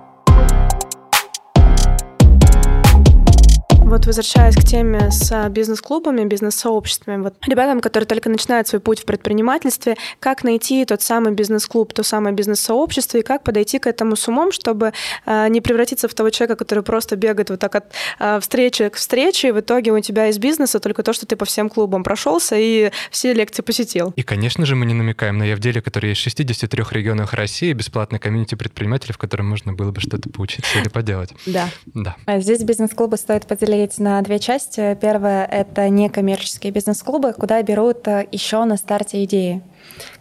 Вот 3.93 4.07
возвращаясь 4.07 4.55
к 4.55 4.63
теме 4.63 5.11
с 5.11 5.49
бизнес-клубами, 5.49 6.25
бизнес-сообществами, 6.25 7.21
вот 7.21 7.35
ребятам, 7.45 7.79
которые 7.79 8.07
только 8.07 8.27
начинают 8.27 8.67
свой 8.67 8.79
путь 8.79 9.01
в 9.01 9.05
предпринимательстве, 9.05 9.97
как 10.19 10.43
найти 10.43 10.83
тот 10.85 11.03
самый 11.03 11.31
бизнес-клуб, 11.31 11.93
то 11.93 12.01
самое 12.01 12.33
бизнес-сообщество 12.33 13.19
и 13.19 13.21
как 13.21 13.43
подойти 13.43 13.77
к 13.77 13.85
этому 13.85 14.15
с 14.15 14.27
умом, 14.27 14.51
чтобы 14.51 14.93
э, 15.27 15.47
не 15.49 15.61
превратиться 15.61 16.07
в 16.07 16.13
того 16.15 16.31
человека, 16.31 16.55
который 16.55 16.83
просто 16.83 17.15
бегает 17.17 17.51
вот 17.51 17.59
так 17.59 17.75
от 17.75 17.93
э, 18.17 18.39
встречи 18.39 18.89
к 18.89 18.95
встрече, 18.95 19.49
и 19.49 19.51
в 19.51 19.59
итоге 19.59 19.91
у 19.91 19.99
тебя 19.99 20.27
из 20.29 20.39
бизнеса 20.39 20.79
только 20.79 21.03
то, 21.03 21.13
что 21.13 21.27
ты 21.27 21.35
по 21.35 21.45
всем 21.45 21.69
клубам 21.69 22.03
прошелся 22.03 22.55
и 22.57 22.89
все 23.11 23.31
лекции 23.31 23.61
посетил. 23.61 24.11
И, 24.15 24.23
конечно 24.23 24.65
же, 24.65 24.75
мы 24.75 24.87
не 24.87 24.95
намекаем 24.95 25.37
на 25.37 25.43
Явделе, 25.43 25.83
который 25.83 26.09
есть 26.09 26.21
в 26.21 26.23
63 26.23 26.83
регионах 26.89 27.33
России, 27.33 27.71
бесплатной 27.73 28.17
комьюнити 28.17 28.55
предпринимателей, 28.55 29.13
в 29.13 29.19
котором 29.19 29.49
можно 29.49 29.71
было 29.71 29.91
бы 29.91 30.01
что-то 30.01 30.31
поучиться 30.31 30.79
или 30.79 30.89
поделать. 30.89 31.29
Да. 31.45 31.69
Да. 31.93 32.15
А 32.25 32.39
здесь 32.39 32.63
бизнес-клубы 32.63 33.17
стоит 33.17 33.45
поделить 33.45 33.82
разделить 33.83 33.99
на 33.99 34.21
две 34.21 34.39
части. 34.39 34.97
Первое— 34.99 35.45
это 35.51 35.89
некоммерческие 35.89 36.71
бизнес-клубы, 36.71 37.33
куда 37.33 37.61
берут 37.61 38.07
э, 38.07 38.27
еще 38.31 38.63
на 38.65 38.77
старте 38.77 39.23
идеи. 39.23 39.61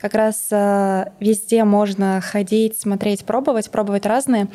Как 0.00 0.14
раз 0.14 0.48
э, 0.50 1.06
везде 1.20 1.64
можно 1.64 2.20
ходить, 2.20 2.78
смотреть, 2.80 3.24
пробовать, 3.24 3.70
пробовать 3.70 4.06
разные 4.06 4.48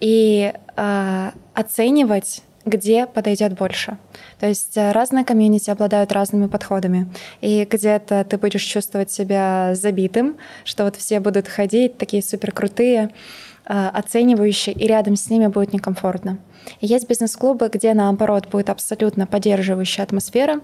и 0.00 0.52
э, 0.76 1.30
оценивать 1.54 2.42
где 2.64 3.06
подойдет 3.06 3.54
больше. 3.54 3.96
То 4.40 4.46
есть 4.46 4.76
э, 4.76 4.92
разные 4.92 5.24
комьюнити 5.24 5.70
обладают 5.70 6.12
разными 6.12 6.48
подходами. 6.48 7.10
И 7.40 7.64
где-то 7.64 8.24
ты 8.24 8.36
будешь 8.36 8.62
чувствовать 8.62 9.10
себя 9.10 9.74
забитым, 9.74 10.36
что 10.64 10.84
вот 10.84 10.96
все 10.96 11.20
будут 11.20 11.48
ходить, 11.48 11.96
такие 11.96 12.22
супер 12.22 12.52
крутые, 12.52 13.10
оценивающие, 13.68 14.74
и 14.74 14.86
рядом 14.86 15.16
с 15.16 15.28
ними 15.28 15.46
будет 15.46 15.72
некомфортно. 15.72 16.38
Есть 16.80 17.08
бизнес-клубы, 17.08 17.70
где, 17.72 17.94
наоборот, 17.94 18.48
будет 18.48 18.70
абсолютно 18.70 19.26
поддерживающая 19.26 20.04
атмосфера, 20.04 20.60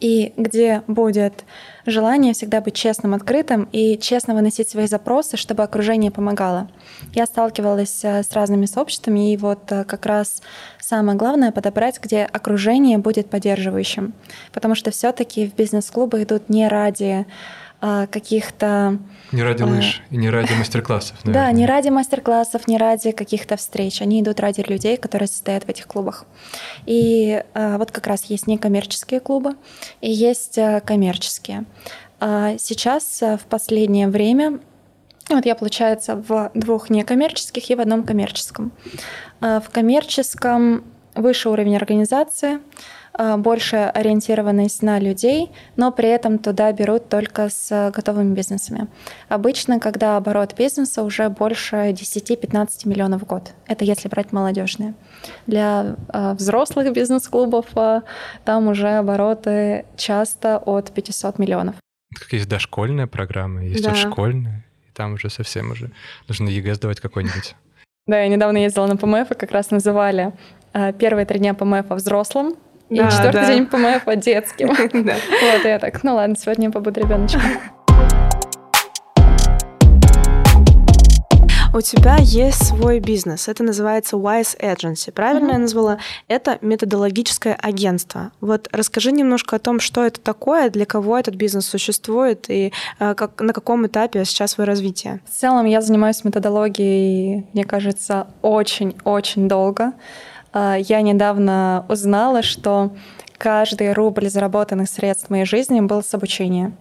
и 0.00 0.32
где 0.36 0.82
будет 0.88 1.44
желание 1.86 2.34
всегда 2.34 2.60
быть 2.60 2.74
честным, 2.74 3.14
открытым 3.14 3.68
и 3.70 3.96
честно 3.98 4.34
выносить 4.34 4.68
свои 4.68 4.86
запросы, 4.86 5.36
чтобы 5.36 5.62
окружение 5.62 6.10
помогало. 6.10 6.68
Я 7.14 7.26
сталкивалась 7.26 8.04
э, 8.04 8.22
с 8.22 8.32
разными 8.32 8.66
сообществами, 8.66 9.32
и 9.32 9.36
вот 9.36 9.70
э, 9.70 9.84
как 9.84 10.06
раз 10.06 10.42
самое 10.80 11.16
главное 11.16 11.52
подобрать, 11.52 12.00
где 12.02 12.24
окружение 12.24 12.98
будет 12.98 13.30
поддерживающим. 13.30 14.12
Потому 14.52 14.74
что 14.74 14.90
все-таки 14.90 15.48
в 15.48 15.54
бизнес-клубы 15.54 16.24
идут 16.24 16.48
не 16.48 16.66
ради 16.66 17.26
каких-то... 17.82 18.98
Не 19.32 19.42
ради 19.42 19.62
а, 19.62 19.66
лыж 19.66 20.02
и 20.10 20.16
не 20.16 20.30
ради 20.30 20.52
мастер-классов. 20.52 21.16
Да, 21.24 21.50
не 21.50 21.66
ради 21.66 21.88
мастер-классов, 21.88 22.68
не 22.68 22.78
ради 22.78 23.10
каких-то 23.10 23.56
встреч. 23.56 24.00
Они 24.00 24.20
идут 24.20 24.38
ради 24.38 24.60
людей, 24.60 24.96
которые 24.96 25.26
состоят 25.26 25.64
в 25.64 25.68
этих 25.68 25.86
клубах. 25.86 26.24
И 26.86 27.42
а, 27.54 27.78
вот 27.78 27.90
как 27.90 28.06
раз 28.06 28.24
есть 28.24 28.46
некоммерческие 28.46 29.20
клубы 29.20 29.56
и 30.00 30.10
есть 30.10 30.58
коммерческие. 30.84 31.64
Сейчас, 32.20 33.20
в 33.20 33.40
последнее 33.48 34.06
время, 34.06 34.60
вот 35.28 35.44
я, 35.44 35.56
получается, 35.56 36.14
в 36.14 36.52
двух 36.54 36.88
некоммерческих 36.88 37.68
и 37.68 37.74
в 37.74 37.80
одном 37.80 38.04
коммерческом. 38.04 38.70
В 39.40 39.64
коммерческом 39.72 40.84
выше 41.14 41.48
уровень 41.48 41.76
организации, 41.76 42.54
э, 42.54 42.58
больше 43.18 43.76
ориентированность 43.76 44.82
на 44.82 44.98
людей, 44.98 45.50
но 45.76 45.92
при 45.92 46.08
этом 46.08 46.38
туда 46.38 46.72
берут 46.72 47.08
только 47.08 47.48
с 47.50 47.90
готовыми 47.94 48.34
бизнесами. 48.34 48.88
Обычно, 49.28 49.80
когда 49.80 50.16
оборот 50.16 50.54
бизнеса 50.56 51.02
уже 51.02 51.28
больше 51.28 51.76
10-15 51.76 52.88
миллионов 52.88 53.22
в 53.22 53.26
год. 53.26 53.52
Это 53.66 53.84
если 53.84 54.08
брать 54.08 54.32
молодежные. 54.32 54.94
Для 55.46 55.96
э, 56.12 56.34
взрослых 56.34 56.92
бизнес-клубов 56.92 57.66
э, 57.76 58.00
там 58.44 58.68
уже 58.68 58.88
обороты 58.88 59.84
часто 59.96 60.58
от 60.58 60.92
500 60.92 61.38
миллионов. 61.38 61.74
Как 62.14 62.32
есть 62.32 62.48
дошкольная 62.48 63.06
программа, 63.06 63.64
есть 63.64 63.84
да. 63.84 63.94
школьная, 63.94 64.64
и 64.88 64.92
там 64.92 65.14
уже 65.14 65.30
совсем 65.30 65.70
уже 65.70 65.90
нужно 66.28 66.48
ЕГЭ 66.48 66.74
сдавать 66.74 67.00
какой-нибудь. 67.00 67.54
Да, 68.06 68.20
я 68.20 68.28
недавно 68.28 68.58
ездила 68.58 68.86
на 68.86 68.96
ПМЭФ, 68.96 69.30
и 69.30 69.34
как 69.34 69.52
раз 69.52 69.70
называли 69.70 70.32
э, 70.72 70.92
первые 70.92 71.24
три 71.24 71.38
дня 71.38 71.54
ПМЭФ 71.54 71.88
взрослым, 71.90 72.56
и 72.92 72.98
да, 72.98 73.10
четвертый 73.10 73.40
да. 73.40 73.46
день 73.46 73.66
ПМЭФ 73.66 74.16
детским. 74.16 74.68
Вот, 75.02 75.64
я 75.64 75.78
так, 75.78 76.02
ну 76.04 76.14
ладно, 76.14 76.36
сегодня 76.38 76.66
я 76.66 76.70
побуду 76.70 77.00
ребеночком. 77.00 77.40
У 81.74 81.80
тебя 81.80 82.16
есть 82.18 82.66
свой 82.66 83.00
бизнес. 83.00 83.48
Это 83.48 83.64
называется 83.64 84.16
Wise 84.16 84.60
Agency. 84.60 85.10
Правильно 85.10 85.48
mm-hmm. 85.48 85.52
я 85.54 85.58
назвала? 85.58 85.98
Это 86.28 86.58
методологическое 86.60 87.54
агентство. 87.54 88.30
Вот 88.42 88.68
расскажи 88.72 89.10
немножко 89.10 89.56
о 89.56 89.58
том, 89.58 89.80
что 89.80 90.04
это 90.04 90.20
такое, 90.20 90.68
для 90.68 90.84
кого 90.84 91.18
этот 91.18 91.34
бизнес 91.34 91.64
существует 91.64 92.50
и 92.50 92.74
э, 92.98 93.14
как, 93.14 93.40
на 93.40 93.54
каком 93.54 93.86
этапе 93.86 94.26
сейчас 94.26 94.58
его 94.58 94.66
развития. 94.66 95.22
В 95.26 95.34
целом 95.34 95.64
я 95.64 95.80
занимаюсь 95.80 96.24
методологией, 96.24 97.46
мне 97.54 97.64
кажется, 97.64 98.26
очень-очень 98.42 99.48
долго. 99.48 99.94
Э, 100.52 100.76
я 100.78 101.02
недавно 101.02 101.84
узнала, 101.88 102.42
что 102.42 102.90
каждый 103.42 103.92
рубль 103.92 104.28
заработанных 104.28 104.88
средств 104.88 105.26
в 105.26 105.30
моей 105.30 105.44
жизни 105.44 105.80
был 105.80 106.02
с 106.04 106.14
обучения. 106.14 106.72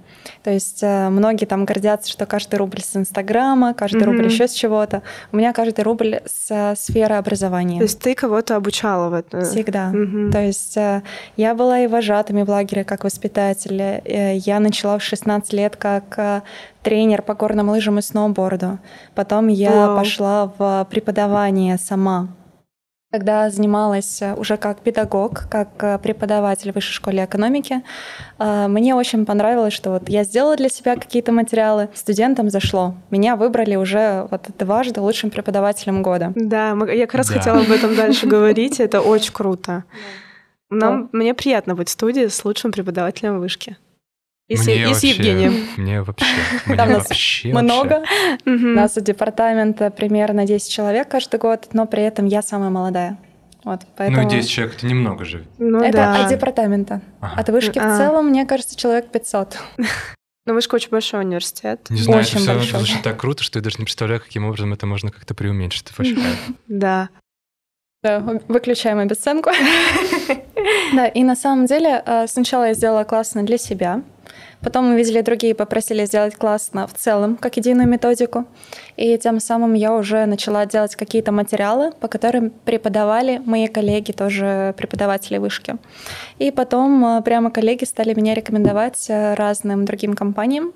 То 0.43 0.51
есть 0.51 0.84
э, 0.84 1.09
многие 1.09 1.45
там 1.45 1.65
гордятся, 1.65 2.11
что 2.11 2.28
каждый 2.28 2.57
рубль 2.57 2.82
с 2.82 2.95
Инстаграма, 2.95 3.74
каждый 3.74 4.01
mm-hmm. 4.01 4.05
рубль 4.05 4.26
еще 4.26 4.47
с 4.47 4.53
чего-то. 4.53 5.01
У 5.32 5.38
меня 5.38 5.53
каждый 5.53 5.82
рубль 5.82 6.19
с 6.28 6.76
сферы 6.78 7.15
образования. 7.15 7.78
То 7.78 7.86
есть 7.86 7.99
ты 7.99 8.13
кого-то 8.13 8.55
обучала 8.55 9.09
в 9.09 9.13
этом? 9.13 9.41
Всегда. 9.41 9.91
Mm-hmm. 9.91 10.32
То 10.32 10.41
есть 10.41 10.78
э, 10.78 11.01
я 11.36 11.55
была 11.55 11.80
и 11.80 11.88
вожатыми 11.88 12.43
в 12.43 12.49
лагере 12.51 12.84
как 12.84 13.05
воспитатель. 13.05 13.82
Э, 13.82 14.36
я 14.36 14.59
начала 14.59 14.99
в 14.99 15.03
16 15.03 15.53
лет 15.53 15.76
как 15.76 16.43
тренер 16.84 17.24
по 17.24 17.34
горным 17.34 17.69
лыжам 17.69 17.97
и 17.97 18.01
сноуборду. 18.03 18.78
Потом 19.15 19.47
я 19.47 19.72
wow. 19.72 19.97
пошла 19.97 20.51
в 20.57 20.88
преподавание 20.91 21.78
сама 21.80 22.30
когда 23.12 23.49
занималась 23.49 24.22
э, 24.22 24.34
уже 24.36 24.55
как 24.57 24.80
педагог, 24.80 25.43
как 25.49 25.70
э, 25.84 25.99
преподаватель 25.99 26.72
в 26.72 26.76
высшей 26.76 26.93
школе 26.93 27.26
экономики, 27.26 27.82
э, 28.39 28.68
мне 28.68 28.95
очень 28.95 29.26
понравилось, 29.26 29.74
что 29.74 29.91
вот 29.91 30.07
я 30.07 30.24
сделала 30.24 30.55
для 30.55 30.70
себя 30.70 30.95
какие-то 30.95 31.34
материалы, 31.34 31.89
студентам 31.93 32.49
зашло. 32.49 32.95
Меня 33.09 33.36
выбрали 33.36 33.76
уже 33.76 34.28
вот 34.32 34.47
дважды 34.57 35.01
лучшим 35.01 35.30
преподавателем 35.30 36.01
года. 36.01 36.32
Да, 36.36 36.70
я 36.91 37.05
как 37.05 37.16
раз 37.16 37.28
да. 37.28 37.34
хотела 37.34 37.59
об 37.59 37.72
этом 37.72 37.95
дальше 37.95 38.26
говорить, 38.28 38.80
это 38.80 39.01
очень 39.01 39.34
круто. 39.34 39.84
Нам, 40.70 41.09
мне 41.12 41.34
приятно 41.34 41.76
быть 41.76 41.89
в 41.89 41.91
студии 41.91 42.28
с 42.28 42.45
лучшим 42.45 42.72
преподавателем 42.72 43.39
вышки. 43.39 43.76
И, 44.52 44.56
мне 44.56 44.64
с, 44.64 44.68
и 44.68 44.86
вообще, 44.86 44.95
с 44.95 45.04
Евгением. 45.04 45.68
Мне 45.78 46.02
вообще, 46.02 46.26
мне 46.66 46.76
Там 46.76 46.89
нас 46.89 47.08
вообще, 47.08 47.49
много. 47.54 48.04
Вообще. 48.45 48.45
У 48.45 48.76
нас 48.76 48.97
у 48.97 48.99
департамента 48.99 49.89
примерно 49.91 50.45
10 50.45 50.70
человек 50.70 51.08
каждый 51.08 51.39
год, 51.39 51.70
но 51.72 51.86
при 51.86 52.04
этом 52.04 52.26
я 52.26 52.41
самая 52.41 52.70
молодая. 52.70 53.18
Вот, 53.64 53.82
поэтому... 53.95 54.24
Ну, 54.24 54.30
10 54.30 54.49
человек 54.49 54.76
это 54.76 54.88
немного 54.88 55.24
же. 55.24 55.45
Ну, 55.58 55.80
это 55.82 55.93
да. 55.93 56.26
от 56.26 56.30
департамента. 56.30 57.02
Ага. 57.22 57.39
От 57.39 57.49
вышки 57.49 57.80
а. 57.80 57.93
в 57.93 57.97
целом, 57.97 58.28
мне 58.28 58.45
кажется, 58.45 58.76
человек 58.76 59.10
500. 59.10 59.58
Но 60.45 60.54
вышка 60.54 60.76
очень 60.76 60.89
большой 60.89 61.22
университет. 61.22 61.88
Не 61.89 62.02
знаю, 62.02 62.20
очень 62.20 62.43
это 62.43 62.60
все 62.60 62.78
звучит 62.78 63.04
так 63.04 63.18
круто, 63.18 63.43
что 63.43 63.60
я 63.60 63.64
даже 63.64 63.78
не 63.78 63.86
представляю, 63.86 64.20
каким 64.20 64.45
образом 64.45 64.74
это 64.74 64.86
можно 64.86 65.12
как-то 65.12 65.34
преуменьшить. 65.34 65.88
Да. 66.68 67.10
Да, 68.04 68.20
выключаем 68.47 68.97
обесценку. 68.97 69.52
Да, 70.93 71.08
и 71.08 71.24
на 71.24 71.36
самом 71.36 71.68
деле 71.68 72.02
э, 72.06 72.26
сначала 72.28 72.66
я 72.66 72.74
сделала 72.74 73.04
классно 73.04 73.43
для 73.43 73.58
себя, 73.58 74.02
Потом 74.62 74.89
мы 74.89 74.97
видели 74.97 75.22
другие, 75.22 75.55
попросили 75.55 76.05
сделать 76.05 76.36
классно 76.36 76.88
в 76.88 76.93
целом, 76.93 77.36
как 77.38 77.57
единую 77.57 77.88
методику. 77.88 78.45
И 78.98 79.18
тем 79.18 79.39
самым 79.39 79.74
я 79.74 79.94
уже 79.94 80.26
начала 80.26 80.66
делать 80.66 80.96
какие-то 80.96 81.32
материалы, 81.32 81.92
по 82.00 82.08
которым 82.08 82.50
преподавали 82.50 83.42
мои 83.46 83.68
коллеги, 83.68 84.12
тоже 84.12 84.74
преподаватели 84.78 85.38
вышки. 85.38 85.76
И 86.39 86.52
потом 86.52 87.06
э, 87.06 87.22
прямо 87.22 87.52
коллеги 87.52 87.86
стали 87.86 88.14
меня 88.14 88.34
рекомендовать 88.34 89.06
э, 89.10 89.34
разным 89.36 89.86
другим 89.86 90.14
компаниям, 90.14 90.74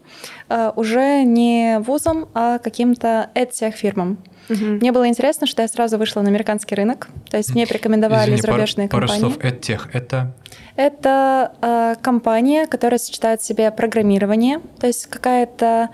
э, 0.49 0.71
уже 0.75 1.23
не 1.23 1.79
вузам, 1.79 2.27
а 2.33 2.59
каким-то 2.59 3.29
эдтех-фирмам. 3.35 4.17
Угу. 4.49 4.65
Мне 4.65 4.91
было 4.91 5.07
интересно, 5.07 5.47
что 5.47 5.61
я 5.61 5.67
сразу 5.67 5.97
вышла 5.97 6.21
на 6.21 6.29
американский 6.29 6.75
рынок. 6.75 7.07
То 7.29 7.37
есть 7.37 7.53
мне 7.55 7.65
порекомендовали 7.65 8.35
Извини, 8.35 8.41
зарубежные 8.41 8.87
пару, 8.87 9.07
компании. 9.07 9.23
Пару 9.23 9.33
слов. 9.33 9.53
EdTech— 9.53 9.89
это? 9.93 10.33
Это 10.75 11.53
э, 11.61 11.95
компания, 12.01 12.67
которая 12.67 12.99
сочетает 12.99 13.41
в 13.41 13.45
себе 13.45 13.71
программирование, 13.71 14.59
то 14.79 14.87
есть 14.87 15.07
какая-то 15.07 15.89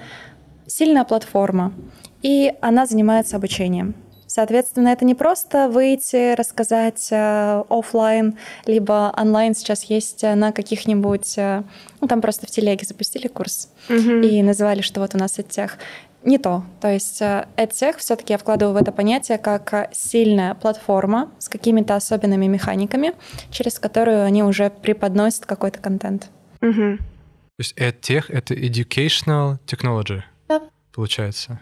сильная 0.68 1.04
платформа, 1.04 1.74
и 2.22 2.54
она 2.62 2.86
занимается 2.86 3.38
обучением. 3.38 3.96
Соответственно, 4.32 4.88
это 4.88 5.04
не 5.04 5.14
просто 5.14 5.68
выйти, 5.68 6.36
рассказать 6.36 7.10
э, 7.12 7.64
офлайн, 7.70 8.38
либо 8.66 9.14
онлайн 9.18 9.54
сейчас 9.54 9.84
есть 9.84 10.24
э, 10.24 10.36
на 10.36 10.54
каких-нибудь, 10.54 11.38
э, 11.38 11.64
ну 12.00 12.08
там 12.08 12.22
просто 12.22 12.48
в 12.48 12.50
телеге 12.50 12.86
запустили 12.88 13.28
курс 13.28 13.70
mm-hmm. 13.90 14.26
и 14.26 14.42
называли, 14.42 14.80
что 14.80 15.02
вот 15.02 15.16
у 15.16 15.18
нас 15.18 15.38
тех 15.50 15.78
не 16.24 16.38
то. 16.38 16.64
То 16.80 16.88
есть 16.88 17.22
EdTech 17.22 17.98
все-таки 17.98 18.32
я 18.32 18.38
вкладываю 18.38 18.74
в 18.74 18.82
это 18.82 18.94
понятие 18.94 19.38
как 19.38 19.90
сильная 19.92 20.56
платформа 20.56 21.30
с 21.38 21.50
какими-то 21.50 21.98
особенными 21.98 22.46
механиками, 22.46 23.14
через 23.50 23.80
которую 23.80 24.24
они 24.24 24.44
уже 24.44 24.70
преподносят 24.70 25.46
какой-то 25.46 25.80
контент. 25.80 26.30
Угу. 26.62 26.98
То 26.98 27.58
есть 27.58 27.78
EdTech— 27.78 28.26
это 28.30 28.54
educational 28.54 29.58
technology, 29.66 30.22
да. 30.48 30.62
получается. 30.94 31.60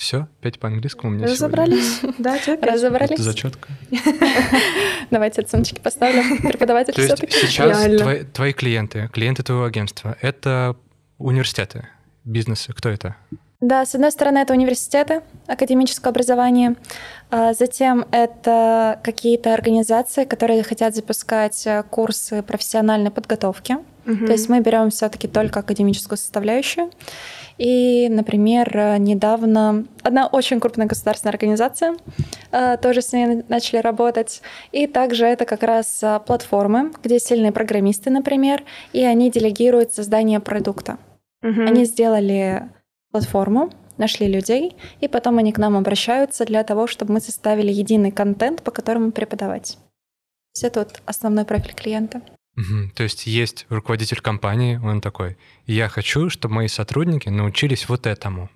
Все, 0.00 0.28
пять 0.40 0.58
по 0.58 0.66
английскому 0.66 1.12
у 1.12 1.14
меня 1.14 1.26
Разобрались? 1.26 2.00
Да, 2.18 2.38
Разобрались. 2.62 3.10
Это 3.10 3.22
зачетка. 3.22 3.68
Давайте 5.10 5.42
оценочки 5.42 5.78
поставлю. 5.78 6.22
Преподаватель 6.38 6.94
То 6.94 7.02
есть 7.02 7.18
сейчас 7.30 7.86
твои 8.32 8.54
клиенты, 8.54 9.10
клиенты 9.12 9.42
твоего 9.42 9.64
агентства, 9.64 10.16
это 10.22 10.74
университеты, 11.18 11.86
бизнесы, 12.24 12.72
кто 12.72 12.88
это? 12.88 13.16
Да, 13.60 13.84
с 13.84 13.94
одной 13.94 14.10
стороны, 14.10 14.38
это 14.38 14.54
университеты, 14.54 15.20
академическое 15.46 16.10
образование. 16.10 16.76
А 17.28 17.52
затем 17.52 18.06
это 18.10 18.98
какие-то 19.04 19.52
организации, 19.52 20.24
которые 20.24 20.62
хотят 20.62 20.94
запускать 20.94 21.66
э, 21.66 21.84
курсы 21.90 22.42
профессиональной 22.42 23.10
подготовки. 23.10 23.76
Угу. 24.06 24.26
То 24.26 24.32
есть 24.32 24.48
мы 24.48 24.60
берем 24.60 24.88
все-таки 24.88 25.28
только 25.28 25.60
академическую 25.60 26.16
составляющую. 26.16 26.90
И, 27.60 28.08
например, 28.08 28.74
э, 28.74 28.96
недавно 28.96 29.84
одна 30.02 30.26
очень 30.28 30.60
крупная 30.60 30.86
государственная 30.86 31.34
организация, 31.34 31.94
э, 32.52 32.78
тоже 32.78 33.02
с 33.02 33.12
ней 33.12 33.44
начали 33.48 33.80
работать. 33.80 34.40
И 34.72 34.86
также 34.86 35.26
это 35.26 35.44
как 35.44 35.62
раз 35.62 36.02
платформы, 36.26 36.90
где 37.02 37.20
сильные 37.20 37.52
программисты, 37.52 38.08
например, 38.08 38.62
и 38.94 39.04
они 39.04 39.30
делегируют 39.30 39.92
создание 39.92 40.40
продукта. 40.40 40.96
Угу. 41.42 41.60
Они 41.60 41.84
сделали 41.84 42.62
платформу, 43.12 43.70
нашли 43.98 44.26
людей, 44.26 44.74
и 45.02 45.08
потом 45.08 45.36
они 45.36 45.52
к 45.52 45.58
нам 45.58 45.76
обращаются 45.76 46.46
для 46.46 46.64
того, 46.64 46.86
чтобы 46.86 47.12
мы 47.12 47.20
составили 47.20 47.70
единый 47.70 48.10
контент, 48.10 48.62
по 48.62 48.70
которому 48.70 49.12
преподавать. 49.12 49.76
Все 50.52 50.70
тут 50.70 51.02
основной 51.04 51.44
профиль 51.44 51.74
клиента. 51.74 52.22
Угу. 52.60 52.90
То 52.94 53.02
есть 53.04 53.26
есть 53.26 53.66
руководитель 53.68 54.20
компании, 54.20 54.76
он 54.82 55.00
такой, 55.00 55.36
я 55.66 55.88
хочу, 55.88 56.28
чтобы 56.30 56.54
мои 56.54 56.68
сотрудники 56.68 57.28
научились 57.28 57.88
вот 57.88 58.06
этому, 58.06 58.50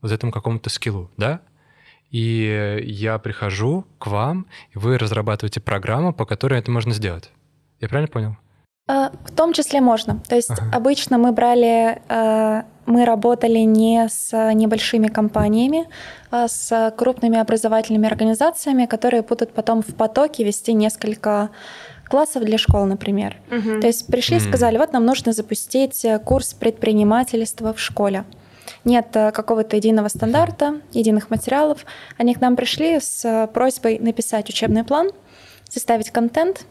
вот 0.00 0.12
этому 0.12 0.32
какому-то 0.32 0.70
скиллу, 0.70 1.10
да? 1.16 1.40
И 2.10 2.82
я 2.84 3.18
прихожу 3.18 3.86
к 3.98 4.06
вам, 4.08 4.46
и 4.74 4.78
вы 4.78 4.98
разрабатываете 4.98 5.60
программу, 5.60 6.12
по 6.12 6.24
которой 6.24 6.58
это 6.58 6.70
можно 6.70 6.92
сделать. 6.92 7.30
Я 7.80 7.88
правильно 7.88 8.10
понял? 8.10 8.36
А, 8.88 9.12
в 9.24 9.30
том 9.30 9.52
числе 9.52 9.80
можно. 9.80 10.20
То 10.28 10.34
есть 10.34 10.50
ага. 10.50 10.70
обычно 10.72 11.18
мы 11.18 11.30
брали, 11.30 12.02
а, 12.08 12.64
мы 12.86 13.04
работали 13.04 13.60
не 13.60 14.08
с 14.08 14.32
небольшими 14.54 15.06
компаниями, 15.06 15.86
а 16.32 16.48
с 16.48 16.92
крупными 16.96 17.38
образовательными 17.38 18.08
организациями, 18.08 18.86
которые 18.86 19.22
будут 19.22 19.52
потом 19.52 19.82
в 19.82 19.94
потоке 19.94 20.42
вести 20.42 20.72
несколько 20.72 21.50
классов 22.10 22.44
для 22.44 22.58
школ, 22.58 22.84
например. 22.84 23.36
Угу. 23.50 23.80
То 23.80 23.86
есть 23.86 24.06
пришли 24.06 24.36
и 24.36 24.40
сказали, 24.40 24.76
вот 24.76 24.92
нам 24.92 25.06
нужно 25.06 25.32
запустить 25.32 26.04
курс 26.24 26.52
предпринимательства 26.52 27.72
в 27.72 27.80
школе. 27.80 28.24
Нет 28.84 29.06
какого-то 29.12 29.76
единого 29.76 30.08
стандарта, 30.08 30.80
единых 30.92 31.30
материалов. 31.30 31.84
Они 32.18 32.34
к 32.34 32.40
нам 32.40 32.56
пришли 32.56 33.00
с 33.00 33.48
просьбой 33.54 33.98
написать 33.98 34.48
учебный 34.48 34.84
план, 34.84 35.10
составить 35.68 36.10
контент, 36.10 36.66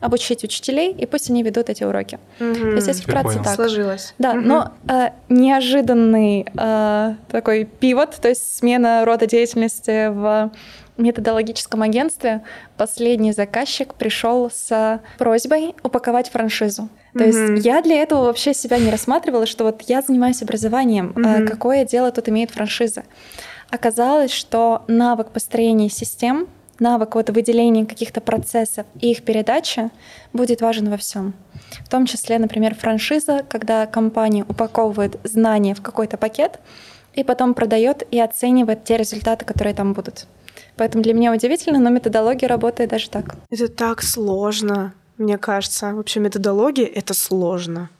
обучить 0.00 0.44
учителей, 0.44 0.92
и 0.92 1.06
пусть 1.06 1.30
они 1.30 1.42
ведут 1.42 1.70
эти 1.70 1.84
уроки. 1.84 2.18
Угу. 2.40 2.54
То 2.54 2.74
есть, 2.74 2.86
если 2.86 3.02
вкратце 3.02 3.38
так. 3.42 3.54
Сложилось. 3.54 4.14
Да, 4.18 4.32
угу. 4.32 4.40
но 4.40 4.72
э, 4.88 5.10
неожиданный 5.28 6.46
э, 6.54 7.14
такой 7.30 7.64
пивот, 7.64 8.16
то 8.20 8.28
есть 8.28 8.56
смена 8.56 9.04
рода 9.04 9.26
деятельности 9.26 10.08
в 10.08 10.52
методологическом 10.96 11.82
агентстве 11.82 12.42
последний 12.76 13.32
заказчик 13.32 13.94
пришел 13.94 14.50
с 14.50 15.00
просьбой 15.18 15.74
упаковать 15.82 16.30
франшизу. 16.30 16.88
То 17.12 17.24
mm-hmm. 17.24 17.52
есть 17.54 17.66
я 17.66 17.82
для 17.82 18.02
этого 18.02 18.24
вообще 18.24 18.54
себя 18.54 18.78
не 18.78 18.90
рассматривала, 18.90 19.46
что 19.46 19.64
вот 19.64 19.82
я 19.82 20.02
занимаюсь 20.02 20.42
образованием, 20.42 21.12
mm-hmm. 21.14 21.46
какое 21.46 21.84
дело 21.84 22.10
тут 22.12 22.28
имеет 22.28 22.50
франшиза. 22.50 23.04
Оказалось, 23.70 24.30
что 24.30 24.84
навык 24.86 25.30
построения 25.30 25.88
систем, 25.88 26.48
навык 26.78 27.14
вот 27.14 27.30
выделения 27.30 27.86
каких-то 27.86 28.20
процессов 28.20 28.86
и 29.00 29.10
их 29.10 29.22
передачи 29.22 29.90
будет 30.32 30.60
важен 30.60 30.90
во 30.90 30.96
всем. 30.96 31.34
В 31.84 31.88
том 31.88 32.06
числе, 32.06 32.38
например, 32.38 32.74
франшиза, 32.74 33.44
когда 33.48 33.86
компания 33.86 34.44
упаковывает 34.48 35.18
знания 35.24 35.74
в 35.74 35.82
какой-то 35.82 36.16
пакет 36.16 36.60
и 37.14 37.24
потом 37.24 37.54
продает 37.54 38.06
и 38.10 38.20
оценивает 38.20 38.84
те 38.84 38.96
результаты, 38.96 39.44
которые 39.44 39.74
там 39.74 39.94
будут. 39.94 40.26
Поэтому 40.76 41.02
для 41.02 41.14
меня 41.14 41.32
удивительно, 41.32 41.78
но 41.78 41.90
методология 41.90 42.48
работает 42.48 42.90
даже 42.90 43.08
так. 43.10 43.36
Это 43.50 43.68
так 43.68 44.02
сложно, 44.02 44.92
мне 45.18 45.38
кажется. 45.38 45.94
Вообще 45.94 46.20
методология— 46.20 46.86
это 46.94 47.14
сложно. 47.14 47.90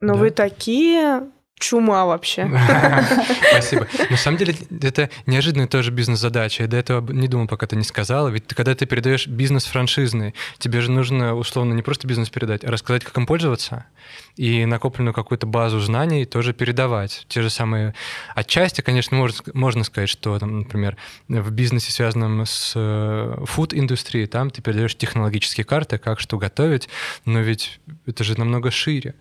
Но 0.00 0.14
да. 0.14 0.20
вы 0.20 0.30
такие 0.30 1.22
чума 1.58 2.04
вообще. 2.04 2.50
Спасибо. 3.50 3.86
На 4.10 4.16
самом 4.16 4.38
деле, 4.38 4.54
это 4.82 5.10
неожиданная 5.26 5.66
тоже 5.66 5.90
бизнес-задача. 5.90 6.64
Я 6.64 6.68
до 6.68 6.76
этого 6.76 7.12
не 7.12 7.28
думал, 7.28 7.46
пока 7.46 7.66
ты 7.66 7.76
не 7.76 7.84
сказала. 7.84 8.28
Ведь 8.28 8.46
когда 8.48 8.74
ты 8.74 8.86
передаешь 8.86 9.26
бизнес 9.26 9.64
франшизный, 9.64 10.34
тебе 10.58 10.80
же 10.80 10.90
нужно 10.90 11.34
условно 11.34 11.72
не 11.74 11.82
просто 11.82 12.06
бизнес 12.06 12.28
передать, 12.28 12.64
а 12.64 12.70
рассказать, 12.70 13.04
как 13.04 13.16
им 13.16 13.26
пользоваться, 13.26 13.86
и 14.36 14.64
накопленную 14.64 15.14
какую-то 15.14 15.46
базу 15.46 15.80
знаний 15.80 16.24
тоже 16.24 16.52
передавать. 16.52 17.24
Те 17.28 17.42
же 17.42 17.50
самые... 17.50 17.94
Отчасти, 18.34 18.80
конечно, 18.80 19.16
можно, 19.16 19.44
можно 19.54 19.84
сказать, 19.84 20.08
что, 20.08 20.38
там, 20.38 20.60
например, 20.60 20.96
в 21.28 21.50
бизнесе, 21.50 21.92
связанном 21.92 22.44
с 22.44 22.72
э, 22.74 23.44
фуд-индустрией, 23.46 24.26
там 24.26 24.50
ты 24.50 24.60
передаешь 24.60 24.96
технологические 24.96 25.64
карты, 25.64 25.98
как 25.98 26.20
что 26.20 26.36
готовить, 26.36 26.88
но 27.24 27.40
ведь 27.40 27.80
это 28.06 28.24
же 28.24 28.38
намного 28.38 28.70
шире. 28.70 29.14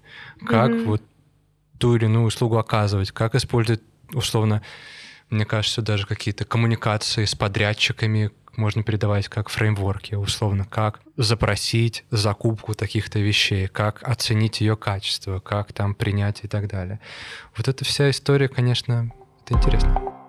Как 0.45 0.71
mm-hmm. 0.71 0.85
вот 0.85 1.01
ту 1.83 1.97
или 1.97 2.05
иную 2.05 2.23
услугу 2.23 2.57
оказывать, 2.57 3.11
как 3.11 3.35
использовать, 3.35 3.81
условно, 4.13 4.61
мне 5.29 5.43
кажется, 5.43 5.81
даже 5.81 6.07
какие-то 6.07 6.45
коммуникации 6.45 7.25
с 7.25 7.35
подрядчиками 7.35 8.31
можно 8.55 8.83
передавать 8.83 9.27
как 9.27 9.49
фреймворки, 9.49 10.15
условно, 10.15 10.63
как 10.63 11.01
запросить 11.17 12.05
закупку 12.09 12.73
таких-то 12.73 13.19
вещей, 13.19 13.67
как 13.67 14.01
оценить 14.01 14.61
ее 14.61 14.77
качество, 14.77 15.41
как 15.41 15.73
там 15.73 15.93
принять 15.93 16.45
и 16.45 16.47
так 16.47 16.69
далее. 16.69 17.01
Вот 17.57 17.67
эта 17.67 17.83
вся 17.83 18.09
история, 18.09 18.47
конечно, 18.47 19.11
это 19.43 19.55
интересно. 19.55 20.22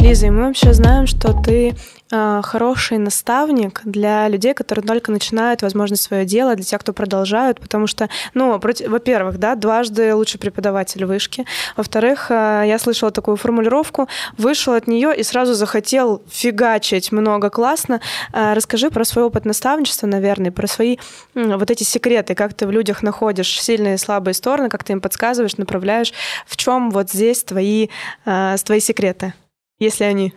Лиза, 0.00 0.26
и 0.26 0.30
мы 0.30 0.46
вообще 0.46 0.72
знаем, 0.72 1.06
что 1.06 1.32
ты 1.32 1.74
э, 2.10 2.40
хороший 2.44 2.98
наставник 2.98 3.80
для 3.84 4.28
людей, 4.28 4.54
которые 4.54 4.86
только 4.86 5.10
начинают, 5.10 5.62
возможно, 5.62 5.96
свое 5.96 6.24
дело, 6.24 6.54
для 6.54 6.64
тех, 6.64 6.80
кто 6.80 6.92
продолжают, 6.92 7.58
потому 7.58 7.86
что, 7.88 8.08
ну, 8.32 8.58
против, 8.60 8.88
во-первых, 8.88 9.38
да, 9.38 9.56
дважды 9.56 10.14
лучший 10.14 10.38
преподаватель 10.38 11.04
вышки, 11.04 11.46
во-вторых, 11.76 12.30
э, 12.30 12.64
я 12.66 12.78
слышала 12.78 13.10
такую 13.10 13.36
формулировку, 13.36 14.08
вышел 14.36 14.74
от 14.74 14.86
нее 14.86 15.16
и 15.16 15.22
сразу 15.24 15.54
захотел 15.54 16.22
фигачить 16.30 17.10
много 17.10 17.50
классно. 17.50 18.00
Э, 18.32 18.52
расскажи 18.54 18.90
про 18.90 19.04
свой 19.04 19.24
опыт 19.24 19.44
наставничества, 19.44 20.06
наверное, 20.06 20.52
про 20.52 20.68
свои 20.68 20.98
э, 21.34 21.56
вот 21.56 21.70
эти 21.70 21.82
секреты, 21.82 22.36
как 22.36 22.54
ты 22.54 22.66
в 22.66 22.70
людях 22.70 23.02
находишь 23.02 23.60
сильные 23.60 23.94
и 23.94 23.98
слабые 23.98 24.34
стороны, 24.34 24.68
как 24.68 24.84
ты 24.84 24.92
им 24.92 25.00
подсказываешь, 25.00 25.56
направляешь, 25.56 26.12
в 26.46 26.56
чем 26.56 26.90
вот 26.90 27.10
здесь 27.10 27.42
твои, 27.42 27.88
э, 28.26 28.56
твои 28.64 28.80
секреты 28.80 29.34
если 29.78 30.04
они. 30.04 30.34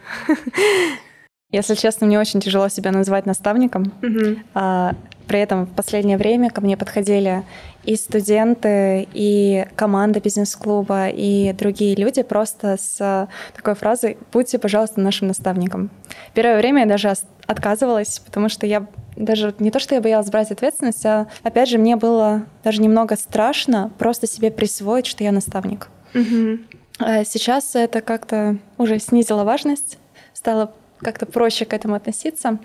Если 1.52 1.76
честно, 1.76 2.08
мне 2.08 2.18
очень 2.20 2.40
тяжело 2.40 2.70
себя 2.70 2.92
назвать 2.92 3.26
наставником. 3.26 3.92
Угу. 4.02 4.38
А, 4.54 4.96
при 5.28 5.40
этом 5.40 5.66
в 5.66 5.72
последнее 5.72 6.18
время 6.18 6.50
ко 6.50 6.62
мне 6.62 6.78
подходили 6.78 7.44
и 7.84 7.96
студенты, 7.96 9.08
и 9.14 9.66
команда 9.76 10.22
бизнес-клуба, 10.22 11.08
и 11.08 11.54
другие 11.54 11.96
люди 11.96 12.22
просто 12.22 12.78
с 12.80 13.28
такой 13.56 13.76
фразой 13.76 14.18
«Будьте, 14.32 14.60
пожалуйста, 14.60 15.02
нашим 15.02 15.28
наставником». 15.28 15.90
Первое 16.34 16.58
время 16.58 16.82
я 16.82 16.88
даже 16.88 17.14
отказывалась, 17.48 18.20
потому 18.20 18.50
что 18.50 18.66
я 18.66 18.88
даже 19.16 19.54
не 19.60 19.72
то, 19.72 19.80
что 19.80 19.96
я 19.96 20.02
боялась 20.02 20.30
брать 20.30 20.52
ответственность, 20.52 21.06
а 21.06 21.28
опять 21.44 21.70
же 21.70 21.78
мне 21.78 21.96
было 21.96 22.44
даже 22.64 22.82
немного 22.82 23.16
страшно 23.16 23.92
просто 23.98 24.28
себе 24.28 24.52
присвоить, 24.52 25.06
что 25.06 25.24
я 25.24 25.32
наставник. 25.32 25.90
Угу. 26.14 26.60
А 27.00 27.24
сейчас 27.24 27.76
это 27.76 28.02
как-то 28.02 28.58
уже 28.78 29.00
снизило 29.00 29.44
важность, 29.44 29.98
стало 30.34 30.74
как-то 31.00 31.26
проще 31.26 31.66
к 31.66 31.74
этому 31.74 31.96
относиться. 31.96 32.60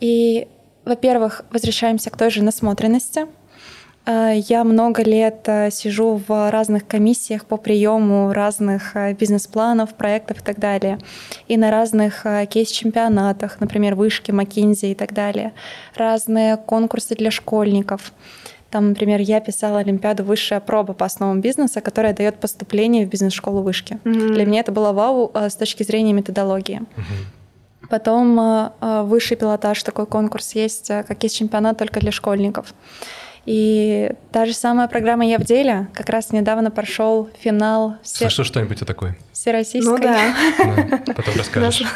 И, 0.00 0.48
во-первых, 0.84 1.44
возвращаемся 1.50 2.10
к 2.10 2.16
той 2.16 2.30
же 2.30 2.42
насмотренности. 2.42 3.26
А, 4.06 4.32
я 4.32 4.64
много 4.64 5.02
лет 5.02 5.48
а, 5.48 5.70
сижу 5.70 6.20
в 6.26 6.50
разных 6.50 6.86
комиссиях 6.86 7.46
по 7.46 7.56
приему 7.56 8.32
разных 8.32 8.94
бизнес-планов, 9.18 9.94
проектов 9.94 10.40
и 10.40 10.44
так 10.44 10.58
далее. 10.58 10.98
И 11.48 11.56
на 11.56 11.70
разных 11.70 12.26
кейс-чемпионатах, 12.50 13.60
например, 13.60 13.94
вышки, 13.94 14.30
Макинзи 14.30 14.86
и 14.86 14.94
так 14.94 15.14
далее. 15.14 15.52
Разные 15.94 16.56
конкурсы 16.56 17.14
для 17.14 17.30
школьников. 17.30 18.12
Там, 18.70 18.90
например, 18.90 19.20
я 19.20 19.40
писала 19.40 19.80
Олимпиаду 19.80 20.22
«Высшая 20.22 20.60
проба» 20.60 20.92
по 20.94 21.04
основам 21.04 21.40
бизнеса, 21.40 21.80
которая 21.80 22.14
дает 22.14 22.38
поступление 22.38 23.04
в 23.04 23.08
бизнес-школу 23.08 23.62
вышки. 23.62 23.98
Mm-hmm. 24.04 24.28
Для 24.28 24.46
меня 24.46 24.60
это 24.60 24.70
было 24.70 24.92
вау 24.92 25.30
а, 25.34 25.50
с 25.50 25.56
точки 25.56 25.82
зрения 25.82 26.12
методологии. 26.12 26.80
Mm-hmm. 26.80 27.88
Потом 27.88 28.38
а, 28.38 28.72
а, 28.80 29.02
высший 29.02 29.36
пилотаж, 29.36 29.82
такой 29.82 30.06
конкурс 30.06 30.54
есть, 30.54 30.86
как 30.86 31.22
есть 31.24 31.36
чемпионат 31.36 31.78
только 31.78 31.98
для 31.98 32.12
школьников. 32.12 32.72
И 33.46 34.12
та 34.32 34.46
же 34.46 34.52
самая 34.52 34.88
программа 34.88 35.26
«Я 35.26 35.38
в 35.38 35.44
деле». 35.44 35.88
Как 35.94 36.08
раз 36.08 36.32
недавно 36.32 36.70
прошел 36.70 37.28
финал... 37.40 37.96
Слышал 38.02 38.44
что-нибудь 38.44 38.82
о 38.82 38.84
такой? 38.84 39.16
Всероссийской. 39.32 39.92
Ну 39.92 39.98
да. 39.98 40.34
Ну, 41.06 41.14
потом 41.14 41.34
расскажешь. 41.36 41.86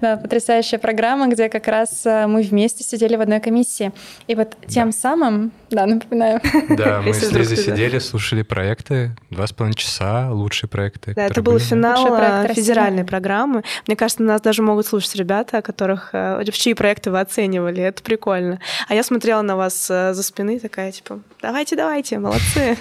Да, 0.00 0.18
потрясающая 0.18 0.78
программа, 0.78 1.28
где 1.28 1.48
как 1.48 1.66
раз 1.66 2.04
э, 2.04 2.26
мы 2.26 2.42
вместе 2.42 2.84
сидели 2.84 3.16
в 3.16 3.22
одной 3.22 3.40
комиссии. 3.40 3.90
И 4.26 4.34
вот 4.34 4.54
тем 4.66 4.92
самым, 4.92 5.50
да, 5.70 5.86
напоминаю. 5.86 6.42
Да, 6.76 7.00
мы 7.00 7.14
с 7.14 7.32
Лизой 7.32 7.56
сидели, 7.56 7.98
слушали 8.00 8.42
проекты, 8.42 9.16
два 9.30 9.46
с 9.46 9.52
половиной 9.52 9.76
часа, 9.76 10.30
лучшие 10.30 10.68
проекты. 10.68 11.14
Да, 11.14 11.24
это 11.24 11.40
был 11.40 11.58
финал 11.58 12.14
э, 12.18 12.52
федеральной 12.52 13.04
программы. 13.04 13.62
Мне 13.86 13.96
кажется, 13.96 14.22
нас 14.22 14.42
даже 14.42 14.60
могут 14.60 14.86
слушать 14.86 15.14
ребята, 15.14 15.62
которых, 15.62 16.10
э, 16.12 16.44
в 16.44 16.52
чьи 16.52 16.74
проекты 16.74 17.10
вы 17.10 17.20
оценивали. 17.20 17.82
Это 17.82 18.02
прикольно. 18.02 18.58
А 18.88 18.94
я 18.94 19.04
смотрела 19.04 19.40
на 19.40 19.56
вас 19.56 19.90
за 20.14 20.22
спины, 20.22 20.58
такая, 20.58 20.92
типа, 20.92 21.20
давайте, 21.42 21.76
давайте, 21.76 22.18
молодцы. 22.18 22.76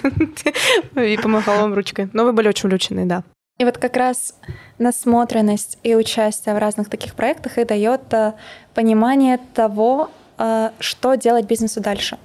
И 0.96 1.18
помахала 1.18 1.62
вам 1.62 1.74
ручкой. 1.74 2.10
Но 2.14 2.24
вы 2.24 2.34
были 2.34 2.48
очень 2.48 2.68
увлечены, 2.68 3.06
да. 3.06 3.24
И 3.60 3.66
вот 3.66 3.78
как 3.78 3.96
раз 3.98 4.36
насмотренность 4.80 5.78
и 5.84 5.96
участие 5.96 6.56
в 6.56 6.58
разных 6.58 6.90
таких 6.90 7.14
проектах 7.14 7.58
и 7.60 7.66
дает 7.66 8.02
э, 8.12 8.34
понимание 8.74 9.40
того, 9.54 10.10
э, 10.40 10.72
что 10.80 11.16
делать 11.16 11.46
бизнесу 11.46 11.80
дальше. 11.80 12.18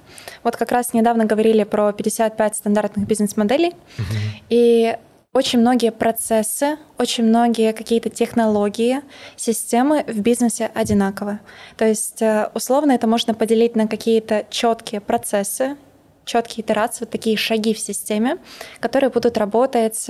Вот 0.43 0.57
как 0.57 0.71
раз 0.71 0.93
недавно 0.93 1.25
говорили 1.25 1.63
про 1.63 1.91
55 1.93 2.55
стандартных 2.55 3.07
бизнес-моделей, 3.07 3.69
mm-hmm. 3.69 4.43
и 4.49 4.97
очень 5.33 5.59
многие 5.59 5.91
процессы, 5.91 6.77
очень 6.97 7.25
многие 7.25 7.73
какие-то 7.73 8.09
технологии, 8.09 9.01
системы 9.35 10.03
в 10.07 10.19
бизнесе 10.21 10.71
одинаковы. 10.73 11.39
То 11.77 11.85
есть 11.85 12.21
э, 12.21 12.49
условно 12.53 12.91
это 12.93 13.07
можно 13.07 13.33
поделить 13.33 13.75
на 13.75 13.87
какие-то 13.87 14.45
четкие 14.49 15.01
процессы, 15.01 15.77
четкие 16.25 16.65
итерации, 16.65 17.01
вот 17.01 17.09
такие 17.09 17.37
шаги 17.37 17.73
в 17.73 17.79
системе, 17.79 18.37
которые 18.79 19.09
будут 19.09 19.37
работать 19.37 20.07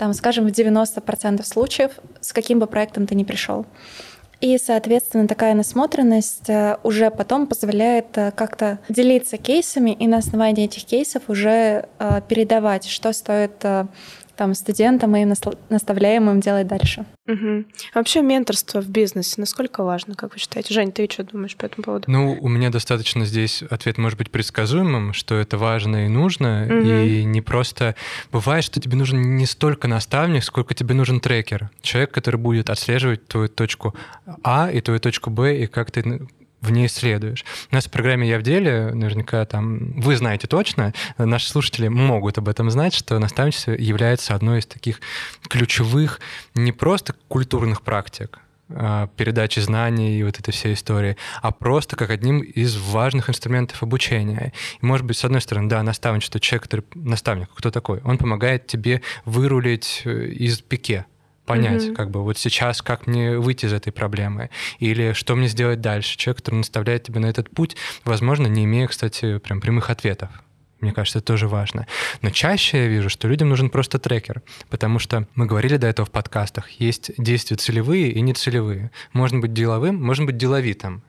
там, 0.00 0.14
скажем, 0.14 0.46
в 0.46 0.50
90% 0.50 1.44
случаев, 1.44 1.92
с 2.22 2.32
каким 2.32 2.58
бы 2.58 2.66
проектом 2.66 3.06
ты 3.06 3.14
ни 3.14 3.22
пришел. 3.22 3.66
И, 4.40 4.56
соответственно, 4.56 5.28
такая 5.28 5.52
насмотренность 5.52 6.48
э, 6.48 6.78
уже 6.82 7.10
потом 7.10 7.46
позволяет 7.46 8.16
э, 8.16 8.30
как-то 8.30 8.78
делиться 8.88 9.36
кейсами 9.36 9.90
и 9.90 10.06
на 10.06 10.16
основании 10.16 10.64
этих 10.64 10.86
кейсов 10.86 11.24
уже 11.28 11.86
э, 11.98 12.22
передавать, 12.26 12.86
что 12.86 13.12
стоит 13.12 13.62
там 14.40 14.54
студентам 14.54 15.14
и 15.16 15.20
им 15.20 15.34
наставляем 15.68 16.30
им 16.30 16.40
делать 16.40 16.66
дальше. 16.66 17.04
Угу. 17.28 17.64
Вообще 17.94 18.22
менторство 18.22 18.80
в 18.80 18.88
бизнесе 18.88 19.34
насколько 19.36 19.84
важно, 19.84 20.14
как 20.14 20.32
вы 20.32 20.38
считаете? 20.38 20.72
Жень, 20.72 20.92
ты 20.92 21.06
что 21.12 21.24
думаешь 21.24 21.54
по 21.56 21.66
этому 21.66 21.84
поводу? 21.84 22.10
Ну, 22.10 22.38
у 22.40 22.48
меня 22.48 22.70
достаточно 22.70 23.26
здесь 23.26 23.62
ответ 23.68 23.98
может 23.98 24.16
быть 24.16 24.30
предсказуемым, 24.30 25.12
что 25.12 25.34
это 25.34 25.58
важно 25.58 26.06
и 26.06 26.08
нужно, 26.08 26.64
угу. 26.64 26.88
и 26.88 27.22
не 27.22 27.42
просто... 27.42 27.96
Бывает, 28.32 28.64
что 28.64 28.80
тебе 28.80 28.96
нужен 28.96 29.36
не 29.36 29.44
столько 29.44 29.88
наставник, 29.88 30.42
сколько 30.42 30.72
тебе 30.72 30.94
нужен 30.94 31.20
трекер. 31.20 31.68
Человек, 31.82 32.10
который 32.10 32.36
будет 32.36 32.70
отслеживать 32.70 33.26
твою 33.28 33.50
точку 33.50 33.94
А 34.42 34.70
и 34.70 34.80
твою 34.80 35.00
точку 35.00 35.28
Б, 35.28 35.64
и 35.64 35.66
как 35.66 35.90
ты 35.90 36.26
в 36.60 36.70
ней 36.70 36.86
исследуешь. 36.86 37.44
У 37.70 37.74
нас 37.74 37.86
в 37.86 37.90
программе 37.90 38.28
«Я 38.28 38.38
в 38.38 38.42
деле», 38.42 38.90
наверняка 38.92 39.44
там, 39.44 39.92
вы 40.00 40.16
знаете 40.16 40.46
точно, 40.46 40.92
наши 41.18 41.48
слушатели 41.48 41.88
могут 41.88 42.38
об 42.38 42.48
этом 42.48 42.70
знать, 42.70 42.94
что 42.94 43.18
наставничество 43.18 43.72
является 43.72 44.34
одной 44.34 44.60
из 44.60 44.66
таких 44.66 45.00
ключевых 45.48 46.20
не 46.54 46.72
просто 46.72 47.14
культурных 47.28 47.82
практик, 47.82 48.40
а, 48.72 49.08
передачи 49.16 49.58
знаний 49.58 50.18
и 50.18 50.22
вот 50.22 50.38
этой 50.38 50.52
всей 50.52 50.74
истории, 50.74 51.16
а 51.42 51.50
просто 51.50 51.96
как 51.96 52.10
одним 52.10 52.40
из 52.40 52.76
важных 52.76 53.28
инструментов 53.28 53.82
обучения. 53.82 54.52
И, 54.80 54.86
может 54.86 55.04
быть, 55.04 55.16
с 55.16 55.24
одной 55.24 55.40
стороны, 55.40 55.68
да, 55.68 55.82
наставничество, 55.82 56.38
человек, 56.38 56.64
который 56.64 56.84
наставник, 56.94 57.48
кто 57.52 57.70
такой? 57.70 58.00
Он 58.04 58.16
помогает 58.16 58.66
тебе 58.68 59.02
вырулить 59.24 60.02
э, 60.04 60.26
из 60.26 60.60
пике, 60.60 61.06
понять, 61.50 61.82
mm-hmm. 61.82 61.94
как 61.94 62.10
бы 62.10 62.22
вот 62.22 62.38
сейчас, 62.38 62.80
как 62.82 63.06
мне 63.06 63.38
выйти 63.38 63.66
из 63.66 63.72
этой 63.72 63.92
проблемы, 63.92 64.50
или 64.78 65.12
что 65.12 65.34
мне 65.34 65.48
сделать 65.48 65.80
дальше. 65.80 66.16
Человек, 66.16 66.38
который 66.38 66.56
наставляет 66.56 67.02
тебя 67.02 67.20
на 67.20 67.26
этот 67.26 67.50
путь, 67.50 67.76
возможно, 68.04 68.46
не 68.46 68.64
имея, 68.64 68.86
кстати, 68.86 69.38
прям 69.38 69.60
прямых 69.60 69.90
ответов. 69.90 70.30
Мне 70.80 70.92
кажется, 70.92 71.18
это 71.18 71.26
тоже 71.26 71.46
важно. 71.46 71.86
Но 72.22 72.30
чаще 72.30 72.78
я 72.78 72.86
вижу, 72.88 73.10
что 73.10 73.28
людям 73.28 73.48
нужен 73.48 73.68
просто 73.68 73.98
трекер, 73.98 74.42
потому 74.70 74.98
что 74.98 75.26
мы 75.34 75.46
говорили 75.46 75.76
до 75.76 75.86
этого 75.86 76.06
в 76.06 76.10
подкастах, 76.10 76.70
есть 76.70 77.12
действия 77.18 77.56
целевые 77.56 78.10
и 78.12 78.20
нецелевые. 78.20 78.90
Можно 79.12 79.40
быть 79.40 79.52
деловым, 79.52 80.02
можно 80.02 80.24
быть 80.24 80.36
деловитым. 80.36 81.02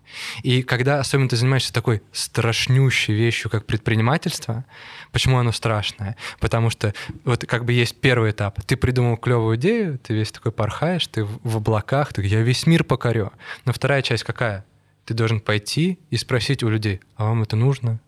И 0.43 0.61
когда 0.61 0.99
особенно 0.99 1.29
ты 1.29 1.37
занимаешься 1.37 1.73
такой 1.73 2.01
страшнющей 2.11 3.13
вещью, 3.13 3.49
как 3.49 3.65
предпринимательство, 3.65 4.65
почему 5.11 5.37
оно 5.37 5.51
страшное? 5.53 6.17
Потому 6.39 6.69
что 6.69 6.93
вот 7.23 7.45
как 7.45 7.63
бы 7.63 7.71
есть 7.71 7.99
первый 8.01 8.31
этап. 8.31 8.61
Ты 8.63 8.75
придумал 8.75 9.15
клевую 9.17 9.55
идею, 9.57 9.99
ты 9.99 10.13
весь 10.13 10.31
такой 10.31 10.51
порхаешь, 10.51 11.07
ты 11.07 11.23
в 11.23 11.57
облаках, 11.57 12.13
ты, 12.13 12.25
я 12.25 12.41
весь 12.41 12.65
мир 12.67 12.83
покорю. 12.83 13.31
Но 13.65 13.71
вторая 13.71 14.01
часть 14.01 14.23
какая? 14.23 14.65
Ты 15.05 15.13
должен 15.13 15.39
пойти 15.39 15.99
и 16.09 16.17
спросить 16.17 16.61
у 16.63 16.69
людей, 16.69 16.99
а 17.15 17.25
вам 17.25 17.43
это 17.43 17.55
нужно? 17.55 17.99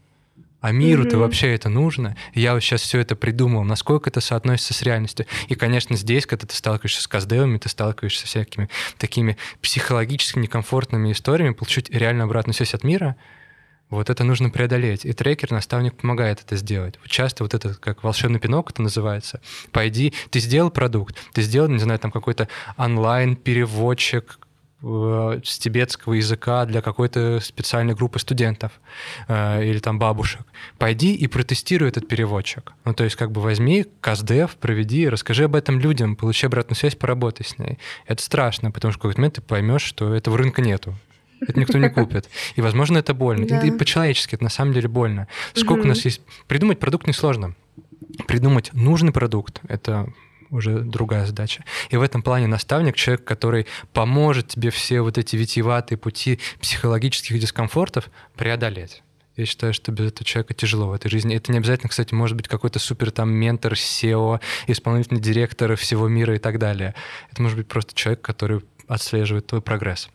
А 0.64 0.72
миру-то 0.72 1.18
mm-hmm. 1.18 1.20
вообще 1.20 1.54
это 1.54 1.68
нужно. 1.68 2.16
Я 2.34 2.54
вот 2.54 2.62
сейчас 2.62 2.84
все 2.84 3.00
это 3.00 3.18
придумал, 3.18 3.66
насколько 3.66 4.10
это 4.10 4.22
соотносится 4.22 4.74
с 4.74 4.82
реальностью. 4.82 5.26
И, 5.50 5.56
конечно, 5.56 5.98
здесь, 5.98 6.26
когда 6.26 6.48
ты 6.48 6.56
сталкиваешься 6.56 7.02
с 7.02 7.08
каздевами, 7.08 7.58
ты 7.58 7.68
сталкиваешься 7.68 8.22
со 8.22 8.28
всякими 8.28 8.70
такими 8.98 9.38
психологически 9.62 10.40
некомфортными 10.40 11.12
историями, 11.12 11.54
получить 11.54 11.90
реально 11.90 12.24
обратную 12.24 12.56
связь 12.56 12.74
от 12.74 12.86
мира, 12.86 13.18
вот 13.90 14.10
это 14.10 14.24
нужно 14.24 14.50
преодолеть. 14.50 15.04
И 15.04 15.12
трекер, 15.12 15.52
наставник 15.52 15.96
помогает 15.98 16.40
это 16.40 16.56
сделать. 16.56 16.98
Вот 17.02 17.10
часто 17.10 17.44
вот 17.44 17.54
это, 17.54 17.74
как 17.74 18.02
волшебный 18.06 18.40
пинок 18.40 18.72
это 18.72 18.82
называется. 18.82 19.42
Пойди, 19.74 20.14
ты 20.30 20.40
сделал 20.40 20.72
продукт, 20.72 21.18
ты 21.34 21.42
сделал, 21.42 21.68
не 21.68 21.80
знаю, 21.80 22.00
там 22.00 22.10
какой-то 22.10 22.48
онлайн-переводчик, 22.78 24.40
с 24.84 25.60
тибетского 25.60 26.14
языка 26.14 26.66
для 26.66 26.82
какой-то 26.82 27.40
специальной 27.40 27.94
группы 27.94 28.20
студентов 28.20 28.74
э, 29.30 29.66
или 29.66 29.80
там 29.80 29.98
бабушек. 29.98 30.42
Пойди 30.78 31.16
и 31.16 31.28
протестируй 31.28 31.88
этот 31.88 32.08
переводчик. 32.08 32.74
Ну, 32.84 32.94
то 32.94 33.06
есть 33.06 33.16
как 33.16 33.32
бы 33.32 33.40
возьми 33.40 33.86
КАЗДЕВ, 34.02 34.58
проведи, 34.58 35.08
расскажи 35.08 35.46
об 35.46 35.56
этом 35.56 35.80
людям, 35.80 36.18
получи 36.18 36.48
обратную 36.48 36.76
связь, 36.76 36.96
поработай 36.96 37.46
с 37.46 37.58
ней. 37.58 37.80
Это 38.08 38.22
страшно, 38.22 38.72
потому 38.72 38.92
что 38.92 39.00
в 39.00 39.02
какой-то 39.04 39.22
момент 39.22 39.36
ты 39.36 39.42
поймешь, 39.42 39.84
что 39.84 40.14
этого 40.14 40.38
рынка 40.38 40.62
нету. 40.62 40.94
Это 41.40 41.60
никто 41.60 41.78
не 41.78 41.90
купит. 41.90 42.30
И, 42.56 42.62
возможно, 42.62 42.98
это 42.98 43.14
больно. 43.14 43.48
Да. 43.48 43.62
И, 43.62 43.68
и 43.68 43.72
по-человечески 43.72 44.36
это 44.36 44.44
на 44.44 44.50
самом 44.50 44.74
деле 44.74 44.90
больно. 44.90 45.28
Сколько 45.54 45.80
угу. 45.80 45.86
у 45.86 45.90
нас 45.90 46.04
есть... 46.06 46.22
Придумать 46.48 46.80
продукт 46.80 47.08
несложно. 47.08 47.56
Придумать 48.28 48.72
нужный 48.74 49.12
продукт— 49.12 49.62
это 49.68 50.12
уже 50.54 50.80
другая 50.80 51.26
задача. 51.26 51.64
И 51.90 51.98
в 51.98 52.02
этом 52.02 52.22
плане 52.22 52.48
наставник— 52.48 52.96
человек, 52.98 53.24
который 53.26 53.68
поможет 53.92 54.50
тебе 54.50 54.70
все 54.70 55.02
вот 55.02 55.18
эти 55.18 55.36
витиеватые 55.36 55.98
пути 55.98 56.40
психологических 56.60 57.40
дискомфортов 57.40 58.10
преодолеть. 58.36 59.04
Я 59.36 59.46
считаю, 59.46 59.74
что 59.74 59.92
без 59.92 60.08
этого 60.08 60.24
человека 60.26 60.54
тяжело 60.54 60.88
в 60.90 60.94
этой 60.94 61.10
жизни. 61.10 61.36
Это 61.36 61.52
не 61.52 61.58
обязательно, 61.58 61.90
кстати, 61.90 62.14
может 62.14 62.38
быть 62.38 62.48
какой-то 62.48 62.78
супер 62.78 63.10
там 63.10 63.34
ментор, 63.34 63.74
SEO, 63.74 64.40
исполнительный 64.68 65.22
директор 65.22 65.76
всего 65.76 66.08
мира 66.08 66.36
и 66.36 66.40
так 66.40 66.60
далее. 66.60 66.94
Это 67.32 67.42
может 67.42 67.58
быть 67.58 67.68
просто 67.68 67.96
человек, 67.96 68.22
который 68.22 68.62
отслеживает 68.88 69.48
твой 69.48 69.62
прогресс. 69.62 70.10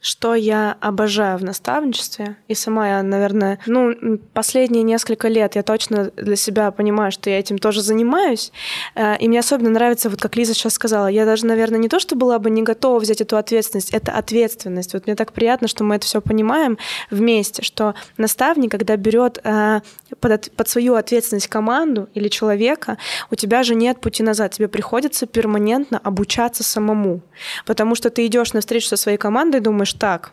Что 0.00 0.36
я 0.36 0.76
обожаю 0.80 1.36
в 1.38 1.44
наставничестве, 1.44 2.36
и 2.46 2.54
сама 2.54 2.88
я, 2.88 3.02
наверное, 3.02 3.58
ну, 3.66 4.18
последние 4.32 4.84
несколько 4.84 5.26
лет 5.26 5.56
я 5.56 5.64
точно 5.64 6.12
для 6.16 6.36
себя 6.36 6.70
понимаю, 6.70 7.10
что 7.10 7.28
я 7.28 7.40
этим 7.40 7.58
тоже 7.58 7.82
занимаюсь, 7.82 8.52
э, 8.94 9.18
и 9.18 9.28
мне 9.28 9.40
особенно 9.40 9.70
нравится, 9.70 10.10
вот 10.10 10.20
как 10.20 10.36
Лиза 10.36 10.54
сейчас 10.54 10.74
сказала, 10.74 11.08
я 11.08 11.24
даже, 11.24 11.44
наверное, 11.44 11.80
не 11.80 11.88
то, 11.88 11.98
что 11.98 12.14
была 12.14 12.38
бы 12.38 12.50
не 12.50 12.62
готова 12.62 13.00
взять 13.00 13.20
эту 13.20 13.36
ответственность, 13.36 13.90
это 13.90 14.12
ответственность. 14.12 14.94
Вот 14.94 15.06
мне 15.06 15.16
так 15.16 15.32
приятно, 15.32 15.66
что 15.66 15.82
мы 15.82 15.96
это 15.96 16.06
все 16.06 16.20
понимаем 16.20 16.78
вместе, 17.10 17.62
что 17.62 17.96
наставник, 18.16 18.70
когда 18.70 18.96
берет 18.96 19.40
э, 19.42 19.80
под, 20.20 20.52
под 20.52 20.68
свою 20.68 20.94
ответственность 20.94 21.48
команду 21.48 22.08
или 22.14 22.28
человека, 22.28 22.96
у 23.32 23.34
тебя 23.34 23.64
же 23.64 23.74
нет 23.74 24.00
пути 24.00 24.22
назад, 24.22 24.52
тебе 24.52 24.68
приходится 24.68 25.26
перманентно 25.26 25.98
обучаться 25.98 26.62
самому, 26.62 27.22
потому 27.66 27.96
что 27.96 28.10
ты 28.10 28.24
идешь 28.26 28.52
на 28.52 28.60
встречу 28.60 28.86
со 28.86 28.96
своей 28.96 29.18
командой, 29.18 29.47
командой 29.48 29.60
думаешь, 29.60 29.92
так, 29.94 30.32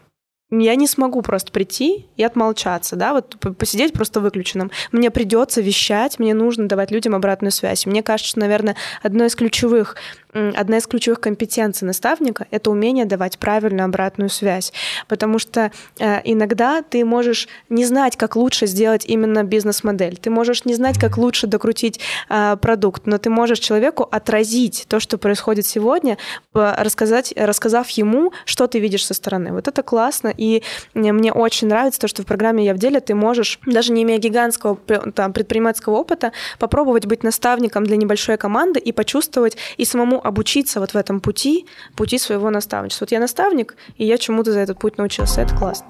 я 0.51 0.76
не 0.76 0.88
смогу 0.88 1.22
просто 1.22 1.51
прийти 1.51 2.05
и 2.18 2.24
отмолчаться, 2.24 2.95
да, 2.95 3.13
вот 3.13 3.38
посидеть 3.57 3.93
просто 3.93 4.20
выключенным. 4.20 4.72
Мне 4.91 5.09
придется 5.09 5.61
вещать, 5.61 6.20
мне 6.20 6.34
нужно 6.34 6.68
давать 6.68 6.91
людям 6.91 7.16
обратную 7.16 7.51
связь. 7.51 7.86
Мне 7.86 8.03
кажется, 8.03 8.32
что, 8.32 8.39
наверное, 8.41 8.76
одно 9.01 9.26
из 9.26 9.36
ключевых 9.36 9.95
одна 10.36 10.78
из 10.78 10.88
ключевых 10.88 11.20
компетенций 11.22 11.86
наставника— 11.86 12.48
это 12.52 12.70
умение 12.70 13.06
давать 13.06 13.40
правильную 13.40 13.86
обратную 13.86 14.30
связь. 14.30 14.74
Потому 15.08 15.40
что 15.40 15.72
э, 16.00 16.22
иногда 16.26 16.82
ты 16.82 17.06
можешь 17.06 17.48
не 17.70 17.86
знать, 17.86 18.18
как 18.18 18.36
лучше 18.36 18.68
сделать 18.68 19.06
именно 19.06 19.44
бизнес-модель. 19.44 20.18
Ты 20.18 20.30
можешь 20.30 20.66
не 20.66 20.74
знать, 20.74 21.00
как 21.00 21.18
лучше 21.18 21.48
докрутить 21.48 22.00
э, 22.30 22.58
продукт, 22.62 23.04
но 23.06 23.18
ты 23.18 23.30
можешь 23.30 23.60
человеку 23.60 24.04
отразить 24.04 24.86
то, 24.90 25.00
что 25.00 25.18
происходит 25.18 25.66
сегодня, 25.66 26.18
рассказать, 26.54 27.34
рассказав 27.36 27.90
ему, 27.92 28.34
что 28.46 28.68
ты 28.68 28.80
видишь 28.80 29.06
со 29.06 29.14
стороны. 29.14 29.54
Вот 29.54 29.68
это 29.68 29.84
классно, 29.84 30.34
и 30.36 30.64
мне 30.94 31.32
очень 31.32 31.68
нравится 31.68 32.00
то, 32.00 32.08
что 32.08 32.24
в 32.24 32.26
программе 32.26 32.66
«Я 32.66 32.74
в 32.74 32.78
деле» 32.78 33.00
ты 33.00 33.16
можешь, 33.16 33.60
даже 33.66 33.94
не 33.94 34.04
имея 34.04 34.18
гигантского 34.18 34.76
там, 35.14 35.34
предпринимательского 35.34 35.96
опыта, 35.96 36.34
попробовать 36.60 37.06
быть 37.06 37.24
наставником 37.24 37.86
для 37.86 37.96
небольшой 37.96 38.38
команды 38.38 38.80
и 38.80 38.92
почувствовать 38.92 39.58
и 39.78 39.86
самому 39.86 40.25
обучиться 40.26 40.80
вот 40.80 40.92
в 40.92 40.98
этом 40.98 41.22
пути, 41.22 41.68
пути 41.96 42.18
своего 42.18 42.50
наставничества. 42.50 43.06
Вот 43.06 43.12
я 43.12 43.20
наставник, 43.20 43.76
и 43.98 44.06
я 44.06 44.18
чему-то 44.18 44.52
за 44.52 44.60
этот 44.60 44.80
путь 44.80 44.98
научился. 44.98 45.42
Это 45.42 45.56
классно. 45.56 45.88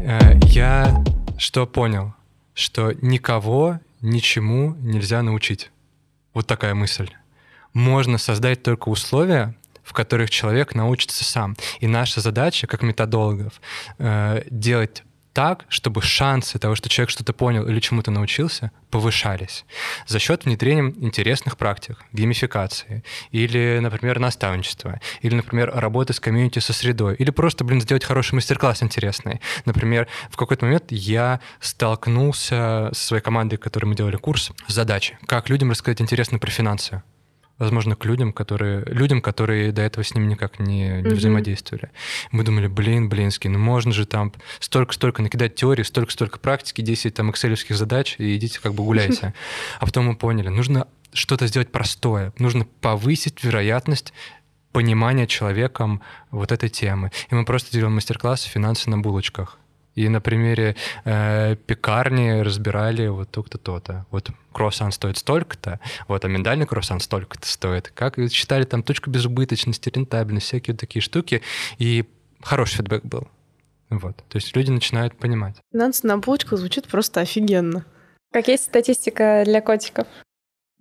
Э, 0.00 0.38
я 0.46 1.04
что 1.36 1.66
понял? 1.66 2.14
Что 2.54 2.92
никого 3.02 3.80
ничему 4.00 4.74
нельзя 4.80 5.22
научить. 5.22 5.70
Вот 6.34 6.46
такая 6.46 6.74
мысль. 6.74 7.10
Можно 7.74 8.18
создать 8.18 8.62
только 8.62 8.88
условия, 8.88 9.54
в 9.82 9.92
которых 9.92 10.30
человек 10.30 10.74
научится 10.74 11.24
сам. 11.24 11.56
И 11.80 11.86
наша 11.86 12.20
задача, 12.20 12.66
как 12.66 12.82
методологов, 12.82 13.60
э, 13.98 14.44
делать 14.50 15.02
так, 15.32 15.64
чтобы 15.68 16.02
шансы 16.02 16.58
того, 16.58 16.74
что 16.74 16.88
человек 16.88 17.10
что-то 17.10 17.32
понял 17.32 17.66
или 17.66 17.80
чему-то 17.80 18.10
научился, 18.10 18.70
повышались 18.90 19.64
за 20.06 20.18
счет 20.18 20.44
внедрения 20.44 20.92
интересных 21.00 21.56
практик, 21.56 22.04
геймификации, 22.12 23.02
или, 23.30 23.78
например, 23.80 24.18
наставничества, 24.18 25.00
или, 25.22 25.34
например, 25.34 25.70
работы 25.74 26.12
с 26.12 26.20
комьюнити 26.20 26.58
со 26.58 26.72
средой, 26.72 27.14
или 27.16 27.30
просто, 27.30 27.64
блин, 27.64 27.80
сделать 27.80 28.04
хороший 28.04 28.34
мастер-класс 28.34 28.82
интересный. 28.82 29.40
Например, 29.64 30.08
в 30.30 30.36
какой-то 30.36 30.66
момент 30.66 30.84
я 30.90 31.40
столкнулся 31.60 32.90
со 32.92 33.06
своей 33.06 33.22
командой, 33.22 33.56
которой 33.56 33.86
мы 33.86 33.94
делали 33.94 34.16
курс, 34.16 34.52
с 34.66 34.72
задачей, 34.72 35.16
как 35.26 35.48
людям 35.48 35.70
рассказать 35.70 36.00
интересно 36.00 36.38
про 36.38 36.50
финансы 36.50 37.02
возможно, 37.62 37.94
к 37.94 38.04
людям, 38.04 38.32
которые, 38.32 38.84
людям, 38.86 39.22
которые 39.22 39.70
до 39.70 39.82
этого 39.82 40.02
с 40.02 40.14
ним 40.16 40.26
никак 40.26 40.58
не, 40.58 40.66
не 40.66 40.88
mm-hmm. 40.88 41.14
взаимодействовали. 41.14 41.90
Мы 42.32 42.42
думали, 42.42 42.66
блин, 42.66 43.08
блинский, 43.08 43.48
ну 43.48 43.58
можно 43.60 43.92
же 43.92 44.04
там 44.04 44.32
столько-столько 44.58 45.22
накидать 45.22 45.54
теории, 45.54 45.84
столько-столько 45.84 46.40
практики, 46.40 46.80
10 46.80 47.14
там 47.14 47.30
экселевских 47.30 47.76
задач, 47.76 48.16
и 48.18 48.36
идите 48.36 48.60
как 48.60 48.74
бы 48.74 48.82
гуляйте. 48.82 49.34
А 49.78 49.86
потом 49.86 50.06
мы 50.06 50.16
поняли, 50.16 50.48
нужно 50.48 50.88
что-то 51.12 51.46
сделать 51.46 51.70
простое, 51.70 52.32
нужно 52.38 52.66
повысить 52.80 53.44
вероятность 53.44 54.12
понимания 54.72 55.26
человеком 55.26 56.02
вот 56.30 56.50
этой 56.50 56.68
темы. 56.68 57.12
И 57.30 57.34
мы 57.34 57.44
просто 57.44 57.70
делаем 57.70 57.94
мастер-классы 57.94 58.48
«Финансы 58.48 58.90
на 58.90 58.98
булочках». 58.98 59.58
И 59.94 60.08
на 60.08 60.20
примере 60.20 60.76
э, 61.04 61.56
пекарни 61.66 62.40
разбирали 62.40 63.08
вот 63.08 63.30
то-то, 63.30 63.58
то-то. 63.58 64.06
Вот 64.10 64.30
круассан 64.52 64.92
стоит 64.92 65.18
столько-то, 65.18 65.80
вот, 66.08 66.24
а 66.24 66.28
миндальный 66.28 66.66
круассан 66.66 67.00
столько-то 67.00 67.46
стоит. 67.46 67.90
Как 67.94 68.16
считали 68.30 68.64
там 68.64 68.82
точку 68.82 69.10
безубыточности, 69.10 69.90
рентабельность, 69.90 70.46
всякие 70.46 70.74
вот 70.74 70.80
такие 70.80 71.02
штуки. 71.02 71.42
И 71.78 72.04
хороший 72.42 72.76
фидбэк 72.76 73.04
был. 73.04 73.28
Вот. 73.90 74.16
То 74.16 74.36
есть 74.36 74.56
люди 74.56 74.70
начинают 74.70 75.16
понимать. 75.16 75.56
Финансы 75.72 76.06
на 76.06 76.16
булочках 76.18 76.58
звучит 76.58 76.88
просто 76.88 77.20
офигенно. 77.20 77.84
Как 78.32 78.48
есть 78.48 78.64
статистика 78.64 79.42
для 79.44 79.60
котиков? 79.60 80.06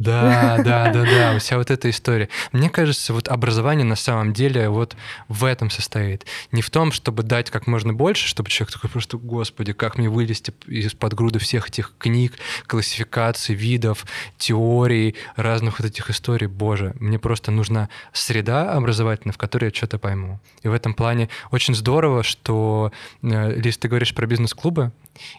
Да, 0.01 0.57
да, 0.65 0.91
да, 0.91 1.03
да, 1.03 1.39
вся 1.39 1.57
вот 1.57 1.69
эта 1.69 1.89
история. 1.89 2.29
Мне 2.51 2.69
кажется, 2.69 3.13
вот 3.13 3.27
образование 3.27 3.85
на 3.85 3.95
самом 3.95 4.33
деле 4.33 4.69
вот 4.69 4.95
в 5.27 5.45
этом 5.45 5.69
состоит. 5.69 6.25
Не 6.51 6.63
в 6.63 6.71
том, 6.71 6.91
чтобы 6.91 7.21
дать 7.21 7.51
как 7.51 7.67
можно 7.67 7.93
больше, 7.93 8.27
чтобы 8.27 8.49
человек 8.49 8.73
такой 8.73 8.89
просто, 8.89 9.17
господи, 9.17 9.73
как 9.73 9.99
мне 9.99 10.09
вылезти 10.09 10.53
из-под 10.65 11.13
груды 11.13 11.37
всех 11.37 11.69
этих 11.69 11.93
книг, 11.99 12.33
классификаций, 12.65 13.53
видов, 13.53 14.05
теорий, 14.37 15.15
разных 15.35 15.79
вот 15.79 15.87
этих 15.87 16.09
историй. 16.09 16.47
Боже, 16.47 16.95
мне 16.99 17.19
просто 17.19 17.51
нужна 17.51 17.89
среда 18.11 18.73
образовательная, 18.73 19.33
в 19.33 19.37
которой 19.37 19.65
я 19.65 19.71
что-то 19.71 19.99
пойму. 19.99 20.39
И 20.63 20.67
в 20.67 20.73
этом 20.73 20.95
плане 20.95 21.29
очень 21.51 21.75
здорово, 21.75 22.23
что, 22.23 22.91
э, 23.21 23.53
Лиз, 23.55 23.77
ты 23.77 23.87
говоришь 23.87 24.15
про 24.15 24.25
бизнес-клубы 24.25 24.91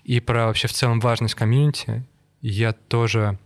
и 0.05 0.21
про 0.21 0.47
вообще 0.47 0.69
в 0.69 0.73
целом 0.73 1.01
важность 1.01 1.35
комьюнити. 1.35 2.05
Я 2.41 2.73
тоже 2.73 3.39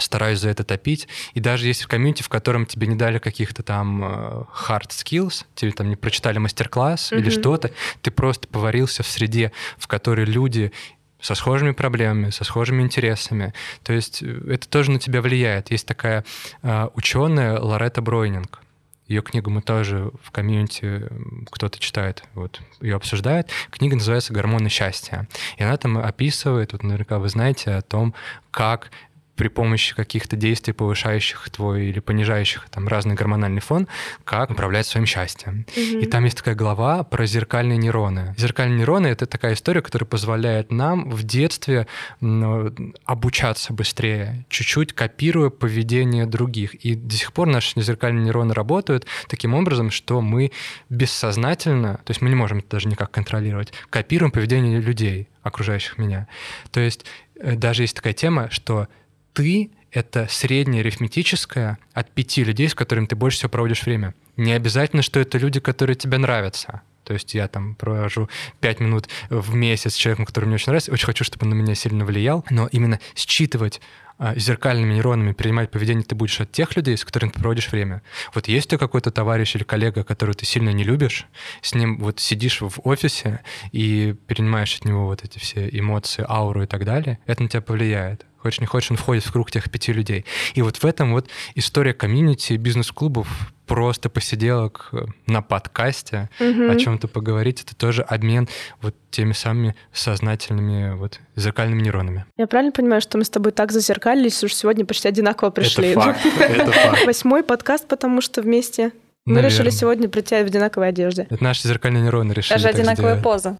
стараюсь 0.00 0.40
за 0.40 0.48
это 0.48 0.64
топить. 0.64 1.08
И 1.34 1.40
даже 1.40 1.66
если 1.66 1.84
в 1.84 1.88
комьюнити, 1.88 2.22
в 2.22 2.28
котором 2.28 2.66
тебе 2.66 2.86
не 2.86 2.96
дали 2.96 3.18
каких-то 3.18 3.62
там 3.62 4.04
э, 4.04 4.44
hard 4.68 4.90
skills, 4.90 5.44
тебе 5.54 5.72
там 5.72 5.88
не 5.88 5.96
прочитали 5.96 6.38
мастер-класс 6.38 7.12
mm-hmm. 7.12 7.18
или 7.18 7.30
что-то, 7.30 7.70
ты 8.02 8.10
просто 8.10 8.48
поварился 8.48 9.02
в 9.02 9.08
среде, 9.08 9.52
в 9.78 9.86
которой 9.86 10.26
люди 10.26 10.72
со 11.20 11.34
схожими 11.34 11.70
проблемами, 11.70 12.30
со 12.30 12.44
схожими 12.44 12.82
интересами. 12.82 13.54
То 13.82 13.92
есть 13.92 14.22
э, 14.22 14.42
это 14.48 14.68
тоже 14.68 14.90
на 14.90 14.98
тебя 14.98 15.22
влияет. 15.22 15.70
Есть 15.70 15.86
такая 15.86 16.24
э, 16.62 16.88
ученая 16.94 17.58
Лоретта 17.58 18.02
Бройнинг. 18.02 18.60
Ее 19.06 19.20
книгу 19.20 19.50
мы 19.50 19.60
тоже 19.60 20.10
в 20.22 20.30
комьюнити 20.30 21.02
кто-то 21.50 21.78
читает, 21.78 22.24
вот 22.34 22.60
ее 22.80 22.96
обсуждает. 22.96 23.50
Книга 23.70 23.96
называется 23.96 24.32
«Гормоны 24.32 24.70
счастья». 24.70 25.28
И 25.58 25.62
она 25.62 25.76
там 25.76 25.98
описывает, 25.98 26.72
вот 26.72 26.82
наверняка 26.82 27.18
вы 27.18 27.28
знаете 27.28 27.72
о 27.72 27.82
том, 27.82 28.14
как 28.50 28.90
при 29.36 29.48
помощи 29.48 29.94
каких-то 29.94 30.36
действий, 30.36 30.72
повышающих 30.72 31.48
твой 31.50 31.86
или 31.86 32.00
понижающих 32.00 32.68
там 32.70 32.88
разный 32.88 33.14
гормональный 33.14 33.60
фон, 33.60 33.88
как 34.24 34.50
управлять 34.50 34.86
своим 34.86 35.06
счастьем. 35.06 35.66
Mm-hmm. 35.74 36.00
И 36.00 36.06
там 36.06 36.24
есть 36.24 36.36
такая 36.36 36.54
глава 36.54 37.02
про 37.02 37.26
зеркальные 37.26 37.78
нейроны. 37.78 38.34
Зеркальные 38.38 38.78
нейроны— 38.78 39.06
это 39.08 39.26
такая 39.26 39.54
история, 39.54 39.82
которая 39.82 40.06
позволяет 40.06 40.70
нам 40.70 41.10
в 41.10 41.22
детстве 41.24 41.86
ну, 42.20 42.72
обучаться 43.04 43.72
быстрее, 43.72 44.44
чуть-чуть 44.48 44.92
копируя 44.92 45.50
поведение 45.50 46.26
других. 46.26 46.74
И 46.74 46.94
до 46.94 47.14
сих 47.14 47.32
пор 47.32 47.48
наши 47.48 47.80
зеркальные 47.80 48.24
нейроны 48.24 48.54
работают 48.54 49.06
таким 49.28 49.54
образом, 49.54 49.90
что 49.90 50.20
мы 50.20 50.52
бессознательно, 50.90 52.00
то 52.04 52.10
есть 52.10 52.20
мы 52.20 52.28
не 52.28 52.36
можем 52.36 52.58
это 52.58 52.68
даже 52.70 52.88
никак 52.88 53.10
контролировать, 53.10 53.72
копируем 53.90 54.30
поведение 54.30 54.80
людей, 54.80 55.28
окружающих 55.42 55.98
меня. 55.98 56.28
То 56.72 56.80
есть 56.80 57.04
э, 57.38 57.54
даже 57.54 57.82
есть 57.82 57.96
такая 57.96 58.12
тема, 58.12 58.50
что 58.50 58.88
ты— 59.34 59.70
это 59.92 60.26
среднее 60.30 60.80
арифметическое 60.80 61.78
от 61.92 62.10
пяти 62.10 62.42
людей, 62.42 62.68
с 62.68 62.74
которыми 62.74 63.06
ты 63.06 63.16
больше 63.16 63.38
всего 63.38 63.50
проводишь 63.50 63.84
время. 63.84 64.14
Не 64.36 64.52
обязательно, 64.52 65.02
что 65.02 65.20
это 65.20 65.38
люди, 65.38 65.60
которые 65.60 65.96
тебе 65.96 66.18
нравятся. 66.18 66.82
То 67.04 67.12
есть 67.12 67.34
я 67.34 67.48
там 67.48 67.74
провожу 67.74 68.30
пять 68.60 68.80
минут 68.80 69.08
в 69.28 69.54
месяц 69.54 69.92
с 69.92 69.96
человеком, 69.96 70.24
который 70.24 70.46
мне 70.46 70.54
очень 70.54 70.68
нравится, 70.68 70.90
очень 70.90 71.04
хочу, 71.04 71.22
чтобы 71.22 71.44
он 71.44 71.50
на 71.50 71.54
меня 71.54 71.74
сильно 71.74 72.04
влиял, 72.04 72.44
но 72.48 72.66
именно 72.68 72.98
считывать 73.14 73.82
а, 74.16 74.34
зеркальными 74.36 74.94
нейронами 74.94 75.32
принимать 75.32 75.70
поведение 75.70 76.04
ты 76.04 76.14
будешь 76.14 76.40
от 76.40 76.50
тех 76.50 76.74
людей, 76.76 76.96
с 76.96 77.04
которыми 77.04 77.30
ты 77.30 77.40
проводишь 77.40 77.70
время. 77.70 78.02
Вот 78.32 78.48
есть 78.48 78.72
у 78.72 78.78
какой-то 78.78 79.10
товарищ 79.10 79.54
или 79.54 79.64
коллега, 79.64 80.02
которого 80.02 80.34
ты 80.34 80.46
сильно 80.46 80.70
не 80.70 80.82
любишь, 80.82 81.26
с 81.60 81.74
ним 81.74 81.98
вот 81.98 82.20
сидишь 82.20 82.62
в 82.62 82.80
офисе 82.84 83.40
и 83.72 84.16
перенимаешь 84.26 84.76
от 84.76 84.86
него 84.86 85.06
вот 85.06 85.24
эти 85.24 85.38
все 85.38 85.68
эмоции, 85.68 86.24
ауру 86.26 86.62
и 86.62 86.66
так 86.66 86.84
далее, 86.84 87.18
это 87.26 87.42
на 87.42 87.48
тебя 87.50 87.60
повлияет 87.60 88.24
хочешь 88.44 88.60
не 88.60 88.66
хочешь, 88.66 88.90
он 88.90 88.98
входит 88.98 89.24
в 89.24 89.32
круг 89.32 89.50
тех 89.50 89.70
пяти 89.70 89.90
людей. 89.94 90.26
И 90.52 90.60
вот 90.60 90.76
в 90.76 90.84
этом 90.84 91.12
вот 91.12 91.28
история 91.54 91.94
комьюнити, 91.94 92.52
бизнес-клубов, 92.52 93.26
просто 93.66 94.10
посиделок 94.10 94.90
на 95.26 95.40
подкасте, 95.40 96.28
угу. 96.38 96.70
о 96.70 96.76
чем-то 96.76 97.08
поговорить, 97.08 97.62
это 97.62 97.74
тоже 97.74 98.02
обмен 98.02 98.46
вот 98.82 98.94
теми 99.10 99.32
самыми 99.32 99.74
сознательными 99.94 100.94
вот 100.94 101.20
зеркальными 101.36 101.80
нейронами. 101.80 102.26
Я 102.36 102.46
правильно 102.46 102.72
понимаю, 102.72 103.00
что 103.00 103.16
мы 103.16 103.24
с 103.24 103.30
тобой 103.30 103.52
так 103.52 103.72
зазеркалились, 103.72 104.36
что 104.36 104.48
сегодня 104.50 104.84
почти 104.84 105.08
одинаково 105.08 105.48
пришли? 105.48 105.88
Это 105.88 106.00
факт, 106.00 106.20
это 106.38 106.72
факт. 106.72 107.06
Восьмой 107.06 107.42
подкаст, 107.42 107.88
потому 107.88 108.20
что 108.20 108.42
вместе 108.42 108.92
мы 109.24 109.36
Наверное. 109.36 109.56
решили 109.56 109.70
сегодня 109.70 110.10
прийти 110.10 110.34
в 110.34 110.46
одинаковой 110.46 110.88
одежде. 110.90 111.26
Это 111.30 111.42
наши 111.42 111.66
зеркальные 111.66 112.02
нейроны 112.02 112.32
решили. 112.32 112.52
Даже 112.52 112.68
одинаковая 112.68 113.14
сделать. 113.14 113.24
поза. 113.24 113.58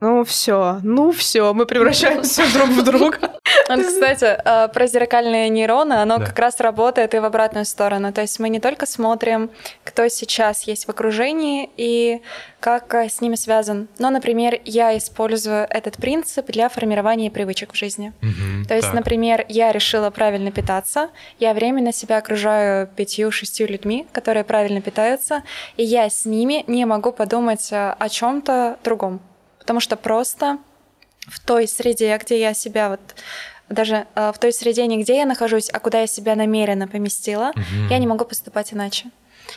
Ну 0.00 0.22
все, 0.22 0.78
ну 0.84 1.10
все, 1.10 1.52
мы 1.52 1.66
превращаемся 1.66 2.44
друг 2.54 2.68
в 2.68 2.82
друга. 2.84 3.18
Кстати, 3.66 4.26
э, 4.26 4.68
про 4.68 4.86
зеркальные 4.86 5.48
нейроны, 5.48 5.94
оно 5.94 6.18
да. 6.18 6.26
как 6.26 6.38
раз 6.38 6.60
работает 6.60 7.14
и 7.14 7.18
в 7.18 7.24
обратную 7.24 7.64
сторону. 7.64 8.12
То 8.12 8.20
есть 8.20 8.38
мы 8.38 8.48
не 8.48 8.60
только 8.60 8.86
смотрим, 8.86 9.50
кто 9.82 10.06
сейчас 10.06 10.62
есть 10.68 10.86
в 10.86 10.88
окружении 10.90 11.68
и 11.76 12.22
как 12.60 12.94
э, 12.94 13.08
с 13.08 13.20
ними 13.20 13.34
связан. 13.34 13.88
Но, 13.98 14.10
например, 14.10 14.60
я 14.64 14.96
использую 14.96 15.66
этот 15.68 15.96
принцип 15.96 16.46
для 16.46 16.68
формирования 16.68 17.28
привычек 17.28 17.72
в 17.72 17.76
жизни. 17.76 18.12
Угу, 18.22 18.68
То 18.68 18.74
есть, 18.74 18.88
так. 18.88 18.94
например, 18.94 19.44
я 19.48 19.72
решила 19.72 20.10
правильно 20.10 20.52
питаться, 20.52 21.10
я 21.40 21.54
временно 21.54 21.92
себя 21.92 22.18
окружаю 22.18 22.86
пятью-шестью 22.86 23.66
людьми, 23.66 24.06
которые 24.12 24.44
правильно 24.44 24.80
питаются, 24.80 25.42
и 25.76 25.82
я 25.82 26.08
с 26.08 26.24
ними 26.24 26.62
не 26.68 26.84
могу 26.84 27.10
подумать 27.10 27.72
э, 27.72 27.96
о 27.98 28.08
чем-то 28.08 28.78
другом 28.84 29.20
потому 29.68 29.80
что 29.80 29.96
просто 29.96 30.56
в 31.26 31.40
той 31.40 31.68
среде, 31.68 32.16
где 32.16 32.40
я 32.40 32.54
себя 32.54 32.88
вот 32.88 33.00
даже 33.68 34.06
э, 34.14 34.32
в 34.34 34.38
той 34.38 34.50
среде, 34.50 34.86
не 34.86 34.96
где 34.96 35.18
я 35.18 35.26
нахожусь, 35.26 35.68
а 35.70 35.78
куда 35.78 36.00
я 36.00 36.06
себя 36.06 36.36
намеренно 36.36 36.88
поместила, 36.88 37.50
угу. 37.50 37.90
я 37.90 37.98
не 37.98 38.06
могу 38.06 38.24
поступать 38.24 38.72
иначе. 38.72 39.10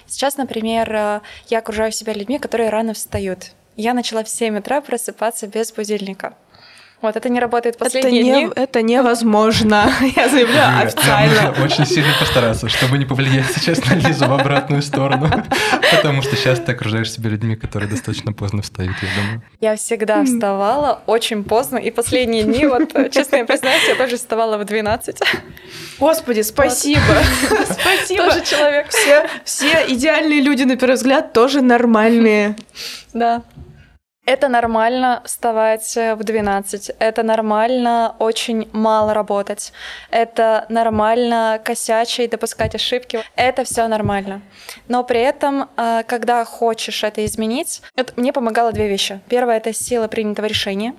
Сейчас, 0.08 0.36
например, 0.36 0.94
э, 0.94 1.22
я 1.48 1.60
окружаю 1.60 1.94
себя 1.94 2.12
людьми, 2.12 2.40
которые 2.40 2.70
рано 2.70 2.94
встают. 2.94 3.52
Я 3.78 3.94
начала 3.94 4.26
в 4.26 4.28
7 4.28 4.58
утра 4.58 4.82
просыпаться 4.82 5.48
без 5.48 5.72
будильника. 5.72 6.34
Вот 7.02 7.16
это 7.16 7.30
не 7.30 7.40
работает 7.40 7.78
последние 7.78 8.22
это 8.22 8.32
не, 8.32 8.46
дни. 8.46 8.54
Это 8.56 8.82
невозможно. 8.84 9.92
Я 10.16 10.30
заявляю 10.30 10.86
официально. 10.86 11.56
Очень 11.64 11.86
сильно 11.86 12.14
постараться, 12.20 12.70
чтобы 12.70 13.00
не 13.00 13.06
повлиять 13.06 13.48
сейчас 13.56 13.84
на 13.86 13.96
Лизу 13.96 14.28
в 14.28 14.34
обратную 14.34 14.84
сторону. 14.84 15.28
Потому 15.92 16.22
что 16.22 16.36
сейчас 16.36 16.60
ты 16.60 16.74
окружаешь 16.74 17.12
себя 17.12 17.32
людьми, 17.32 17.56
которые 17.56 17.90
достаточно 17.90 18.34
поздно 18.34 18.62
встают, 18.62 18.96
я 19.02 19.22
думаю. 19.22 19.42
Я 19.60 19.76
всегда 19.78 20.24
вставала 20.24 21.02
очень 21.08 21.44
поздно, 21.44 21.78
и 21.78 21.90
последние 21.90 22.44
дни, 22.44 22.68
вот, 22.68 22.94
честно 23.12 23.38
я 23.38 23.46
признаюсь, 23.46 23.88
я 23.88 23.96
тоже 23.96 24.18
вставала 24.18 24.58
в 24.58 24.66
12. 24.66 25.20
Господи, 26.00 26.42
спасибо. 26.42 27.02
Спасибо. 27.66 28.26
Тоже 28.26 28.46
человек. 28.46 28.90
Все, 28.90 29.28
все 29.44 29.86
идеальные 29.88 30.42
люди, 30.42 30.64
на 30.64 30.76
первый 30.76 30.96
взгляд, 30.96 31.34
тоже 31.34 31.62
нормальные. 31.62 32.56
Да. 33.14 33.42
Это 34.26 34.50
нормально 34.50 35.24
вставать 35.26 35.96
в 35.96 36.18
12, 36.18 36.92
это 37.00 37.24
нормально 37.24 38.16
очень 38.20 38.70
мало 38.72 39.16
работать, 39.16 39.74
это 40.12 40.68
нормально 40.70 41.60
косячить, 41.64 42.30
допускать 42.30 42.76
ошибки, 42.76 43.24
это 43.36 43.64
все 43.64 43.88
нормально. 43.88 44.44
Но 44.88 45.04
при 45.04 45.22
этом, 45.22 45.70
э, 45.76 46.04
когда 46.08 46.46
хочешь 46.46 47.04
это 47.04 47.26
изменить, 47.26 47.82
это, 47.96 48.14
мне 48.16 48.32
помогало 48.32 48.72
две 48.72 48.88
вещи. 48.88 49.20
Первое— 49.28 49.58
это 49.58 49.74
сила 49.74 50.08
принятого 50.08 50.46
решения. 50.46 50.94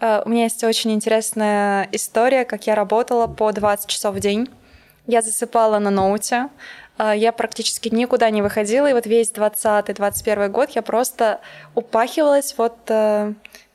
Э, 0.00 0.22
у 0.24 0.28
меня 0.28 0.44
есть 0.44 0.62
очень 0.62 0.92
интересная 0.92 1.88
история, 1.90 2.44
как 2.44 2.68
я 2.68 2.76
работала 2.76 3.26
по 3.26 3.50
20 3.50 3.88
часов 3.88 4.14
в 4.14 4.20
день. 4.20 4.48
Я 5.08 5.20
засыпала 5.20 5.80
на 5.80 5.90
ноуте, 5.90 6.36
а, 6.36 6.48
я 7.10 7.32
практически 7.32 7.88
никуда 7.88 8.30
не 8.30 8.42
выходила, 8.42 8.88
и 8.88 8.92
вот 8.92 9.06
весь 9.06 9.32
20-21 9.32 10.48
год 10.48 10.70
я 10.70 10.82
просто 10.82 11.40
упахивалась 11.74 12.54
вот 12.56 12.76
э, 12.88 13.34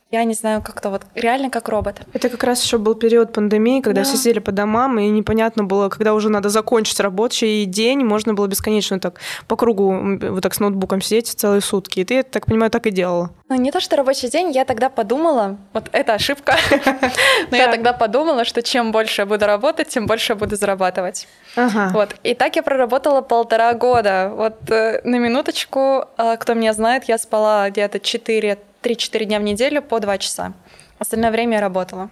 я 0.10 0.24
не 0.24 0.34
знаю, 0.34 0.62
как-то 0.62 0.90
вот 0.90 1.02
реально 1.16 1.50
как 1.50 1.68
робот. 1.68 2.02
Это 2.14 2.30
как 2.30 2.44
раз 2.44 2.64
еще 2.64 2.78
был 2.78 2.96
период 2.96 3.34
пандемии, 3.34 3.82
когда 3.82 4.02
да. 4.02 4.08
все 4.08 4.18
сидели 4.18 4.40
по 4.40 4.54
домам, 4.54 4.98
и 5.00 5.10
непонятно 5.10 5.66
было, 5.66 5.90
когда 5.90 6.14
уже 6.14 6.30
надо 6.30 6.48
закончить 6.48 7.00
рабочий 7.02 7.66
день, 7.66 8.06
можно 8.06 8.34
было 8.34 8.48
бесконечно 8.48 9.00
так 9.00 9.20
по 9.48 9.58
кругу 9.58 10.18
вот 10.22 10.42
так 10.42 10.54
с 10.54 10.60
ноутбуком 10.60 11.02
сидеть 11.02 11.28
целые 11.28 11.60
сутки. 11.60 12.00
И 12.00 12.06
ты, 12.06 12.24
так 12.24 12.46
понимаю, 12.46 12.72
так 12.72 12.88
и 12.88 12.92
делала. 12.92 13.32
Ну, 13.50 13.56
не 13.56 13.72
то, 13.72 13.82
что 13.82 13.98
рабочий 13.98 14.30
день, 14.30 14.52
я 14.52 14.64
тогда 14.64 14.90
подумала, 14.90 15.58
вот 15.74 15.90
это 15.92 16.14
ошибка, 16.14 16.56
но 17.52 17.58
я 17.58 17.70
тогда 17.70 17.92
подумала, 17.92 18.46
что 18.46 18.62
чем 18.62 18.94
больше 18.94 19.24
я 19.24 19.26
буду 19.26 19.46
работать, 19.46 19.90
тем 19.90 20.06
больше 20.06 20.34
я 20.34 20.36
буду 20.38 20.56
зарабатывать. 20.56 21.28
Вот. 21.56 22.16
И 22.24 22.34
так 22.34 22.56
я 22.56 22.64
проработала 22.64 23.22
полтора 23.22 23.74
года. 23.74 24.32
Вот 24.34 24.70
э, 24.70 25.02
на 25.04 25.18
минуточку, 25.18 26.06
э, 26.18 26.38
кто 26.38 26.54
меня 26.54 26.74
знает, 26.74 27.06
я 27.06 27.18
спала 27.18 27.70
где-то 27.70 28.00
4 28.00 28.58
3-4 28.82 29.26
дня 29.26 29.40
в 29.40 29.44
неделю 29.44 29.82
по 29.82 30.00
2 30.00 30.18
часа. 30.18 30.54
Остальное 31.00 31.32
время 31.32 31.56
я 31.56 31.62
работала. 31.62 32.10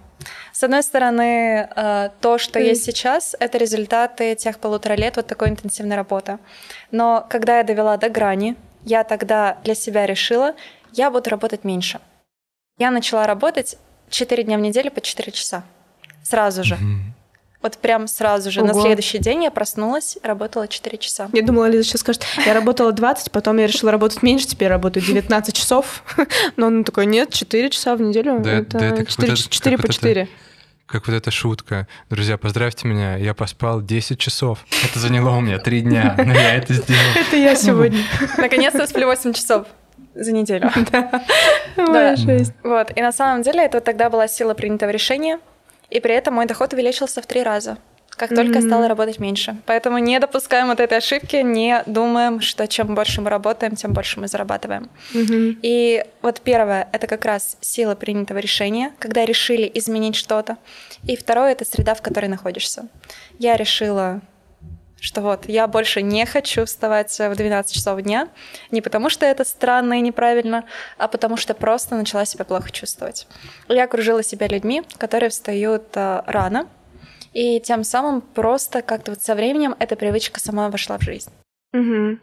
С 0.52 0.62
одной 0.62 0.82
стороны, 0.82 1.68
э, 1.74 2.10
то, 2.20 2.38
что 2.38 2.60
mm. 2.60 2.64
есть 2.64 2.84
сейчас, 2.84 3.34
это 3.40 3.58
результаты 3.58 4.34
тех 4.36 4.58
полутора 4.58 4.94
лет 4.94 5.16
вот 5.16 5.26
такой 5.26 5.48
интенсивной 5.48 5.96
работы. 5.96 6.38
Но 6.92 7.26
когда 7.28 7.58
я 7.58 7.64
довела 7.64 7.96
до 7.96 8.08
грани, 8.08 8.56
я 8.84 9.02
тогда 9.02 9.58
для 9.64 9.74
себя 9.74 10.06
решила, 10.06 10.54
я 10.92 11.10
буду 11.10 11.30
работать 11.30 11.64
меньше. 11.64 12.00
Я 12.78 12.90
начала 12.90 13.26
работать 13.26 13.76
4 14.10 14.44
дня 14.44 14.56
в 14.56 14.60
неделю 14.60 14.90
по 14.90 15.00
4 15.00 15.32
часа. 15.32 15.64
Сразу 16.22 16.62
же. 16.62 16.74
Mm-hmm. 16.74 17.15
Вот 17.66 17.78
прям 17.78 18.06
сразу 18.06 18.52
же. 18.52 18.60
Ого. 18.60 18.72
На 18.72 18.80
следующий 18.80 19.18
день 19.18 19.42
я 19.42 19.50
проснулась, 19.50 20.18
работала 20.22 20.68
4 20.68 20.98
часа. 20.98 21.28
Я 21.32 21.42
думала, 21.42 21.68
Лиза 21.68 21.82
сейчас 21.82 22.02
скажет, 22.02 22.24
я 22.46 22.54
работала 22.54 22.92
20, 22.92 23.32
потом 23.32 23.56
я 23.56 23.66
решила 23.66 23.90
работать 23.90 24.22
меньше, 24.22 24.46
теперь 24.46 24.68
работаю 24.68 25.04
19 25.04 25.52
часов. 25.52 26.04
Но 26.56 26.68
он 26.68 26.84
такой, 26.84 27.06
нет, 27.06 27.32
4 27.32 27.70
часа 27.70 27.96
в 27.96 28.00
неделю. 28.00 28.38
Да, 28.38 28.52
это, 28.52 28.78
да, 28.78 28.86
это 28.86 29.04
4, 29.04 29.34
4 29.34 29.78
по 29.78 29.92
4. 29.92 30.22
Это, 30.22 30.30
как 30.86 31.08
вот 31.08 31.14
эта 31.14 31.32
шутка. 31.32 31.88
Друзья, 32.08 32.38
поздравьте 32.38 32.86
меня, 32.86 33.16
я 33.16 33.34
поспал 33.34 33.82
10 33.82 34.16
часов. 34.16 34.64
Это 34.84 35.00
заняло 35.00 35.30
у 35.30 35.40
меня 35.40 35.58
3 35.58 35.80
дня, 35.80 36.14
но 36.16 36.32
я 36.34 36.54
это 36.54 36.72
сделал. 36.72 37.00
Это 37.16 37.36
я 37.36 37.56
сегодня. 37.56 37.98
Наконец-то 38.38 38.86
сплю 38.86 39.08
8 39.08 39.32
часов 39.32 39.66
за 40.14 40.30
неделю. 40.30 40.70
Да. 41.76 42.14
Вот. 42.62 42.96
И 42.96 43.02
на 43.02 43.10
самом 43.10 43.42
деле 43.42 43.64
это 43.64 43.78
вот 43.78 43.84
тогда 43.84 44.08
была 44.08 44.28
сила 44.28 44.54
принятого 44.54 44.90
решения, 44.90 45.40
и 45.90 46.00
при 46.00 46.14
этом 46.14 46.34
мой 46.34 46.46
доход 46.46 46.72
увеличился 46.72 47.22
в 47.22 47.26
три 47.26 47.42
раза 47.42 47.78
как 48.16 48.34
только 48.34 48.58
mm-hmm. 48.58 48.66
стала 48.66 48.88
работать 48.88 49.18
меньше. 49.18 49.56
Поэтому 49.66 49.98
не 49.98 50.18
допускаем 50.18 50.68
вот 50.68 50.80
этой 50.80 50.98
ошибки, 50.98 51.36
не 51.36 51.82
думаем, 51.86 52.40
что 52.40 52.66
чем 52.66 52.94
больше 52.94 53.20
мы 53.20 53.30
работаем, 53.30 53.76
тем 53.76 53.92
больше 53.92 54.20
мы 54.20 54.28
зарабатываем. 54.28 54.88
Mm-hmm. 55.12 55.58
И 55.62 56.04
вот 56.22 56.40
первое— 56.40 56.88
это 56.92 57.06
как 57.06 57.24
раз 57.24 57.58
сила 57.60 57.94
принятого 57.94 58.38
решения, 58.38 58.92
когда 58.98 59.24
решили 59.24 59.70
изменить 59.74 60.16
что-то. 60.16 60.56
И 61.06 61.16
второе— 61.16 61.52
это 61.52 61.64
среда, 61.64 61.94
в 61.94 62.02
которой 62.02 62.26
находишься. 62.26 62.88
Я 63.38 63.56
решила 63.56 64.22
что 65.06 65.22
вот 65.22 65.48
я 65.48 65.68
больше 65.68 66.02
не 66.02 66.26
хочу 66.26 66.64
вставать 66.64 67.16
в 67.16 67.34
12 67.34 67.72
часов 67.72 68.02
дня, 68.02 68.28
не 68.72 68.80
потому 68.80 69.08
что 69.08 69.24
это 69.24 69.44
странно 69.44 69.94
и 69.94 70.00
неправильно, 70.00 70.64
а 70.98 71.06
потому 71.06 71.36
что 71.36 71.54
просто 71.54 71.94
начала 71.94 72.24
себя 72.24 72.44
плохо 72.44 72.72
чувствовать. 72.72 73.28
Я 73.68 73.84
окружила 73.84 74.24
себя 74.24 74.48
людьми, 74.48 74.82
которые 74.98 75.30
встают 75.30 75.84
э, 75.94 76.22
рано, 76.26 76.68
и 77.32 77.60
тем 77.60 77.84
самым 77.84 78.20
просто 78.20 78.82
как-то 78.82 79.12
вот 79.12 79.22
со 79.22 79.36
временем 79.36 79.76
эта 79.78 79.94
привычка 79.94 80.40
сама 80.40 80.70
вошла 80.70 80.98
в 80.98 81.02
жизнь. 81.02 81.30
Угу. 81.72 82.18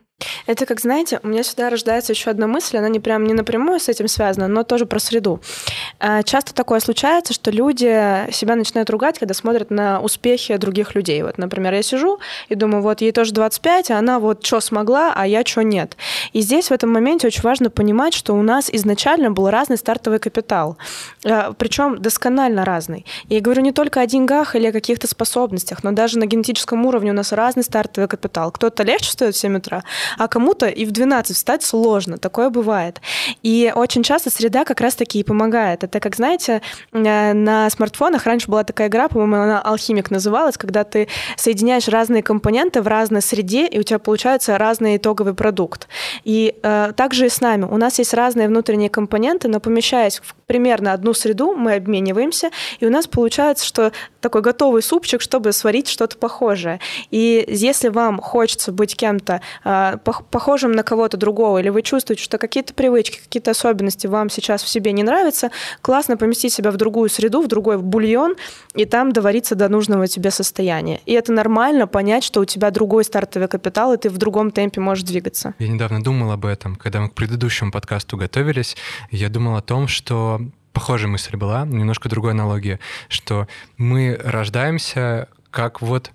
Это 0.46 0.66
как, 0.66 0.80
знаете, 0.80 1.20
у 1.24 1.28
меня 1.28 1.44
всегда 1.44 1.70
рождается 1.70 2.14
еще 2.14 2.30
одна 2.30 2.48
мысль, 2.48 2.78
она 2.78 2.90
не 2.90 3.00
прям 3.00 3.26
не 3.26 3.34
напрямую 3.34 3.80
с 3.80 3.90
этим 3.90 4.08
связана, 4.08 4.48
но 4.48 4.64
тоже 4.64 4.86
про 4.86 5.00
среду. 5.00 5.42
А, 6.00 6.24
часто 6.24 6.54
такое 6.54 6.80
случается, 6.80 7.34
что 7.34 7.52
люди 7.52 8.32
себя 8.32 8.56
начинают 8.56 8.90
ругать, 8.90 9.20
когда 9.20 9.34
смотрят 9.34 9.72
на 9.72 10.02
успехи 10.02 10.56
других 10.58 10.96
людей. 10.96 11.22
Вот, 11.24 11.38
например, 11.38 11.74
я 11.74 11.84
сижу 11.84 12.20
и 12.50 12.56
думаю, 12.56 12.82
вот 12.82 13.02
ей 13.02 13.12
тоже 13.12 13.34
25, 13.34 13.92
а 13.92 13.98
она 13.98 14.20
вот 14.20 14.46
что 14.46 14.60
смогла, 14.60 15.14
а 15.16 15.28
я 15.28 15.44
что 15.46 15.64
нет. 15.64 15.98
И 16.34 16.42
здесь 16.42 16.70
в 16.70 16.72
этом 16.72 16.92
моменте 16.92 17.28
очень 17.28 17.42
важно 17.42 17.70
понимать, 17.70 18.14
что 18.14 18.34
у 18.34 18.42
нас 18.42 18.70
изначально 18.72 19.32
был 19.32 19.50
разный 19.50 19.78
стартовый 19.78 20.20
капитал, 20.20 20.78
а, 21.26 21.54
причем 21.58 22.02
досконально 22.02 22.66
разный. 22.66 23.06
Я 23.30 23.42
говорю 23.42 23.62
не 23.62 23.72
только 23.72 24.02
о 24.02 24.08
деньгах 24.08 24.56
или 24.56 24.68
о 24.68 24.72
каких-то 24.72 25.08
способностях, 25.08 25.84
но 25.84 25.92
даже 25.92 26.18
на 26.20 26.26
генетическом 26.26 26.86
уровне 26.86 27.12
у 27.12 27.14
нас 27.14 27.32
разный 27.32 27.64
стартовый 27.64 28.08
капитал. 28.08 28.52
Кто-то 28.52 28.84
легче 28.84 29.12
стоит 29.12 29.36
в 29.36 29.40
7 29.40 29.58
утра, 29.58 29.84
а 30.18 30.28
кому-то 30.28 30.68
и 30.68 30.86
в 30.86 30.92
12 30.92 31.36
встать 31.36 31.64
сложно, 31.64 32.18
такое 32.18 32.50
бывает. 32.50 33.02
И 33.42 33.72
очень 33.76 34.04
часто 34.04 34.30
среда 34.30 34.66
как 34.66 34.82
раз-таки 34.82 35.20
и 35.20 35.24
помогает. 35.24 35.84
Это, 35.84 36.00
как 36.00 36.16
знаете, 36.16 36.62
э, 36.92 37.34
на 37.34 37.70
смартфонах 37.70 38.26
раньше 38.26 38.50
была 38.50 38.64
такая 38.64 38.88
игра, 38.88 39.08
по-моему, 39.08 39.36
она 39.36 39.62
«Алхимик» 39.62 40.12
называлась, 40.12 40.58
когда 40.58 40.84
ты 40.84 41.08
соединяешь 41.38 41.88
разные 41.88 42.24
компоненты 42.24 42.82
в 42.82 42.88
разной 42.88 43.22
среде, 43.22 43.68
и 43.68 43.80
у 43.80 43.84
тебя 43.84 44.00
получается 44.00 44.58
разный 44.58 44.98
итоговый 44.98 45.34
продукт. 45.34 45.88
И 46.24 46.56
э, 46.62 46.92
также 46.96 47.28
и 47.28 47.30
с 47.30 47.42
нами. 47.42 47.66
У 47.66 47.78
нас 47.78 48.00
есть 48.00 48.14
разные 48.14 48.48
внутренние 48.48 48.90
компоненты, 48.90 49.48
но 49.48 49.60
помещаясь 49.60 50.20
в 50.20 50.36
примерно 50.46 50.94
одну 50.94 51.14
среду, 51.14 51.56
мы 51.56 51.74
обмениваемся, 51.74 52.52
и 52.80 52.86
у 52.86 52.90
нас 52.90 53.08
получается, 53.08 53.66
что 53.66 53.92
такой 54.22 54.42
готовый 54.42 54.82
супчик, 54.82 55.22
чтобы 55.22 55.52
сварить 55.52 55.88
что-то 55.88 56.18
похожее. 56.18 56.80
И 57.12 57.44
если 57.48 57.90
вам 57.90 58.20
хочется 58.20 58.72
быть 58.72 58.96
кем-то 58.96 59.42
э, 59.64 59.98
похожим 60.04 60.72
на 60.72 60.84
кого-то 60.84 61.18
другого, 61.18 61.60
или 61.60 61.70
вы 61.70 61.82
чувствуете, 61.82 62.24
что 62.24 62.38
какие-то 62.38 62.74
привычки, 62.74 63.20
какие-то 63.20 63.52
особенности 63.52 64.08
вам 64.08 64.30
сейчас 64.30 64.64
в 64.64 64.70
себе 64.70 64.92
не 64.92 65.04
нравятся, 65.04 65.52
классно 65.82 66.18
поместить 66.18 66.54
себя 66.54 66.72
в 66.72 66.78
другую 66.78 67.10
среду, 67.10 67.42
в 67.42 67.48
другой 67.48 67.78
бульон, 67.78 68.36
и 68.76 68.86
там 68.86 69.12
довариться 69.12 69.56
до 69.56 69.70
нужного 69.70 70.08
тебе 70.08 70.32
состояния. 70.32 71.02
И 71.06 71.14
это 71.14 71.32
нормально 71.32 71.88
понять, 71.88 72.24
что 72.24 72.42
у 72.42 72.46
тебя 72.46 72.72
другой 72.72 73.04
стартовый 73.04 73.48
капитал, 73.48 73.94
и 73.94 73.98
ты 73.98 74.10
в 74.10 74.18
другом 74.18 74.52
темпе 74.52 74.82
можешь 74.82 75.04
двигаться. 75.04 75.54
Я 75.60 75.68
недавно 75.68 76.04
думал 76.04 76.32
об 76.32 76.46
этом, 76.46 76.76
когда 76.76 77.00
мы 77.02 77.10
к 77.10 77.14
предыдущему 77.14 77.72
подкасту 77.72 78.18
готовились. 78.18 78.76
Я 79.12 79.30
думал 79.30 79.56
о 79.56 79.62
том, 79.62 79.88
что 79.88 80.42
похожая 80.74 81.10
мысль 81.10 81.38
была, 81.38 81.66
немножко 81.66 82.10
другой 82.10 82.32
аналогия, 82.32 82.80
что 83.08 83.48
мы 83.78 84.20
рождаемся 84.24 85.28
как 85.52 85.82
вот 85.82 86.12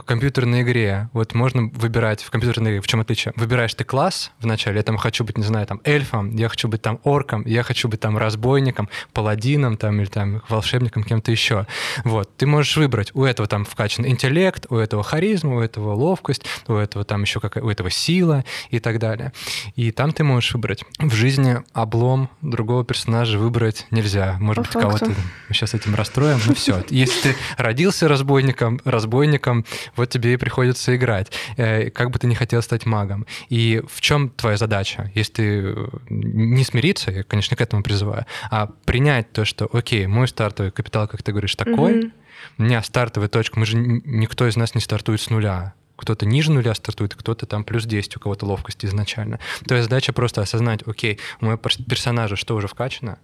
компьютерной 0.00 0.62
игре, 0.62 1.08
вот 1.12 1.34
можно 1.34 1.70
выбирать 1.74 2.22
в 2.22 2.30
компьютерной 2.30 2.72
игре, 2.72 2.80
в 2.80 2.86
чем 2.86 3.00
отличие? 3.00 3.32
Выбираешь 3.36 3.74
ты 3.74 3.84
класс 3.84 4.32
вначале, 4.40 4.78
я 4.78 4.82
там 4.82 4.96
хочу 4.96 5.24
быть, 5.24 5.36
не 5.36 5.44
знаю, 5.44 5.66
там 5.66 5.80
эльфом, 5.84 6.34
я 6.34 6.48
хочу 6.48 6.68
быть 6.68 6.82
там 6.82 6.98
орком, 7.02 7.44
я 7.46 7.62
хочу 7.62 7.88
быть 7.88 8.00
там 8.00 8.16
разбойником, 8.16 8.88
паладином 9.12 9.76
там 9.76 10.00
или 10.00 10.08
там 10.08 10.42
волшебником, 10.48 11.04
кем-то 11.04 11.30
еще. 11.30 11.66
Вот, 12.04 12.36
ты 12.36 12.46
можешь 12.46 12.76
выбрать, 12.76 13.14
у 13.14 13.24
этого 13.24 13.46
там 13.48 13.64
вкачан 13.64 14.06
интеллект, 14.06 14.66
у 14.70 14.76
этого 14.76 15.02
харизма, 15.02 15.56
у 15.56 15.60
этого 15.60 15.94
ловкость, 15.94 16.44
у 16.68 16.74
этого 16.74 17.04
там 17.04 17.22
еще 17.22 17.40
какая, 17.40 17.62
у 17.62 17.68
этого 17.68 17.90
сила 17.90 18.44
и 18.70 18.78
так 18.78 18.98
далее. 18.98 19.32
И 19.76 19.90
там 19.90 20.12
ты 20.12 20.24
можешь 20.24 20.54
выбрать. 20.54 20.84
В 20.98 21.14
жизни 21.14 21.58
облом 21.72 22.30
другого 22.40 22.84
персонажа 22.84 23.38
выбрать 23.38 23.86
нельзя. 23.90 24.36
Может 24.40 24.68
По 24.68 24.72
быть, 24.72 24.82
кого-то 24.82 25.06
мы 25.06 25.54
сейчас 25.54 25.74
этим 25.74 25.94
расстроим, 25.94 26.40
но 26.46 26.54
все. 26.54 26.82
Если 26.88 27.32
ты 27.32 27.36
родился 27.56 28.08
разбойником, 28.08 28.80
разбойником, 28.84 29.64
вот 29.96 30.10
тебе 30.10 30.34
и 30.34 30.36
приходится 30.36 30.94
играть, 30.94 31.32
э, 31.56 31.90
как 31.90 32.10
бы 32.10 32.18
ты 32.18 32.26
не 32.26 32.34
хотел 32.34 32.62
стать 32.62 32.86
магом. 32.86 33.26
И 33.48 33.82
в 33.88 34.00
чем 34.00 34.30
твоя 34.30 34.56
задача? 34.56 35.10
Если 35.14 35.32
ты 35.32 35.42
э, 35.42 35.86
не 36.08 36.64
смириться, 36.64 37.10
я, 37.10 37.22
конечно, 37.22 37.56
к 37.56 37.60
этому 37.60 37.82
призываю, 37.82 38.26
а 38.50 38.68
принять 38.84 39.32
то, 39.32 39.44
что, 39.44 39.68
окей, 39.72 40.06
мой 40.06 40.28
стартовый 40.28 40.72
капитал, 40.72 41.08
как 41.08 41.22
ты 41.22 41.32
говоришь, 41.32 41.54
такой, 41.54 41.92
mm-hmm. 41.92 42.12
у 42.58 42.62
меня 42.62 42.82
стартовая 42.82 43.28
точка, 43.28 43.58
мы 43.58 43.66
же 43.66 43.76
никто 43.76 44.46
из 44.48 44.56
нас 44.56 44.74
не 44.74 44.80
стартует 44.80 45.20
с 45.20 45.30
нуля 45.30 45.74
кто-то 46.02 46.26
ниже 46.26 46.50
нуля 46.50 46.74
стартует, 46.74 47.14
кто-то 47.14 47.46
там 47.46 47.62
плюс 47.62 47.84
10, 47.84 48.16
у 48.16 48.20
кого-то 48.20 48.44
ловкости 48.44 48.86
изначально. 48.86 49.38
Твоя 49.66 49.84
задача 49.84 50.12
просто 50.12 50.42
осознать, 50.42 50.80
окей, 50.84 51.20
у 51.40 51.44
моего 51.44 51.58
персонажа 51.58 52.34
что 52.34 52.56
уже 52.56 52.66
вкачано, 52.66 53.18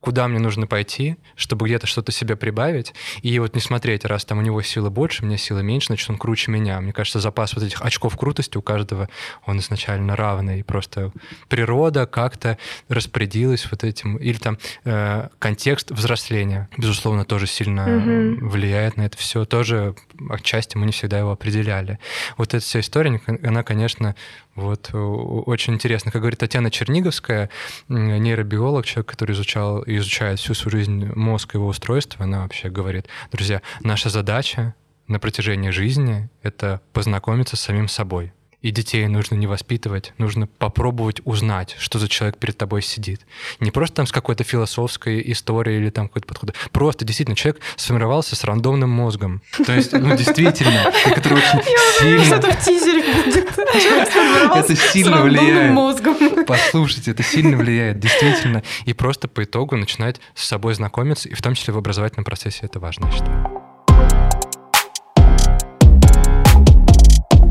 куда 0.00 0.28
мне 0.28 0.38
нужно 0.38 0.66
пойти, 0.66 1.16
чтобы 1.34 1.66
где-то 1.66 1.86
что-то 1.86 2.12
себе 2.12 2.36
прибавить, 2.36 2.94
и 3.22 3.38
вот 3.38 3.54
не 3.54 3.60
смотреть, 3.60 4.04
раз 4.04 4.24
там 4.24 4.38
у 4.38 4.42
него 4.42 4.62
силы 4.62 4.90
больше, 4.90 5.22
у 5.22 5.26
меня 5.26 5.36
силы 5.36 5.62
меньше, 5.62 5.88
значит, 5.88 6.08
он 6.10 6.18
круче 6.18 6.50
меня. 6.50 6.80
Мне 6.80 6.92
кажется, 6.92 7.20
запас 7.20 7.54
вот 7.54 7.64
этих 7.64 7.82
очков 7.82 8.16
крутости 8.16 8.56
у 8.56 8.62
каждого, 8.62 9.08
он 9.46 9.58
изначально 9.58 10.16
равный, 10.16 10.60
и 10.60 10.62
просто 10.62 11.12
природа 11.48 12.06
как-то 12.06 12.58
распорядилась 12.88 13.66
вот 13.70 13.84
этим, 13.84 14.16
или 14.16 14.38
там 14.38 14.58
э, 14.84 15.28
контекст 15.38 15.90
взросления, 15.90 16.68
безусловно, 16.76 17.24
тоже 17.24 17.46
сильно 17.46 17.80
mm-hmm. 17.80 18.48
влияет 18.48 18.96
на 18.96 19.02
это 19.02 19.16
все, 19.16 19.44
тоже 19.44 19.94
отчасти 20.30 20.76
мы 20.76 20.86
не 20.86 20.92
всегда 20.92 21.18
его 21.18 21.32
определяли. 21.32 21.98
Вот 22.36 22.54
эта 22.54 22.64
вся 22.64 22.80
история, 22.80 23.20
она, 23.42 23.62
конечно, 23.62 24.14
вот 24.56 24.90
очень 24.92 25.74
интересно. 25.74 26.10
Как 26.10 26.22
говорит 26.22 26.40
Татьяна 26.40 26.70
Черниговская, 26.70 27.50
нейробиолог, 27.88 28.86
человек, 28.86 29.08
который 29.10 29.32
изучал 29.32 29.82
и 29.82 29.96
изучает 29.98 30.38
всю 30.38 30.54
свою 30.54 30.78
жизнь 30.78 31.12
мозг 31.14 31.54
и 31.54 31.58
его 31.58 31.68
устройство, 31.68 32.24
она 32.24 32.40
вообще 32.42 32.70
говорит, 32.70 33.06
друзья, 33.30 33.62
наша 33.82 34.08
задача 34.08 34.74
на 35.06 35.20
протяжении 35.20 35.70
жизни— 35.70 36.28
это 36.42 36.80
познакомиться 36.92 37.56
с 37.56 37.60
самим 37.60 37.86
собой. 37.86 38.32
И 38.66 38.72
детей 38.72 39.06
нужно 39.06 39.36
не 39.36 39.46
воспитывать, 39.46 40.12
нужно 40.18 40.48
попробовать 40.48 41.20
узнать, 41.24 41.76
что 41.78 42.00
за 42.00 42.08
человек 42.08 42.36
перед 42.36 42.58
тобой 42.58 42.82
сидит. 42.82 43.20
Не 43.60 43.70
просто 43.70 43.94
там 43.94 44.08
с 44.08 44.10
какой-то 44.10 44.42
философской 44.42 45.22
историей 45.30 45.78
или 45.78 45.90
там 45.90 46.08
какой-то 46.08 46.26
подход. 46.26 46.52
Просто 46.72 47.04
действительно 47.04 47.36
человек 47.36 47.62
сформировался 47.76 48.34
с 48.34 48.42
рандомным 48.42 48.90
мозгом. 48.90 49.40
То 49.64 49.72
есть, 49.72 49.92
ну, 49.92 50.16
действительно, 50.16 50.92
который 51.14 51.38
очень 51.38 51.62
сильно... 52.00 52.24
Что-то 52.24 52.50
в 52.50 52.64
тизере 52.64 53.04
будет. 53.04 53.56
Это 53.56 54.74
сильно 54.74 55.22
влияет. 55.22 56.44
Послушайте, 56.48 57.12
это 57.12 57.22
сильно 57.22 57.56
влияет, 57.56 58.00
действительно. 58.00 58.64
И 58.84 58.94
просто 58.94 59.28
по 59.28 59.44
итогу 59.44 59.76
начинать 59.76 60.20
с 60.34 60.44
собой 60.44 60.74
знакомиться, 60.74 61.28
и 61.28 61.34
в 61.34 61.40
том 61.40 61.54
числе 61.54 61.72
в 61.72 61.78
образовательном 61.78 62.24
процессе 62.24 62.62
это 62.62 62.80
важно, 62.80 63.06
я 63.06 63.12
считаю. 63.12 63.75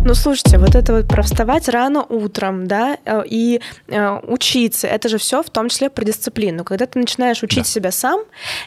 Ну, 0.07 0.13
слушайте, 0.13 0.59
вот 0.59 0.75
это 0.75 0.93
вот 0.93 1.07
про 1.07 1.23
вставать 1.23 1.67
рано 1.67 2.05
утром, 2.07 2.67
да, 2.67 2.99
э, 3.05 3.23
и 3.25 3.59
э, 3.87 4.19
учиться, 4.27 4.85
это 4.85 5.09
же 5.09 5.17
все 5.17 5.41
в 5.41 5.49
том 5.49 5.67
числе 5.67 5.89
про 5.89 6.05
дисциплину. 6.05 6.63
Когда 6.63 6.85
ты 6.85 6.99
начинаешь 6.99 7.41
учить 7.41 7.63
да. 7.63 7.69
себя 7.69 7.91
сам, 7.91 8.21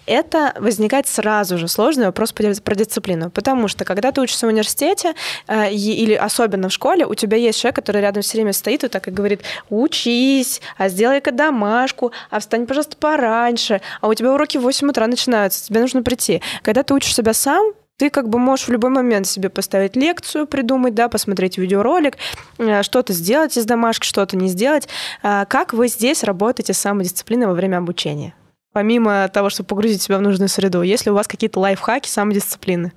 это 0.07 0.53
возникает 0.59 1.07
сразу 1.07 1.57
же 1.57 1.69
сложный 1.69 2.07
вопрос 2.07 2.33
про 2.33 2.75
дисциплину. 2.75 3.31
Потому 3.31 3.69
что 3.69 3.85
когда 3.85 4.11
ты 4.11 4.21
учишься 4.21 4.47
в 4.47 4.49
университете 4.49 5.15
э, 5.47 5.71
или 5.71 6.15
особенно 6.15 6.71
в 6.71 6.73
школе, 6.73 7.07
у 7.07 7.15
тебя 7.15 7.37
есть 7.37 7.61
человек, 7.61 7.77
который 7.77 8.01
рядом 8.03 8.25
все 8.25 8.39
время 8.39 8.53
стоит 8.53 8.83
и 8.83 8.89
так 8.89 9.07
и 9.07 9.13
говорит, 9.13 9.43
учись, 9.71 10.61
а 10.77 10.89
сделай-ка 10.89 11.31
домашку, 11.31 12.11
а 12.31 12.41
встань, 12.41 12.67
пожалуйста, 12.67 12.97
пораньше, 12.97 13.81
а 14.01 14.09
у 14.09 14.15
тебя 14.15 14.33
уроки 14.33 14.59
в 14.59 14.63
8 14.63 14.89
утра 14.89 15.07
начинаются, 15.07 15.65
тебе 15.65 15.83
нужно 15.83 16.03
прийти. 16.03 16.43
Когда 16.63 16.83
ты 16.83 16.95
учишь 16.95 17.15
себя 17.15 17.33
сам, 17.33 17.75
ты 17.99 18.11
как 18.11 18.29
бы 18.29 18.39
можешь 18.39 18.69
в 18.69 18.73
любой 18.73 18.91
момент 18.91 19.27
себе 19.27 19.51
поставить 19.51 19.97
лекцию, 19.97 20.47
придумать, 20.47 20.95
да, 20.95 21.09
посмотреть 21.09 21.59
видеоролик, 21.59 22.17
э, 22.59 22.83
что-то 22.83 23.13
сделать 23.13 23.57
из 23.59 23.67
домашки, 23.67 24.07
что-то 24.07 24.37
не 24.37 24.49
сделать. 24.49 24.89
А 25.23 25.45
как 25.45 25.73
вы 25.73 25.89
здесь 25.89 26.23
работаете 26.23 26.73
с 26.73 26.79
самодисциплиной 26.79 27.49
во 27.49 27.55
время 27.55 27.79
обучения? 27.79 28.35
Помимо 28.73 29.29
того, 29.29 29.51
чтобы 29.51 29.67
погрузить 29.67 30.01
себя 30.01 30.19
в 30.19 30.23
нужную 30.23 30.49
среду, 30.49 30.83
есть 30.83 31.07
ли 31.07 31.13
у 31.13 31.15
вас 31.15 31.27
какие-то 31.27 31.59
лайфхаки 31.59 32.09
самодисциплины? 32.09 32.93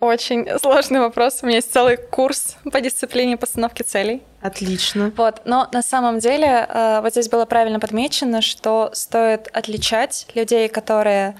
Очень 0.00 0.46
сложный 0.58 1.00
вопрос. 1.00 1.38
У 1.40 1.46
меня 1.46 1.56
есть 1.56 1.72
целый 1.72 1.96
курс 1.96 2.56
по 2.70 2.82
дисциплине 2.82 3.38
постановки 3.38 3.82
целей. 3.82 4.22
Отлично. 4.42 5.12
Вот, 5.16 5.40
но 5.46 5.66
на 5.72 5.80
самом 5.80 6.18
деле 6.18 6.66
э, 6.68 7.00
вот 7.00 7.12
здесь 7.12 7.30
было 7.30 7.46
правильно 7.46 7.80
подмечено, 7.80 8.42
что 8.42 8.90
стоит 8.92 9.48
отличать 9.54 10.26
людей, 10.34 10.68
которые 10.68 11.36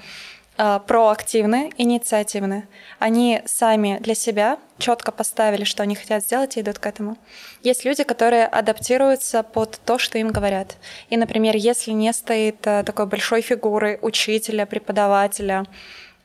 проактивны, 0.56 1.72
инициативны. 1.76 2.68
Они 2.98 3.42
сами 3.44 3.98
для 4.00 4.14
себя 4.14 4.58
четко 4.78 5.12
поставили, 5.12 5.64
что 5.64 5.82
они 5.82 5.94
хотят 5.94 6.22
сделать, 6.22 6.56
и 6.56 6.60
идут 6.60 6.78
к 6.78 6.86
этому. 6.86 7.16
Есть 7.62 7.84
люди, 7.84 8.04
которые 8.04 8.46
адаптируются 8.46 9.42
под 9.42 9.80
то, 9.84 9.98
что 9.98 10.18
им 10.18 10.28
говорят. 10.28 10.76
И, 11.10 11.16
например, 11.16 11.56
если 11.56 11.92
не 11.92 12.12
стоит 12.12 12.66
э, 12.66 12.82
такой 12.84 13.06
большой 13.06 13.40
фигуры 13.40 13.98
учителя, 14.02 14.66
преподавателя, 14.66 15.64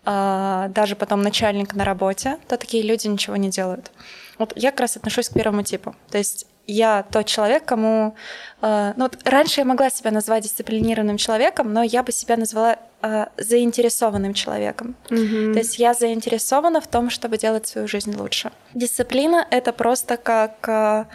э, 0.05 0.65
даже 0.69 0.95
потом 0.95 1.21
начальника 1.21 1.77
на 1.77 1.85
работе, 1.85 2.37
то 2.47 2.57
такие 2.57 2.83
люди 2.83 3.07
ничего 3.07 3.35
не 3.35 3.49
делают. 3.49 3.91
Вот 4.37 4.53
я 4.55 4.71
как 4.71 4.81
раз 4.81 4.97
отношусь 4.97 5.29
к 5.29 5.33
первому 5.33 5.63
типу. 5.63 5.95
То 6.09 6.17
есть 6.17 6.45
я 6.69 7.03
тот 7.03 7.25
человек, 7.25 7.65
кому... 7.65 8.15
Э, 8.61 8.93
ну, 8.95 9.05
вот 9.05 9.17
раньше 9.25 9.61
я 9.61 9.65
могла 9.65 9.89
себя 9.89 10.11
назвать 10.11 10.43
дисциплинированным 10.43 11.17
человеком, 11.17 11.73
но 11.73 11.83
я 11.83 12.03
бы 12.03 12.11
себя 12.11 12.37
назвала 12.37 12.77
э, 13.01 13.25
заинтересованным 13.37 14.33
человеком. 14.33 14.95
Mm-hmm. 15.09 15.53
То 15.53 15.59
есть 15.59 15.79
я 15.79 15.93
заинтересована 15.93 16.79
в 16.79 16.87
том, 16.87 17.09
чтобы 17.09 17.37
делать 17.37 17.67
свою 17.67 17.87
жизнь 17.87 18.15
лучше. 18.15 18.51
Дисциплина— 18.73 19.45
это 19.51 19.73
просто 19.73 20.17
как 20.17 20.67
э, 20.67 21.05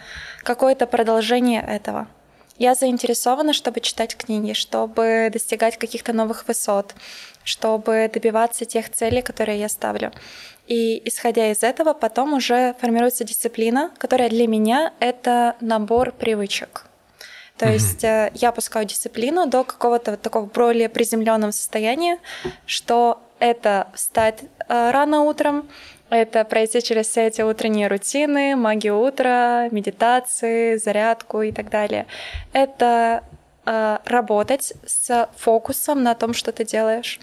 какое-то 0.43 0.87
продолжение 0.87 1.61
этого. 1.61 2.07
Я 2.57 2.73
заинтересована, 2.73 3.53
чтобы 3.53 3.81
читать 3.81 4.15
книги, 4.15 4.53
чтобы 4.53 5.29
достигать 5.31 5.77
каких-то 5.77 6.13
новых 6.13 6.47
высот, 6.47 6.95
чтобы 7.43 8.09
добиваться 8.13 8.65
тех 8.65 8.89
целей, 8.89 9.21
которые 9.21 9.59
я 9.59 9.69
ставлю. 9.69 10.11
И 10.67 11.01
исходя 11.07 11.51
из 11.51 11.63
этого, 11.63 11.93
потом 11.93 12.33
уже 12.33 12.75
формируется 12.79 13.23
дисциплина, 13.23 13.91
которая 13.97 14.29
для 14.29 14.47
меня 14.47 14.93
это 14.99 15.55
набор 15.59 16.11
привычек. 16.11 16.85
То 17.57 17.65
mm-hmm. 17.65 17.73
есть 17.73 18.03
э, 18.03 18.31
я 18.33 18.51
пускаю 18.51 18.85
дисциплину 18.85 19.47
до 19.47 19.63
какого-то 19.63 20.11
вот 20.11 20.21
такого 20.21 20.45
более 20.45 20.89
приземленного 20.89 21.51
состояния, 21.51 22.19
что 22.65 23.21
это 23.39 23.87
встать 23.93 24.43
э, 24.67 24.91
рано 24.91 25.21
утром, 25.21 25.69
это 26.09 26.43
пройти 26.45 26.81
через 26.81 27.07
все 27.07 27.27
эти 27.27 27.41
утренние 27.41 27.87
рутины, 27.87 28.55
магию 28.55 28.99
утра, 28.99 29.69
медитации, 29.71 30.77
зарядку 30.77 31.41
и 31.41 31.51
так 31.51 31.69
далее. 31.69 32.05
Это 32.53 33.23
э, 33.65 33.97
работать 34.05 34.73
с 34.85 35.29
фокусом 35.35 36.03
на 36.03 36.13
том, 36.15 36.33
что 36.33 36.51
ты 36.51 36.63
делаешь. 36.63 37.19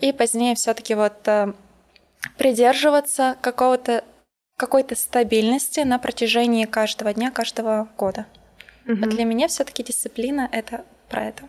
И 0.00 0.12
позднее 0.12 0.54
все-таки 0.54 0.94
вот 0.94 1.26
э, 1.26 1.52
придерживаться 2.38 3.36
какого-то 3.40 4.04
какой-то 4.56 4.94
стабильности 4.94 5.80
на 5.80 5.98
протяжении 5.98 6.66
каждого 6.66 7.12
дня, 7.12 7.30
каждого 7.32 7.88
года. 7.96 8.26
Угу. 8.86 8.98
А 9.02 9.06
для 9.06 9.24
меня 9.24 9.48
все-таки 9.48 9.82
дисциплина 9.82 10.48
это 10.52 10.84
про 11.08 11.24
это. 11.24 11.42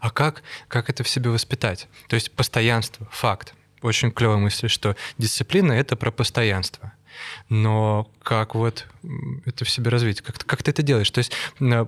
А 0.00 0.10
как, 0.10 0.42
как 0.68 0.88
это 0.88 1.02
в 1.02 1.08
себе 1.08 1.30
воспитать? 1.30 1.88
То 2.08 2.14
есть 2.14 2.30
постоянство, 2.32 3.06
факт. 3.10 3.54
Очень 3.82 4.10
клевая 4.12 4.38
мысль, 4.38 4.68
что 4.68 4.96
дисциплина 5.18 5.72
это 5.72 5.96
про 5.96 6.10
постоянство 6.10 6.92
но 7.48 8.08
как 8.22 8.54
вот 8.54 8.86
это 9.44 9.64
в 9.64 9.70
себе 9.70 9.90
развить? 9.90 10.20
Как, 10.20 10.38
как 10.38 10.62
ты 10.62 10.70
это 10.70 10.82
делаешь? 10.82 11.10
То 11.10 11.18
есть 11.18 11.32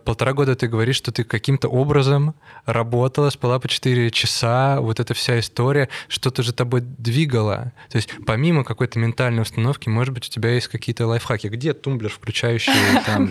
полтора 0.05 0.33
года 0.33 0.57
ты 0.57 0.69
говоришь, 0.69 0.97
что 0.97 1.13
ты 1.13 1.25
каким-то 1.25 1.69
образом 1.69 2.35
работала, 2.67 3.31
спала 3.31 3.59
по 3.59 3.69
4 3.69 4.11
часа, 4.11 4.81
вот 4.81 5.01
эта 5.01 5.15
вся 5.15 5.39
история, 5.39 5.89
что-то 6.09 6.43
же 6.43 6.53
тобой 6.53 6.81
двигало. 6.83 7.73
То 7.91 7.97
есть 7.97 8.11
помимо 8.27 8.65
какой-то 8.65 8.99
ментальной 8.99 9.43
установки, 9.43 9.89
может 9.89 10.13
быть, 10.13 10.27
у 10.27 10.31
тебя 10.31 10.51
есть 10.51 10.69
какие-то 10.69 11.07
лайфхаки. 11.07 11.47
Где 11.47 11.73
тумблер, 11.73 12.11
включающий 12.11 12.73
там? 13.07 13.29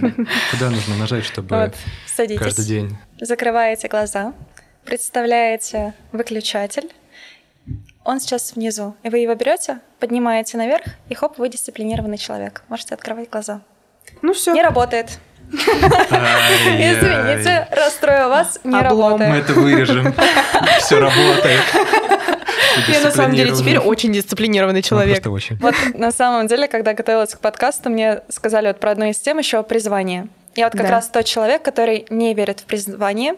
Куда 0.51 0.69
нужно 0.69 0.95
нажать, 0.97 1.25
чтобы 1.25 1.55
вот, 1.55 2.37
каждый 2.39 2.65
день? 2.65 2.97
Закрываете 3.19 3.87
глаза, 3.87 4.33
представляете 4.85 5.93
выключатель, 6.11 6.89
он 8.03 8.19
сейчас 8.19 8.55
внизу. 8.55 8.95
И 9.03 9.09
вы 9.09 9.19
его 9.19 9.35
берете, 9.35 9.79
поднимаете 9.99 10.57
наверх, 10.57 10.85
и 11.09 11.13
хоп, 11.13 11.37
вы 11.37 11.49
дисциплинированный 11.49 12.17
человек. 12.17 12.63
Можете 12.69 12.95
открывать 12.95 13.29
глаза. 13.29 13.61
Ну 14.21 14.33
все. 14.33 14.53
Не 14.53 14.61
работает. 14.61 15.19
Извините, 15.51 17.67
расстрою 17.71 18.29
вас, 18.29 18.59
не 18.63 18.79
работает. 18.79 19.29
Мы 19.29 19.37
это 19.37 19.53
вырежем. 19.53 20.13
Все 20.79 20.99
работает. 20.99 21.61
Я 22.87 23.01
на 23.01 23.11
самом 23.11 23.35
деле 23.35 23.55
теперь 23.55 23.77
очень 23.77 24.11
дисциплинированный 24.11 24.79
ну, 24.79 24.81
человек. 24.81 25.25
очень. 25.27 25.57
Вот 25.57 25.75
на 25.93 26.11
самом 26.11 26.47
деле, 26.47 26.67
когда 26.67 26.93
готовилась 26.93 27.35
к 27.35 27.39
подкасту, 27.39 27.89
мне 27.89 28.21
сказали 28.29 28.67
вот 28.67 28.79
про 28.79 28.91
одну 28.91 29.05
из 29.05 29.19
тем 29.19 29.37
еще 29.37 29.61
призвание. 29.63 30.27
Я 30.55 30.65
вот 30.65 30.73
как 30.73 30.89
раз 30.89 31.07
тот 31.07 31.25
человек, 31.25 31.63
который 31.63 32.05
не 32.09 32.33
верит 32.33 32.61
в 32.61 32.63
призвание, 32.65 33.35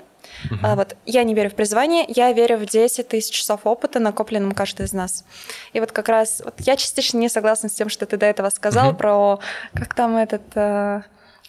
Uh-huh. 0.50 0.58
А, 0.64 0.76
вот, 0.76 0.96
я 1.06 1.24
не 1.24 1.34
верю 1.34 1.50
в 1.50 1.56
призвание, 1.56 2.06
я 2.08 2.32
верю 2.34 2.58
в 2.58 2.66
10 2.66 3.08
тысяч 3.08 3.34
часов 3.34 3.62
опыта, 3.64 4.00
накопленным 4.00 4.54
каждый 4.54 4.86
из 4.86 4.94
нас. 4.94 5.26
И 5.74 5.80
вот 5.80 5.92
как 5.92 6.10
раз 6.10 6.42
вот 6.44 6.56
я 6.60 6.76
частично 6.76 7.18
не 7.18 7.30
согласна 7.30 7.70
с 7.70 7.74
тем, 7.74 7.90
что 7.90 8.06
ты 8.06 8.18
до 8.18 8.26
этого 8.26 8.50
сказал 8.50 8.92
uh-huh. 8.92 8.98
про 8.98 9.40
как 9.74 9.94
там 9.94 10.18
этот 10.18 10.44
э, 10.56 11.02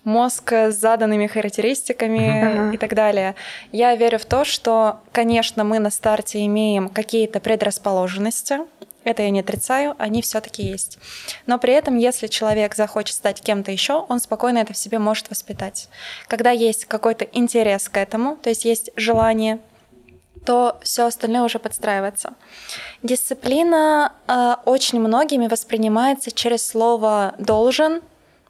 мозг 0.05 0.53
с 0.53 0.75
заданными 0.75 1.27
характеристиками 1.27 2.71
uh-huh. 2.71 2.75
и 2.75 2.79
так 2.79 2.95
далее. 2.95 3.35
Я 3.73 3.95
верю 3.97 4.19
в 4.19 4.25
то, 4.25 4.45
что, 4.45 5.01
конечно, 5.13 5.65
мы 5.65 5.79
на 5.79 5.91
старте 5.91 6.45
имеем 6.47 6.89
какие-то 6.89 7.41
предрасположенности, 7.41 8.61
это 9.07 9.23
я 9.23 9.31
не 9.31 9.41
отрицаю, 9.41 9.95
они 9.99 10.23
все-таки 10.23 10.63
есть. 10.63 10.99
Но 11.47 11.59
при 11.59 11.73
этом, 11.73 11.97
если 11.97 12.27
человек 12.27 12.75
захочет 12.75 13.15
стать 13.17 13.41
кем-то 13.41 13.71
еще, 13.71 14.05
он 14.09 14.21
спокойно 14.21 14.59
это 14.59 14.73
в 14.73 14.77
себе 14.79 14.99
может 14.99 15.31
воспитать. 15.31 15.89
Когда 16.29 16.51
есть 16.51 16.85
какой-то 16.85 17.25
интерес 17.25 17.89
к 17.89 17.97
этому, 17.97 18.37
то 18.37 18.49
есть 18.49 18.65
есть 18.65 18.91
желание, 18.97 19.61
то 20.45 20.79
все 20.83 21.07
остальное 21.07 21.43
уже 21.43 21.59
подстраивается. 21.59 22.35
Дисциплина 23.03 24.13
э, 24.29 24.55
очень 24.65 25.01
многими 25.01 25.49
воспринимается 25.49 26.31
через 26.31 26.67
слово 26.67 27.35
должен, 27.39 28.03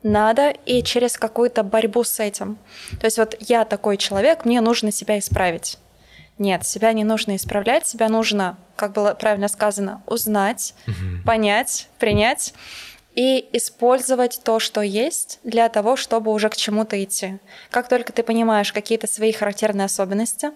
надо 0.02 0.50
и 0.50 0.82
через 0.82 1.16
какую-то 1.16 1.62
борьбу 1.62 2.04
с 2.04 2.20
этим. 2.20 2.59
То 3.00 3.07
есть 3.07 3.18
вот 3.18 3.34
я 3.40 3.64
такой 3.64 3.96
человек, 3.96 4.44
мне 4.44 4.61
нужно 4.61 4.92
себя 4.92 5.18
исправить. 5.18 5.78
Нет, 6.39 6.66
себя 6.66 6.93
не 6.93 7.05
нужно 7.05 7.37
исправлять, 7.37 7.87
себя 7.87 8.09
нужно, 8.09 8.59
как 8.76 8.93
было 8.93 9.14
правильно 9.14 9.49
сказано, 9.49 10.03
узнать, 10.07 10.74
угу. 10.87 11.24
понять, 11.24 11.89
принять 11.99 12.53
и 13.14 13.49
использовать 13.55 14.41
то, 14.45 14.59
что 14.61 14.82
есть, 14.82 15.41
для 15.43 15.70
того, 15.70 15.97
чтобы 15.97 16.30
уже 16.32 16.51
к 16.51 16.57
чему-то 16.57 17.03
идти. 17.03 17.39
Как 17.70 17.89
только 17.89 18.12
ты 18.12 18.22
понимаешь 18.22 18.72
какие-то 18.74 19.07
свои 19.07 19.32
характерные 19.32 19.87
особенности, 19.87 20.51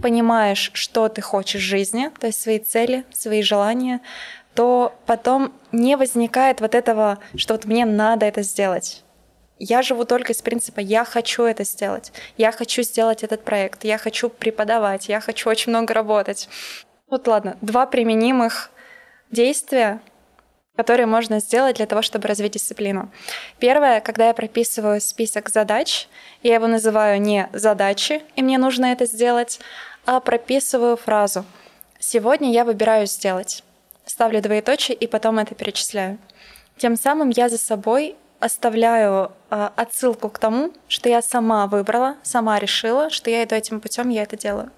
понимаешь, 0.00 0.70
что 0.74 1.08
ты 1.08 1.22
хочешь 1.22 1.62
в 1.62 1.66
жизни, 1.66 2.10
то 2.20 2.26
есть 2.26 2.40
свои 2.40 2.58
цели, 2.58 3.06
свои 3.12 3.40
желания, 3.40 4.02
то 4.54 4.94
потом 5.06 5.54
не 5.72 5.96
возникает 5.96 6.60
вот 6.60 6.74
этого, 6.74 7.18
что 7.34 7.54
вот 7.54 7.64
мне 7.64 7.86
надо 7.86 8.26
это 8.26 8.42
сделать 8.42 9.02
я 9.64 9.82
живу 9.82 10.04
только 10.04 10.32
из 10.32 10.42
принципа 10.42 10.80
«я 10.80 11.04
хочу 11.04 11.44
это 11.44 11.62
сделать», 11.64 12.12
«я 12.36 12.50
хочу 12.50 12.82
сделать 12.82 13.22
этот 13.22 13.44
проект», 13.44 13.84
«я 13.84 13.96
хочу 13.96 14.28
преподавать», 14.28 15.08
«я 15.08 15.20
хочу 15.20 15.48
очень 15.48 15.70
много 15.70 15.94
работать». 15.94 16.48
Вот 17.08 17.28
ладно, 17.28 17.56
два 17.60 17.86
применимых 17.86 18.70
действия, 19.30 20.00
которые 20.74 21.06
можно 21.06 21.38
сделать 21.38 21.76
для 21.76 21.86
того, 21.86 22.02
чтобы 22.02 22.26
развить 22.26 22.54
дисциплину. 22.54 23.12
Первое, 23.60 24.00
когда 24.00 24.28
я 24.28 24.34
прописываю 24.34 25.00
список 25.00 25.48
задач, 25.48 26.08
я 26.42 26.54
его 26.54 26.66
называю 26.66 27.20
не 27.20 27.48
задачи, 27.52 28.22
и 28.34 28.42
мне 28.42 28.58
нужно 28.58 28.86
это 28.86 29.06
сделать, 29.06 29.60
а 30.06 30.18
прописываю 30.18 30.96
фразу 30.96 31.44
«Сегодня 32.00 32.50
я 32.50 32.64
выбираю 32.64 33.06
сделать». 33.06 33.62
Ставлю 34.06 34.42
двоеточие 34.42 34.96
и 34.96 35.06
потом 35.06 35.38
это 35.38 35.54
перечисляю. 35.54 36.18
Тем 36.78 36.96
самым 36.96 37.30
я 37.30 37.48
за 37.48 37.58
собой 37.58 38.16
оставляю 38.42 39.30
э, 39.50 39.68
отсылку 39.76 40.28
к 40.28 40.38
тому, 40.38 40.72
что 40.88 41.08
я 41.08 41.22
сама 41.22 41.68
выбрала, 41.68 42.16
сама 42.22 42.58
решила, 42.58 43.08
что 43.08 43.30
я 43.30 43.44
иду 43.44 43.54
этим 43.54 43.80
путем, 43.80 44.08
я 44.08 44.24
это 44.24 44.36
делаю. 44.36 44.70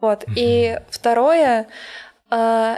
Вот. 0.00 0.24
Mm-hmm. 0.24 0.32
И 0.36 0.80
второе, 0.90 1.66
э, 2.30 2.76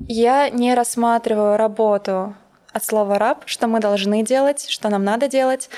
я 0.00 0.50
не 0.50 0.74
рассматриваю 0.74 1.56
работу 1.56 2.34
от 2.72 2.84
слова 2.84 3.18
раб, 3.18 3.44
что 3.46 3.68
мы 3.68 3.78
должны 3.78 4.24
делать, 4.24 4.68
что 4.68 4.88
нам 4.88 5.04
надо 5.04 5.28
делать, 5.28 5.70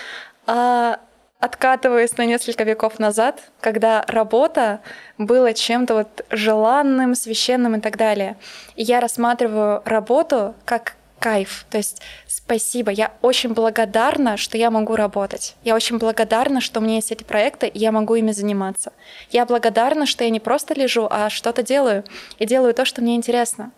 а 0.47 0.99
откатываясь 1.39 2.17
на 2.17 2.25
несколько 2.25 2.65
веков 2.65 2.99
назад, 2.99 3.41
когда 3.61 4.05
работа 4.09 4.81
была 5.19 5.53
чем-то 5.53 5.95
вот 5.95 6.25
желанным, 6.31 7.15
священным 7.15 7.77
и 7.77 7.81
так 7.81 7.99
далее. 7.99 8.37
И 8.75 8.83
я 8.83 9.01
рассматриваю 9.01 9.83
работу 9.85 10.55
как 10.65 10.97
кайф. 11.21 11.66
То 11.71 11.79
есть 11.79 12.01
спасибо. 12.27 12.91
Я 12.91 13.12
очень 13.23 13.53
благодарна, 13.55 14.37
что 14.37 14.59
я 14.59 14.71
могу 14.71 14.97
работать. 14.97 15.55
Я 15.62 15.77
очень 15.77 15.99
благодарна, 15.99 16.61
что 16.61 16.81
у 16.81 16.83
меня 16.83 16.97
есть 16.97 17.12
эти 17.12 17.23
проекты, 17.23 17.68
и 17.68 17.79
я 17.79 17.93
могу 17.93 18.14
ими 18.14 18.33
заниматься. 18.33 18.93
Я 19.31 19.47
благодарна, 19.47 20.07
что 20.07 20.25
я 20.25 20.31
не 20.31 20.41
просто 20.41 20.75
лежу, 20.75 21.07
а 21.11 21.31
что-то 21.31 21.62
делаю. 21.62 22.05
И 22.39 22.47
делаю 22.47 22.75
то, 22.75 22.85
что 22.85 23.03
мне 23.03 23.14
интересно. 23.14 23.71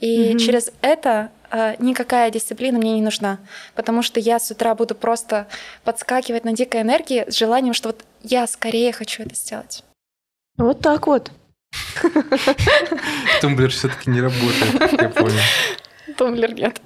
И 0.00 0.32
mm-hmm. 0.32 0.38
через 0.38 0.72
это 0.82 1.30
э, 1.50 1.76
никакая 1.78 2.30
дисциплина 2.30 2.76
мне 2.76 2.94
не 2.94 3.02
нужна. 3.02 3.38
Потому 3.74 4.02
что 4.02 4.20
я 4.20 4.38
с 4.38 4.50
утра 4.50 4.74
буду 4.74 4.94
просто 4.94 5.46
подскакивать 5.84 6.44
на 6.44 6.52
дикой 6.52 6.82
энергии 6.82 7.24
с 7.30 7.34
желанием, 7.36 7.74
что 7.74 7.90
вот 7.90 8.04
я 8.22 8.46
скорее 8.46 8.92
хочу 8.92 9.22
это 9.22 9.34
сделать. 9.34 9.84
Вот 10.56 10.80
так 10.80 11.06
вот. 11.06 11.30
Тумблер 13.40 13.70
все-таки 13.70 14.10
не 14.10 14.20
работает, 14.20 15.00
я 15.00 15.08
понял. 15.10 15.40
Тумблер 16.18 16.52
нет. 16.52 16.80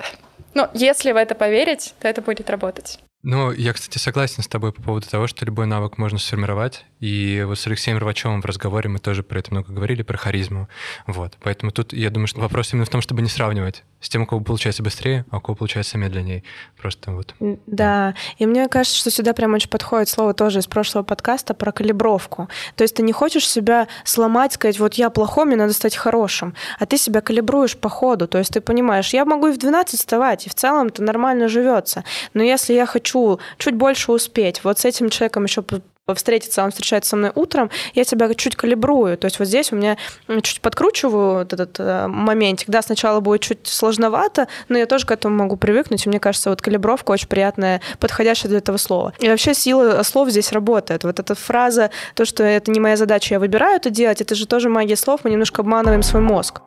Но 0.55 0.71
если 0.75 1.13
в 1.13 1.17
это 1.17 1.35
поверить, 1.35 1.95
то 1.99 2.07
это 2.07 2.21
будет 2.21 2.51
работать. 2.51 3.01
Ну, 3.25 3.53
я, 3.53 3.73
кстати, 3.73 3.99
согласен 3.99 4.43
с 4.43 4.49
тобой 4.49 4.73
по 4.73 4.83
поводу 4.83 5.09
того, 5.09 5.29
что 5.29 5.45
любой 5.45 5.67
навык 5.67 5.97
можно 5.97 6.19
сформировать. 6.19 6.85
И 6.99 7.45
вот 7.47 7.57
с 7.57 7.67
Алексеем 7.69 7.99
Рвачевым 7.99 8.43
в 8.43 8.45
разговоре 8.45 8.89
мы 8.89 8.99
тоже 8.99 9.23
про 9.23 9.39
это 9.39 9.53
много 9.53 9.73
говорили, 9.73 10.03
про 10.03 10.17
харизму. 10.17 10.69
Вот. 11.07 11.37
Поэтому 11.41 11.71
тут, 11.71 11.93
я 11.93 12.11
думаю, 12.11 12.27
что 12.27 12.41
вопрос 12.41 12.73
именно 12.73 12.85
в 12.85 12.89
том, 12.89 13.01
чтобы 13.01 13.23
не 13.23 13.29
сравнивать 13.29 13.85
с 14.01 14.09
тем, 14.09 14.23
у 14.23 14.27
кого 14.27 14.41
получается 14.41 14.83
быстрее, 14.83 15.25
а 15.31 15.37
у 15.37 15.41
кого 15.41 15.55
получается 15.55 15.99
медленнее. 15.99 16.43
Просто 16.77 17.13
вот. 17.13 17.35
Да. 17.39 17.57
да. 17.67 18.15
И 18.39 18.47
мне 18.47 18.69
кажется, 18.69 18.99
что 18.99 19.13
сюда 19.13 19.33
прям 19.35 19.55
очень 19.55 19.71
подходит 19.71 20.09
слово 20.09 20.35
тоже 20.35 20.59
из 20.59 20.67
прошлого 20.67 21.05
подкаста 21.05 21.55
про 21.55 21.71
калибровку. 21.71 22.49
То 22.75 22.83
есть 22.83 22.97
ты 22.97 23.05
не 23.05 23.13
хочешь 23.13 23.49
себя 23.49 23.87
сломать, 24.05 24.55
сказать, 24.55 24.81
вот 24.81 24.95
я 24.95 25.11
плохой, 25.11 25.45
мне 25.45 25.55
надо 25.55 25.73
стать 25.73 25.95
хорошим. 25.95 26.55
А 26.81 26.87
ты 26.87 26.99
себя 26.99 27.21
калибруешь 27.21 27.77
по 27.77 27.89
ходу. 27.89 28.27
То 28.27 28.39
есть 28.39 28.53
ты 28.53 28.61
понимаешь, 28.61 29.13
я 29.13 29.25
могу 29.25 29.47
и 29.47 29.53
в 29.53 29.59
12 29.59 30.01
вставать, 30.01 30.47
и 30.47 30.51
в 30.51 30.55
целом 30.55 30.89
это 30.89 31.05
нормально 31.05 31.47
живется. 31.47 32.03
Но 32.35 32.43
если 32.43 32.73
я 32.73 32.87
хочу 32.87 33.12
хочу 33.13 33.41
чуть 33.59 33.75
больше 33.75 34.13
успеть. 34.13 34.65
Вот 34.65 34.79
с 34.79 34.85
этим 34.85 35.11
человеком 35.11 35.45
еще 35.45 35.65
встретиться, 36.15 36.65
он 36.65 36.71
встречается 36.71 37.11
со 37.11 37.17
мной 37.17 37.31
утром, 37.35 37.71
я 37.95 38.05
тебя 38.05 38.33
чуть 38.35 38.57
калибрую. 38.57 39.17
То 39.17 39.27
есть 39.27 39.39
вот 39.39 39.47
здесь 39.47 39.73
у 39.73 39.77
меня 39.77 39.97
чуть 40.43 40.61
подкручиваю 40.61 41.39
вот 41.39 41.53
этот 41.53 41.79
э, 41.79 42.07
моментик. 42.09 42.69
Да, 42.69 42.83
сначала 42.83 43.21
будет 43.21 43.41
чуть 43.41 43.67
сложновато, 43.67 44.49
но 44.69 44.79
я 44.79 44.87
тоже 44.87 45.07
к 45.07 45.13
этому 45.13 45.37
могу 45.37 45.57
привыкнуть. 45.57 46.05
И 46.05 46.09
мне 46.09 46.19
кажется, 46.19 46.51
вот 46.51 46.61
калибровка 46.61 47.13
очень 47.13 47.29
приятная, 47.29 47.81
подходящая 48.01 48.49
для 48.49 48.59
этого 48.59 48.79
слова. 48.79 49.15
И 49.21 49.29
вообще 49.29 49.55
сила 49.55 50.03
слов 50.03 50.29
здесь 50.29 50.53
работает. 50.53 51.05
Вот 51.05 51.21
эта 51.21 51.35
фраза, 51.35 51.91
то, 52.15 52.25
что 52.25 52.43
это 52.43 52.71
не 52.73 52.81
моя 52.81 52.97
задача, 52.97 53.35
я 53.35 53.39
выбираю 53.39 53.77
это 53.77 53.89
делать, 53.89 54.21
это 54.21 54.35
же 54.35 54.47
тоже 54.47 54.69
магия 54.69 54.97
слов, 54.97 55.21
мы 55.23 55.31
немножко 55.31 55.63
обманываем 55.63 56.03
свой 56.03 56.21
мозг. 56.21 56.63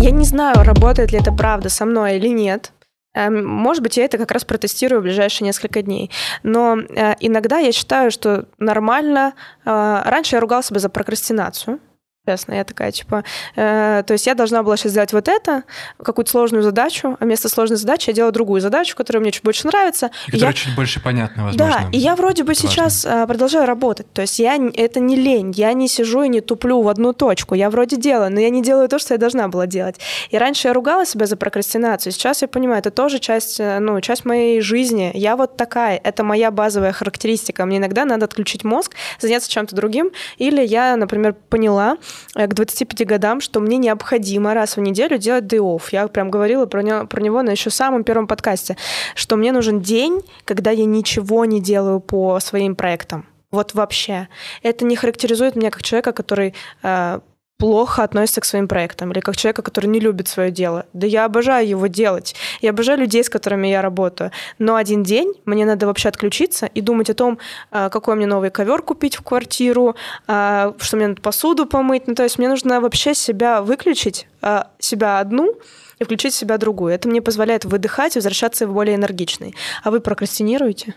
Я 0.00 0.10
не 0.10 0.24
знаю, 0.24 0.64
работает 0.64 1.12
ли 1.12 1.18
это 1.18 1.32
правда 1.32 1.68
со 1.68 1.84
мной 1.84 2.16
или 2.16 2.28
нет, 2.28 2.72
может 3.14 3.82
быть, 3.82 3.96
я 3.96 4.04
это 4.04 4.18
как 4.18 4.30
раз 4.30 4.44
протестирую 4.44 5.00
в 5.00 5.04
ближайшие 5.04 5.46
несколько 5.46 5.82
дней. 5.82 6.10
Но 6.42 6.78
э, 6.78 7.14
иногда 7.20 7.58
я 7.58 7.72
считаю, 7.72 8.10
что 8.10 8.46
нормально. 8.58 9.34
Э, 9.64 10.02
раньше 10.04 10.36
я 10.36 10.40
ругал 10.40 10.62
себя 10.62 10.80
за 10.80 10.88
прокрастинацию 10.88 11.80
честно. 12.28 12.54
Я 12.54 12.64
такая, 12.64 12.92
типа, 12.92 13.24
э, 13.56 14.02
то 14.06 14.12
есть 14.12 14.26
я 14.26 14.34
должна 14.34 14.62
была 14.62 14.76
сейчас 14.76 14.92
сделать 14.92 15.12
вот 15.12 15.28
это, 15.28 15.62
какую-то 16.02 16.30
сложную 16.30 16.62
задачу, 16.62 17.16
а 17.18 17.24
вместо 17.24 17.48
сложной 17.48 17.78
задачи 17.78 18.10
я 18.10 18.14
делаю 18.14 18.32
другую 18.32 18.60
задачу, 18.60 18.96
которая 18.96 19.22
мне 19.22 19.30
чуть 19.32 19.42
больше 19.42 19.66
нравится. 19.66 20.10
И 20.26 20.32
которая 20.32 20.52
я... 20.52 20.56
чуть 20.56 20.74
больше 20.76 21.00
понятна, 21.00 21.44
возможно. 21.44 21.80
Да, 21.82 21.88
и 21.90 21.98
я 21.98 22.14
вроде 22.14 22.44
бы 22.44 22.54
сейчас. 22.54 23.06
Э, 23.06 23.26
продолжаю 23.26 23.66
работать. 23.66 24.12
То 24.12 24.22
есть 24.22 24.38
я, 24.38 24.56
это 24.74 25.00
не 25.00 25.16
лень, 25.16 25.52
я 25.52 25.72
не 25.72 25.88
сижу 25.88 26.22
и 26.22 26.28
не 26.28 26.40
туплю 26.40 26.82
в 26.82 26.88
одну 26.88 27.12
точку. 27.12 27.54
Я 27.54 27.70
вроде 27.70 27.96
делаю, 27.96 28.32
но 28.32 28.40
я 28.40 28.50
не 28.50 28.62
делаю 28.62 28.88
то, 28.88 28.98
что 28.98 29.14
я 29.14 29.18
должна 29.18 29.48
была 29.48 29.66
делать. 29.66 30.00
И 30.30 30.38
раньше 30.38 30.68
я 30.68 30.74
ругала 30.74 31.06
себя 31.06 31.26
за 31.26 31.36
прокрастинацию, 31.36 32.12
сейчас 32.12 32.42
я 32.42 32.48
понимаю, 32.48 32.80
это 32.80 32.90
тоже 32.90 33.18
часть, 33.18 33.60
э, 33.60 33.78
ну, 33.78 34.00
часть 34.00 34.24
моей 34.24 34.60
жизни. 34.60 35.10
Я 35.14 35.36
вот 35.36 35.56
такая, 35.56 36.00
это 36.02 36.24
моя 36.24 36.50
базовая 36.50 36.92
характеристика. 36.92 37.64
Мне 37.64 37.78
иногда 37.78 38.04
надо 38.04 38.24
отключить 38.24 38.64
мозг, 38.64 38.94
заняться 39.20 39.50
чем-то 39.50 39.74
другим, 39.76 40.10
или 40.36 40.64
я, 40.64 40.96
например, 40.96 41.34
поняла, 41.48 41.96
к 42.34 42.54
25 42.54 43.06
годам, 43.06 43.40
что 43.40 43.60
мне 43.60 43.76
необходимо 43.78 44.54
раз 44.54 44.76
в 44.76 44.80
неделю 44.80 45.18
делать 45.18 45.44
day 45.44 45.58
off. 45.58 45.84
Я 45.92 46.08
прям 46.08 46.30
говорила 46.30 46.66
про 46.66 46.82
него, 46.82 47.06
про 47.06 47.20
него 47.20 47.42
на 47.42 47.50
еще 47.50 47.70
самом 47.70 48.04
первом 48.04 48.26
подкасте, 48.26 48.76
что 49.14 49.36
мне 49.36 49.52
нужен 49.52 49.80
день, 49.80 50.22
когда 50.44 50.70
я 50.70 50.84
ничего 50.84 51.44
не 51.44 51.60
делаю 51.60 52.00
по 52.00 52.38
своим 52.40 52.76
проектам. 52.76 53.26
Вот 53.50 53.74
вообще. 53.74 54.28
Это 54.62 54.84
не 54.84 54.96
характеризует 54.96 55.56
меня 55.56 55.70
как 55.70 55.82
человека, 55.82 56.12
который 56.12 56.54
э, 56.82 57.20
плохо 57.58 58.04
относится 58.04 58.40
к 58.40 58.44
своим 58.44 58.68
проектам, 58.68 59.10
или 59.12 59.20
как 59.20 59.36
человека, 59.36 59.62
который 59.62 59.86
не 59.86 60.00
любит 60.00 60.28
свое 60.28 60.50
дело. 60.50 60.86
Да 60.92 61.06
я 61.06 61.24
обожаю 61.24 61.68
его 61.68 61.88
делать. 61.88 62.34
Я 62.60 62.70
обожаю 62.70 63.00
людей, 63.00 63.22
с 63.22 63.28
которыми 63.28 63.66
я 63.66 63.82
работаю. 63.82 64.30
Но 64.58 64.76
один 64.76 65.02
день 65.02 65.34
мне 65.44 65.66
надо 65.66 65.86
вообще 65.86 66.08
отключиться 66.08 66.66
и 66.66 66.80
думать 66.80 67.10
о 67.10 67.14
том, 67.14 67.38
а, 67.70 67.90
какой 67.90 68.14
мне 68.14 68.26
новый 68.26 68.50
ковер 68.50 68.80
купить 68.82 69.16
в 69.16 69.22
квартиру, 69.22 69.96
а, 70.28 70.74
что 70.78 70.96
мне 70.96 71.08
надо 71.08 71.20
посуду 71.20 71.66
помыть. 71.66 72.06
Ну, 72.06 72.14
то 72.14 72.22
есть 72.22 72.38
мне 72.38 72.48
нужно 72.48 72.80
вообще 72.80 73.12
себя 73.14 73.60
выключить, 73.60 74.28
а, 74.40 74.70
себя 74.78 75.18
одну, 75.18 75.54
и 75.98 76.04
включить 76.04 76.34
себя 76.34 76.58
другую. 76.58 76.94
Это 76.94 77.08
мне 77.08 77.20
позволяет 77.20 77.64
выдыхать 77.64 78.14
и 78.14 78.18
возвращаться 78.20 78.68
более 78.68 78.94
энергичной. 78.94 79.56
А 79.82 79.90
вы 79.90 80.00
прокрастинируете? 80.00 80.94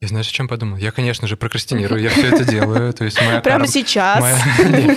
Я 0.00 0.08
знаешь, 0.08 0.28
о 0.28 0.32
чем 0.32 0.48
подумал? 0.48 0.76
Я, 0.76 0.92
конечно 0.92 1.26
же, 1.26 1.36
прокрастинирую, 1.36 2.00
я 2.00 2.10
все 2.10 2.28
это 2.34 2.44
делаю. 2.44 2.92
То 2.92 3.04
есть 3.04 3.20
моя 3.20 3.40
Прямо 3.40 3.60
карма... 3.60 3.66
сейчас? 3.66 4.20
Моя... 4.20 4.38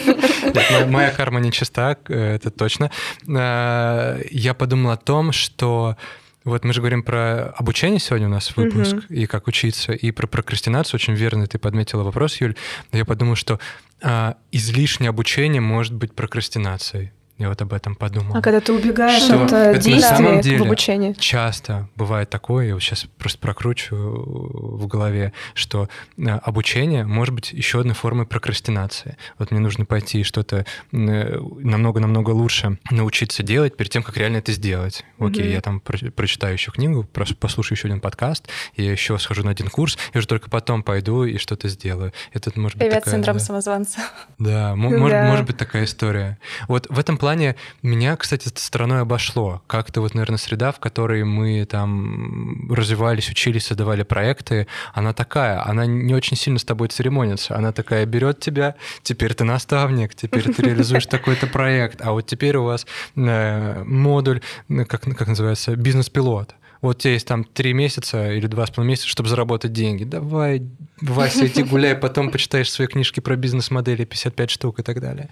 Нет, 0.53 0.69
нет, 0.69 0.87
моя, 0.89 1.11
карма 1.11 1.39
нечиста, 1.39 1.97
э, 2.07 2.35
это 2.35 2.51
точно. 2.51 2.91
Э, 3.27 4.21
я 4.29 4.53
подумал 4.53 4.91
о 4.91 4.97
том, 4.97 5.31
что 5.31 5.95
вот 6.43 6.65
мы 6.65 6.73
же 6.73 6.81
говорим 6.81 7.03
про 7.03 7.51
обучение 7.57 7.99
сегодня 7.99 8.27
у 8.27 8.31
нас 8.31 8.55
выпуск, 8.55 8.95
uh-huh. 8.95 9.15
и 9.15 9.27
как 9.27 9.47
учиться, 9.47 9.93
и 9.93 10.11
про 10.11 10.27
прокрастинацию. 10.27 10.97
Очень 10.97 11.13
верно 11.13 11.45
ты 11.45 11.59
подметила 11.59 12.03
вопрос, 12.03 12.41
Юль. 12.41 12.55
Я 12.91 13.05
подумал, 13.05 13.35
что 13.35 13.59
а, 14.01 14.37
излишнее 14.51 15.09
обучение 15.09 15.61
может 15.61 15.93
быть 15.93 16.13
прокрастинацией. 16.13 17.11
Я 17.41 17.49
вот 17.49 17.59
об 17.59 17.73
этом 17.73 17.95
подумал. 17.95 18.37
А 18.37 18.41
когда 18.41 18.59
ты 18.59 18.71
убегаешь 18.71 19.23
что 19.23 19.45
от 19.45 19.51
это 19.51 19.79
действия 19.79 20.11
на 20.11 20.15
самом 20.15 20.41
деле 20.41 20.59
в 20.59 20.61
обучении? 20.61 21.13
Часто 21.13 21.89
бывает 21.95 22.29
такое, 22.29 22.67
я 22.67 22.75
вот 22.75 22.83
сейчас 22.83 23.07
просто 23.17 23.39
прокручиваю 23.39 24.77
в 24.77 24.85
голове, 24.85 25.33
что 25.55 25.89
э, 26.19 26.29
обучение 26.29 27.03
может 27.03 27.33
быть 27.33 27.51
еще 27.51 27.79
одной 27.79 27.95
формой 27.95 28.27
прокрастинации. 28.27 29.17
Вот 29.39 29.49
мне 29.49 29.59
нужно 29.59 29.85
пойти 29.85 30.21
что-то 30.21 30.67
намного-намного 30.91 32.29
лучше 32.29 32.77
научиться 32.91 33.41
делать 33.41 33.75
перед 33.75 33.91
тем, 33.91 34.03
как 34.03 34.17
реально 34.17 34.37
это 34.37 34.51
сделать. 34.51 35.03
Окей, 35.17 35.45
mm-hmm. 35.45 35.53
я 35.53 35.61
там 35.61 35.79
про- 35.79 36.11
прочитаю 36.11 36.53
еще 36.53 36.71
книгу, 36.71 37.07
послушаю 37.39 37.75
еще 37.75 37.87
один 37.87 38.01
подкаст, 38.01 38.49
я 38.75 38.91
еще 38.91 39.17
схожу 39.17 39.43
на 39.43 39.49
один 39.49 39.69
курс, 39.69 39.97
и 40.13 40.17
уже 40.19 40.27
только 40.27 40.51
потом 40.51 40.83
пойду 40.83 41.23
и 41.23 41.39
что-то 41.39 41.69
сделаю. 41.69 42.13
Это 42.33 42.51
может 42.59 42.77
Привет, 42.77 42.93
быть 42.93 43.03
такая, 43.03 43.15
синдром 43.15 43.37
да, 43.37 43.43
самозванца. 43.43 43.99
Да, 44.37 44.75
может, 44.75 45.09
да. 45.09 45.25
может 45.25 45.47
быть 45.47 45.57
такая 45.57 45.85
история. 45.85 46.37
Вот 46.67 46.85
в 46.87 46.99
этом 46.99 47.17
плане 47.17 47.30
плане 47.31 47.55
меня, 47.81 48.17
кстати, 48.17 48.49
стороной 48.55 49.01
обошло. 49.01 49.61
Как-то 49.67 50.01
вот, 50.01 50.13
наверное, 50.15 50.37
среда, 50.37 50.73
в 50.73 50.79
которой 50.79 51.23
мы 51.23 51.65
там 51.65 52.69
развивались, 52.69 53.29
учились, 53.29 53.67
создавали 53.67 54.03
проекты, 54.03 54.67
она 54.93 55.13
такая, 55.13 55.65
она 55.65 55.85
не 55.85 56.13
очень 56.13 56.35
сильно 56.35 56.59
с 56.59 56.65
тобой 56.65 56.89
церемонится. 56.89 57.55
Она 57.55 57.71
такая 57.71 58.05
берет 58.05 58.41
тебя, 58.41 58.75
теперь 59.01 59.33
ты 59.33 59.45
наставник, 59.45 60.13
теперь 60.13 60.53
ты 60.53 60.61
реализуешь 60.61 61.05
такой-то 61.17 61.47
проект, 61.47 62.01
а 62.01 62.11
вот 62.11 62.25
теперь 62.25 62.57
у 62.57 62.63
вас 62.65 62.85
э, 63.15 63.83
модуль, 63.85 64.41
как, 64.67 65.01
как 65.01 65.27
называется, 65.27 65.77
бизнес-пилот 65.77 66.55
вот 66.81 66.97
у 66.97 66.99
тебя 66.99 67.13
есть 67.13 67.27
там 67.27 67.43
три 67.43 67.73
месяца 67.73 68.31
или 68.31 68.47
два 68.47 68.65
с 68.65 68.71
половиной 68.71 68.93
месяца, 68.93 69.07
чтобы 69.07 69.29
заработать 69.29 69.71
деньги. 69.71 70.03
Давай, 70.03 70.63
Вася, 70.99 71.45
иди 71.45 71.63
гуляй, 71.63 71.95
потом 71.95 72.31
почитаешь 72.31 72.71
свои 72.71 72.87
книжки 72.87 73.19
про 73.19 73.35
бизнес-модели, 73.35 74.03
55 74.03 74.49
штук 74.49 74.79
и 74.79 74.83
так 74.83 74.99
далее. 74.99 75.29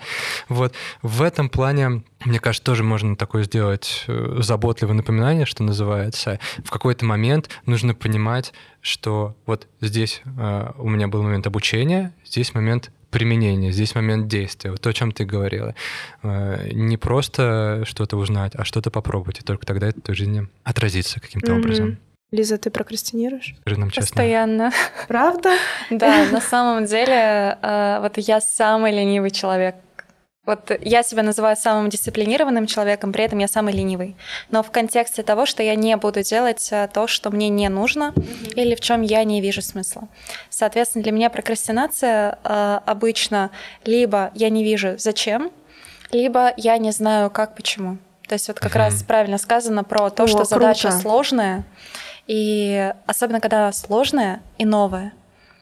Вот 0.48 0.74
в 1.02 1.22
этом 1.22 1.50
плане, 1.50 2.04
мне 2.24 2.40
кажется, 2.40 2.64
тоже 2.64 2.84
можно 2.84 3.16
такое 3.16 3.44
сделать 3.44 4.04
э, 4.08 4.38
заботливое 4.40 4.96
напоминание, 4.96 5.46
что 5.46 5.64
называется. 5.64 6.40
В 6.64 6.70
какой-то 6.70 7.06
момент 7.06 7.50
нужно 7.66 7.96
понимать, 7.96 8.54
что 8.82 9.36
вот 9.46 9.68
здесь 9.82 10.22
э, 10.26 10.72
у 10.78 10.88
меня 10.88 11.08
был 11.08 11.24
момент 11.24 11.48
обучения, 11.48 12.14
здесь 12.26 12.54
момент 12.54 12.92
применения, 13.10 13.72
здесь 13.72 13.96
момент 13.96 14.28
действия. 14.28 14.72
Вот 14.72 14.82
то, 14.82 14.90
о 14.90 14.94
чем 14.94 15.12
ты 15.12 15.26
говорила. 15.26 15.76
Э, 16.24 16.70
не 16.72 16.98
просто 16.98 17.84
что-то 17.86 18.18
узнать, 18.18 18.54
а 18.56 18.64
что-то 18.64 18.92
попробовать, 18.92 19.40
и 19.40 19.44
только 19.44 19.66
тогда 19.66 19.88
это 19.88 20.00
в 20.00 20.04
твоей 20.04 20.18
жизни 20.18 20.48
отразится 20.64 21.20
каким-то 21.20 21.52
mm-hmm. 21.52 21.58
образом. 21.58 21.98
Лиза, 22.32 22.60
ты 22.60 22.70
прокрастинируешь? 22.70 23.56
Скажи 23.62 23.80
нам 23.80 23.90
честно. 23.90 24.02
Постоянно. 24.02 24.72
Правда? 25.08 25.50
Да, 25.90 26.26
на 26.32 26.42
самом 26.42 26.86
деле, 26.86 27.58
э, 27.62 28.00
вот 28.02 28.18
я 28.18 28.40
самый 28.40 28.92
ленивый 28.92 29.32
человек, 29.32 29.76
вот 30.50 30.72
я 30.82 31.04
себя 31.04 31.22
называю 31.22 31.56
самым 31.56 31.90
дисциплинированным 31.90 32.66
человеком, 32.66 33.14
при 33.14 33.24
этом 33.24 33.38
я 33.38 33.48
самый 33.48 33.72
ленивый. 33.72 34.16
Но 34.50 34.64
в 34.64 34.72
контексте 34.72 35.22
того, 35.22 35.46
что 35.46 35.62
я 35.62 35.76
не 35.76 35.96
буду 35.96 36.24
делать 36.24 36.70
э, 36.72 36.90
то, 36.92 37.06
что 37.06 37.30
мне 37.30 37.50
не 37.50 37.70
нужно, 37.70 38.14
mm-hmm. 38.16 38.54
или 38.56 38.74
в 38.74 38.82
чем 38.82 39.04
я 39.04 39.24
не 39.24 39.42
вижу 39.42 39.62
смысла. 39.62 40.08
Соответственно, 40.50 41.04
для 41.04 41.12
меня 41.12 41.30
прокрастинация 41.30 42.40
э, 42.44 42.80
обычно 42.86 43.52
либо 43.86 44.32
я 44.34 44.50
не 44.50 44.64
вижу 44.64 44.96
зачем, 44.98 45.52
либо 46.12 46.52
я 46.58 46.80
не 46.80 46.92
знаю 46.92 47.30
как, 47.30 47.56
почему. 47.56 47.98
То 48.28 48.34
есть 48.34 48.48
вот 48.48 48.60
как 48.60 48.74
mm-hmm. 48.74 48.78
раз 48.80 49.04
правильно 49.04 49.38
сказано 49.38 49.84
про 49.84 50.10
то, 50.10 50.24
О, 50.24 50.28
что 50.28 50.46
задача 50.46 50.88
круто. 50.90 51.02
сложная, 51.02 51.64
и 52.26 52.92
особенно 53.06 53.40
когда 53.40 53.60
она 53.60 53.72
сложная 53.72 54.42
и 54.58 54.66
новая. 54.66 55.14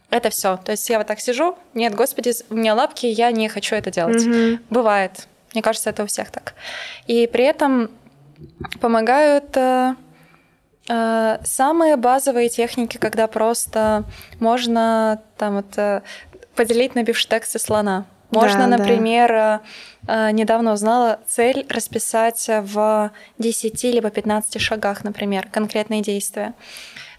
Это 0.10 0.30
все. 0.30 0.58
То 0.58 0.72
есть 0.72 0.90
я 0.90 0.98
вот 0.98 1.08
так 1.08 1.20
сижу, 1.20 1.58
нет, 1.74 1.94
господи, 1.94 2.32
у 2.50 2.56
меня 2.56 2.76
лапки, 2.76 3.06
я 3.06 3.32
не 3.32 3.50
хочу 3.50 3.76
это 3.76 3.92
делать. 3.92 4.24
Mm-hmm. 4.24 4.60
Бывает. 4.70 5.28
Мне 5.54 5.62
кажется, 5.62 5.90
это 5.90 6.04
у 6.04 6.08
всех 6.08 6.32
так. 6.32 6.54
И 7.08 7.28
при 7.28 7.44
этом 7.44 7.90
помогают 8.80 9.58
э, 9.58 9.96
э, 10.88 11.38
самые 11.44 11.98
базовые 11.98 12.50
техники, 12.50 12.98
когда 12.98 13.28
просто 13.28 14.06
можно 14.40 15.22
там 15.38 15.56
вот 15.58 15.78
э, 15.78 16.02
поделить 16.56 16.96
на 16.96 17.04
бифштексы 17.04 17.60
слона. 17.60 18.06
Можно, 18.32 18.68
да, 18.68 18.78
например, 18.78 19.30
да. 19.30 19.62
Э, 20.08 20.32
недавно 20.32 20.74
узнала 20.74 21.20
цель 21.28 21.66
расписать 21.70 22.46
в 22.48 23.12
10 23.38 23.84
либо 23.84 24.10
15 24.10 24.62
шагах, 24.62 25.04
например, 25.04 25.48
конкретные 25.52 26.02
действия. 26.02 26.54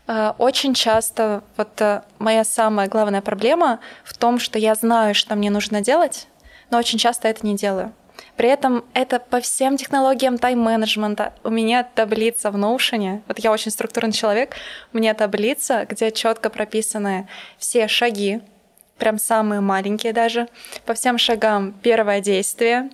Э, 0.08 0.32
очень 0.38 0.74
часто 0.74 1.42
вот 1.56 1.80
э, 1.80 2.02
моя 2.18 2.42
самая 2.42 2.88
главная 2.88 3.20
проблема 3.20 3.78
в 4.04 4.16
том, 4.16 4.40
что 4.40 4.58
я 4.58 4.74
знаю, 4.74 5.14
что 5.14 5.36
мне 5.36 5.50
нужно 5.50 5.82
делать, 5.82 6.26
но 6.70 6.78
очень 6.78 6.98
часто 6.98 7.28
это 7.28 7.46
не 7.46 7.54
делаю. 7.54 7.92
При 8.36 8.48
этом 8.48 8.84
это 8.94 9.20
по 9.20 9.40
всем 9.40 9.76
технологиям 9.76 10.38
тайм-менеджмента. 10.38 11.34
У 11.44 11.50
меня 11.50 11.84
таблица 11.84 12.50
в 12.50 12.56
Notion. 12.56 13.22
Вот 13.28 13.38
я 13.38 13.52
очень 13.52 13.70
структурный 13.70 14.12
человек. 14.12 14.56
У 14.92 14.98
меня 14.98 15.14
таблица, 15.14 15.86
где 15.88 16.10
четко 16.10 16.50
прописаны 16.50 17.28
все 17.58 17.86
шаги, 17.86 18.40
прям 18.96 19.18
самые 19.18 19.60
маленькие 19.60 20.12
даже. 20.12 20.48
По 20.84 20.94
всем 20.94 21.18
шагам 21.18 21.74
первое 21.82 22.20
действие, 22.20 22.90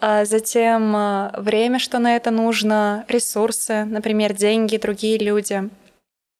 а 0.00 0.24
затем 0.24 0.94
э, 0.94 1.30
время, 1.38 1.78
что 1.78 1.98
на 1.98 2.14
это 2.14 2.30
нужно, 2.30 3.04
ресурсы, 3.08 3.84
например, 3.84 4.34
деньги, 4.34 4.76
другие 4.76 5.18
люди— 5.18 5.70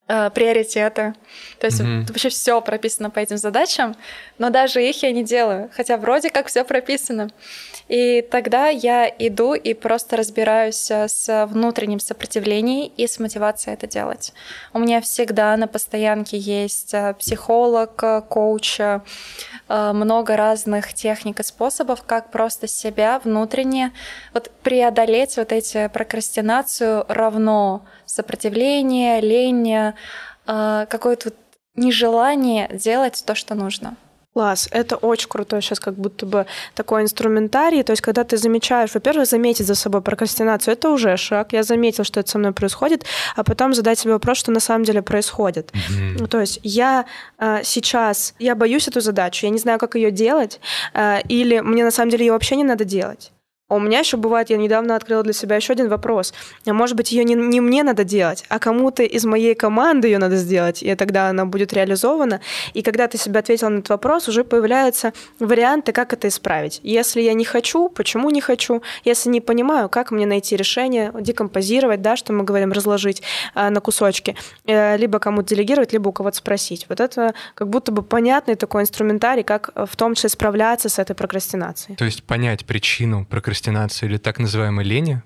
э, 0.08 0.30
приоритеты. 0.30 1.14
То 1.60 1.66
есть 1.66 1.80
mm-hmm. 1.80 2.08
вообще 2.08 2.28
все 2.28 2.60
прописано 2.60 3.10
по 3.10 3.18
этим 3.18 3.36
задачам, 3.36 3.96
но 4.38 4.50
даже 4.50 4.82
их 4.82 5.02
я 5.02 5.12
не 5.12 5.22
делаю, 5.22 5.70
хотя 5.74 5.96
вроде 5.96 6.30
как 6.30 6.48
все 6.48 6.64
прописано. 6.64 7.30
И 7.88 8.22
тогда 8.22 8.68
я 8.68 9.08
иду 9.08 9.54
и 9.54 9.72
просто 9.72 10.16
разбираюсь 10.16 10.90
э, 10.90 11.08
с 11.08 11.46
внутренним 11.46 12.00
сопротивлением 12.00 12.92
и 12.96 13.06
с 13.06 13.18
мотивацией 13.18 13.74
это 13.74 13.86
делать. 13.86 14.34
У 14.74 14.78
меня 14.78 15.00
всегда 15.00 15.56
на 15.56 15.66
постоянке 15.66 16.36
есть 16.36 16.92
э, 16.92 17.14
психолог, 17.14 18.02
э, 18.02 18.22
коуч, 18.28 18.80
много 19.68 20.36
разных 20.36 20.94
техник 20.94 21.40
и 21.40 21.42
способов, 21.42 22.02
как 22.02 22.30
просто 22.30 22.66
себя 22.66 23.20
внутренне 23.22 23.92
вот 24.32 24.50
преодолеть 24.62 25.36
вот 25.36 25.52
эти 25.52 25.88
прокрастинацию 25.88 27.04
равно 27.08 27.84
сопротивление, 28.06 29.20
лень, 29.20 29.92
какое-то 30.46 31.32
нежелание 31.76 32.68
делать 32.72 33.22
то, 33.26 33.34
что 33.34 33.54
нужно. 33.54 33.96
Класс, 34.34 34.68
это 34.70 34.96
очень 34.96 35.28
крутой 35.28 35.62
сейчас 35.62 35.80
как 35.80 35.94
будто 35.94 36.26
бы 36.26 36.46
такой 36.74 37.02
инструментарий. 37.02 37.82
То 37.82 37.92
есть, 37.92 38.02
когда 38.02 38.24
ты 38.24 38.36
замечаешь, 38.36 38.94
во-первых, 38.94 39.26
заметить 39.26 39.66
за 39.66 39.74
собой 39.74 40.00
прокрастинацию, 40.00 40.74
это 40.74 40.90
уже 40.90 41.16
шаг. 41.16 41.52
Я 41.52 41.62
заметил, 41.62 42.04
что 42.04 42.20
это 42.20 42.30
со 42.30 42.38
мной 42.38 42.52
происходит, 42.52 43.04
а 43.36 43.42
потом 43.42 43.74
задать 43.74 43.98
себе 43.98 44.12
вопрос, 44.12 44.38
что 44.38 44.52
на 44.52 44.60
самом 44.60 44.84
деле 44.84 45.02
происходит. 45.02 45.72
Mm-hmm. 45.72 46.26
То 46.28 46.40
есть, 46.40 46.60
я 46.62 47.06
э, 47.38 47.62
сейчас, 47.64 48.34
я 48.38 48.54
боюсь 48.54 48.86
эту 48.86 49.00
задачу, 49.00 49.46
я 49.46 49.50
не 49.50 49.58
знаю, 49.58 49.78
как 49.78 49.94
ее 49.96 50.10
делать, 50.10 50.60
э, 50.94 51.20
или 51.28 51.60
мне 51.60 51.82
на 51.82 51.90
самом 51.90 52.10
деле 52.10 52.26
ее 52.26 52.32
вообще 52.32 52.56
не 52.56 52.64
надо 52.64 52.84
делать. 52.84 53.32
А 53.68 53.74
у 53.74 53.80
меня 53.80 53.98
еще 53.98 54.16
бывает, 54.16 54.48
я 54.48 54.56
недавно 54.56 54.96
открыла 54.96 55.22
для 55.22 55.34
себя 55.34 55.56
еще 55.56 55.74
один 55.74 55.90
вопрос. 55.90 56.32
А 56.66 56.72
может 56.72 56.96
быть, 56.96 57.12
ее 57.12 57.24
не, 57.24 57.34
не 57.34 57.60
мне 57.60 57.82
надо 57.82 58.02
делать, 58.02 58.44
а 58.48 58.58
кому-то 58.58 59.02
из 59.02 59.26
моей 59.26 59.54
команды 59.54 60.08
ее 60.08 60.16
надо 60.16 60.36
сделать, 60.36 60.82
и 60.82 60.94
тогда 60.94 61.28
она 61.28 61.44
будет 61.44 61.74
реализована. 61.74 62.40
И 62.72 62.80
когда 62.80 63.08
ты 63.08 63.18
себе 63.18 63.40
ответил 63.40 63.68
на 63.68 63.78
этот 63.78 63.90
вопрос, 63.90 64.26
уже 64.26 64.42
появляются 64.42 65.12
варианты, 65.38 65.92
как 65.92 66.14
это 66.14 66.28
исправить. 66.28 66.80
Если 66.82 67.20
я 67.20 67.34
не 67.34 67.44
хочу, 67.44 67.90
почему 67.90 68.30
не 68.30 68.40
хочу? 68.40 68.82
Если 69.04 69.28
не 69.28 69.42
понимаю, 69.42 69.90
как 69.90 70.12
мне 70.12 70.24
найти 70.24 70.56
решение, 70.56 71.12
декомпозировать, 71.20 72.00
да, 72.00 72.16
что 72.16 72.32
мы 72.32 72.44
говорим, 72.44 72.72
разложить 72.72 73.22
э, 73.54 73.68
на 73.68 73.82
кусочки, 73.82 74.34
э, 74.64 74.96
либо 74.96 75.18
кому-то 75.18 75.54
делегировать, 75.54 75.92
либо 75.92 76.08
у 76.08 76.12
кого-то 76.12 76.38
спросить. 76.38 76.86
Вот 76.88 77.00
это 77.00 77.34
как 77.54 77.68
будто 77.68 77.92
бы 77.92 78.02
понятный 78.02 78.54
такой 78.54 78.82
инструментарий, 78.82 79.42
как 79.42 79.70
в 79.74 79.94
том 79.94 80.14
числе 80.14 80.30
справляться 80.30 80.88
с 80.88 80.98
этой 80.98 81.14
прокрастинацией. 81.14 81.96
То 81.96 82.06
есть 82.06 82.22
понять 82.22 82.64
причину 82.64 83.26
прокрастинации 83.26 83.57
прокрастинации 83.58 84.06
или 84.06 84.18
так 84.18 84.38
называемой 84.38 84.84
лени, 84.84 85.22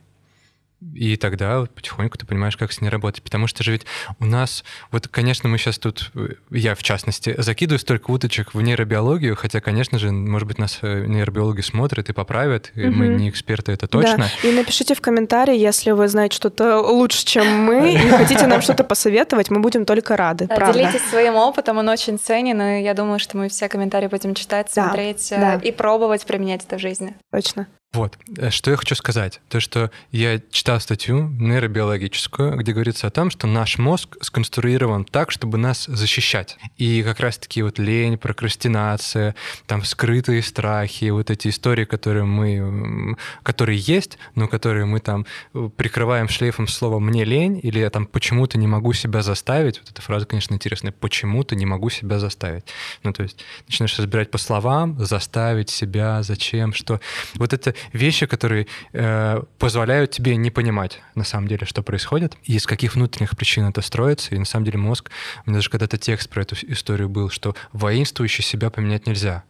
и 0.94 1.16
тогда 1.16 1.60
вот 1.60 1.70
потихоньку 1.70 2.18
ты 2.18 2.26
понимаешь, 2.26 2.56
как 2.56 2.72
с 2.72 2.80
ней 2.80 2.88
работать. 2.88 3.22
Потому 3.22 3.46
что 3.46 3.62
же 3.62 3.70
ведь 3.70 3.86
у 4.18 4.24
нас, 4.24 4.64
вот, 4.90 5.06
конечно, 5.06 5.48
мы 5.48 5.56
сейчас 5.56 5.78
тут, 5.78 6.10
я 6.50 6.74
в 6.74 6.82
частности, 6.82 7.36
закидываю 7.38 7.78
столько 7.78 8.10
уточек 8.10 8.52
в 8.52 8.60
нейробиологию, 8.60 9.36
хотя, 9.36 9.60
конечно 9.60 10.00
же, 10.00 10.10
может 10.10 10.48
быть, 10.48 10.59
нас 10.59 10.80
э, 10.82 11.06
нейробиологи 11.06 11.60
смотрят 11.60 12.09
и 12.09 12.12
поправят, 12.12 12.72
и 12.74 12.88
угу. 12.88 12.96
мы 12.96 13.06
не 13.09 13.30
эксперты, 13.30 13.70
это 13.70 13.86
точно. 13.86 14.28
Да. 14.42 14.48
И 14.48 14.52
напишите 14.52 14.96
в 14.96 15.00
комментарии, 15.00 15.56
если 15.56 15.92
вы 15.92 16.09
знаете 16.09 16.34
что-то 16.34 16.80
лучше, 16.80 17.24
чем 17.24 17.46
мы, 17.46 17.94
и 17.94 17.96
хотите 18.10 18.48
нам 18.48 18.60
что-то 18.60 18.82
посоветовать, 18.82 19.50
мы 19.50 19.60
будем 19.60 19.84
только 19.84 20.16
рады. 20.16 20.48
Да, 20.48 20.72
делитесь 20.72 21.09
своим 21.10 21.36
опытом, 21.36 21.78
он 21.78 21.88
очень 21.88 22.18
ценен, 22.18 22.60
и 22.60 22.82
я 22.82 22.94
думаю, 22.94 23.20
что 23.20 23.36
мы 23.36 23.48
все 23.48 23.68
комментарии 23.68 24.09
будем 24.09 24.34
читать, 24.34 24.72
смотреть 24.72 25.28
да, 25.30 25.59
да. 25.59 25.60
и 25.62 25.70
пробовать 25.70 26.26
применять 26.26 26.64
это 26.64 26.76
в 26.76 26.80
жизни. 26.80 27.14
Точно. 27.30 27.68
Вот, 27.94 28.16
э, 28.39 28.48
что 28.48 28.70
я 28.70 28.78
хочу 28.78 28.94
сказать. 28.94 29.43
То, 29.51 29.60
что 29.60 29.90
я 30.12 30.40
читал 30.51 30.81
статью 30.81 31.28
нейробиологическую, 31.28 32.56
где 32.56 32.73
говорится 32.73 33.06
о 33.06 33.10
том, 33.10 33.31
что 33.31 33.47
наш 33.47 33.77
мозг 33.77 34.16
сконструирован 34.23 35.05
так, 35.05 35.31
чтобы 35.31 35.59
нас 35.59 35.85
защищать. 35.85 36.56
И 36.78 37.02
как 37.02 37.20
раз-таки 37.20 37.60
вот 37.60 37.78
лень, 37.78 38.16
прокрастинация, 38.16 39.35
там 39.66 39.85
скрытые 39.85 40.43
страхи, 40.43 41.10
вот 41.10 41.31
эти 41.31 41.48
истории, 41.48 41.85
которые 41.85 42.24
мы, 42.24 43.19
которые 43.43 43.78
есть, 43.78 44.16
но 44.36 44.48
которые 44.48 44.86
мы 44.86 45.01
там 45.01 45.27
э, 45.52 45.69
прикрываем 45.77 46.31
шлейфом 46.31 46.69
слова 46.69 46.98
«мне 46.98 47.24
лень» 47.24 47.60
или 47.62 47.78
я 47.78 47.90
там 47.90 48.06
«почему-то 48.06 48.56
не 48.56 48.66
могу 48.66 48.94
себя 48.94 49.20
заставить». 49.20 49.81
Вот 49.81 49.90
эта 49.90 50.01
фраза, 50.01 50.24
конечно, 50.24 50.55
интересная. 50.55 50.93
«Почему-то 50.93 51.55
не 51.56 51.66
могу 51.66 51.90
себя 51.90 52.19
заставить». 52.19 52.64
Ну, 53.02 53.12
то 53.12 53.23
есть 53.23 53.44
начинаешь 53.69 53.98
разбирать 53.98 54.31
по 54.31 54.39
словам, 54.39 54.97
заставить 55.05 55.69
себя, 55.69 56.23
зачем, 56.23 56.73
что. 56.73 56.98
Вот 57.35 57.52
это 57.52 57.74
вещи, 57.92 58.26
которые 58.26 58.66
э, 58.92 59.42
позволяют 59.59 60.10
тебе 60.10 60.36
не 60.36 60.50
понимать 60.50 61.00
на 61.14 61.24
самом 61.24 61.48
деле, 61.48 61.66
что 61.66 61.82
происходит, 61.82 62.36
и 62.44 62.54
из 62.54 62.66
каких 62.66 62.94
внутренних 62.94 63.36
причин 63.36 63.66
это 63.66 63.80
строится. 63.82 64.34
И 64.34 64.38
на 64.38 64.44
самом 64.44 64.64
деле 64.64 64.78
мозг, 64.78 65.10
у 65.46 65.50
меня 65.50 65.59
даже 65.59 65.70
когда-то 65.70 65.98
текст 65.98 66.28
про 66.28 66.42
эту 66.42 66.56
историю 66.62 67.09
был, 67.09 67.30
что 67.30 67.54
воинствующий 67.72 68.44
себя 68.44 68.70
поменять 68.70 69.06
нельзя. 69.06 69.44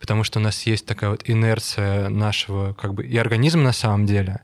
Потому 0.00 0.24
что 0.24 0.38
у 0.38 0.42
нас 0.42 0.62
есть 0.64 0.86
такая 0.86 1.10
вот 1.10 1.22
инерция 1.24 2.08
нашего, 2.08 2.74
как 2.74 2.94
бы, 2.94 3.04
и 3.04 3.16
организм 3.16 3.62
на 3.62 3.72
самом 3.72 4.06
деле. 4.06 4.40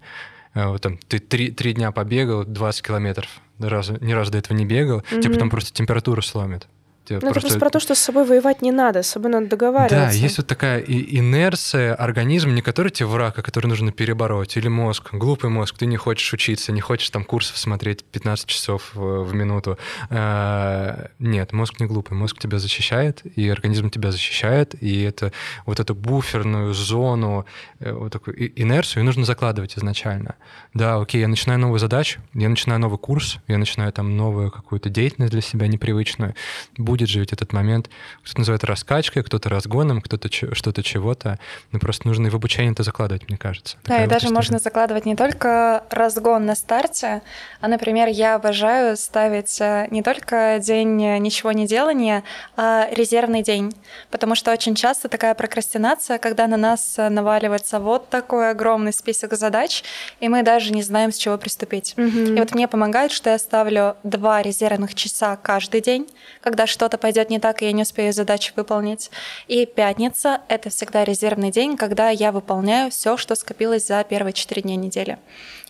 Э, 0.54 0.66
вот 0.66 0.82
там, 0.82 0.98
ты 0.98 1.18
три, 1.18 1.50
три 1.50 1.74
дня 1.74 1.92
побегал, 1.92 2.44
20 2.44 2.86
километров, 2.86 3.28
раз, 3.58 3.90
ни 4.00 4.12
разу 4.12 4.32
до 4.32 4.38
этого 4.38 4.56
не 4.56 4.64
бегал, 4.64 5.00
mm-hmm. 5.00 5.22
тебе 5.22 5.34
потом 5.34 5.50
просто 5.50 5.72
температуру 5.72 6.22
сломит. 6.22 6.66
Ну, 7.14 7.20
просто... 7.20 7.38
это 7.38 7.40
просто 7.40 7.58
про 7.58 7.70
то, 7.70 7.80
что 7.80 7.94
с 7.94 7.98
собой 7.98 8.24
воевать 8.24 8.62
не 8.62 8.72
надо, 8.72 9.02
с 9.02 9.08
собой 9.08 9.30
надо 9.30 9.48
договариваться. 9.48 9.96
Да, 9.96 10.10
есть 10.10 10.38
вот 10.38 10.46
такая 10.46 10.80
инерция, 10.80 11.94
организм, 11.94 12.54
не 12.54 12.62
который 12.62 12.90
тебе 12.90 13.06
враг, 13.06 13.38
а 13.38 13.42
который 13.42 13.66
нужно 13.66 13.92
перебороть, 13.92 14.56
или 14.56 14.68
мозг, 14.68 15.10
глупый 15.12 15.50
мозг, 15.50 15.76
ты 15.78 15.86
не 15.86 15.96
хочешь 15.96 16.32
учиться, 16.32 16.72
не 16.72 16.80
хочешь 16.80 17.10
там 17.10 17.24
курсов 17.24 17.58
смотреть 17.58 18.04
15 18.04 18.46
часов 18.46 18.90
в 18.94 19.34
минуту. 19.34 19.78
А, 20.10 21.08
нет, 21.18 21.52
мозг 21.52 21.80
не 21.80 21.86
глупый, 21.86 22.16
мозг 22.16 22.38
тебя 22.38 22.58
защищает, 22.58 23.22
и 23.36 23.48
организм 23.48 23.90
тебя 23.90 24.12
защищает, 24.12 24.74
и 24.82 25.02
это 25.02 25.32
вот 25.66 25.80
эту 25.80 25.94
буферную 25.94 26.74
зону, 26.74 27.46
э, 27.78 27.92
вот 27.92 28.12
такую 28.12 28.60
инерцию, 28.60 29.02
и 29.02 29.06
нужно 29.06 29.24
закладывать 29.24 29.78
изначально. 29.78 30.34
Да, 30.74 30.96
окей, 30.96 31.20
я 31.20 31.28
начинаю 31.28 31.58
новую 31.58 31.78
задачу, 31.78 32.20
я 32.34 32.48
начинаю 32.48 32.80
новый 32.80 32.98
курс, 32.98 33.38
я 33.48 33.58
начинаю 33.58 33.92
там 33.92 34.16
новую 34.16 34.50
какую-то 34.50 34.88
деятельность 34.88 35.32
для 35.32 35.40
себя 35.40 35.66
непривычную, 35.66 36.34
будет 36.76 36.99
будет 37.00 37.10
же 37.10 37.20
ведь 37.20 37.32
этот 37.32 37.52
момент, 37.52 37.88
кто-то 38.22 38.40
называет 38.40 38.64
раскачкой, 38.64 39.22
кто-то 39.22 39.48
разгоном, 39.48 40.02
кто-то 40.02 40.28
что-то 40.30 40.82
чего-то. 40.82 41.38
Но 41.72 41.78
просто 41.78 42.06
нужно 42.06 42.26
и 42.26 42.30
в 42.30 42.34
обучение 42.34 42.72
это 42.72 42.82
закладывать, 42.82 43.28
мне 43.28 43.38
кажется. 43.38 43.78
Да, 43.84 43.98
и 43.98 44.00
вот 44.00 44.10
даже 44.10 44.26
история. 44.26 44.36
можно 44.36 44.58
закладывать 44.58 45.06
не 45.06 45.16
только 45.16 45.84
разгон 45.90 46.44
на 46.44 46.54
старте, 46.54 47.22
а, 47.60 47.68
например, 47.68 48.08
я 48.08 48.34
обожаю 48.34 48.96
ставить 48.96 49.60
э, 49.60 49.88
не 49.90 50.02
только 50.02 50.58
день 50.60 50.96
ничего 51.18 51.52
не 51.52 51.66
делания, 51.66 52.22
а 52.56 52.88
резервный 52.92 53.42
день. 53.42 53.72
Потому 54.10 54.34
что 54.34 54.52
очень 54.52 54.74
часто 54.74 55.08
такая 55.08 55.34
прокрастинация, 55.34 56.18
когда 56.18 56.46
на 56.46 56.56
нас 56.56 56.96
наваливается 56.98 57.80
вот 57.80 58.10
такой 58.10 58.50
огромный 58.50 58.92
список 58.92 59.34
задач, 59.34 59.84
и 60.20 60.28
мы 60.28 60.42
даже 60.42 60.72
не 60.72 60.82
знаем, 60.82 61.12
с 61.12 61.16
чего 61.16 61.38
приступить. 61.38 61.94
Mm-hmm. 61.96 62.36
И 62.36 62.38
вот 62.38 62.54
мне 62.54 62.68
помогает, 62.68 63.12
что 63.12 63.30
я 63.30 63.38
ставлю 63.38 63.96
два 64.02 64.42
резервных 64.42 64.94
часа 64.94 65.36
каждый 65.36 65.80
день, 65.80 66.06
когда 66.42 66.66
что-то 66.80 66.96
пойдет 66.96 67.28
не 67.28 67.38
так, 67.38 67.60
и 67.60 67.66
я 67.66 67.72
не 67.72 67.82
успею 67.82 68.10
задачи 68.14 68.54
выполнить. 68.56 69.10
И 69.48 69.66
пятница— 69.66 70.40
это 70.48 70.70
всегда 70.70 71.04
резервный 71.04 71.50
день, 71.50 71.76
когда 71.76 72.08
я 72.08 72.32
выполняю 72.32 72.90
все, 72.90 73.18
что 73.18 73.34
скопилось 73.34 73.86
за 73.86 74.02
первые 74.02 74.32
четыре 74.32 74.62
дня 74.62 74.76
недели. 74.76 75.18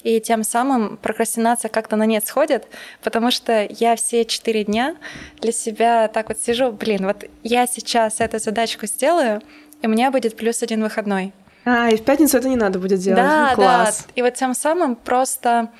И 0.05 0.21
тем 0.21 0.45
самым 0.45 0.99
прокрастинация 0.99 1.69
как-то 1.69 1.97
на 1.97 2.07
нет 2.07 2.25
сходит, 2.25 2.69
потому 3.03 3.33
что 3.33 3.67
я 3.69 3.97
все 3.97 4.25
четыре 4.25 4.63
дня 4.63 4.95
для 5.41 5.51
себя 5.51 6.07
так 6.07 6.29
вот 6.29 6.39
сижу, 6.39 6.71
блин, 6.71 7.05
вот 7.05 7.25
я 7.43 7.67
сейчас 7.67 8.21
эту 8.21 8.39
задачку 8.39 8.87
сделаю, 8.87 9.43
и 9.83 9.89
у 9.89 9.91
меня 9.91 10.13
будет 10.13 10.37
плюс 10.37 10.63
один 10.63 10.81
выходной. 10.81 11.33
А, 11.65 11.91
и 11.91 11.97
в 11.97 12.05
пятницу 12.05 12.39
это 12.39 12.49
не 12.49 12.55
надо 12.55 12.79
будет 12.79 13.01
делать. 13.01 13.21
Да, 13.21 13.55
Класс. 13.57 14.05
да. 14.07 14.13
И 14.15 14.23
вот 14.23 14.35
тем 14.35 14.55
самым 14.55 14.95
просто 14.95 15.71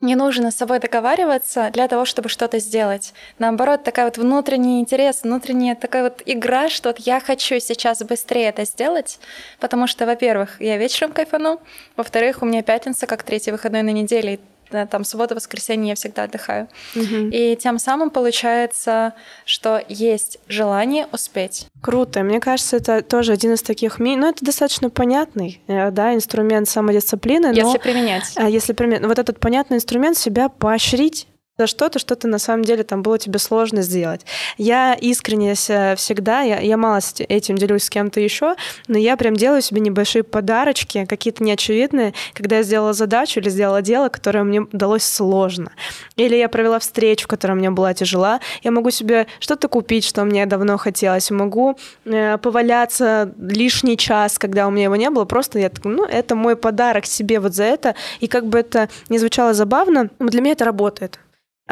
не 0.00 0.14
нужно 0.14 0.50
с 0.50 0.56
собой 0.56 0.78
договариваться 0.78 1.70
для 1.72 1.88
того, 1.88 2.04
чтобы 2.04 2.28
что-то 2.28 2.58
сделать. 2.58 3.12
Наоборот, 3.38 3.84
такая 3.84 4.06
вот 4.06 4.18
внутренний 4.18 4.80
интерес, 4.80 5.22
внутренняя 5.22 5.74
такая 5.74 6.04
вот 6.04 6.22
игра, 6.24 6.68
что 6.68 6.88
вот 6.90 6.98
я 7.00 7.20
хочу 7.20 7.60
сейчас 7.60 8.02
быстрее 8.02 8.48
это 8.48 8.64
сделать, 8.64 9.18
потому 9.58 9.86
что, 9.86 10.06
во-первых, 10.06 10.60
я 10.60 10.78
вечером 10.78 11.12
кайфану, 11.12 11.60
во-вторых, 11.96 12.42
у 12.42 12.46
меня 12.46 12.62
пятница 12.62 13.06
как 13.06 13.22
третий 13.22 13.52
выходной 13.52 13.82
на 13.82 13.90
неделе, 13.90 14.40
там 14.70 15.04
суббота, 15.04 15.34
воскресенье 15.34 15.90
я 15.90 15.94
всегда 15.94 16.24
отдыхаю. 16.24 16.68
Угу. 16.94 17.30
И 17.32 17.56
тем 17.56 17.78
самым 17.78 18.10
получается, 18.10 19.14
что 19.44 19.82
есть 19.88 20.38
желание 20.48 21.06
успеть. 21.12 21.66
Круто. 21.80 22.22
Мне 22.22 22.40
кажется, 22.40 22.76
это 22.76 23.02
тоже 23.02 23.32
один 23.32 23.54
из 23.54 23.62
таких... 23.62 23.98
Ну, 23.98 24.28
это 24.28 24.44
достаточно 24.44 24.90
понятный, 24.90 25.60
э, 25.66 25.90
да, 25.90 26.14
инструмент 26.14 26.68
самодисциплины. 26.68 27.46
Если 27.46 27.62
но... 27.62 27.78
применять. 27.78 28.32
А 28.36 28.48
если 28.48 28.72
применять. 28.72 29.04
Вот 29.04 29.18
этот 29.18 29.40
понятный 29.40 29.76
инструмент 29.76 30.16
себя 30.16 30.48
поощрить 30.48 31.26
за 31.60 31.66
что-то, 31.66 31.98
что-то 31.98 32.26
на 32.26 32.38
самом 32.38 32.64
деле 32.64 32.84
там 32.84 33.02
было 33.02 33.18
тебе 33.18 33.38
сложно 33.38 33.82
сделать. 33.82 34.22
Я 34.56 34.94
искренне 34.94 35.52
всегда, 35.52 36.40
я, 36.40 36.58
я 36.58 36.78
мало 36.78 37.00
этим 37.28 37.56
делюсь 37.56 37.84
с 37.84 37.90
кем-то 37.90 38.18
еще, 38.18 38.54
но 38.88 38.96
я 38.96 39.18
прям 39.18 39.36
делаю 39.36 39.60
себе 39.60 39.82
небольшие 39.82 40.22
подарочки, 40.22 41.04
какие-то 41.04 41.44
неочевидные, 41.44 42.14
когда 42.32 42.56
я 42.56 42.62
сделала 42.62 42.94
задачу 42.94 43.40
или 43.40 43.50
сделала 43.50 43.82
дело, 43.82 44.08
которое 44.08 44.42
мне 44.42 44.62
удалось 44.62 45.04
сложно. 45.04 45.72
Или 46.16 46.34
я 46.36 46.48
провела 46.48 46.78
встречу, 46.78 47.28
которая 47.28 47.58
мне 47.58 47.70
была 47.70 47.92
тяжела, 47.92 48.40
я 48.62 48.70
могу 48.70 48.90
себе 48.90 49.26
что-то 49.38 49.68
купить, 49.68 50.06
что 50.06 50.24
мне 50.24 50.46
давно 50.46 50.78
хотелось, 50.78 51.30
могу 51.30 51.76
э, 52.06 52.38
поваляться 52.38 53.34
лишний 53.38 53.98
час, 53.98 54.38
когда 54.38 54.66
у 54.66 54.70
меня 54.70 54.84
его 54.84 54.96
не 54.96 55.10
было, 55.10 55.26
просто 55.26 55.58
я 55.58 55.68
так, 55.68 55.84
ну, 55.84 56.06
это 56.06 56.34
мой 56.34 56.56
подарок 56.56 57.04
себе 57.04 57.38
вот 57.38 57.54
за 57.54 57.64
это, 57.64 57.94
и 58.20 58.28
как 58.28 58.46
бы 58.46 58.60
это 58.60 58.88
не 59.10 59.18
звучало 59.18 59.52
забавно, 59.52 60.08
для 60.18 60.40
меня 60.40 60.52
это 60.52 60.64
работает. 60.64 61.18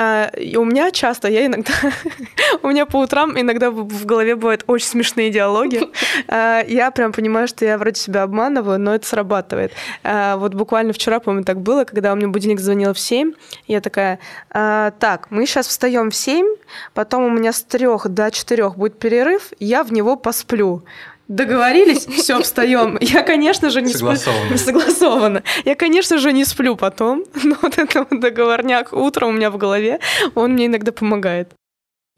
А, 0.01 0.31
и 0.37 0.57
у 0.57 0.65
меня 0.65 0.93
часто, 0.93 1.27
я 1.27 1.45
иногда, 1.47 1.73
у 2.63 2.69
меня 2.69 2.87
по 2.87 2.99
утрам 2.99 3.39
иногда 3.39 3.73
в 3.73 4.07
голове 4.07 4.37
бывают 4.37 4.63
очень 4.69 4.87
смешные 4.87 5.31
диалоги. 5.31 5.83
А, 6.31 6.63
я 6.67 6.91
прям 6.91 7.13
понимаю, 7.13 7.49
что 7.49 7.65
я 7.65 7.79
вроде 7.79 7.99
себя 8.01 8.23
обманываю, 8.23 8.79
но 8.79 8.95
это 8.95 9.07
срабатывает. 9.07 9.73
А, 10.03 10.37
вот 10.37 10.55
буквально 10.55 10.93
вчера, 10.93 11.21
по-моему, 11.21 11.45
так 11.45 11.61
было, 11.61 11.85
когда 11.85 12.13
у 12.13 12.17
меня 12.17 12.29
будильник 12.29 12.61
звонил 12.61 12.93
в 12.93 12.99
7, 12.99 13.33
я 13.67 13.81
такая, 13.81 14.19
так, 14.51 15.29
мы 15.31 15.47
сейчас 15.47 15.69
встаем 15.69 16.11
в 16.11 16.15
7, 16.15 16.47
потом 16.93 17.25
у 17.25 17.31
меня 17.31 17.53
с 17.53 17.63
3 17.63 17.87
до 18.07 18.31
4 18.31 18.71
будет 18.71 18.99
перерыв, 18.99 19.53
я 19.59 19.85
в 19.85 19.93
него 19.93 20.17
посплю. 20.17 20.83
Договорились, 21.29 22.07
все, 22.07 22.41
встаем. 22.41 22.97
Я, 23.03 23.23
конечно 23.23 23.69
же, 23.69 23.83
не 23.83 23.93
согласовано. 23.93 24.57
сплю. 24.57 24.81
Согласовано. 24.81 25.43
Я, 25.67 25.75
конечно 25.75 26.17
же, 26.19 26.33
не 26.33 26.47
сплю 26.47 26.75
потом, 26.75 27.25
но 27.45 27.55
вот 27.61 27.79
этот 27.79 28.09
договорняк 28.19 28.95
утром 28.95 29.29
у 29.29 29.33
меня 29.33 29.51
в 29.51 29.59
голове, 29.59 30.01
он 30.35 30.53
мне 30.55 30.67
иногда 30.67 30.91
помогает. 30.91 31.51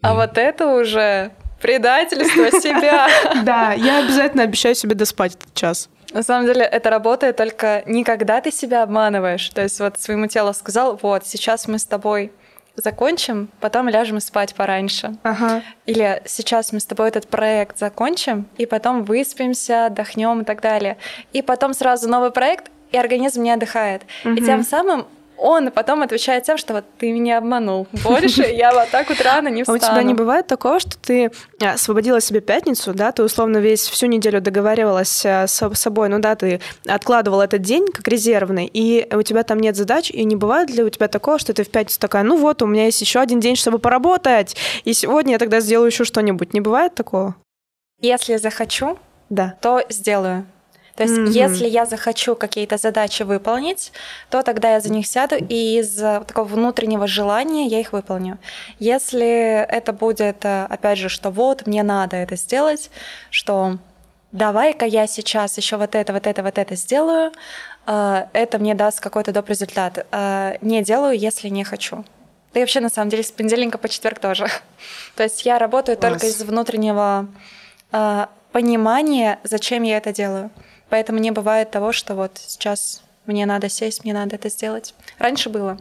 А 0.02 0.14
вот 0.14 0.38
это 0.38 0.68
уже 0.68 1.32
предательство 1.60 2.50
себя. 2.60 3.08
Да, 3.44 3.72
я 3.72 3.98
обязательно 3.98 4.44
обещаю 4.44 4.74
себе 4.74 4.94
доспать 4.94 5.34
этот 5.34 5.54
час. 5.54 5.88
На 6.12 6.22
самом 6.22 6.46
деле 6.46 6.64
это 6.64 6.90
работает 6.90 7.36
только 7.36 7.82
не 7.86 8.04
когда 8.04 8.40
ты 8.40 8.50
себя 8.50 8.82
обманываешь. 8.82 9.48
То 9.50 9.62
есть 9.62 9.78
вот 9.80 10.00
своему 10.00 10.26
телу 10.26 10.52
сказал, 10.54 10.98
вот, 11.02 11.26
сейчас 11.26 11.68
мы 11.68 11.78
с 11.78 11.84
тобой 11.84 12.32
закончим, 12.80 13.48
потом 13.60 13.88
ляжем 13.88 14.20
спать 14.20 14.54
пораньше. 14.54 15.16
Ага. 15.22 15.62
Или 15.86 16.22
сейчас 16.26 16.72
мы 16.72 16.80
с 16.80 16.86
тобой 16.86 17.08
этот 17.08 17.28
проект 17.28 17.78
закончим, 17.78 18.46
и 18.56 18.66
потом 18.66 19.04
выспимся, 19.04 19.86
отдохнем 19.86 20.42
и 20.42 20.44
так 20.44 20.60
далее. 20.60 20.96
И 21.32 21.42
потом 21.42 21.74
сразу 21.74 22.08
новый 22.08 22.30
проект, 22.30 22.70
и 22.92 22.98
организм 22.98 23.42
не 23.42 23.52
отдыхает. 23.52 24.02
Угу. 24.24 24.34
И 24.34 24.44
тем 24.44 24.62
самым 24.62 25.06
он 25.40 25.70
потом 25.70 26.02
отвечает 26.02 26.44
тем, 26.44 26.58
что 26.58 26.74
вот 26.74 26.84
ты 26.98 27.10
меня 27.12 27.38
обманул. 27.38 27.88
Больше 28.04 28.42
я 28.42 28.72
вот 28.72 28.90
так 28.90 29.08
вот 29.08 29.20
рано 29.22 29.48
не 29.48 29.62
встану. 29.62 29.78
А 29.82 29.86
у 29.86 29.90
тебя 29.90 30.02
не 30.02 30.14
бывает 30.14 30.46
такого, 30.46 30.78
что 30.78 30.98
ты 30.98 31.30
а, 31.62 31.72
освободила 31.72 32.20
себе 32.20 32.40
пятницу, 32.40 32.92
да, 32.92 33.10
ты 33.10 33.22
условно 33.22 33.56
весь 33.58 33.88
всю 33.88 34.06
неделю 34.06 34.40
договаривалась 34.40 35.24
а, 35.24 35.46
с 35.46 35.74
собой, 35.74 36.08
ну 36.10 36.18
да, 36.18 36.34
ты 36.34 36.60
откладывала 36.86 37.42
этот 37.42 37.62
день 37.62 37.86
как 37.86 38.06
резервный, 38.06 38.70
и 38.72 39.08
у 39.14 39.22
тебя 39.22 39.42
там 39.42 39.58
нет 39.58 39.76
задач, 39.76 40.10
и 40.10 40.24
не 40.24 40.36
бывает 40.36 40.70
ли 40.70 40.82
у 40.82 40.90
тебя 40.90 41.08
такого, 41.08 41.38
что 41.38 41.54
ты 41.54 41.64
в 41.64 41.70
пятницу 41.70 41.98
такая, 41.98 42.22
ну 42.22 42.36
вот, 42.36 42.60
у 42.62 42.66
меня 42.66 42.84
есть 42.84 43.00
еще 43.00 43.20
один 43.20 43.40
день, 43.40 43.56
чтобы 43.56 43.78
поработать, 43.78 44.56
и 44.84 44.92
сегодня 44.92 45.32
я 45.32 45.38
тогда 45.38 45.60
сделаю 45.60 45.86
еще 45.86 46.04
что-нибудь. 46.04 46.52
Не 46.52 46.60
бывает 46.60 46.94
такого? 46.94 47.34
Если 48.00 48.36
захочу, 48.36 48.98
да. 49.30 49.56
то 49.60 49.82
сделаю. 49.88 50.44
То 51.00 51.04
есть, 51.04 51.16
mm-hmm. 51.16 51.48
если 51.48 51.66
я 51.66 51.86
захочу 51.86 52.36
какие-то 52.36 52.76
задачи 52.76 53.22
выполнить, 53.22 53.90
то 54.28 54.42
тогда 54.42 54.72
я 54.72 54.80
за 54.80 54.92
них 54.92 55.06
сяду 55.06 55.34
и 55.34 55.78
из 55.78 55.94
такого 55.94 56.44
внутреннего 56.44 57.06
желания 57.06 57.66
я 57.68 57.80
их 57.80 57.94
выполню. 57.94 58.36
Если 58.78 59.64
это 59.66 59.94
будет, 59.94 60.44
э, 60.44 60.66
опять 60.68 60.98
же, 60.98 61.08
что 61.08 61.30
вот 61.30 61.66
мне 61.66 61.82
надо 61.82 62.16
это 62.16 62.36
сделать, 62.36 62.90
что 63.30 63.78
давай-ка 64.32 64.84
я 64.84 65.06
сейчас 65.06 65.56
еще 65.56 65.78
вот 65.78 65.94
это, 65.94 66.12
вот 66.12 66.26
это, 66.26 66.42
вот 66.42 66.58
это 66.58 66.76
сделаю, 66.76 67.32
э, 67.86 68.26
это 68.34 68.58
мне 68.58 68.74
даст 68.74 69.00
какой-то 69.00 69.32
доп. 69.32 69.48
результат. 69.48 70.06
Э, 70.12 70.58
не 70.60 70.82
делаю, 70.82 71.18
если 71.18 71.48
не 71.48 71.64
хочу. 71.64 72.04
Да 72.52 72.60
и 72.60 72.62
вообще, 72.62 72.80
на 72.80 72.90
самом 72.90 73.08
деле, 73.08 73.22
с 73.22 73.32
понедельника 73.32 73.78
по 73.78 73.88
четверг 73.88 74.18
тоже. 74.18 74.48
То 75.16 75.22
есть 75.22 75.46
я 75.46 75.58
работаю 75.58 75.96
Класс. 75.96 76.12
только 76.12 76.26
из 76.26 76.42
внутреннего 76.42 77.26
понимания, 78.52 79.38
зачем 79.44 79.82
я 79.82 79.96
это 79.96 80.12
делаю. 80.12 80.50
Поэтому 80.90 81.18
не 81.18 81.30
бывает 81.30 81.70
того, 81.70 81.92
что 81.92 82.14
вот 82.14 82.32
сейчас 82.36 83.02
мне 83.26 83.46
надо 83.46 83.68
сесть, 83.68 84.04
мне 84.04 84.12
надо 84.12 84.36
это 84.36 84.50
сделать. 84.50 84.94
Раньше 85.18 85.48
было. 85.48 85.78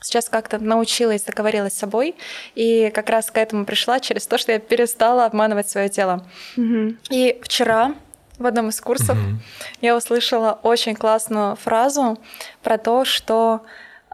Сейчас 0.00 0.28
как-то 0.28 0.58
научилась, 0.58 1.22
договорилась 1.22 1.72
с 1.72 1.78
собой, 1.78 2.14
и 2.54 2.90
как 2.94 3.08
раз 3.10 3.30
к 3.30 3.36
этому 3.36 3.64
пришла 3.64 3.98
через 3.98 4.26
то, 4.26 4.38
что 4.38 4.52
я 4.52 4.58
перестала 4.58 5.24
обманывать 5.24 5.68
свое 5.68 5.88
тело. 5.88 6.24
Mm-hmm. 6.56 6.96
И 7.10 7.40
вчера 7.42 7.94
в 8.38 8.46
одном 8.46 8.68
из 8.68 8.80
курсов 8.80 9.18
mm-hmm. 9.18 9.36
я 9.80 9.96
услышала 9.96 10.58
очень 10.62 10.94
классную 10.94 11.56
фразу 11.56 12.18
про 12.62 12.78
то, 12.78 13.04
что 13.04 13.62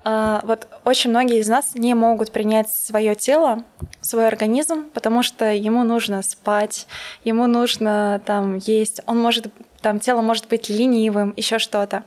вот 0.04 0.68
очень 0.84 1.10
многие 1.10 1.38
из 1.38 1.48
нас 1.48 1.74
не 1.74 1.94
могут 1.94 2.30
принять 2.30 2.70
свое 2.70 3.14
тело, 3.14 3.64
свой 4.02 4.28
организм, 4.28 4.90
потому 4.92 5.22
что 5.22 5.50
ему 5.52 5.82
нужно 5.82 6.22
спать, 6.22 6.86
ему 7.24 7.46
нужно 7.46 8.20
там 8.26 8.56
есть, 8.58 9.00
он 9.06 9.18
может 9.18 9.46
там 9.80 10.00
тело 10.00 10.22
может 10.22 10.48
быть 10.48 10.68
ленивым, 10.68 11.34
еще 11.36 11.58
что-то. 11.58 12.04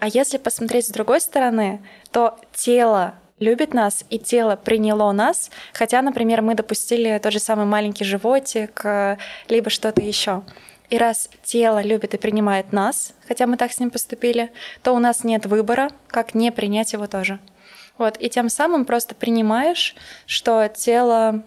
А 0.00 0.08
если 0.08 0.38
посмотреть 0.38 0.86
с 0.88 0.90
другой 0.90 1.20
стороны, 1.20 1.80
то 2.10 2.36
тело 2.52 3.14
любит 3.38 3.74
нас, 3.74 4.04
и 4.10 4.18
тело 4.18 4.56
приняло 4.56 5.12
нас, 5.12 5.50
хотя, 5.72 6.02
например, 6.02 6.42
мы 6.42 6.54
допустили 6.54 7.20
тот 7.22 7.32
же 7.32 7.38
самый 7.38 7.66
маленький 7.66 8.04
животик, 8.04 8.80
э, 8.84 9.18
либо 9.48 9.70
что-то 9.70 10.00
еще. 10.00 10.42
И 10.92 10.98
раз 10.98 11.30
тело 11.42 11.80
любит 11.80 12.12
и 12.12 12.18
принимает 12.18 12.70
нас, 12.70 13.14
хотя 13.26 13.46
мы 13.46 13.56
так 13.56 13.72
с 13.72 13.80
ним 13.80 13.90
поступили, 13.90 14.52
то 14.82 14.92
у 14.92 14.98
нас 14.98 15.24
нет 15.24 15.46
выбора, 15.46 15.90
как 16.06 16.34
не 16.34 16.52
принять 16.52 16.92
его 16.92 17.06
тоже. 17.06 17.38
Вот, 17.96 18.18
и 18.20 18.28
тем 18.28 18.50
самым 18.50 18.84
просто 18.84 19.14
принимаешь, 19.14 19.96
что 20.26 20.68
тело 20.68 21.44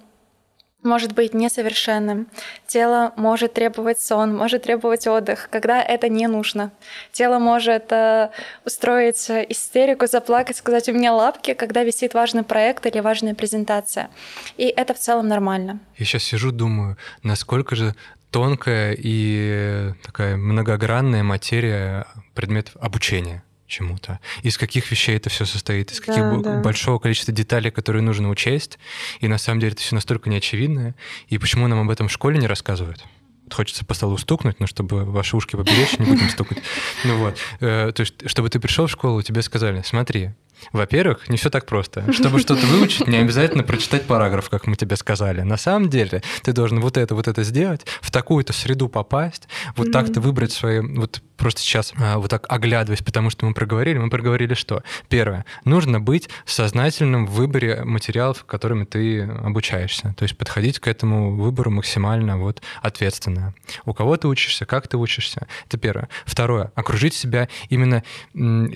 может 0.81 1.13
быть 1.13 1.35
несовершенным. 1.35 2.27
Тело 2.65 3.13
может 3.17 3.53
требовать 3.53 4.01
сон, 4.01 4.35
может 4.35 4.63
требовать 4.63 5.05
отдых, 5.05 5.47
когда 5.51 5.79
это 5.79 6.09
не 6.09 6.25
нужно. 6.25 6.71
Тело 7.11 7.37
может 7.37 7.91
э, 7.91 8.31
устроить 8.65 9.29
истерику, 9.29 10.07
заплакать, 10.07 10.57
сказать 10.57 10.89
«у 10.89 10.93
меня 10.93 11.13
лапки», 11.13 11.53
когда 11.53 11.83
висит 11.83 12.15
важный 12.15 12.43
проект 12.43 12.87
или 12.87 12.99
важная 12.99 13.35
презентация. 13.35 14.09
И 14.57 14.65
это 14.65 14.95
в 14.95 14.99
целом 14.99 15.27
нормально. 15.27 15.79
Я 15.97 16.05
сейчас 16.05 16.23
сижу, 16.23 16.51
думаю, 16.51 16.97
насколько 17.21 17.75
же 17.75 17.93
тонкая 18.35 18.93
и 18.99 19.93
такая 20.03 20.35
многогранная 20.35 21.23
материя 21.23 22.05
предметов 22.33 22.75
обучения 22.81 23.45
чему-то. 23.65 24.19
Из 24.43 24.57
каких 24.57 24.91
вещей 24.91 25.15
это 25.15 25.29
все 25.29 25.45
состоит, 25.45 25.93
из 25.93 26.01
каких 26.01 26.21
да, 26.21 26.37
да. 26.39 26.59
большого 26.59 26.99
количества 26.99 27.33
деталей, 27.33 27.71
которые 27.71 28.03
нужно 28.03 28.29
учесть. 28.29 28.77
И 29.21 29.29
на 29.29 29.37
самом 29.37 29.61
деле 29.61 29.71
это 29.71 29.81
все 29.81 29.95
настолько 29.95 30.29
неочевидное. 30.29 30.95
И 31.29 31.37
почему 31.37 31.67
нам 31.67 31.79
об 31.79 31.89
этом 31.89 32.09
в 32.09 32.11
школе 32.11 32.37
не 32.37 32.47
рассказывают? 32.47 33.05
Хочется 33.49 33.85
по 33.85 33.93
столу 33.93 34.17
стукнуть, 34.17 34.59
но 34.59 34.67
чтобы 34.67 35.05
ваши 35.05 35.37
ушки 35.37 35.55
поберечь, 35.55 35.97
не 35.97 36.05
будем 36.05 36.29
стукать. 36.29 36.57
Ну 37.05 37.17
вот. 37.19 37.37
Э, 37.61 37.93
то 37.95 38.01
есть, 38.01 38.29
чтобы 38.29 38.49
ты 38.49 38.59
пришел 38.59 38.87
в 38.87 38.91
школу, 38.91 39.21
тебе 39.21 39.43
сказали, 39.43 39.81
смотри, 39.85 40.31
во-первых, 40.71 41.29
не 41.29 41.37
все 41.37 41.49
так 41.49 41.65
просто. 41.65 42.11
Чтобы 42.11 42.39
что-то 42.39 42.65
выучить, 42.67 43.07
не 43.07 43.17
обязательно 43.17 43.63
прочитать 43.63 44.03
параграф, 44.03 44.49
как 44.49 44.67
мы 44.67 44.75
тебе 44.75 44.95
сказали. 44.95 45.41
На 45.41 45.57
самом 45.57 45.89
деле, 45.89 46.23
ты 46.43 46.53
должен 46.53 46.79
вот 46.79 46.97
это, 46.97 47.15
вот 47.15 47.27
это 47.27 47.43
сделать, 47.43 47.85
в 48.01 48.11
такую-то 48.11 48.53
среду 48.53 48.89
попасть, 48.89 49.47
вот 49.75 49.91
так-то 49.91 50.21
выбрать 50.21 50.51
свои... 50.51 50.79
Вот 50.79 51.21
просто 51.37 51.61
сейчас 51.61 51.93
а, 51.97 52.17
вот 52.17 52.29
так 52.29 52.45
оглядываясь, 52.49 53.01
потому 53.01 53.29
что 53.29 53.45
мы 53.45 53.53
проговорили, 53.53 53.97
мы 53.97 54.09
проговорили 54.09 54.53
что? 54.53 54.83
Первое. 55.09 55.45
Нужно 55.63 55.99
быть 55.99 56.29
сознательным 56.45 57.25
в 57.25 57.31
выборе 57.31 57.83
материалов, 57.83 58.43
которыми 58.45 58.85
ты 58.85 59.21
обучаешься. 59.21 60.13
То 60.17 60.23
есть 60.23 60.37
подходить 60.37 60.79
к 60.79 60.87
этому 60.87 61.35
выбору 61.35 61.71
максимально 61.71 62.37
вот 62.37 62.61
ответственно. 62.81 63.53
У 63.85 63.93
кого 63.93 64.17
ты 64.17 64.27
учишься, 64.27 64.65
как 64.65 64.87
ты 64.87 64.97
учишься. 64.97 65.47
Это 65.67 65.77
первое. 65.77 66.09
Второе. 66.25 66.71
Окружить 66.75 67.13
себя 67.13 67.47
именно 67.69 68.03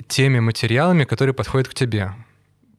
теми 0.07 0.39
материалами, 0.39 1.03
которые 1.03 1.33
подходят 1.33 1.67
к 1.67 1.73
тебе 1.73 2.13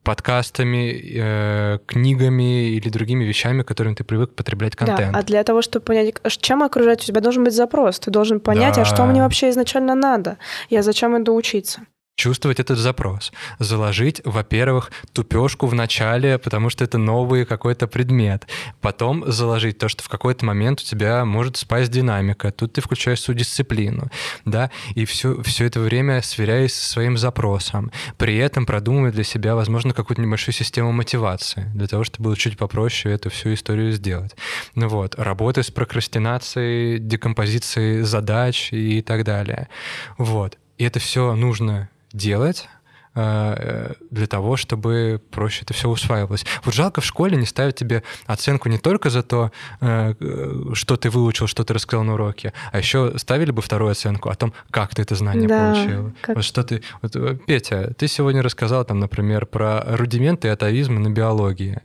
подкастами, 0.02 1.02
э, 1.14 1.78
книгами 1.86 2.70
или 2.70 2.89
другими 2.89 3.24
вещами, 3.24 3.62
которыми 3.62 3.94
ты 3.94 4.05
привык 4.05 4.35
потреблять 4.35 4.77
контент. 4.77 5.12
Да, 5.12 5.18
а 5.18 5.22
для 5.22 5.44
того, 5.44 5.62
чтобы 5.62 5.85
понять, 5.85 6.14
чем 6.40 6.62
окружать, 6.62 7.02
у 7.02 7.06
тебя 7.06 7.20
должен 7.20 7.44
быть 7.44 7.55
запрос. 7.55 7.98
Ты 7.98 8.10
должен 8.10 8.40
понять, 8.40 8.77
да. 8.77 8.82
а 8.82 8.85
что 8.85 9.05
мне 9.05 9.20
вообще 9.20 9.51
изначально 9.51 9.94
надо. 9.94 10.39
Я 10.70 10.82
зачем 10.82 11.16
иду 11.22 11.35
учиться 11.35 11.82
чувствовать 12.20 12.60
этот 12.60 12.78
запрос. 12.78 13.32
Заложить, 13.59 14.20
во-первых, 14.24 14.92
тупешку 15.14 15.66
в 15.66 15.74
начале, 15.74 16.36
потому 16.38 16.68
что 16.68 16.84
это 16.84 16.98
новый 16.98 17.47
какой-то 17.47 17.86
предмет. 17.86 18.47
Потом 18.82 19.24
заложить 19.32 19.78
то, 19.78 19.88
что 19.88 20.02
в 20.05 20.10
какой-то 20.10 20.44
момент 20.44 20.80
у 20.80 20.84
тебя 20.84 21.24
может 21.24 21.56
спасть 21.56 21.90
динамика. 21.90 22.52
Тут 22.52 22.74
ты 22.74 22.82
включаешь 22.82 23.22
свою 23.22 23.38
дисциплину, 23.38 24.10
да, 24.44 24.70
и 24.94 25.06
все, 25.06 25.42
все 25.42 25.64
это 25.64 25.80
время 25.80 26.20
сверяясь 26.20 26.74
со 26.74 26.90
своим 26.90 27.16
запросом. 27.16 27.90
При 28.18 28.36
этом 28.36 28.66
продумывая 28.66 29.12
для 29.12 29.24
себя, 29.24 29.55
возможно, 29.55 29.94
какую-то 29.94 30.20
небольшую 30.20 30.55
систему 30.55 30.92
мотивации, 30.92 31.70
для 31.74 31.86
того, 31.86 32.05
чтобы 32.05 32.24
было 32.26 32.36
чуть 32.36 32.59
попроще 32.59 33.14
эту 33.14 33.30
всю 33.30 33.55
историю 33.55 33.92
сделать. 33.92 34.36
Ну 34.74 34.88
вот, 34.88 35.14
работая 35.16 35.62
с 35.62 35.70
прокрастинацией, 35.70 36.98
декомпозицией 36.98 38.02
задач 38.02 38.72
и 38.72 39.01
так 39.01 39.24
далее. 39.24 39.68
Вот. 40.18 40.59
И 40.76 40.84
это 40.84 40.98
все 40.98 41.34
нужно 41.34 41.88
делать 42.12 42.68
э, 43.14 43.92
для 44.10 44.26
того, 44.26 44.56
чтобы 44.56 45.20
проще 45.30 45.62
это 45.62 45.74
все 45.74 45.88
усваивалось. 45.88 46.44
Вот 46.64 46.74
жалко 46.74 47.00
в 47.00 47.04
школе 47.04 47.36
не 47.36 47.46
ставить 47.46 47.76
тебе 47.76 48.02
оценку 48.26 48.68
не 48.68 48.78
только 48.78 49.10
за 49.10 49.22
то, 49.22 49.52
э, 49.80 50.14
что 50.74 50.96
ты 50.96 51.10
выучил, 51.10 51.46
что 51.46 51.64
ты 51.64 51.74
рассказал 51.74 52.04
на 52.04 52.14
уроке, 52.14 52.52
а 52.72 52.78
еще 52.78 53.18
ставили 53.18 53.50
бы 53.50 53.62
вторую 53.62 53.90
оценку 53.90 54.28
о 54.28 54.34
том, 54.34 54.52
как 54.70 54.94
ты 54.94 55.02
это 55.02 55.14
знание 55.14 55.48
да, 55.48 55.72
получил. 55.72 56.12
Как... 56.20 56.36
Вот 56.36 56.44
что 56.44 56.62
ты... 56.62 56.82
Вот, 57.02 57.16
э, 57.16 57.36
Петя, 57.46 57.94
ты 57.96 58.08
сегодня 58.08 58.42
рассказал 58.42 58.84
там, 58.84 58.98
например, 59.00 59.46
про 59.46 59.84
рудименты 59.96 60.48
атовизма 60.48 61.00
на 61.00 61.10
биологии. 61.10 61.80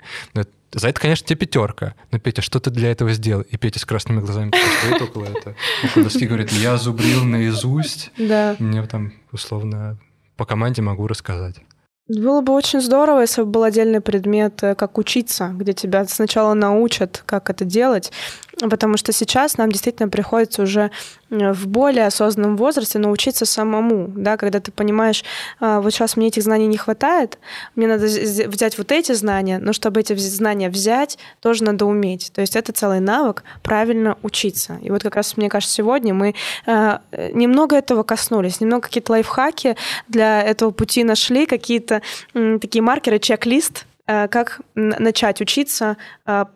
За 0.72 0.90
это, 0.90 1.00
конечно, 1.00 1.26
тебе 1.26 1.46
пятерка. 1.46 1.96
Но, 2.12 2.20
Петя, 2.20 2.42
что 2.42 2.60
ты 2.60 2.70
для 2.70 2.92
этого 2.92 3.14
сделал? 3.14 3.44
И 3.44 3.56
Петя 3.56 3.80
с 3.80 3.86
красными 3.86 4.20
глазами 4.20 4.52
стоит 4.80 5.02
около 5.02 5.24
этого. 5.24 5.56
Доски 5.96 6.28
говорит, 6.28 6.52
я 6.52 6.76
зубрил 6.76 7.24
наизусть. 7.24 8.12
Да. 8.18 8.58
Мне 8.60 8.84
там, 8.84 9.14
условно, 9.32 9.98
по 10.38 10.46
команде 10.46 10.82
могу 10.82 11.08
рассказать. 11.08 11.62
Было 12.08 12.42
бы 12.42 12.54
очень 12.54 12.82
здорово, 12.82 13.22
если 13.22 13.42
бы 13.42 13.48
был 13.50 13.64
отдельный 13.64 14.00
предмет, 14.00 14.62
э, 14.62 14.76
как 14.76 15.00
учиться, 15.00 15.48
где 15.48 15.74
тебя 15.74 16.06
сначала 16.06 16.54
научат, 16.54 17.24
как 17.26 17.50
это 17.50 17.66
делать, 17.66 18.12
потому 18.60 18.98
что 18.98 19.12
сейчас 19.12 19.58
нам 19.58 19.72
действительно 19.72 20.10
приходится 20.10 20.64
уже 20.64 20.92
э, 21.30 21.52
в 21.52 21.68
более 21.68 22.08
осознанном 22.08 22.56
возрасте 22.56 23.00
научиться 23.00 23.46
самому, 23.46 24.08
да, 24.16 24.38
когда 24.38 24.60
ты 24.60 24.72
понимаешь, 24.72 25.24
а, 25.60 25.82
вот 25.82 25.94
сейчас 25.94 26.16
мне 26.16 26.28
этих 26.28 26.44
знаний 26.44 26.68
не 26.68 26.78
хватает, 26.78 27.38
мне 27.76 27.88
надо 27.88 28.06
взять 28.06 28.78
вот 28.78 28.92
эти 28.92 29.12
знания, 29.12 29.60
но 29.60 29.74
чтобы 29.74 30.00
эти 30.00 30.16
знания 30.16 30.70
взять, 30.70 31.18
тоже 31.42 31.64
надо 31.64 31.86
уметь. 31.86 32.32
То 32.34 32.42
есть 32.42 32.56
это 32.56 32.72
целый 32.72 33.00
навык 33.00 33.44
правильно 33.62 34.18
учиться. 34.22 34.80
И 34.82 34.90
вот 34.90 35.04
как 35.04 35.16
раз, 35.16 35.38
мне 35.38 35.50
кажется, 35.50 35.76
сегодня 35.76 36.14
мы 36.14 36.36
э, 36.66 36.98
немного 37.34 37.76
этого 37.76 38.04
коснулись, 38.04 38.62
немного 38.62 38.84
какие-то 38.84 39.12
лайфхаки 39.12 39.76
для 40.08 40.42
этого 40.42 40.72
пути 40.72 41.04
нашли, 41.04 41.46
какие-то 41.46 42.02
такие 42.34 42.82
маркеры, 42.82 43.20
чек-лист, 43.20 43.86
э, 44.08 44.28
как 44.28 44.62
начать 44.76 45.42
учиться 45.42 45.98
в 46.26 46.48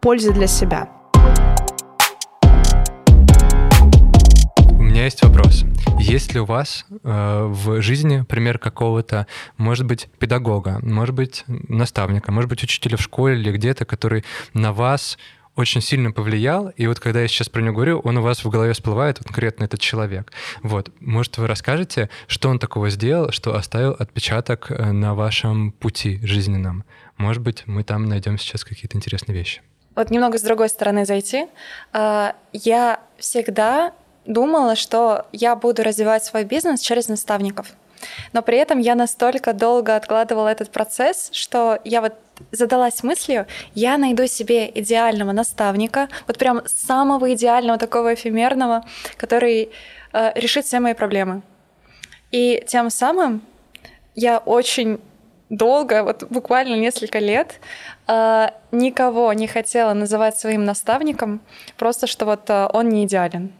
пользе 0.00 0.32
для 0.32 0.46
себя. 0.46 1.01
Меня 5.02 5.06
есть 5.06 5.24
вопрос. 5.24 5.64
Есть 5.98 6.32
ли 6.32 6.38
у 6.38 6.44
вас 6.44 6.86
э, 7.02 7.44
в 7.48 7.82
жизни 7.82 8.22
пример 8.22 8.60
какого-то, 8.60 9.26
может 9.56 9.84
быть, 9.84 10.08
педагога, 10.20 10.78
может 10.80 11.12
быть, 11.12 11.42
наставника, 11.48 12.30
может 12.30 12.48
быть, 12.48 12.62
учителя 12.62 12.96
в 12.96 13.02
школе 13.02 13.40
или 13.40 13.50
где-то, 13.50 13.84
который 13.84 14.24
на 14.54 14.72
вас 14.72 15.18
очень 15.56 15.80
сильно 15.80 16.12
повлиял, 16.12 16.68
и 16.68 16.86
вот 16.86 17.00
когда 17.00 17.20
я 17.20 17.26
сейчас 17.26 17.48
про 17.48 17.62
него 17.62 17.74
говорю, 17.74 17.98
он 17.98 18.18
у 18.18 18.22
вас 18.22 18.44
в 18.44 18.48
голове 18.48 18.74
всплывает, 18.74 19.18
конкретно 19.18 19.64
этот 19.64 19.80
человек. 19.80 20.30
Вот, 20.62 20.92
может, 21.00 21.36
вы 21.36 21.48
расскажете, 21.48 22.08
что 22.28 22.48
он 22.48 22.60
такого 22.60 22.88
сделал, 22.88 23.32
что 23.32 23.56
оставил 23.56 23.96
отпечаток 23.98 24.70
э, 24.70 24.92
на 24.92 25.16
вашем 25.16 25.72
пути 25.72 26.20
жизненном? 26.22 26.84
Может 27.16 27.42
быть, 27.42 27.64
мы 27.66 27.82
там 27.82 28.04
найдем 28.04 28.38
сейчас 28.38 28.62
какие-то 28.62 28.96
интересные 28.96 29.36
вещи. 29.36 29.62
Вот 29.96 30.10
немного 30.10 30.38
с 30.38 30.42
другой 30.42 30.68
стороны 30.68 31.04
зайти. 31.04 31.48
А, 31.92 32.36
я 32.52 33.00
всегда 33.18 33.92
думала, 34.26 34.76
что 34.76 35.26
я 35.32 35.56
буду 35.56 35.82
развивать 35.82 36.24
свой 36.24 36.44
бизнес 36.44 36.80
через 36.80 37.08
наставников. 37.08 37.74
Но 38.32 38.42
при 38.42 38.58
этом 38.58 38.78
я 38.80 38.94
настолько 38.94 39.52
долго 39.52 39.96
откладывала 39.96 40.48
этот 40.48 40.70
процесс, 40.70 41.30
что 41.32 41.78
я 41.84 42.00
вот 42.00 42.14
задалась 42.50 43.02
мыслью, 43.02 43.46
я 43.74 43.98
найду 43.98 44.26
себе 44.26 44.70
идеального 44.74 45.32
наставника, 45.32 46.08
вот 46.26 46.38
прям 46.38 46.62
самого 46.66 47.32
идеального 47.34 47.78
такого 47.78 48.14
эфемерного, 48.14 48.84
который 49.16 49.70
э, 50.12 50.32
решит 50.34 50.64
все 50.64 50.80
мои 50.80 50.94
проблемы. 50.94 51.42
И 52.32 52.64
тем 52.66 52.90
самым 52.90 53.42
я 54.14 54.38
очень 54.38 54.98
долго, 55.50 56.02
вот 56.02 56.24
буквально 56.30 56.76
несколько 56.76 57.18
лет, 57.18 57.60
э, 58.08 58.48
никого 58.72 59.32
не 59.32 59.46
хотела 59.46 59.92
называть 59.92 60.38
своим 60.38 60.64
наставником, 60.64 61.40
просто 61.76 62.06
что 62.06 62.24
вот 62.24 62.48
э, 62.48 62.68
он 62.72 62.88
не 62.88 63.04
идеален. 63.04 63.52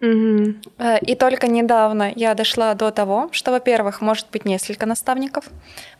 Угу. 0.00 0.54
И 1.02 1.14
только 1.16 1.48
недавно 1.48 2.12
я 2.14 2.34
дошла 2.34 2.74
до 2.74 2.92
того, 2.92 3.28
что, 3.32 3.50
во-первых, 3.50 4.00
может 4.00 4.28
быть 4.30 4.44
несколько 4.44 4.86
наставников, 4.86 5.46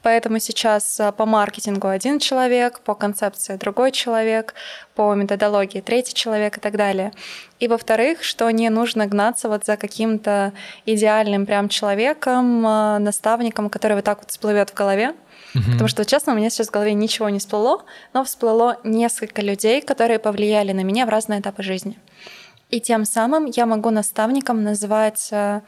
поэтому 0.02 0.38
сейчас 0.38 1.00
э, 1.00 1.10
по 1.10 1.26
маркетингу 1.26 1.88
один 1.88 2.20
человек, 2.20 2.78
по 2.80 2.94
концепции 2.94 3.56
другой 3.56 3.90
человек, 3.90 4.54
по 4.94 5.14
методологии 5.14 5.80
третий 5.80 6.14
человек 6.14 6.58
и 6.58 6.60
так 6.60 6.76
далее. 6.76 7.12
И, 7.58 7.66
во-вторых, 7.66 8.22
что 8.22 8.48
не 8.50 8.70
нужно 8.70 9.06
гнаться 9.06 9.48
вот 9.48 9.64
за 9.64 9.76
каким-то 9.76 10.52
идеальным 10.86 11.44
прям 11.44 11.68
человеком, 11.68 12.64
э, 12.64 12.98
наставником, 12.98 13.68
который 13.68 13.94
вот 13.94 14.04
так 14.04 14.18
вот 14.18 14.30
всплывет 14.30 14.70
в 14.70 14.74
голове, 14.74 15.14
Угу. 15.54 15.72
Потому 15.72 15.88
что, 15.88 16.04
честно, 16.04 16.34
у 16.34 16.36
меня 16.36 16.50
сейчас 16.50 16.68
в 16.68 16.72
голове 16.72 16.92
ничего 16.92 17.30
не 17.30 17.38
всплыло, 17.38 17.82
но 18.12 18.22
всплыло 18.22 18.78
несколько 18.84 19.40
людей, 19.40 19.80
которые 19.80 20.18
повлияли 20.18 20.72
на 20.72 20.82
меня 20.82 21.06
в 21.06 21.08
разные 21.08 21.40
этапы 21.40 21.62
жизни. 21.62 21.98
И 22.70 22.80
тем 22.80 23.04
самым 23.04 23.46
я 23.46 23.66
могу 23.66 23.90
наставником 23.90 24.62
называть 24.62 25.28
э, 25.32 25.62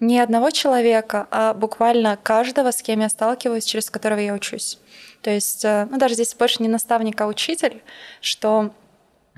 не 0.00 0.20
одного 0.20 0.50
человека, 0.50 1.26
а 1.30 1.54
буквально 1.54 2.18
каждого, 2.22 2.70
с 2.70 2.82
кем 2.82 3.00
я 3.00 3.08
сталкиваюсь, 3.08 3.64
через 3.64 3.90
которого 3.90 4.18
я 4.18 4.34
учусь. 4.34 4.78
То 5.22 5.30
есть, 5.30 5.64
э, 5.64 5.88
ну, 5.90 5.96
даже 5.96 6.14
здесь 6.14 6.34
больше 6.34 6.62
не 6.62 6.68
наставник, 6.68 7.18
а 7.20 7.26
учитель, 7.26 7.82
что 8.20 8.72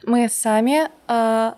мы 0.02 0.28
сами 0.28 0.90
э, 1.06 1.52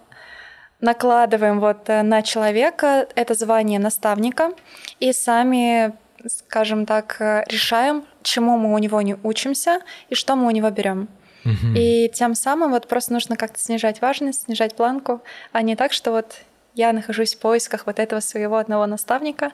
накладываем 0.81 1.61
вот 1.61 1.89
на 1.89 2.23
человека 2.23 3.09
это 3.15 3.35
звание 3.35 3.81
наставника 3.81 4.53
и 5.01 5.13
сами, 5.13 5.93
скажем 6.29 6.85
так, 6.87 7.17
решаем, 7.49 8.05
чему 8.23 8.59
мы 8.59 8.75
у 8.75 8.79
него 8.79 9.01
не 9.01 9.17
учимся 9.25 9.81
и 10.09 10.15
что 10.15 10.37
мы 10.37 10.47
у 10.47 10.51
него 10.51 10.71
берем. 10.71 11.09
Угу. 11.49 11.75
И 11.75 12.11
тем 12.13 12.35
самым 12.35 12.71
вот 12.71 12.89
просто 12.89 13.13
нужно 13.13 13.37
как-то 13.37 13.59
снижать 13.59 14.01
важность, 14.01 14.45
снижать 14.45 14.77
планку, 14.77 15.23
а 15.53 15.63
не 15.63 15.77
так, 15.77 15.93
что 15.93 16.13
вот 16.13 16.43
я 16.75 16.93
нахожусь 16.93 17.35
в 17.35 17.39
поисках 17.39 17.87
вот 17.87 17.99
этого 17.99 18.21
своего 18.21 18.57
одного 18.57 18.87
наставника, 18.87 19.53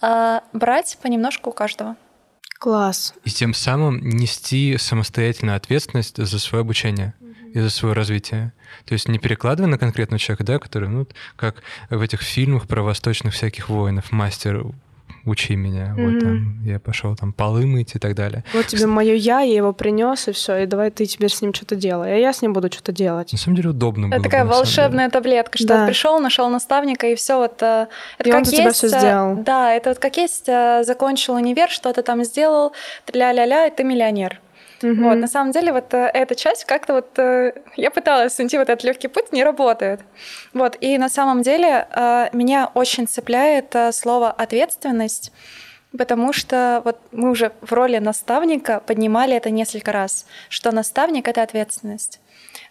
а 0.00 0.42
брать 0.52 0.98
понемножку 1.02 1.50
у 1.50 1.52
каждого. 1.52 1.96
Класс. 2.58 3.14
И 3.24 3.30
тем 3.30 3.52
самым 3.52 4.00
нести 4.00 4.76
самостоятельную 4.78 5.56
ответственность 5.56 6.16
за 6.16 6.38
свое 6.38 6.62
обучение 6.62 7.14
и 7.52 7.60
за 7.60 7.70
свое 7.70 7.94
развитие. 7.94 8.52
То 8.86 8.94
есть 8.94 9.06
не 9.06 9.18
перекладывая 9.18 9.70
на 9.70 9.78
конкретного 9.78 10.18
человека, 10.18 10.44
да, 10.44 10.58
который, 10.58 10.88
ну, 10.88 11.06
как 11.36 11.62
в 11.90 12.00
этих 12.00 12.22
фильмах 12.22 12.66
про 12.66 12.82
восточных 12.82 13.34
всяких 13.34 13.68
воинов, 13.68 14.10
мастер 14.10 14.64
учи 15.26 15.56
меня, 15.56 15.94
mm-hmm. 15.96 16.12
вот 16.12 16.20
там, 16.20 16.62
я 16.64 16.78
пошел 16.78 17.16
там 17.16 17.32
полы 17.32 17.66
мыть 17.66 17.94
и 17.94 17.98
так 17.98 18.14
далее. 18.14 18.44
Вот 18.52 18.66
тебе 18.66 18.86
мое 18.86 19.14
я, 19.14 19.40
я 19.40 19.56
его 19.56 19.72
принес, 19.72 20.28
и 20.28 20.32
все, 20.32 20.58
и 20.58 20.66
давай 20.66 20.90
ты 20.90 21.06
теперь 21.06 21.30
с 21.30 21.40
ним 21.40 21.54
что-то 21.54 21.76
делай, 21.76 22.14
а 22.14 22.16
я 22.16 22.32
с 22.32 22.42
ним 22.42 22.52
буду 22.52 22.70
что-то 22.70 22.92
делать. 22.92 23.32
На 23.32 23.38
самом 23.38 23.56
деле 23.56 23.70
удобно 23.70 24.06
Это 24.06 24.16
было 24.16 24.24
такая 24.24 24.44
бы, 24.44 24.50
волшебная 24.50 25.08
таблетка, 25.10 25.56
что 25.56 25.68
да. 25.68 25.86
пришел, 25.86 26.20
нашел 26.20 26.48
наставника, 26.48 27.06
и 27.06 27.14
все 27.14 27.38
вот... 27.38 27.62
Э, 27.62 27.86
это 28.18 28.28
и 28.28 28.32
как 28.32 28.40
он 28.40 28.44
есть, 28.44 28.56
тебя 28.56 28.72
все 28.72 28.88
сделал. 28.88 29.36
Да, 29.36 29.72
это 29.72 29.90
вот 29.90 29.98
как 29.98 30.16
есть, 30.16 30.48
э, 30.48 30.84
закончил 30.84 31.34
универ, 31.34 31.70
что-то 31.70 32.02
там 32.02 32.22
сделал, 32.24 32.72
ля-ля-ля, 33.12 33.66
и 33.66 33.70
ты 33.74 33.84
миллионер. 33.84 34.40
Угу. 34.82 35.02
Вот, 35.02 35.14
на 35.14 35.26
самом 35.26 35.52
деле, 35.52 35.72
вот 35.72 35.94
э, 35.94 36.10
эта 36.12 36.34
часть 36.34 36.64
как-то 36.64 36.94
вот 36.94 37.18
э, 37.18 37.52
я 37.76 37.90
пыталась 37.90 38.36
найти 38.38 38.58
вот 38.58 38.68
этот 38.68 38.84
легкий 38.84 39.08
путь, 39.08 39.32
не 39.32 39.44
работает. 39.44 40.00
Вот, 40.52 40.76
и 40.80 40.98
на 40.98 41.08
самом 41.08 41.42
деле 41.42 41.86
э, 41.90 42.28
меня 42.32 42.70
очень 42.74 43.06
цепляет 43.06 43.74
слово 43.92 44.30
ответственность, 44.30 45.32
потому 45.96 46.32
что 46.32 46.82
вот 46.84 46.98
мы 47.12 47.30
уже 47.30 47.52
в 47.60 47.72
роли 47.72 47.98
наставника 47.98 48.80
поднимали 48.80 49.36
это 49.36 49.50
несколько 49.50 49.92
раз, 49.92 50.26
что 50.48 50.72
наставник 50.72 51.28
это 51.28 51.42
ответственность. 51.42 52.20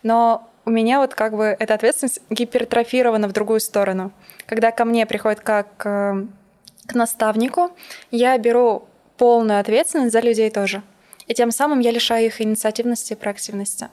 Но 0.03 0.49
у 0.65 0.69
меня 0.69 0.99
вот 0.99 1.15
как 1.15 1.35
бы 1.35 1.55
эта 1.57 1.73
ответственность 1.73 2.21
гипертрофирована 2.29 3.27
в 3.27 3.33
другую 3.33 3.59
сторону. 3.59 4.11
Когда 4.45 4.71
ко 4.71 4.85
мне 4.85 5.05
приходит 5.05 5.41
как 5.41 5.67
к 5.77 6.93
наставнику, 6.93 7.71
я 8.11 8.37
беру 8.37 8.87
полную 9.17 9.59
ответственность 9.59 10.11
за 10.11 10.19
людей 10.19 10.49
тоже. 10.49 10.83
И 11.27 11.33
тем 11.33 11.51
самым 11.51 11.79
я 11.79 11.91
лишаю 11.91 12.25
их 12.25 12.41
инициативности 12.41 13.13
и 13.13 13.15
проактивности. 13.15 13.89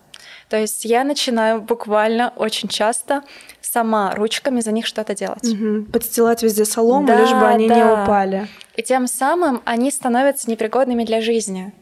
То 0.49 0.57
есть 0.57 0.85
я 0.85 1.05
начинаю 1.05 1.61
буквально 1.61 2.33
очень 2.37 2.69
часто 2.69 3.23
сама 3.61 4.15
ручками 4.15 4.61
за 4.61 4.73
них 4.73 4.87
что-то 4.87 5.15
делать. 5.15 5.45
Угу. 5.45 5.93
Подстилать 5.93 6.43
везде 6.43 6.65
солому, 6.65 7.07
да, 7.07 7.21
лишь 7.21 7.31
бы 7.31 7.47
они 7.47 7.69
да. 7.69 7.75
не 7.75 7.85
упали. 7.85 8.49
И 8.77 8.83
тем 8.83 9.07
самым 9.07 9.63
они 9.65 9.91
становятся 9.91 10.51
непригодными 10.51 11.05
для 11.05 11.21
жизни. 11.21 11.73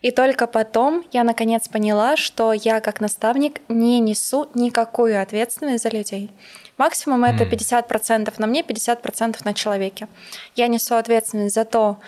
И 0.00 0.12
только 0.12 0.46
потом 0.46 1.04
я 1.10 1.24
наконец 1.24 1.66
поняла, 1.68 2.16
что 2.16 2.52
я 2.52 2.80
как 2.80 3.00
наставник 3.00 3.60
не 3.68 3.98
несу 3.98 4.48
никакую 4.54 5.20
ответственность 5.20 5.82
за 5.82 5.88
людей. 5.88 6.30
Максимум 6.76 7.24
это 7.24 7.42
50% 7.42 8.32
на 8.38 8.46
мне, 8.46 8.62
50% 8.62 9.38
на 9.44 9.54
человеке. 9.54 10.06
Я 10.54 10.68
несу 10.68 10.94
ответственность 10.94 11.54
за 11.54 11.64
то, 11.64 11.98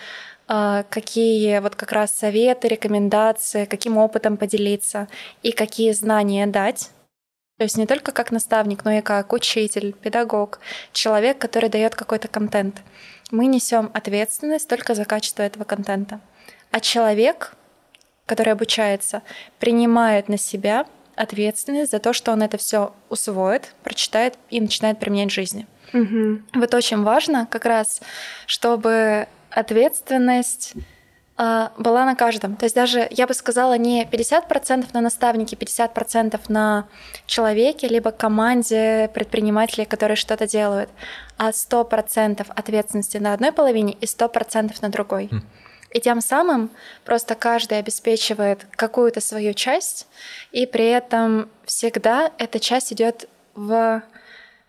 какие 0.89 1.60
вот 1.60 1.77
как 1.77 1.93
раз 1.93 2.10
советы, 2.10 2.66
рекомендации, 2.66 3.66
каким 3.66 3.97
опытом 3.97 4.36
поделиться 4.36 5.06
и 5.43 5.52
какие 5.52 5.93
знания 5.93 6.47
дать. 6.48 6.90
То 7.59 7.64
есть 7.64 7.77
не 7.77 7.86
только 7.86 8.10
как 8.10 8.32
наставник, 8.32 8.85
но 8.85 8.90
и 8.90 9.01
как 9.01 9.32
учитель, 9.32 9.93
педагог, 9.93 10.59
человек, 10.93 11.39
который 11.39 11.68
дает 11.68 11.94
какой-то 11.94 12.27
контент. 12.27 12.82
Мы 13.31 13.47
несем 13.47 13.90
ответственность 13.94 14.68
только 14.68 14.94
за 14.94 15.05
качество 15.05 15.43
этого 15.43 15.64
контента. 15.64 16.20
А 16.72 16.81
человек, 16.81 17.55
который 18.27 18.52
обучается, 18.52 19.22
принимает 19.60 20.28
на 20.28 20.39
себя 20.39 20.86
ответственность 21.14 21.93
за 21.93 22.01
то, 22.01 22.12
что 22.12 22.32
он 22.32 22.43
это 22.43 22.56
все 22.56 22.93
усвоит, 23.09 23.74
прочитает 23.85 24.36
и 24.48 24.60
начинает 24.60 24.98
применять 24.98 25.31
в 25.31 25.35
жизни. 25.35 25.66
Угу. 25.93 26.60
Вот 26.60 26.74
очень 26.74 27.02
важно 27.02 27.47
как 27.47 27.66
раз, 27.66 28.01
чтобы 28.47 29.28
ответственность 29.51 30.74
а, 31.36 31.72
была 31.78 32.05
на 32.05 32.14
каждом. 32.14 32.56
То 32.56 32.66
есть 32.66 32.74
даже, 32.74 33.09
я 33.10 33.27
бы 33.27 33.32
сказала, 33.32 33.78
не 33.78 34.05
50% 34.05 34.89
на 34.93 35.01
наставнике, 35.01 35.56
50% 35.56 36.39
на 36.48 36.86
человеке, 37.27 37.89
либо 37.89 38.10
команде 38.10 39.10
предпринимателей, 39.14 39.86
которые 39.86 40.16
что-то 40.16 40.47
делают, 40.47 40.90
а 41.39 41.51
100% 41.51 42.47
ответственности 42.55 43.16
на 43.16 43.32
одной 43.32 43.52
половине 43.52 43.94
и 43.94 44.05
100% 44.05 44.74
на 44.82 44.89
другой. 44.90 45.27
Mm. 45.27 45.40
И 45.93 46.01
тем 46.01 46.20
самым 46.20 46.70
просто 47.05 47.35
каждый 47.35 47.78
обеспечивает 47.78 48.66
какую-то 48.72 49.20
свою 49.20 49.55
часть, 49.55 50.06
и 50.52 50.66
при 50.66 50.86
этом 50.86 51.48
всегда 51.64 52.32
эта 52.39 52.60
часть 52.60 52.93
идет 52.93 53.28
в 53.55 54.02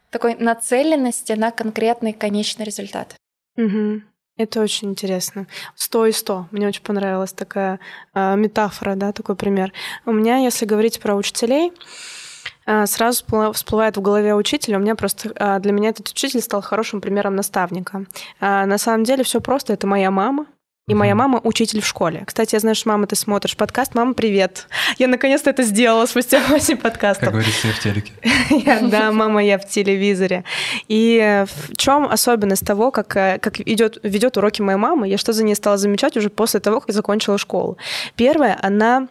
такой 0.10 0.36
нацеленности 0.36 1.34
на 1.34 1.52
конкретный 1.52 2.14
конечный 2.14 2.66
результат. 2.66 3.16
Угу. 3.58 4.02
Это 4.38 4.62
очень 4.62 4.90
интересно. 4.90 5.48
Сто 5.76 6.06
и 6.06 6.12
сто. 6.12 6.48
Мне 6.52 6.68
очень 6.68 6.84
понравилась 6.84 7.34
такая 7.34 7.80
э, 8.14 8.36
метафора, 8.36 8.96
да, 8.96 9.12
такой 9.12 9.36
пример. 9.36 9.74
У 10.06 10.12
меня, 10.12 10.38
если 10.38 10.66
говорить 10.66 11.00
про 11.00 11.16
учителей, 11.16 11.74
э, 12.66 12.86
сразу 12.86 13.26
всплывает 13.54 13.98
в 13.98 14.02
голове 14.02 14.34
учитель. 14.34 14.76
У 14.76 14.80
меня 14.80 14.96
просто 14.96 15.32
э, 15.36 15.60
для 15.60 15.72
меня 15.74 15.90
этот 15.90 16.08
учитель 16.10 16.42
стал 16.42 16.62
хорошим 16.62 17.02
примером 17.02 17.36
наставника. 17.36 18.06
Э, 18.40 18.66
на 18.66 18.78
самом 18.78 19.04
деле 19.04 19.24
все 19.24 19.42
просто. 19.42 19.74
Это 19.74 19.86
моя 19.86 20.12
мама, 20.12 20.48
и 20.92 20.94
моя 20.94 21.16
мама 21.16 21.40
учитель 21.46 21.80
в 21.80 21.88
школе. 21.88 22.24
Кстати, 22.26 22.56
я 22.56 22.60
знаю, 22.60 22.76
что 22.76 22.90
мама, 22.90 23.08
ты 23.08 23.16
смотришь 23.16 23.56
подкаст. 23.56 23.96
Мама, 23.96 24.14
привет. 24.14 24.68
Я 24.98 25.08
наконец-то 25.08 25.50
это 25.50 25.64
сделала 25.64 26.06
спустя 26.06 26.42
8 26.50 26.76
подкастов. 26.76 27.24
Как 27.24 27.34
говорится, 27.34 27.68
я 27.68 27.74
в 27.74 27.80
телеке. 27.80 28.12
Да, 28.92 29.14
мама, 29.14 29.42
я 29.42 29.58
в 29.58 29.66
телевизоре. 29.66 30.44
И 30.90 31.46
в 31.48 31.78
чем 31.78 32.08
особенность 32.12 32.66
того, 32.66 32.92
как, 32.92 33.16
э, 33.16 33.40
как 33.40 33.62
идет, 33.62 34.00
ведет 34.04 34.36
уроки 34.36 34.62
моя 34.62 34.78
мама? 34.78 35.08
Я 35.08 35.18
что 35.18 35.32
за 35.32 35.46
ней 35.46 35.56
стала 35.56 35.78
замечать 35.78 36.18
уже 36.18 36.30
после 36.30 36.60
того, 36.60 36.82
как 36.82 36.94
закончила 36.94 37.38
школу. 37.38 37.78
Первое, 38.18 38.58
она 38.62 39.08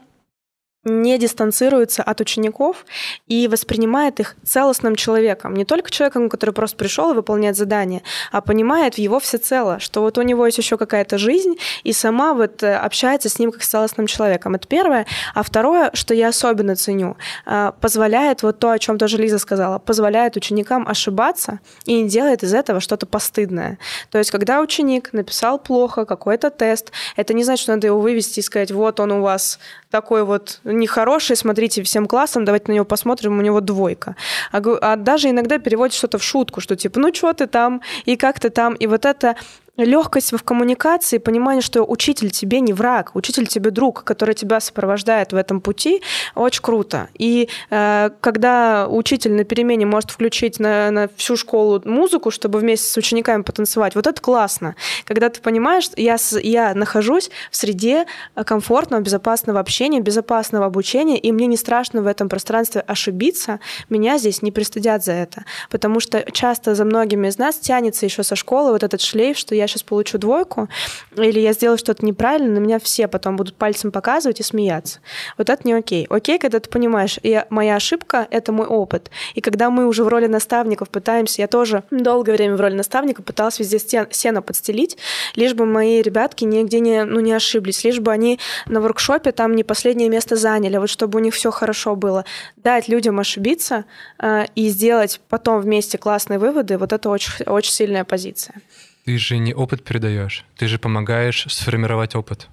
не 0.85 1.19
дистанцируется 1.19 2.03
от 2.03 2.21
учеников 2.23 2.87
и 3.27 3.49
воспринимает 3.49 4.19
их 4.19 4.37
целостным 4.43 4.97
человеком. 4.97 5.55
Не 5.55 5.67
только 5.67 5.91
человеком, 5.91 6.31
который 6.31 6.55
просто 6.55 6.77
пришел 6.77 7.11
и 7.13 7.15
выполняет 7.15 7.57
задание, 7.57 8.03
а 8.33 8.41
понимает 8.41 8.97
его 8.97 9.21
всецело, 9.21 9.79
что 9.79 10.01
вот 10.01 10.17
у 10.17 10.23
него 10.23 10.47
есть 10.47 10.57
еще 10.57 10.79
какая-то 10.79 11.19
жизнь, 11.19 11.57
и 11.85 11.93
сама 11.93 12.33
вот 12.33 12.63
э, 12.63 12.75
общается 12.75 13.29
с 13.29 13.39
ним 13.39 13.53
как 13.53 13.63
с 13.63 13.69
целостным 13.69 14.07
человеком. 14.07 14.55
Это 14.55 14.67
первое. 14.67 15.07
А 15.35 15.43
второе, 15.43 15.91
что 15.93 16.15
я 16.15 16.29
особенно 16.29 16.77
ценю, 16.77 17.19
э, 17.45 17.73
позволяет 17.79 18.43
вот 18.43 18.59
то, 18.59 18.71
о 18.71 18.79
чем 18.79 18.97
тоже 18.97 19.19
Лиза 19.19 19.39
сказала, 19.39 19.79
позволяет 19.79 20.37
ученикам 20.37 20.89
ошибаться 20.89 21.61
и 21.85 22.01
не 22.01 22.09
делает 22.09 22.43
из 22.43 22.55
этого 22.55 22.81
что-то 22.81 23.05
постыдное. 23.05 23.79
То 24.11 24.17
есть, 24.17 24.31
когда 24.31 24.61
ученик 24.61 25.13
написал 25.13 25.59
плохо 25.59 26.07
какой-то 26.07 26.49
тест, 26.49 26.91
это 27.17 27.35
не 27.35 27.45
значит, 27.45 27.65
что 27.65 27.73
надо 27.73 27.89
его 27.89 28.01
вывести 28.01 28.41
и 28.41 28.43
сказать, 28.43 28.71
вот 28.71 28.99
он 28.99 29.13
у 29.13 29.21
вас 29.21 29.59
такой 29.91 30.25
вот 30.25 30.61
нехороший, 30.65 31.37
смотрите 31.37 31.83
всем 31.83 32.07
классом, 32.07 32.45
давайте 32.45 32.67
на 32.69 32.77
него 32.77 32.85
посмотрим, 32.85 33.39
у 33.39 33.43
него 33.43 33.61
двойка. 33.61 34.17
А, 34.53 34.61
а 34.81 34.97
даже 34.97 35.31
иногда 35.31 35.59
переводит 35.59 35.95
что-то 35.95 36.19
в 36.19 36.23
шутку, 36.23 36.61
что 36.61 36.77
типа, 36.77 37.01
ну 37.01 37.13
что 37.13 37.33
ты 37.33 37.47
там, 37.47 37.83
и 38.05 38.17
как 38.17 38.41
ты 38.41 38.51
там, 38.51 38.75
и 38.75 38.87
вот 38.87 39.05
это 39.05 39.37
легкость 39.85 40.33
в 40.33 40.43
коммуникации, 40.43 41.19
понимание, 41.19 41.63
что 41.63 41.85
учитель 41.85 42.31
тебе 42.31 42.61
не 42.61 42.73
враг, 42.73 43.13
учитель 43.15 43.47
тебе 43.47 43.71
друг, 43.71 44.05
который 44.05 44.35
тебя 44.35 44.61
сопровождает 44.61 45.33
в 45.33 45.37
этом 45.37 45.61
пути, 45.61 46.03
очень 46.35 46.63
круто. 46.63 47.09
И 47.19 47.49
э, 47.71 48.11
когда 48.21 48.87
учитель 48.89 49.33
на 49.33 49.45
перемене 49.45 49.87
может 49.87 50.11
включить 50.11 50.59
на, 50.59 50.91
на 50.91 51.09
всю 51.17 51.37
школу 51.37 51.81
музыку, 51.85 52.31
чтобы 52.31 52.59
вместе 52.59 52.89
с 52.89 52.97
учениками 52.97 53.43
потанцевать, 53.43 53.95
вот 53.95 54.07
это 54.07 54.21
классно. 54.21 54.77
Когда 55.05 55.29
ты 55.29 55.41
понимаешь, 55.41 55.91
я, 55.97 56.17
я 56.43 56.75
нахожусь 56.75 57.31
в 57.51 57.57
среде 57.57 58.07
комфортного, 58.45 59.03
безопасного 59.03 59.61
общения, 59.61 60.01
безопасного 60.01 60.67
обучения, 60.67 61.19
и 61.19 61.33
мне 61.33 61.47
не 61.47 61.57
страшно 61.57 62.03
в 62.03 62.07
этом 62.07 62.29
пространстве 62.29 62.83
ошибиться, 62.83 63.61
меня 63.89 64.19
здесь 64.19 64.43
не 64.43 64.53
пристыдят 64.53 65.05
за 65.05 65.13
это. 65.13 65.45
Потому 65.71 66.01
что 66.01 66.25
часто 66.33 66.75
за 66.75 66.85
многими 66.85 67.29
из 67.29 67.39
нас 67.39 67.57
тянется 67.57 68.07
еще 68.07 68.23
со 68.23 68.37
школы 68.37 68.73
вот 68.73 68.83
этот 68.83 69.01
шлейф, 69.01 69.37
что 69.37 69.55
я 69.55 69.67
сейчас 69.71 69.83
получу 69.83 70.19
двойку, 70.19 70.69
или 71.17 71.41
я 71.41 71.53
сделаю 71.53 71.79
что-то 71.79 72.05
неправильно, 72.05 72.55
на 72.55 72.59
меня 72.59 72.79
все 72.79 73.09
потом 73.09 73.37
будут 73.37 73.57
пальцем 73.57 73.93
показывать 73.93 74.41
и 74.41 74.43
смеяться. 74.43 75.01
Вот 75.39 75.49
это 75.49 75.67
не 75.67 75.73
окей. 75.73 76.07
Окей, 76.11 76.39
когда 76.39 76.61
ты 76.61 76.69
понимаешь, 76.69 77.19
и 77.23 77.43
моя 77.51 77.77
ошибка— 77.77 78.27
это 78.31 78.53
мой 78.53 78.67
опыт. 78.67 79.11
И 79.35 79.41
когда 79.41 79.71
мы 79.71 79.87
уже 79.87 80.05
в 80.05 80.09
роли 80.09 80.27
наставников 80.27 80.91
пытаемся, 80.91 81.43
я 81.43 81.49
тоже 81.49 81.85
долгое 81.91 82.33
время 82.33 82.57
в 82.57 82.61
роли 82.61 82.75
наставника 82.75 83.23
пыталась 83.23 83.59
везде 83.59 83.79
стен, 83.79 84.07
сено 84.11 84.43
подстелить, 84.43 84.99
лишь 85.37 85.55
бы 85.55 85.67
мои 85.67 86.03
ребятки 86.03 86.45
нигде 86.45 86.81
не, 86.81 87.05
ну, 87.05 87.21
не 87.21 87.33
ошиблись, 87.33 87.85
лишь 87.85 88.01
бы 88.01 88.13
они 88.13 88.39
на 88.67 88.81
воркшопе 88.81 89.33
там 89.33 89.55
не 89.55 89.65
последнее 89.65 90.09
место 90.09 90.37
заняли, 90.37 90.77
вот 90.77 90.91
чтобы 90.91 91.19
у 91.19 91.23
них 91.23 91.35
все 91.35 91.51
хорошо 91.51 91.97
было. 91.97 92.25
Дать 92.57 92.89
людям 92.89 93.19
ошибиться 93.21 93.85
э, 94.19 94.47
и 94.55 94.69
сделать 94.69 95.21
потом 95.29 95.61
вместе 95.61 95.99
классные 95.99 96.39
выводы, 96.39 96.79
вот 96.79 96.93
это 96.93 97.09
очень, 97.11 97.45
очень 97.47 97.73
сильная 97.73 98.05
позиция. 98.05 98.57
Ты 99.05 99.19
же 99.19 99.39
не 99.39 99.55
опыт 99.55 99.85
передаешь, 99.85 100.45
ты 100.57 100.69
же 100.69 100.79
помогаешь 100.79 101.47
сформировать 101.49 102.15
опыт. 102.15 102.49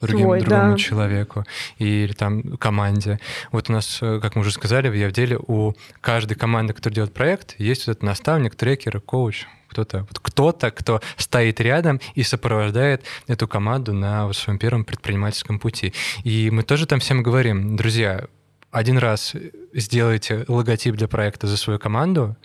другим 0.00 0.26
Свой, 0.26 0.40
другому 0.40 0.72
да. 0.72 0.78
человеку 0.78 1.44
или 1.78 2.12
там 2.12 2.56
команде. 2.56 3.20
Вот 3.52 3.70
у 3.70 3.72
нас, 3.72 4.00
э, 4.02 4.18
как 4.20 4.34
мы 4.34 4.40
уже 4.40 4.50
сказали, 4.50 4.88
в 4.88 4.94
Явделе 4.94 5.38
у 5.38 5.74
каждой 6.00 6.34
команды, 6.34 6.72
которая 6.72 6.96
делает 6.96 7.14
проект, 7.14 7.54
есть 7.60 7.86
вот 7.86 7.92
этот 7.92 8.02
наставник, 8.02 8.56
трекер, 8.56 9.00
коуч, 9.00 9.46
кто-то, 9.68 10.00
вот 10.00 10.18
кто-то, 10.18 10.70
кто 10.70 11.00
стоит 11.16 11.60
рядом 11.60 12.00
и 12.14 12.22
сопровождает 12.22 13.04
эту 13.26 13.48
команду 13.48 13.92
на 13.94 14.26
вот 14.26 14.36
своем 14.36 14.58
первом 14.58 14.84
предпринимательском 14.84 15.58
пути. 15.58 15.94
И 16.24 16.50
мы 16.50 16.62
тоже 16.62 16.86
там 16.86 17.00
всем 17.00 17.22
говорим, 17.22 17.76
друзья, 17.76 18.26
один 18.72 18.98
раз 18.98 19.34
сделайте 19.74 20.44
логотип 20.48 20.96
для 20.96 21.06
проекта 21.06 21.46
за 21.46 21.56
свою 21.56 21.78
команду, 21.78 22.36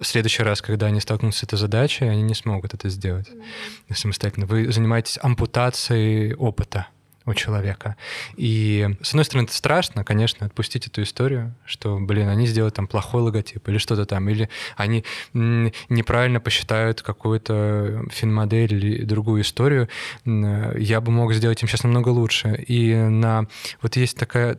в 0.00 0.04
следующий 0.04 0.42
раз, 0.42 0.60
когда 0.60 0.86
они 0.86 1.00
столкнутся 1.00 1.40
с 1.40 1.42
этой 1.44 1.58
задачей, 1.58 2.06
они 2.06 2.22
не 2.22 2.34
смогут 2.34 2.74
это 2.74 2.88
сделать 2.88 3.28
mm-hmm. 3.28 3.94
самостоятельно. 3.94 4.46
Вы 4.46 4.70
занимаетесь 4.72 5.18
ампутацией 5.22 6.34
опыта 6.34 6.88
у 7.26 7.34
человека. 7.34 7.96
И, 8.36 8.88
с 9.02 9.10
одной 9.10 9.24
стороны, 9.24 9.44
это 9.44 9.54
страшно, 9.54 10.04
конечно, 10.04 10.46
отпустить 10.46 10.86
эту 10.86 11.02
историю, 11.02 11.54
что, 11.64 11.98
блин, 12.00 12.28
они 12.28 12.46
сделают 12.46 12.74
там 12.74 12.88
плохой 12.88 13.22
логотип 13.22 13.68
или 13.68 13.78
что-то 13.78 14.06
там, 14.06 14.28
или 14.28 14.48
они 14.76 15.04
неправильно 15.32 16.40
посчитают 16.40 17.02
какую-то 17.02 18.06
финмодель 18.10 18.74
или 18.74 19.04
другую 19.04 19.42
историю. 19.42 19.88
Я 20.24 21.00
бы 21.00 21.12
мог 21.12 21.32
сделать 21.34 21.62
им 21.62 21.68
сейчас 21.68 21.84
намного 21.84 22.08
лучше. 22.08 22.64
И 22.66 22.92
на... 22.94 23.46
Вот 23.82 23.96
есть 23.96 24.16
такая 24.18 24.58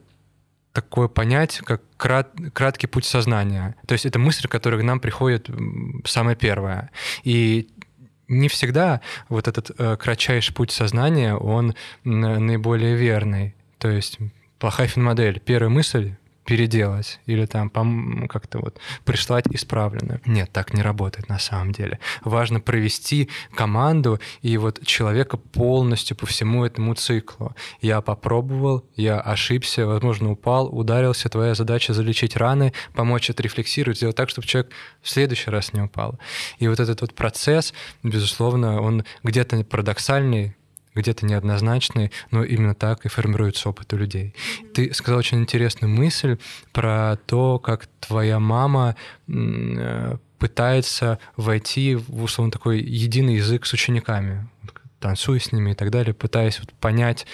такое 0.73 1.07
понятие, 1.07 1.63
как 1.65 1.81
крат, 1.97 2.31
краткий 2.53 2.87
путь 2.87 3.05
сознания. 3.05 3.75
То 3.87 3.93
есть 3.93 4.05
это 4.05 4.19
мысль, 4.19 4.47
которая 4.47 4.79
к 4.79 4.83
нам 4.83 4.99
приходит 4.99 5.49
самая 6.05 6.35
первая. 6.35 6.89
И 7.23 7.69
не 8.27 8.47
всегда 8.47 9.01
вот 9.27 9.47
этот 9.47 9.71
э, 9.77 9.97
кратчайший 9.97 10.55
путь 10.55 10.71
сознания, 10.71 11.35
он 11.35 11.75
наиболее 12.03 12.95
верный. 12.95 13.55
То 13.77 13.89
есть 13.89 14.19
плохая 14.59 14.87
финмодель. 14.87 15.39
Первая 15.39 15.69
мысль 15.69 16.15
переделать 16.45 17.19
или 17.25 17.45
там 17.45 17.69
как-то 18.27 18.59
вот 18.59 18.79
прислать 19.05 19.45
исправленную. 19.47 20.21
Нет, 20.25 20.51
так 20.51 20.73
не 20.73 20.81
работает 20.81 21.29
на 21.29 21.39
самом 21.39 21.71
деле. 21.71 21.99
Важно 22.23 22.59
провести 22.59 23.29
команду 23.55 24.19
и 24.41 24.57
вот 24.57 24.85
человека 24.85 25.37
полностью 25.37 26.17
по 26.17 26.25
всему 26.25 26.65
этому 26.65 26.93
циклу. 26.95 27.55
Я 27.81 28.01
попробовал, 28.01 28.85
я 28.95 29.19
ошибся, 29.19 29.85
возможно, 29.85 30.31
упал, 30.31 30.67
ударился. 30.67 31.29
Твоя 31.29 31.55
задача 31.55 31.93
залечить 31.93 32.35
раны, 32.35 32.73
помочь 32.93 33.29
отрефлексировать, 33.29 33.97
сделать 33.97 34.15
так, 34.15 34.29
чтобы 34.29 34.47
человек 34.47 34.71
в 35.01 35.09
следующий 35.09 35.49
раз 35.49 35.73
не 35.73 35.81
упал. 35.81 36.19
И 36.59 36.67
вот 36.67 36.79
этот 36.79 37.01
вот 37.01 37.13
процесс, 37.13 37.73
безусловно, 38.03 38.81
он 38.81 39.05
где-то 39.23 39.63
парадоксальный, 39.63 40.55
где-то 40.95 41.25
неоднозначный, 41.25 42.11
но 42.31 42.43
именно 42.43 42.75
так 42.75 43.05
и 43.05 43.09
формируется 43.09 43.69
опыт 43.69 43.93
у 43.93 43.97
людей. 43.97 44.33
Ты 44.73 44.93
сказал 44.93 45.19
очень 45.19 45.39
интересную 45.39 45.93
мысль 45.93 46.37
про 46.71 47.17
то, 47.25 47.59
как 47.59 47.87
твоя 47.99 48.39
мама 48.39 48.95
э, 49.27 50.17
пытается 50.37 51.19
войти 51.37 51.95
в 51.95 52.23
условно 52.23 52.51
такой 52.51 52.81
единый 52.81 53.35
язык 53.35 53.65
с 53.65 53.73
учениками 53.73 54.47
танцую 55.01 55.39
с 55.39 55.51
ними 55.51 55.71
и 55.71 55.73
так 55.73 55.89
далее, 55.89 56.13
пытаясь 56.13 56.59
вот 56.59 56.71
понять, 56.73 57.25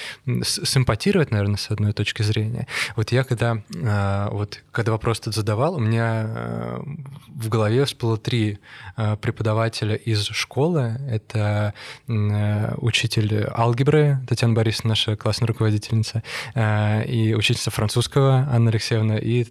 симпатировать, 0.44 1.32
наверное, 1.32 1.58
с 1.58 1.70
одной 1.70 1.94
точки 1.94 2.24
зрения. 2.24 2.68
Вот 2.96 3.12
я 3.12 3.24
когда, 3.24 3.62
а, 3.84 4.30
вот, 4.32 4.64
когда 4.72 4.94
вопрос 4.94 5.20
этот 5.20 5.36
задавал, 5.36 5.76
у 5.76 5.80
меня 5.80 6.24
а, 6.26 6.84
в 7.28 7.50
голове 7.50 7.86
всплыло 7.86 8.18
три 8.18 8.60
а, 8.96 9.18
преподавателя 9.18 9.96
из 9.96 10.26
школы. 10.28 10.98
Это 11.10 11.74
учитель 12.08 13.48
алгебры 13.54 14.20
Татьяна 14.28 14.54
Борисовна, 14.54 14.90
наша 14.90 15.16
классная 15.16 15.48
руководительница, 15.48 16.24
и 16.56 17.36
учительница 17.38 17.72
французского 17.72 18.48
Анна 18.50 18.70
Алексеевна, 18.72 19.18
и 19.18 19.46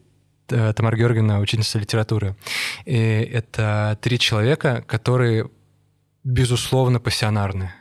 Тамара 0.47 0.97
Георгиевна, 0.97 1.41
учительница 1.41 1.79
литературы. 1.79 2.37
И 2.87 2.97
это 2.97 3.99
три 4.01 4.19
человека, 4.19 4.83
которые 4.87 5.51
безусловно 6.25 6.99
пассионарны. 7.01 7.73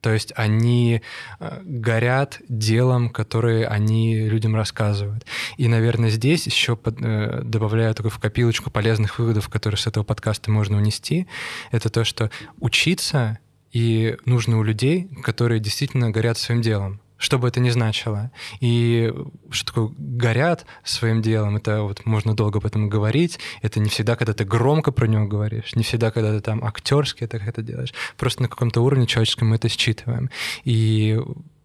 То 0.00 0.12
есть 0.12 0.32
они 0.36 1.02
э, 1.40 1.60
горят 1.64 2.40
делом, 2.48 3.10
которое 3.10 3.66
они 3.66 4.28
людям 4.28 4.54
рассказывают. 4.54 5.24
И, 5.56 5.66
наверное, 5.68 6.10
здесь 6.10 6.46
еще 6.46 6.76
под, 6.76 7.00
э, 7.00 7.42
добавляю 7.42 7.94
такую 7.94 8.12
в 8.12 8.18
копилочку 8.18 8.70
полезных 8.70 9.18
выводов, 9.18 9.48
которые 9.48 9.78
с 9.78 9.86
этого 9.86 10.04
подкаста 10.04 10.50
можно 10.50 10.76
унести, 10.76 11.26
это 11.72 11.90
то, 11.90 12.04
что 12.04 12.30
учиться 12.60 13.38
и 13.72 14.16
нужно 14.24 14.58
у 14.58 14.62
людей, 14.62 15.08
которые 15.22 15.60
действительно 15.60 16.10
горят 16.10 16.38
своим 16.38 16.62
делом 16.62 17.00
что 17.18 17.38
бы 17.38 17.48
это 17.48 17.60
ни 17.60 17.70
значило. 17.70 18.30
И 18.60 19.12
что 19.50 19.66
такое 19.66 19.90
горят 19.98 20.64
своим 20.84 21.20
делом, 21.20 21.56
это 21.56 21.82
вот 21.82 22.06
можно 22.06 22.34
долго 22.34 22.58
об 22.58 22.66
этом 22.66 22.88
говорить, 22.88 23.38
это 23.60 23.80
не 23.80 23.90
всегда, 23.90 24.16
когда 24.16 24.32
ты 24.32 24.44
громко 24.44 24.92
про 24.92 25.06
него 25.06 25.26
говоришь, 25.26 25.74
не 25.74 25.82
всегда, 25.82 26.10
когда 26.10 26.32
ты 26.32 26.40
там 26.40 26.64
актерски 26.64 27.24
это, 27.24 27.36
это 27.36 27.62
делаешь. 27.62 27.92
Просто 28.16 28.42
на 28.42 28.48
каком-то 28.48 28.80
уровне 28.80 29.06
человеческом 29.06 29.48
мы 29.48 29.56
это 29.56 29.68
считываем. 29.68 30.30
И 30.64 31.20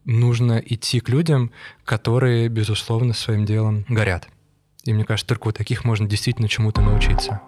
нужно 0.05 0.61
идти 0.65 0.99
к 0.99 1.09
людям, 1.09 1.51
которые, 1.85 2.49
безусловно, 2.49 3.13
своим 3.13 3.45
делом 3.45 3.85
горят. 3.87 4.27
И 4.83 4.91
мне 4.91 5.05
кажется, 5.05 5.27
только 5.27 5.47
у 5.47 5.51
таких 5.51 5.85
можно 5.85 6.07
действительно 6.07 6.49
чему-то 6.49 6.81
научиться. 6.81 7.41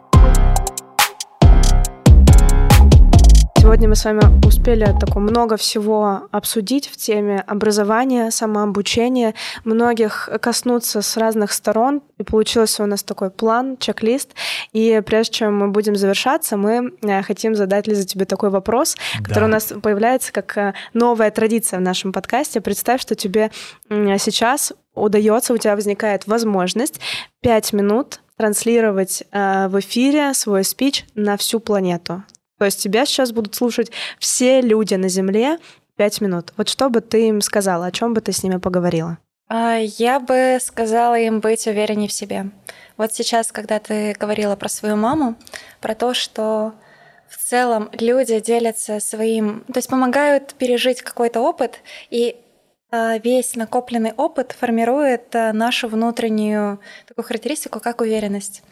Сегодня 3.66 3.90
мы 3.90 3.96
с 3.96 4.06
вами 4.06 4.46
успели 4.46 4.86
такое 5.00 5.24
много 5.24 5.58
всего 5.58 6.28
обсудить 6.30 6.88
в 6.88 6.98
теме 6.98 7.40
образования, 7.48 8.30
самообучения, 8.30 9.34
многих 9.64 10.30
коснуться 10.40 11.02
с 11.02 11.18
разных 11.18 11.52
сторон. 11.52 12.04
И 12.20 12.24
получился 12.24 12.84
у 12.84 12.86
нас 12.86 13.02
такой 13.02 13.32
план, 13.32 13.78
чек-лист. 13.78 14.36
И 14.72 15.02
прежде 15.04 15.34
чем 15.34 15.58
мы 15.58 15.70
будем 15.70 15.96
завершаться, 15.96 16.58
мы 16.58 16.94
э, 17.02 17.24
хотим 17.24 17.56
задать, 17.56 17.88
Лиза, 17.88 18.06
тебе 18.06 18.26
такой 18.26 18.52
вопрос, 18.52 18.98
да. 19.18 19.26
который 19.26 19.46
у 19.46 19.52
нас 19.52 19.74
появляется 19.82 20.32
как 20.32 20.56
э, 20.60 20.74
новая 20.94 21.32
традиция 21.32 21.80
в 21.80 21.82
нашем 21.82 22.14
подкасте. 22.14 22.62
Представь, 22.62 23.02
что 23.02 23.16
тебе 23.16 23.50
сейчас 23.90 24.74
удается, 24.94 25.56
у 25.56 25.58
тебя 25.58 25.76
возникает 25.76 26.28
возможность 26.28 27.02
пять 27.42 27.74
минут 27.74 28.20
транслировать 28.38 29.24
э, 29.32 29.70
в 29.70 29.80
эфире 29.80 30.36
свой 30.36 30.64
спич 30.64 31.04
на 31.16 31.36
всю 31.36 31.60
планету. 31.60 32.24
То 32.58 32.66
есть 32.66 32.82
тебя 32.82 33.06
сейчас 33.06 33.32
будут 33.32 33.56
слушать 33.56 33.92
все 34.20 34.62
люди 34.62 34.96
на 34.96 35.10
Земле 35.10 35.60
пять 35.96 36.22
минут. 36.22 36.54
Вот 36.58 36.70
что 36.70 36.90
бы 36.90 37.02
ты 37.02 37.30
им 37.30 37.42
сказала, 37.42 37.88
о 37.88 37.92
чем 37.92 38.14
бы 38.14 38.22
ты 38.22 38.32
с 38.32 38.44
ними 38.44 38.58
поговорила? 38.58 39.18
А, 39.48 39.78
я 39.78 40.20
бы 40.20 40.58
сказала 40.62 41.20
им 41.20 41.40
быть 41.40 41.68
увереннее 41.68 42.08
в 42.08 42.14
себе. 42.14 42.50
Вот 42.98 43.14
сейчас, 43.14 43.52
когда 43.52 43.80
ты 43.80 44.14
говорила 44.14 44.56
про 44.56 44.70
свою 44.70 44.96
маму, 44.96 45.36
про 45.82 45.96
то, 45.96 46.14
что 46.14 46.74
в 47.30 47.38
целом 47.38 47.90
люди 47.94 48.40
делятся 48.40 49.00
своим, 49.00 49.64
то 49.72 49.78
есть 49.78 49.90
помогают 49.90 50.56
пережить 50.56 51.02
какой-то 51.02 51.42
опыт, 51.42 51.82
и 52.10 52.38
весь 52.92 53.56
накопленный 53.56 54.14
опыт 54.16 54.56
формирует 54.58 55.36
а, 55.36 55.54
нашу 55.54 55.88
внутреннюю 55.88 56.80
такую 57.08 57.26
характеристику, 57.26 57.80
как 57.80 58.02
уверенность. 58.02 58.64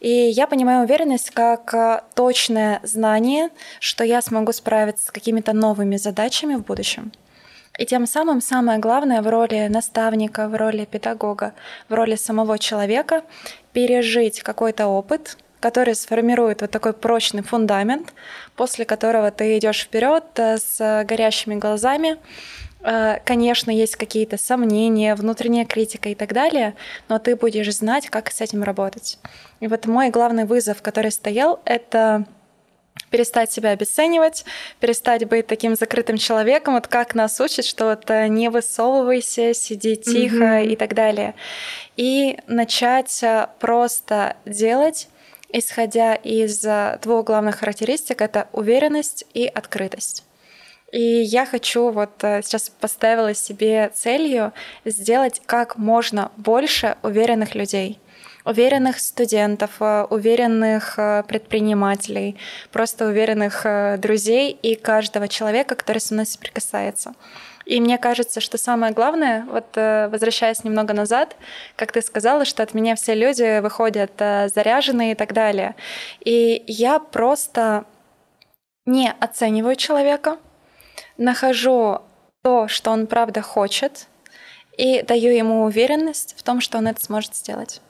И 0.00 0.10
я 0.10 0.46
понимаю 0.46 0.84
уверенность 0.84 1.30
как 1.30 1.72
а, 1.74 2.04
точное 2.14 2.80
знание, 2.82 3.50
что 3.80 4.04
я 4.04 4.22
смогу 4.22 4.52
справиться 4.52 5.06
с 5.06 5.10
какими-то 5.10 5.52
новыми 5.52 5.96
задачами 5.96 6.54
в 6.54 6.64
будущем. 6.64 7.12
И 7.76 7.86
тем 7.86 8.06
самым 8.06 8.40
самое 8.40 8.78
главное 8.78 9.20
в 9.20 9.28
роли 9.28 9.66
наставника, 9.68 10.48
в 10.48 10.54
роли 10.54 10.84
педагога, 10.84 11.54
в 11.88 11.94
роли 11.94 12.14
самого 12.14 12.58
человека 12.58 13.24
пережить 13.72 14.42
какой-то 14.42 14.86
опыт, 14.86 15.36
который 15.58 15.96
сформирует 15.96 16.60
вот 16.60 16.70
такой 16.70 16.92
прочный 16.92 17.42
фундамент, 17.42 18.12
после 18.54 18.84
которого 18.84 19.32
ты 19.32 19.58
идешь 19.58 19.82
вперед 19.82 20.24
с 20.36 21.04
горящими 21.04 21.56
глазами, 21.56 22.18
Э, 22.73 22.73
конечно, 23.24 23.70
есть 23.70 23.96
какие-то 23.96 24.36
сомнения, 24.36 25.14
внутренняя 25.14 25.64
критика 25.64 26.10
и 26.10 26.14
так 26.14 26.32
далее, 26.32 26.74
но 27.08 27.18
ты 27.18 27.34
будешь 27.34 27.74
знать, 27.74 28.08
как 28.10 28.30
с 28.30 28.40
этим 28.40 28.62
работать. 28.62 29.18
И 29.60 29.66
вот 29.66 29.86
мой 29.86 30.10
главный 30.10 30.44
вызов, 30.44 30.82
который 30.82 31.10
стоял, 31.10 31.60
это 31.64 32.26
перестать 33.10 33.50
себя 33.50 33.70
обесценивать, 33.70 34.44
перестать 34.80 35.26
быть 35.28 35.46
таким 35.46 35.76
закрытым 35.76 36.16
человеком, 36.16 36.74
вот 36.74 36.88
как 36.88 37.14
нас 37.14 37.40
учат, 37.40 37.64
что 37.64 37.86
вот 37.86 38.10
э, 38.10 38.28
не 38.28 38.50
высовывайся, 38.50 39.54
сиди 39.54 39.96
тихо 39.96 40.44
mm-hmm. 40.44 40.66
и 40.66 40.76
так 40.76 40.94
далее. 40.94 41.34
И 41.96 42.38
начать 42.46 43.22
э, 43.22 43.48
просто 43.60 44.36
делать, 44.44 45.08
исходя 45.48 46.16
из 46.16 46.64
двух 47.02 47.24
главных 47.24 47.60
характеристик, 47.60 48.20
это 48.20 48.48
уверенность 48.52 49.24
и 49.32 49.46
открытость. 49.46 50.24
И 50.94 51.22
я 51.22 51.44
хочу 51.44 51.90
вот 51.90 52.22
э, 52.22 52.40
сейчас 52.42 52.70
поставила 52.70 53.34
себе 53.34 53.90
целью 53.92 54.52
сделать 54.84 55.42
как 55.44 55.76
можно 55.76 56.30
больше 56.36 56.96
уверенных 57.02 57.56
людей 57.56 57.98
уверенных 58.44 59.00
студентов, 59.00 59.70
э, 59.80 60.06
уверенных 60.10 60.98
э, 60.98 61.24
предпринимателей, 61.26 62.36
просто 62.70 63.06
уверенных 63.06 63.66
друзей 63.98 64.52
и 64.52 64.76
каждого 64.76 65.26
человека, 65.26 65.74
который 65.74 65.98
со 65.98 66.14
мной 66.14 66.26
соприкасается. 66.26 67.14
И 67.64 67.80
мне 67.80 67.98
кажется, 67.98 68.40
что 68.40 68.56
самое 68.56 68.92
главное, 68.92 69.46
вот 69.50 69.74
возвращаясь 69.74 70.64
немного 70.64 70.92
назад, 70.92 71.36
как 71.76 71.92
ты 71.92 72.02
сказала, 72.02 72.44
что 72.44 72.62
от 72.62 72.74
меня 72.74 72.94
все 72.94 73.14
люди 73.14 73.60
выходят 73.60 74.12
заряженные 74.18 75.12
и 75.12 75.14
так 75.14 75.32
далее. 75.32 75.74
И 76.20 76.62
я 76.66 76.98
просто 76.98 77.86
не 78.84 79.10
оцениваю 79.18 79.76
человека, 79.76 80.36
нахожу 81.16 82.00
то, 82.42 82.68
что 82.68 82.90
он 82.90 83.06
правда 83.06 83.42
хочет, 83.42 84.06
и 84.76 85.02
даю 85.02 85.32
ему 85.32 85.64
уверенность 85.64 86.34
в 86.36 86.42
том, 86.42 86.60
что 86.60 86.78
он 86.78 86.88
это 86.88 87.02
сможет 87.02 87.34
сделать. 87.34 87.80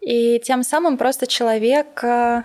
И 0.00 0.40
тем 0.40 0.62
самым 0.62 0.98
просто 0.98 1.26
человек 1.26 2.02
э, 2.04 2.42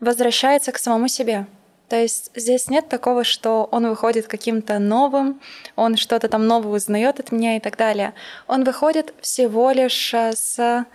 возвращается 0.00 0.72
к 0.72 0.78
самому 0.78 1.08
себе. 1.08 1.46
То 1.88 1.96
есть 1.96 2.30
здесь 2.34 2.68
нет 2.68 2.88
такого, 2.88 3.24
что 3.24 3.66
он 3.70 3.88
выходит 3.88 4.26
каким-то 4.26 4.78
новым, 4.78 5.40
он 5.74 5.96
что-то 5.96 6.28
там 6.28 6.46
новое 6.46 6.76
узнает 6.76 7.18
от 7.18 7.32
меня 7.32 7.56
и 7.56 7.60
так 7.60 7.76
далее. 7.76 8.12
Он 8.46 8.64
выходит 8.64 9.14
всего 9.20 9.70
лишь 9.70 10.12
э, 10.12 10.32
с 10.34 10.86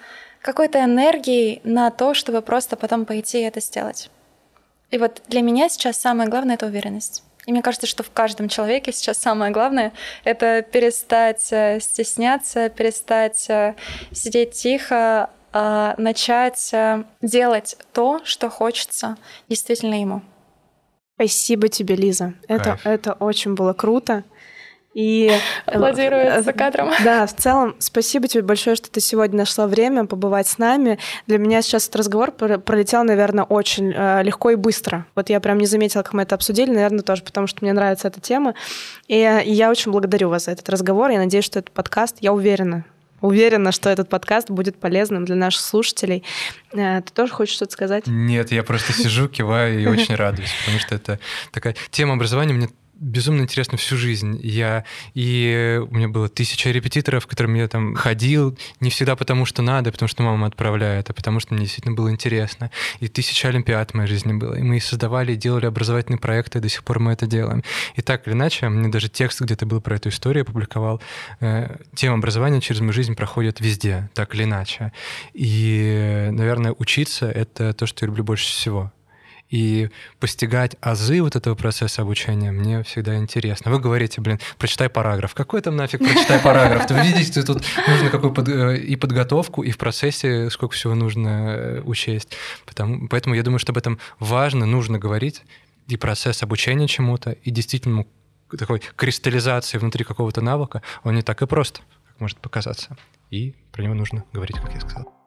какой-то 0.42 0.84
энергией 0.84 1.62
на 1.64 1.90
то, 1.90 2.14
чтобы 2.14 2.42
просто 2.42 2.76
потом 2.76 3.06
пойти 3.06 3.40
и 3.40 3.44
это 3.44 3.62
сделать. 3.62 4.10
И 4.92 4.98
вот 4.98 5.22
для 5.28 5.42
меня 5.42 5.70
сейчас 5.70 5.98
самое 5.98 6.30
главное— 6.30 6.56
это 6.56 6.68
уверенность. 6.68 7.24
И 7.46 7.52
мне 7.52 7.62
кажется, 7.62 7.88
что 7.88 8.04
в 8.04 8.12
каждом 8.12 8.48
человеке 8.48 8.92
сейчас 8.92 9.18
самое 9.18 9.52
главное— 9.52 9.94
это 10.24 10.62
перестать 10.62 11.48
э, 11.52 11.80
стесняться, 11.80 12.70
перестать 12.70 13.50
э, 13.50 13.76
сидеть 14.12 14.52
тихо, 14.52 15.30
а 15.56 15.94
начать 16.00 16.74
делать 17.22 17.78
то, 17.94 18.22
что 18.24 18.50
хочется 18.50 19.18
действительно 19.50 20.02
ему. 20.02 20.24
Спасибо 21.16 21.68
тебе, 21.68 21.96
Лиза. 21.96 22.34
Это, 22.48 22.80
это 22.84 23.14
очень 23.14 23.54
было 23.54 23.74
круто. 23.74 24.24
И 24.94 25.32
э, 25.32 25.72
аплодирует 25.72 26.46
за 26.46 26.54
кадром. 26.54 26.92
Да, 27.04 27.26
в 27.26 27.36
целом, 27.36 27.76
спасибо 27.80 28.28
тебе 28.28 28.44
большое, 28.44 28.76
что 28.76 28.90
ты 28.90 29.02
сегодня 29.02 29.40
нашла 29.40 29.68
время 29.68 30.06
побывать 30.06 30.48
с 30.48 30.58
нами. 30.58 31.00
Для 31.28 31.38
меня 31.38 31.62
сейчас 31.62 31.86
этот 31.86 31.98
разговор 31.98 32.32
пролетел, 32.32 33.04
наверное, 33.04 33.44
очень 33.44 33.92
э, 33.96 34.24
легко 34.24 34.52
и 34.52 34.56
быстро. 34.56 35.06
Вот 35.16 35.30
я 35.30 35.40
прям 35.40 35.58
не 35.58 35.66
заметила, 35.66 36.04
как 36.04 36.14
мы 36.14 36.24
это 36.24 36.36
обсудили, 36.36 36.72
наверное, 36.72 37.02
тоже 37.02 37.24
потому, 37.24 37.48
что 37.48 37.60
мне 37.62 37.74
нравится 37.74 38.08
эта 38.08 38.22
тема. 38.22 38.54
И, 39.08 39.18
я 39.46 39.70
очень 39.70 39.92
благодарю 39.92 40.30
вас 40.30 40.46
за 40.46 40.52
этот 40.52 40.70
разговор. 40.70 41.10
Я 41.10 41.20
надеюсь, 41.20 41.46
что 41.46 41.60
этот 41.60 41.74
подкаст, 41.74 42.18
я 42.22 42.32
уверена, 42.32 42.86
уверена, 43.22 43.72
что 43.72 43.90
этот 43.90 44.10
подкаст 44.10 44.50
будет 44.50 44.78
полезным 44.78 45.26
для 45.26 45.36
наших 45.36 45.62
слушателей. 45.62 46.24
Э, 46.72 47.02
ты 47.02 47.12
тоже 47.14 47.34
хочешь 47.34 47.56
что-то 47.56 47.72
сказать? 47.72 48.06
Нет, 48.06 48.52
я 48.52 48.64
просто 48.64 48.94
сижу, 48.94 49.28
киваю 49.28 49.82
и 49.82 49.86
очень 49.88 50.16
радуюсь, 50.16 50.54
потому 50.60 50.80
что 50.80 50.96
это 50.96 51.20
такая 51.52 51.76
тема 51.90 52.14
образования 52.14 52.54
мне 52.54 52.70
безумно 52.96 53.42
интересно 53.42 53.78
всю 53.78 53.98
жизнь. 53.98 54.40
Я 54.42 54.86
и 55.14 55.82
у 55.90 55.96
меня 55.96 56.08
было 56.08 56.30
тысяча 56.30 56.72
репетиторов, 56.72 57.26
к 57.26 57.30
которым 57.30 57.56
я 57.56 57.68
там 57.68 57.96
ходил, 57.96 58.58
не 58.80 58.90
всегда 58.90 59.16
потому, 59.16 59.46
что 59.46 59.62
надо, 59.62 59.92
потому 59.92 60.08
что 60.08 60.24
мама 60.24 60.48
отправляет, 60.48 61.10
а 61.10 61.14
потому 61.14 61.40
что 61.40 61.54
мне 61.54 61.64
действительно 61.64 61.96
было 61.96 62.10
интересно. 62.10 62.72
И 63.00 63.08
тысяча 63.08 63.50
олимпиад 63.50 63.92
в 63.92 63.94
моей 63.96 64.08
жизни 64.08 64.34
было. 64.34 64.56
И 64.56 64.62
мы 64.62 64.80
создавали, 64.80 65.36
делали 65.36 65.66
образовательные 65.66 66.20
проекты, 66.20 66.60
и 66.60 66.62
до 66.62 66.70
сих 66.70 66.84
пор 66.84 67.00
мы 67.00 67.14
это 67.14 67.26
делаем. 67.26 67.64
И 67.96 68.02
так 68.02 68.28
или 68.28 68.34
иначе, 68.34 68.70
мне 68.70 68.90
даже 68.90 69.10
текст 69.10 69.42
где-то 69.42 69.66
был 69.66 69.82
про 69.82 69.96
эту 69.96 70.10
историю, 70.10 70.44
опубликовал. 70.44 71.02
Э, 71.40 71.78
тема 71.96 72.16
образования 72.18 72.62
через 72.62 72.82
мою 72.82 72.94
жизнь 72.94 73.16
проходит 73.16 73.60
везде, 73.60 74.10
так 74.14 74.36
или 74.36 74.44
иначе. 74.44 74.92
И, 75.34 76.30
наверное, 76.32 76.74
учиться— 76.78 77.30
это 77.32 77.74
то, 77.74 77.86
что 77.86 78.06
я 78.06 78.08
люблю 78.08 78.24
больше 78.24 78.46
всего 78.46 78.92
и 79.54 79.92
постигать 80.20 80.76
азы 80.82 81.22
вот 81.22 81.36
этого 81.36 81.54
процесса 81.54 82.02
обучения 82.02 82.52
мне 82.52 82.82
всегда 82.82 83.18
интересно. 83.18 83.70
Вы 83.70 83.80
говорите, 83.80 84.20
блин, 84.20 84.40
прочитай 84.58 84.90
параграф. 84.90 85.36
Какой 85.36 85.62
там 85.62 85.76
нафиг 85.76 86.00
прочитай 86.00 86.40
параграф? 86.40 86.90
Вы 86.90 87.02
видите, 87.02 87.44
тут 87.44 87.64
нужно 87.88 88.10
какую 88.10 88.34
под, 88.34 88.50
э, 88.50 88.78
и 88.80 88.96
подготовку, 88.96 89.62
и 89.62 89.70
в 89.70 89.78
процессе 89.78 90.50
сколько 90.50 90.74
всего 90.74 90.96
нужно 90.96 91.28
э, 91.56 91.82
учесть. 91.82 92.36
Потому, 92.66 93.08
поэтому 93.08 93.36
я 93.36 93.44
думаю, 93.44 93.60
что 93.60 93.74
об 93.74 93.78
этом 93.78 94.00
важно, 94.18 94.66
нужно 94.66 94.98
говорить, 94.98 95.44
и 95.88 95.98
процесс 95.98 96.42
обучения 96.42 96.88
чему-то, 96.88 97.34
и 97.34 97.52
действительно 97.52 98.08
такой 98.58 98.82
кристаллизации 98.96 99.78
внутри 99.78 100.04
какого-то 100.04 100.42
навыка, 100.42 100.82
он 101.04 101.14
не 101.14 101.22
так 101.22 101.44
и 101.44 101.46
прост, 101.46 101.84
как 102.08 102.20
может 102.20 102.40
показаться. 102.40 102.98
И 103.30 103.54
про 103.72 103.84
него 103.84 103.94
нужно 103.94 104.24
говорить, 104.34 104.58
как 104.58 104.74
я 104.74 104.80
сказал. 104.80 105.23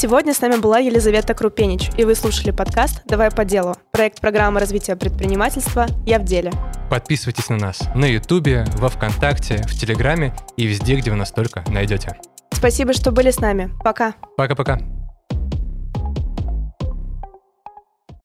Сегодня 0.00 0.32
с 0.32 0.40
нами 0.40 0.56
была 0.56 0.78
Елизавета 0.78 1.34
Крупенич, 1.34 1.90
и 1.98 2.04
вы 2.04 2.14
слушали 2.14 2.52
подкаст 2.52 3.02
«Давай 3.04 3.30
по 3.30 3.44
делу»– 3.44 3.74
проект 3.90 4.20
программы 4.20 4.58
развития 4.58 4.96
предпринимательства 4.96 5.86
«Я 6.06 6.18
в 6.18 6.24
деле». 6.24 6.52
Подписывайтесь 6.88 7.50
на 7.50 7.56
нас 7.56 7.80
на 7.94 8.06
Ютубе, 8.06 8.64
во 8.76 8.88
Вконтакте, 8.88 9.58
в 9.58 9.78
Телеграме 9.78 10.34
и 10.56 10.66
везде, 10.66 10.96
где 10.96 11.10
вы 11.10 11.16
нас 11.16 11.32
только 11.32 11.64
найдете. 11.68 12.18
Спасибо, 12.50 12.94
что 12.94 13.12
были 13.12 13.30
с 13.30 13.40
нами. 13.40 13.70
Пока. 13.84 14.14
Пока-пока. 14.36 14.78